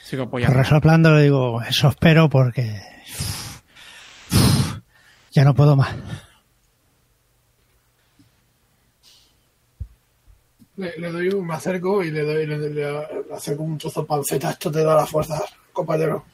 sigo 0.05 0.25
apoyando. 0.25 0.59
Resoplando 0.59 1.15
le 1.15 1.23
digo, 1.23 1.63
eso 1.63 1.89
espero 1.89 2.29
porque 2.29 2.79
ya 5.33 5.45
no 5.45 5.55
puedo 5.55 5.75
más. 5.75 5.97
Le, 10.77 10.97
le 10.99 11.11
doy 11.11 11.29
un, 11.31 11.47
me 11.47 11.55
acerco 11.55 12.05
y 12.05 12.11
le 12.11 12.23
doy 12.23 12.47
le, 12.47 12.59
le- 12.59 12.71
le 12.71 13.35
acerco 13.35 13.63
un 13.65 13.79
trozo 13.79 14.03
de 14.03 14.07
panceta. 14.07 14.51
Esto 14.51 14.71
te 14.71 14.85
da 14.85 14.95
la 14.95 15.07
fuerza, 15.07 15.43
compañero. 15.73 16.25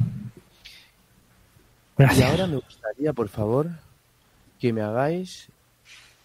Y 0.00 2.02
Gracias. 2.02 2.30
ahora 2.30 2.46
me 2.46 2.56
gustaría, 2.56 3.12
por 3.12 3.28
favor, 3.28 3.68
que 4.58 4.72
me 4.72 4.80
hagáis 4.80 5.48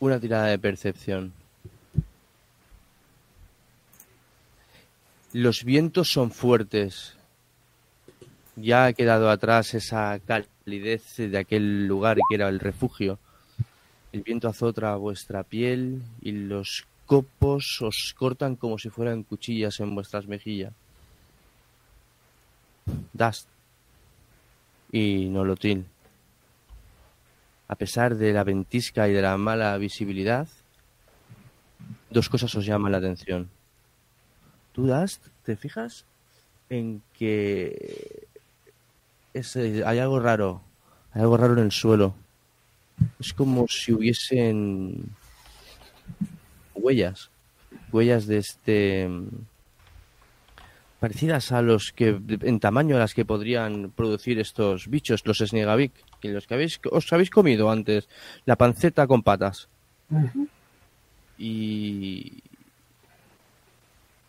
una 0.06 0.20
tirada 0.20 0.48
de 0.48 0.60
percepción. 0.60 1.34
Los 5.34 5.64
vientos 5.64 6.10
son 6.10 6.32
fuertes. 6.32 7.18
Ya 8.56 8.86
ha 8.86 8.94
quedado 8.94 9.30
atrás 9.30 9.74
esa 9.74 10.20
calidez 10.20 11.18
de 11.18 11.38
aquel 11.38 11.88
lugar 11.88 12.18
que 12.30 12.36
era 12.36 12.48
el 12.48 12.60
refugio. 12.60 13.20
El 14.14 14.22
viento 14.22 14.48
azota 14.48 14.96
vuestra 14.96 15.44
piel 15.44 16.02
y 16.22 16.32
los 16.32 16.86
copos 17.06 17.82
os 17.82 18.16
cortan 18.18 18.56
como 18.56 18.78
si 18.78 18.90
fueran 18.90 19.24
cuchillas 19.24 19.80
en 19.80 19.94
vuestras 19.94 20.28
mejillas. 20.28 20.74
Dust 23.12 23.50
y 24.92 25.26
Nolotil. 25.26 25.86
A 27.68 27.76
pesar 27.76 28.16
de 28.16 28.32
la 28.34 28.44
ventisca 28.44 29.08
y 29.08 29.14
de 29.14 29.22
la 29.22 29.38
mala 29.38 29.78
visibilidad, 29.78 30.48
dos 32.10 32.30
cosas 32.30 32.54
os 32.56 32.66
llaman 32.66 32.92
la 32.92 33.00
atención. 33.00 33.50
Tú, 34.72 34.88
Dust, 34.88 35.28
te 35.44 35.56
fijas 35.56 36.06
en 36.70 37.02
que 37.18 38.28
es, 39.34 39.56
eh, 39.56 39.84
hay 39.86 40.00
algo 40.00 40.20
raro, 40.20 40.62
hay 41.12 41.22
algo 41.22 41.38
raro 41.38 41.54
en 41.54 41.60
el 41.60 41.72
suelo. 41.72 42.16
Es 43.20 43.34
como 43.34 43.68
si 43.68 43.94
hubiesen 43.94 45.10
huellas, 46.74 47.30
huellas 47.92 48.28
de 48.28 48.38
este 48.38 49.10
parecidas 51.06 51.52
a 51.52 51.62
los 51.62 51.92
que 51.96 52.20
en 52.42 52.60
tamaño 52.60 52.96
a 52.96 53.00
las 53.00 53.14
que 53.14 53.26
podrían 53.26 53.92
producir 53.92 54.40
estos 54.40 54.88
bichos, 54.88 55.22
los 55.24 55.38
Snegavik, 55.38 55.92
que 56.20 56.30
los 56.30 56.48
que 56.48 56.56
habéis 56.56 56.80
os 56.90 57.14
habéis 57.14 57.30
comido 57.30 57.70
antes, 57.70 58.10
la 58.48 58.56
panceta 58.56 59.06
con 59.06 59.22
patas. 59.22 59.68
Y 61.38 62.42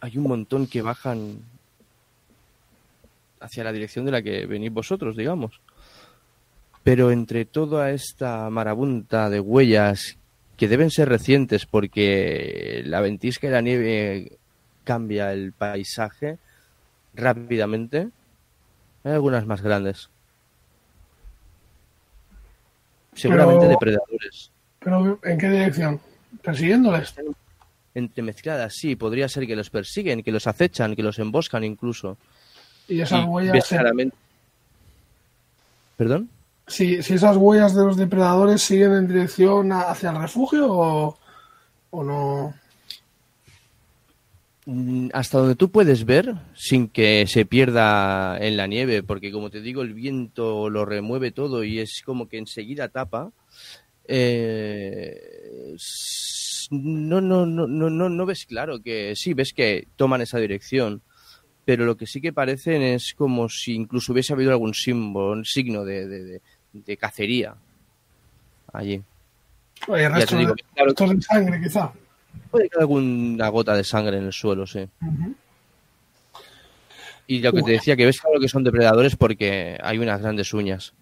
hay 0.00 0.18
un 0.18 0.24
montón 0.24 0.66
que 0.66 0.82
bajan 0.82 1.38
hacia 3.40 3.64
la 3.64 3.72
dirección 3.72 4.04
de 4.04 4.12
la 4.12 4.20
que 4.20 4.44
venís 4.44 4.70
vosotros, 4.70 5.16
digamos. 5.16 5.58
Pero 6.84 7.10
entre 7.10 7.46
toda 7.46 7.90
esta 7.90 8.50
marabunta 8.50 9.30
de 9.30 9.40
huellas 9.40 10.18
que 10.58 10.68
deben 10.68 10.90
ser 10.90 11.08
recientes 11.08 11.64
porque 11.64 12.82
la 12.84 13.00
ventisca 13.00 13.46
y 13.46 13.50
la 13.50 13.62
nieve 13.62 14.36
cambia 14.84 15.32
el 15.32 15.54
paisaje 15.54 16.36
rápidamente, 17.16 18.08
hay 19.04 19.12
algunas 19.12 19.46
más 19.46 19.62
grandes. 19.62 20.08
Seguramente 23.14 23.60
Pero- 23.60 23.70
depredadores. 23.70 24.50
Pero, 24.80 25.18
¿en 25.24 25.38
qué 25.38 25.48
dirección? 25.50 26.00
¿Persiguiéndoles? 26.42 27.14
Entremezcladas, 27.94 28.74
sí, 28.74 28.94
podría 28.94 29.28
ser 29.28 29.46
que 29.46 29.56
los 29.56 29.70
persiguen, 29.70 30.22
que 30.22 30.30
los 30.30 30.46
acechan, 30.46 30.94
que 30.94 31.02
los 31.02 31.18
emboscan 31.18 31.64
incluso. 31.64 32.18
Y 32.88 33.00
esas 33.00 33.24
Y 33.24 33.28
huellas. 33.28 33.52
ves 33.54 33.64
claramente- 33.68 34.16
¿Perdón? 35.96 36.28
Si, 36.66 37.02
si 37.02 37.14
esas 37.14 37.36
huellas 37.36 37.74
de 37.74 37.84
los 37.84 37.96
depredadores 37.96 38.60
siguen 38.62 38.92
en 38.92 39.08
dirección 39.08 39.72
a- 39.72 39.90
hacia 39.90 40.10
el 40.10 40.20
refugio 40.20 40.66
o, 40.70 41.18
o 41.90 42.04
no. 42.04 42.54
Mm, 44.66 45.08
Hasta 45.12 45.38
donde 45.38 45.54
tú 45.54 45.70
puedes 45.70 46.04
ver, 46.04 46.34
sin 46.54 46.88
que 46.88 47.24
se 47.28 47.46
pierda 47.46 48.36
en 48.38 48.56
la 48.56 48.66
nieve, 48.66 49.02
porque 49.04 49.30
como 49.32 49.48
te 49.48 49.60
digo, 49.60 49.82
el 49.82 49.94
viento 49.94 50.68
lo 50.70 50.84
remueve 50.84 51.30
todo 51.30 51.62
y 51.64 51.78
es 51.78 52.02
como 52.04 52.28
que 52.28 52.38
enseguida 52.38 52.88
tapa. 52.88 53.30
eh, 54.08 55.74
no, 56.70 57.20
no, 57.20 57.46
no, 57.46 57.66
no, 57.68 57.90
no, 57.90 58.08
no 58.08 58.26
ves 58.26 58.44
claro 58.46 58.82
que 58.82 59.14
sí, 59.14 59.34
ves 59.34 59.52
que 59.52 59.86
toman 59.96 60.20
esa 60.20 60.38
dirección, 60.38 61.00
pero 61.64 61.84
lo 61.84 61.96
que 61.96 62.06
sí 62.06 62.20
que 62.20 62.32
parecen 62.32 62.82
es 62.82 63.14
como 63.14 63.48
si 63.48 63.74
incluso 63.74 64.12
hubiese 64.12 64.32
habido 64.32 64.50
algún 64.50 64.74
símbolo, 64.74 65.32
un 65.32 65.44
signo 65.44 65.84
de, 65.84 66.08
de, 66.08 66.24
de- 66.24 66.40
de 66.72 66.96
cacería 66.96 67.54
allí. 68.72 69.00
Digo, 70.38 70.54
claro, 70.74 70.88
restos 70.90 71.10
de 71.10 71.22
sangre, 71.22 71.60
quizá. 71.62 71.92
Puede 72.50 72.68
que 72.68 72.78
alguna 72.78 73.48
gota 73.48 73.74
de 73.74 73.84
sangre 73.84 74.18
en 74.18 74.24
el 74.24 74.32
suelo, 74.32 74.66
sí. 74.66 74.88
Y 77.26 77.40
lo 77.40 77.52
que 77.52 77.62
te 77.62 77.72
decía, 77.72 77.96
que 77.96 78.06
ves 78.06 78.20
claro 78.20 78.40
que 78.40 78.48
son 78.48 78.64
depredadores 78.64 79.16
porque 79.16 79.78
hay 79.82 79.98
unas 79.98 80.20
grandes 80.20 80.54
uñas. 80.54 80.92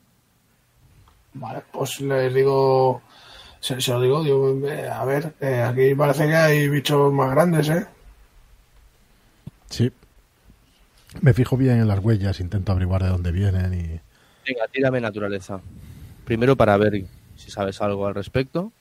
Vale, 1.35 1.63
pues 1.73 2.01
les 2.01 2.33
digo. 2.33 3.03
Se, 3.61 3.81
se 3.81 3.93
lo 3.93 4.01
digo, 4.01 4.23
digo, 4.23 4.69
eh, 4.69 4.89
a 4.89 5.05
ver, 5.05 5.35
eh, 5.41 5.63
aquí 5.63 5.95
parece 5.95 6.27
que 6.27 6.35
hay 6.35 6.69
bichos 6.69 7.13
más 7.13 7.31
grandes, 7.31 7.69
¿eh? 7.71 7.87
Sí. 9.71 9.91
Me 11.21 11.33
fijo 11.33 11.57
bien 11.57 11.81
en 11.81 11.89
las 11.89 11.99
huellas, 12.01 12.41
intento 12.41 12.73
averiguar 12.73 13.03
de 13.03 13.09
dónde 13.09 13.33
vienen 13.33 13.73
y... 13.73 14.01
Venga, 14.47 14.67
tírame 14.71 15.01
naturaleza. 15.01 15.61
Primero 16.27 16.57
para 16.57 16.77
ver 16.77 17.05
si 17.37 17.51
sabes 17.51 17.81
algo 17.81 18.07
al 18.07 18.15
respecto. 18.15 18.73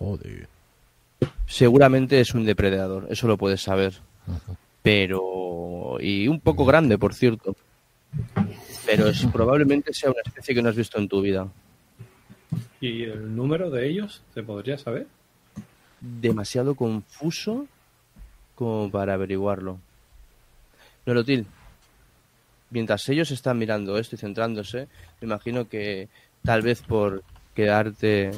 Joder. 0.00 0.48
Seguramente 1.46 2.20
es 2.20 2.34
un 2.34 2.44
depredador, 2.44 3.06
eso 3.10 3.28
lo 3.28 3.38
puedes 3.38 3.62
saber. 3.62 3.94
Pero... 4.82 5.98
Y 6.00 6.26
un 6.26 6.40
poco 6.40 6.64
grande, 6.64 6.98
por 6.98 7.14
cierto. 7.14 7.54
Pero 8.84 9.06
es, 9.06 9.24
probablemente 9.32 9.94
sea 9.94 10.10
una 10.10 10.22
especie 10.24 10.56
que 10.56 10.62
no 10.62 10.70
has 10.70 10.76
visto 10.76 10.98
en 10.98 11.08
tu 11.08 11.20
vida. 11.20 11.46
¿Y 12.80 13.04
el 13.04 13.36
número 13.36 13.70
de 13.70 13.88
ellos 13.88 14.22
se 14.34 14.42
podría 14.42 14.76
saber? 14.76 15.06
demasiado 16.00 16.74
confuso 16.74 17.66
como 18.54 18.90
para 18.90 19.14
averiguarlo. 19.14 19.78
Nolotil, 21.06 21.46
mientras 22.70 23.08
ellos 23.08 23.30
están 23.30 23.58
mirando 23.58 23.98
esto 23.98 24.16
y 24.16 24.18
centrándose, 24.18 24.88
me 25.20 25.26
imagino 25.26 25.68
que 25.68 26.08
tal 26.44 26.62
vez 26.62 26.82
por 26.82 27.22
quedarte 27.54 28.30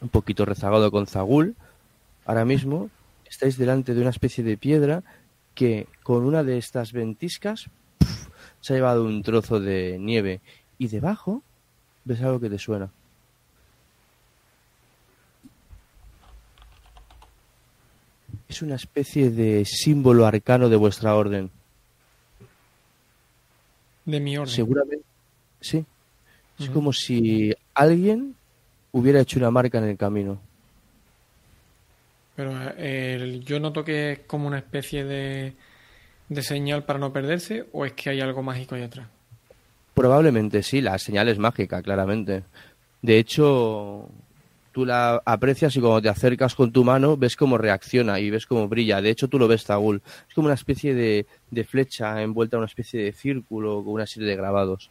un 0.00 0.08
poquito 0.08 0.44
rezagado 0.44 0.90
con 0.90 1.06
Zagul, 1.06 1.56
ahora 2.24 2.44
mismo 2.44 2.90
estáis 3.28 3.56
delante 3.56 3.94
de 3.94 4.00
una 4.00 4.10
especie 4.10 4.42
de 4.42 4.56
piedra 4.56 5.02
que 5.54 5.86
con 6.02 6.24
una 6.24 6.42
de 6.42 6.58
estas 6.58 6.92
ventiscas 6.92 7.66
se 8.60 8.72
ha 8.72 8.76
llevado 8.76 9.04
un 9.04 9.22
trozo 9.22 9.60
de 9.60 9.98
nieve 9.98 10.40
y 10.78 10.88
debajo 10.88 11.42
ves 12.04 12.20
algo 12.22 12.40
que 12.40 12.50
te 12.50 12.58
suena. 12.58 12.90
Es 18.48 18.62
una 18.62 18.74
especie 18.74 19.30
de 19.30 19.64
símbolo 19.64 20.26
arcano 20.26 20.68
de 20.68 20.76
vuestra 20.76 21.14
orden. 21.14 21.50
De 24.04 24.18
mi 24.18 24.36
orden. 24.36 24.52
Seguramente. 24.52 25.04
Sí. 25.60 25.84
Es 26.58 26.68
como 26.68 26.92
si 26.92 27.54
alguien 27.74 28.34
hubiera 28.92 29.20
hecho 29.20 29.38
una 29.38 29.50
marca 29.50 29.78
en 29.78 29.84
el 29.84 29.96
camino. 29.96 30.40
Pero 32.36 32.52
eh, 32.76 33.40
yo 33.44 33.60
noto 33.60 33.84
que 33.84 34.12
es 34.12 34.18
como 34.20 34.46
una 34.46 34.58
especie 34.58 35.04
de, 35.04 35.54
de 36.28 36.42
señal 36.42 36.84
para 36.84 36.98
no 36.98 37.12
perderse 37.12 37.66
o 37.72 37.84
es 37.84 37.92
que 37.92 38.10
hay 38.10 38.20
algo 38.20 38.42
mágico 38.42 38.74
ahí 38.74 38.82
atrás. 38.82 39.08
Probablemente 39.94 40.62
sí, 40.62 40.80
la 40.80 40.98
señal 40.98 41.28
es 41.28 41.38
mágica, 41.38 41.82
claramente. 41.82 42.44
De 43.02 43.18
hecho, 43.18 44.08
tú 44.72 44.86
la 44.86 45.20
aprecias 45.24 45.74
y 45.76 45.80
cuando 45.80 46.00
te 46.00 46.08
acercas 46.08 46.54
con 46.54 46.72
tu 46.72 46.84
mano 46.84 47.16
ves 47.16 47.36
cómo 47.36 47.58
reacciona 47.58 48.20
y 48.20 48.30
ves 48.30 48.46
cómo 48.46 48.68
brilla. 48.68 49.02
De 49.02 49.10
hecho, 49.10 49.28
tú 49.28 49.38
lo 49.38 49.48
ves, 49.48 49.64
Tagul. 49.64 50.00
Es 50.28 50.34
como 50.34 50.46
una 50.46 50.54
especie 50.54 50.94
de, 50.94 51.26
de 51.50 51.64
flecha 51.64 52.22
envuelta 52.22 52.56
en 52.56 52.60
una 52.60 52.68
especie 52.68 53.02
de 53.02 53.12
círculo 53.12 53.82
con 53.84 53.94
una 53.94 54.06
serie 54.06 54.28
de 54.28 54.36
grabados. 54.36 54.88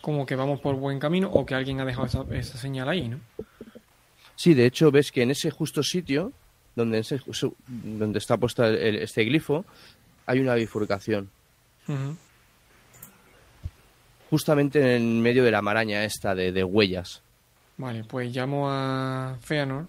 Como 0.00 0.24
que 0.26 0.36
vamos 0.36 0.60
por 0.60 0.76
buen 0.76 0.98
camino 0.98 1.28
o 1.30 1.44
que 1.44 1.54
alguien 1.54 1.80
ha 1.80 1.84
dejado 1.84 2.06
esa, 2.06 2.24
esa 2.32 2.56
señal 2.58 2.88
ahí, 2.88 3.08
¿no? 3.08 3.18
Sí, 4.36 4.54
de 4.54 4.66
hecho, 4.66 4.90
ves 4.92 5.10
que 5.10 5.22
en 5.22 5.30
ese 5.32 5.50
justo 5.50 5.82
sitio 5.82 6.32
donde, 6.76 7.00
ese- 7.00 7.20
donde 7.66 8.18
está 8.18 8.36
puesto 8.36 8.64
el- 8.64 8.96
este 8.96 9.24
glifo 9.24 9.64
hay 10.26 10.38
una 10.40 10.54
bifurcación. 10.54 11.28
Justamente 14.30 14.96
en 14.96 15.20
medio 15.22 15.42
de 15.42 15.50
la 15.50 15.62
maraña 15.62 16.04
esta 16.04 16.34
de, 16.34 16.52
de 16.52 16.62
huellas. 16.62 17.22
Vale, 17.78 18.04
pues 18.04 18.34
llamo 18.34 18.68
a 18.70 19.36
Feanor 19.40 19.86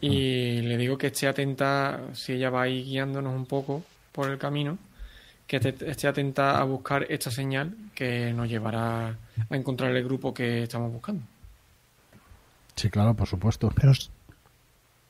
y 0.00 0.60
le 0.62 0.76
digo 0.78 0.96
que 0.96 1.08
esté 1.08 1.26
atenta, 1.28 2.00
si 2.14 2.32
ella 2.34 2.48
va 2.50 2.62
ahí 2.62 2.84
guiándonos 2.84 3.34
un 3.34 3.44
poco 3.46 3.84
por 4.12 4.30
el 4.30 4.38
camino, 4.38 4.78
que 5.50 5.56
esté, 5.56 5.90
esté 5.90 6.06
atenta 6.06 6.60
a 6.60 6.62
buscar 6.62 7.04
esta 7.08 7.28
señal 7.28 7.74
que 7.92 8.32
nos 8.32 8.48
llevará 8.48 9.08
a 9.08 9.56
encontrar 9.56 9.90
el 9.90 10.04
grupo 10.04 10.32
que 10.32 10.62
estamos 10.62 10.92
buscando. 10.92 11.24
Sí, 12.76 12.88
claro, 12.88 13.14
por 13.14 13.26
supuesto. 13.26 13.68
Pero, 13.74 13.90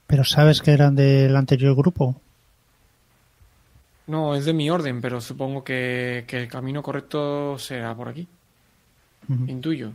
pero 0.06 0.24
¿sabes 0.24 0.62
que 0.62 0.70
eran 0.70 0.96
del 0.96 1.36
anterior 1.36 1.76
grupo? 1.76 2.18
No, 4.06 4.34
es 4.34 4.46
de 4.46 4.54
mi 4.54 4.70
orden, 4.70 5.02
pero 5.02 5.20
supongo 5.20 5.62
que, 5.62 6.24
que 6.26 6.38
el 6.38 6.48
camino 6.48 6.82
correcto 6.82 7.58
será 7.58 7.94
por 7.94 8.08
aquí. 8.08 8.26
Intuyo. 9.46 9.92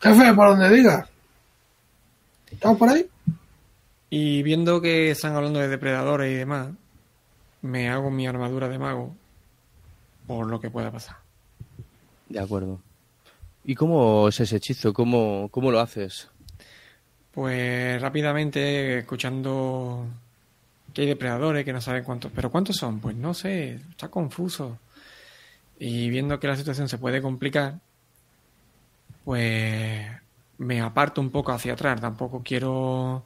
Jefe, 0.00 0.32
por 0.32 0.48
donde 0.48 0.70
diga. 0.70 1.06
¿Estamos 2.50 2.78
por 2.78 2.88
ahí? 2.88 3.06
Y 4.08 4.42
viendo 4.42 4.80
que 4.80 5.10
están 5.10 5.36
hablando 5.36 5.60
de 5.60 5.68
depredadores 5.68 6.32
y 6.32 6.36
demás, 6.36 6.70
me 7.62 7.88
hago 7.88 8.10
mi 8.10 8.26
armadura 8.26 8.68
de 8.68 8.78
mago 8.78 9.14
por 10.26 10.46
lo 10.46 10.60
que 10.60 10.70
pueda 10.70 10.90
pasar. 10.90 11.16
De 12.28 12.40
acuerdo. 12.40 12.80
¿Y 13.64 13.74
cómo 13.74 14.28
es 14.28 14.40
ese 14.40 14.56
hechizo? 14.56 14.92
¿Cómo, 14.92 15.48
cómo 15.50 15.70
lo 15.70 15.80
haces? 15.80 16.28
Pues 17.32 18.00
rápidamente, 18.00 18.98
escuchando 18.98 20.06
que 20.92 21.02
hay 21.02 21.08
depredadores, 21.08 21.64
que 21.64 21.72
no 21.72 21.80
saben 21.80 22.04
cuántos, 22.04 22.32
pero 22.32 22.50
¿cuántos 22.50 22.76
son? 22.76 23.00
Pues 23.00 23.14
no 23.16 23.34
sé, 23.34 23.74
está 23.90 24.08
confuso. 24.08 24.78
Y 25.78 26.10
viendo 26.10 26.40
que 26.40 26.48
la 26.48 26.56
situación 26.56 26.88
se 26.88 26.98
puede 26.98 27.22
complicar, 27.22 27.78
pues 29.24 30.06
me 30.58 30.80
aparto 30.80 31.20
un 31.20 31.30
poco 31.30 31.52
hacia 31.52 31.74
atrás. 31.74 32.00
Tampoco 32.00 32.42
quiero 32.44 33.24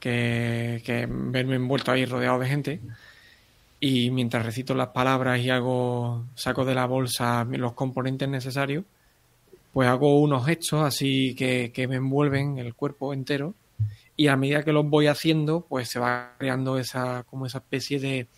que, 0.00 0.82
que 0.84 1.06
verme 1.08 1.56
envuelto 1.56 1.92
ahí 1.92 2.04
rodeado 2.04 2.38
de 2.38 2.48
gente. 2.48 2.80
Y 3.84 4.12
mientras 4.12 4.46
recito 4.46 4.76
las 4.76 4.90
palabras 4.90 5.40
y 5.40 5.50
hago, 5.50 6.24
saco 6.36 6.64
de 6.64 6.72
la 6.72 6.86
bolsa 6.86 7.42
los 7.50 7.72
componentes 7.72 8.28
necesarios, 8.28 8.84
pues 9.72 9.88
hago 9.88 10.20
unos 10.20 10.46
gestos 10.46 10.84
así 10.84 11.34
que, 11.34 11.72
que 11.74 11.88
me 11.88 11.96
envuelven 11.96 12.58
el 12.58 12.76
cuerpo 12.76 13.12
entero 13.12 13.54
y 14.14 14.28
a 14.28 14.36
medida 14.36 14.62
que 14.62 14.72
los 14.72 14.88
voy 14.88 15.08
haciendo 15.08 15.66
pues 15.68 15.88
se 15.88 15.98
va 15.98 16.34
creando 16.38 16.78
esa 16.78 17.24
como 17.24 17.46
esa 17.46 17.58
especie 17.58 17.98
de, 17.98 18.28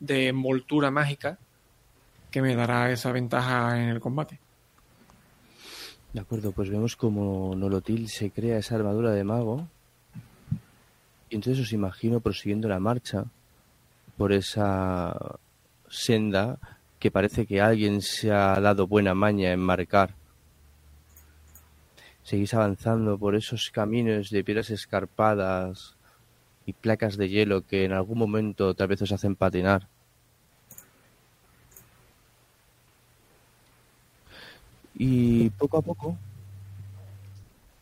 de 0.00 0.28
envoltura 0.28 0.90
mágica 0.90 1.36
que 2.30 2.40
me 2.40 2.56
dará 2.56 2.90
esa 2.90 3.12
ventaja 3.12 3.78
en 3.82 3.90
el 3.90 4.00
combate. 4.00 4.40
De 6.14 6.20
acuerdo, 6.20 6.52
pues 6.52 6.70
vemos 6.70 6.96
como 6.96 7.54
Nolotil 7.54 8.08
se 8.08 8.30
crea 8.30 8.56
esa 8.56 8.76
armadura 8.76 9.10
de 9.10 9.22
mago. 9.22 9.68
Y 11.28 11.34
entonces 11.34 11.62
os 11.62 11.74
imagino 11.74 12.20
prosiguiendo 12.20 12.68
la 12.68 12.80
marcha 12.80 13.26
por 14.16 14.32
esa 14.32 15.38
senda 15.88 16.58
que 16.98 17.10
parece 17.10 17.46
que 17.46 17.60
alguien 17.60 18.00
se 18.00 18.32
ha 18.32 18.58
dado 18.60 18.86
buena 18.86 19.14
maña 19.14 19.52
en 19.52 19.60
marcar. 19.60 20.14
Seguís 22.22 22.54
avanzando 22.54 23.18
por 23.18 23.34
esos 23.34 23.70
caminos 23.70 24.30
de 24.30 24.42
piedras 24.42 24.70
escarpadas 24.70 25.96
y 26.64 26.72
placas 26.72 27.16
de 27.16 27.28
hielo 27.28 27.66
que 27.66 27.84
en 27.84 27.92
algún 27.92 28.18
momento 28.18 28.74
tal 28.74 28.88
vez 28.88 29.02
os 29.02 29.12
hacen 29.12 29.36
patinar. 29.36 29.88
Y 34.94 35.50
poco 35.50 35.78
a 35.78 35.82
poco 35.82 36.16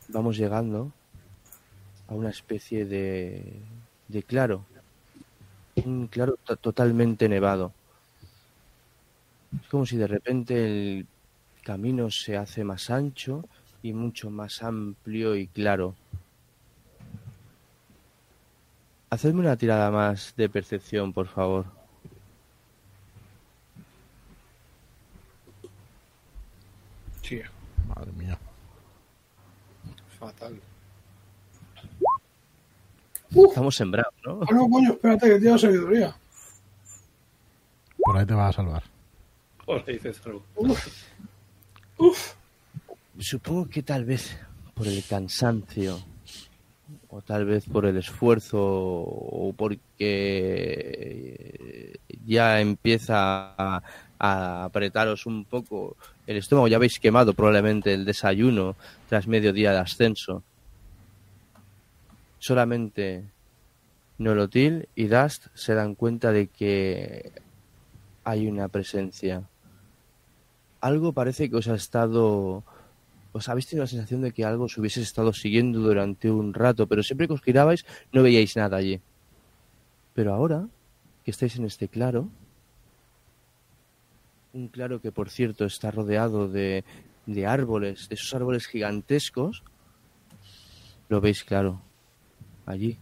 vamos 0.08 0.36
llegando 0.36 0.90
a 2.08 2.14
una 2.14 2.30
especie 2.30 2.84
de, 2.84 3.60
de 4.08 4.22
claro, 4.22 4.64
un 5.76 6.06
claro 6.08 6.36
to- 6.44 6.56
totalmente 6.56 7.28
nevado. 7.28 7.72
Es 9.60 9.68
como 9.68 9.86
si 9.86 9.96
de 9.96 10.06
repente 10.06 10.64
el 10.64 11.06
camino 11.62 12.10
se 12.10 12.36
hace 12.36 12.64
más 12.64 12.90
ancho 12.90 13.44
y 13.82 13.92
mucho 13.92 14.30
más 14.30 14.62
amplio 14.62 15.36
y 15.36 15.46
claro. 15.46 15.94
Hacedme 19.10 19.40
una 19.40 19.56
tirada 19.56 19.90
más 19.90 20.34
de 20.36 20.48
percepción, 20.48 21.12
por 21.12 21.26
favor. 21.28 21.66
Sí. 27.22 27.40
Madre 27.88 28.12
mía. 28.12 28.38
Fatal. 30.18 30.60
Estamos 33.34 33.74
sembrados, 33.74 34.14
¿no? 34.24 34.40
Ah, 34.42 34.52
no, 34.52 34.68
coño, 34.68 34.92
espérate, 34.92 35.28
que 35.28 35.38
tiene 35.40 35.58
sabiduría. 35.58 36.14
Por 37.98 38.16
ahí 38.16 38.26
te 38.26 38.34
vas 38.34 38.50
a 38.50 38.52
salvar. 38.62 38.82
Ahora 39.66 39.84
dices 39.86 40.20
algo. 40.26 40.44
Supongo 43.18 43.68
que 43.68 43.82
tal 43.82 44.04
vez 44.04 44.36
por 44.74 44.86
el 44.86 45.02
cansancio 45.08 45.98
o 47.08 47.22
tal 47.22 47.44
vez 47.44 47.66
por 47.66 47.86
el 47.86 47.96
esfuerzo 47.96 48.58
o 48.60 49.54
porque 49.56 50.18
ya 52.26 52.60
empieza 52.60 53.54
a, 53.56 53.82
a 54.18 54.64
apretaros 54.64 55.26
un 55.26 55.44
poco 55.44 55.96
el 56.26 56.36
estómago. 56.38 56.68
Ya 56.68 56.76
habéis 56.76 56.98
quemado 56.98 57.34
probablemente 57.34 57.94
el 57.94 58.04
desayuno 58.04 58.76
tras 59.08 59.26
medio 59.28 59.52
día 59.52 59.72
de 59.72 59.78
ascenso. 59.78 60.42
Solamente 62.42 63.30
Nolotil 64.18 64.88
y 64.96 65.06
Dust 65.06 65.46
se 65.54 65.74
dan 65.74 65.94
cuenta 65.94 66.32
de 66.32 66.48
que 66.48 67.30
hay 68.24 68.48
una 68.48 68.66
presencia. 68.66 69.48
Algo 70.80 71.12
parece 71.12 71.48
que 71.48 71.54
os 71.54 71.68
ha 71.68 71.76
estado 71.76 72.64
os 73.30 73.48
habéis 73.48 73.68
tenido 73.68 73.84
la 73.84 73.94
sensación 73.94 74.22
de 74.22 74.32
que 74.32 74.44
algo 74.44 74.64
os 74.64 74.76
hubiese 74.76 75.02
estado 75.02 75.32
siguiendo 75.32 75.78
durante 75.78 76.32
un 76.32 76.52
rato, 76.52 76.88
pero 76.88 77.04
siempre 77.04 77.28
que 77.28 77.34
os 77.34 77.42
girabais 77.42 77.86
no 78.12 78.24
veíais 78.24 78.56
nada 78.56 78.76
allí. 78.76 79.00
Pero 80.12 80.34
ahora 80.34 80.66
que 81.24 81.30
estáis 81.30 81.54
en 81.54 81.64
este 81.64 81.86
claro, 81.86 82.28
un 84.52 84.66
claro 84.66 85.00
que 85.00 85.12
por 85.12 85.30
cierto 85.30 85.64
está 85.64 85.92
rodeado 85.92 86.48
de, 86.48 86.82
de 87.26 87.46
árboles, 87.46 88.08
de 88.08 88.16
esos 88.16 88.34
árboles 88.34 88.66
gigantescos, 88.66 89.62
lo 91.08 91.20
veis 91.20 91.44
claro, 91.44 91.80
allí, 92.66 92.96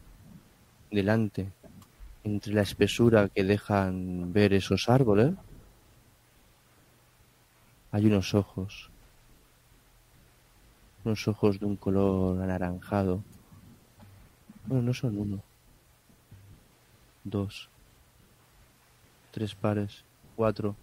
delante, 0.91 1.47
entre 2.25 2.55
la 2.55 2.63
espesura 2.63 3.29
que 3.29 3.45
dejan 3.45 4.33
ver 4.33 4.53
esos 4.53 4.89
árboles, 4.89 5.35
hay 7.93 8.07
unos 8.07 8.35
ojos 8.35 8.91
unos 11.05 11.27
ojos 11.29 11.59
de 11.59 11.67
un 11.67 11.77
color 11.77 12.41
anaranjado. 12.43 13.23
Bueno, 14.67 14.83
no 14.83 14.95
son 14.95 15.19
uno, 15.19 15.43
dos, 17.25 17.69
tres 19.31 19.55
pares, 19.55 20.05
cuatro. 20.37 20.77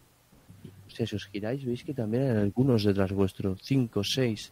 Si 0.88 1.04
os 1.04 1.28
giráis, 1.28 1.64
veis 1.64 1.84
que 1.84 1.94
también 1.94 2.24
hay 2.24 2.38
algunos 2.38 2.84
detrás 2.84 3.12
vuestro, 3.12 3.56
cinco, 3.62 4.04
seis, 4.04 4.52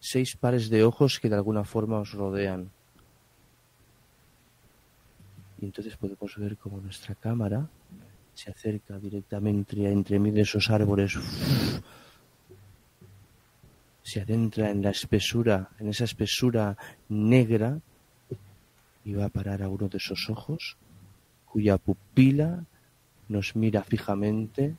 seis 0.00 0.34
pares 0.34 0.68
de 0.68 0.82
ojos 0.82 1.20
que 1.20 1.28
de 1.28 1.36
alguna 1.36 1.64
forma 1.64 2.00
os 2.00 2.12
rodean. 2.12 2.70
Y 5.60 5.66
entonces 5.66 5.96
podemos 5.96 6.36
ver 6.36 6.56
como 6.56 6.80
nuestra 6.80 7.14
cámara 7.14 7.68
se 8.34 8.50
acerca 8.50 8.98
directamente 8.98 9.90
entre 9.90 10.18
mí 10.18 10.30
de 10.30 10.42
esos 10.42 10.70
árboles 10.70 11.18
se 14.08 14.22
adentra 14.22 14.70
en 14.70 14.80
la 14.80 14.88
espesura, 14.88 15.68
en 15.78 15.88
esa 15.88 16.04
espesura 16.04 16.78
negra 17.10 17.78
y 19.04 19.12
va 19.12 19.26
a 19.26 19.28
parar 19.28 19.62
a 19.62 19.68
uno 19.68 19.86
de 19.86 19.98
esos 19.98 20.30
ojos 20.30 20.78
cuya 21.44 21.76
pupila 21.76 22.64
nos 23.28 23.54
mira 23.54 23.82
fijamente 23.82 24.76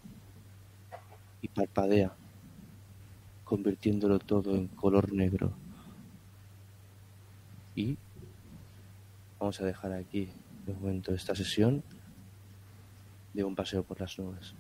y 1.44 1.48
parpadea, 1.48 2.12
convirtiéndolo 3.44 4.18
todo 4.18 4.56
en 4.56 4.68
color 4.68 5.14
negro. 5.14 5.52
Y 7.76 7.98
vamos 9.40 9.62
a 9.62 9.66
dejar 9.66 9.94
aquí 9.94 10.30
de 10.70 10.76
momento 10.76 11.14
esta 11.14 11.36
sesión 11.36 11.84
de 13.34 13.44
un 13.44 13.56
paseo 13.56 13.84
por 13.84 14.00
las 14.00 14.18
nubes. 14.20 14.54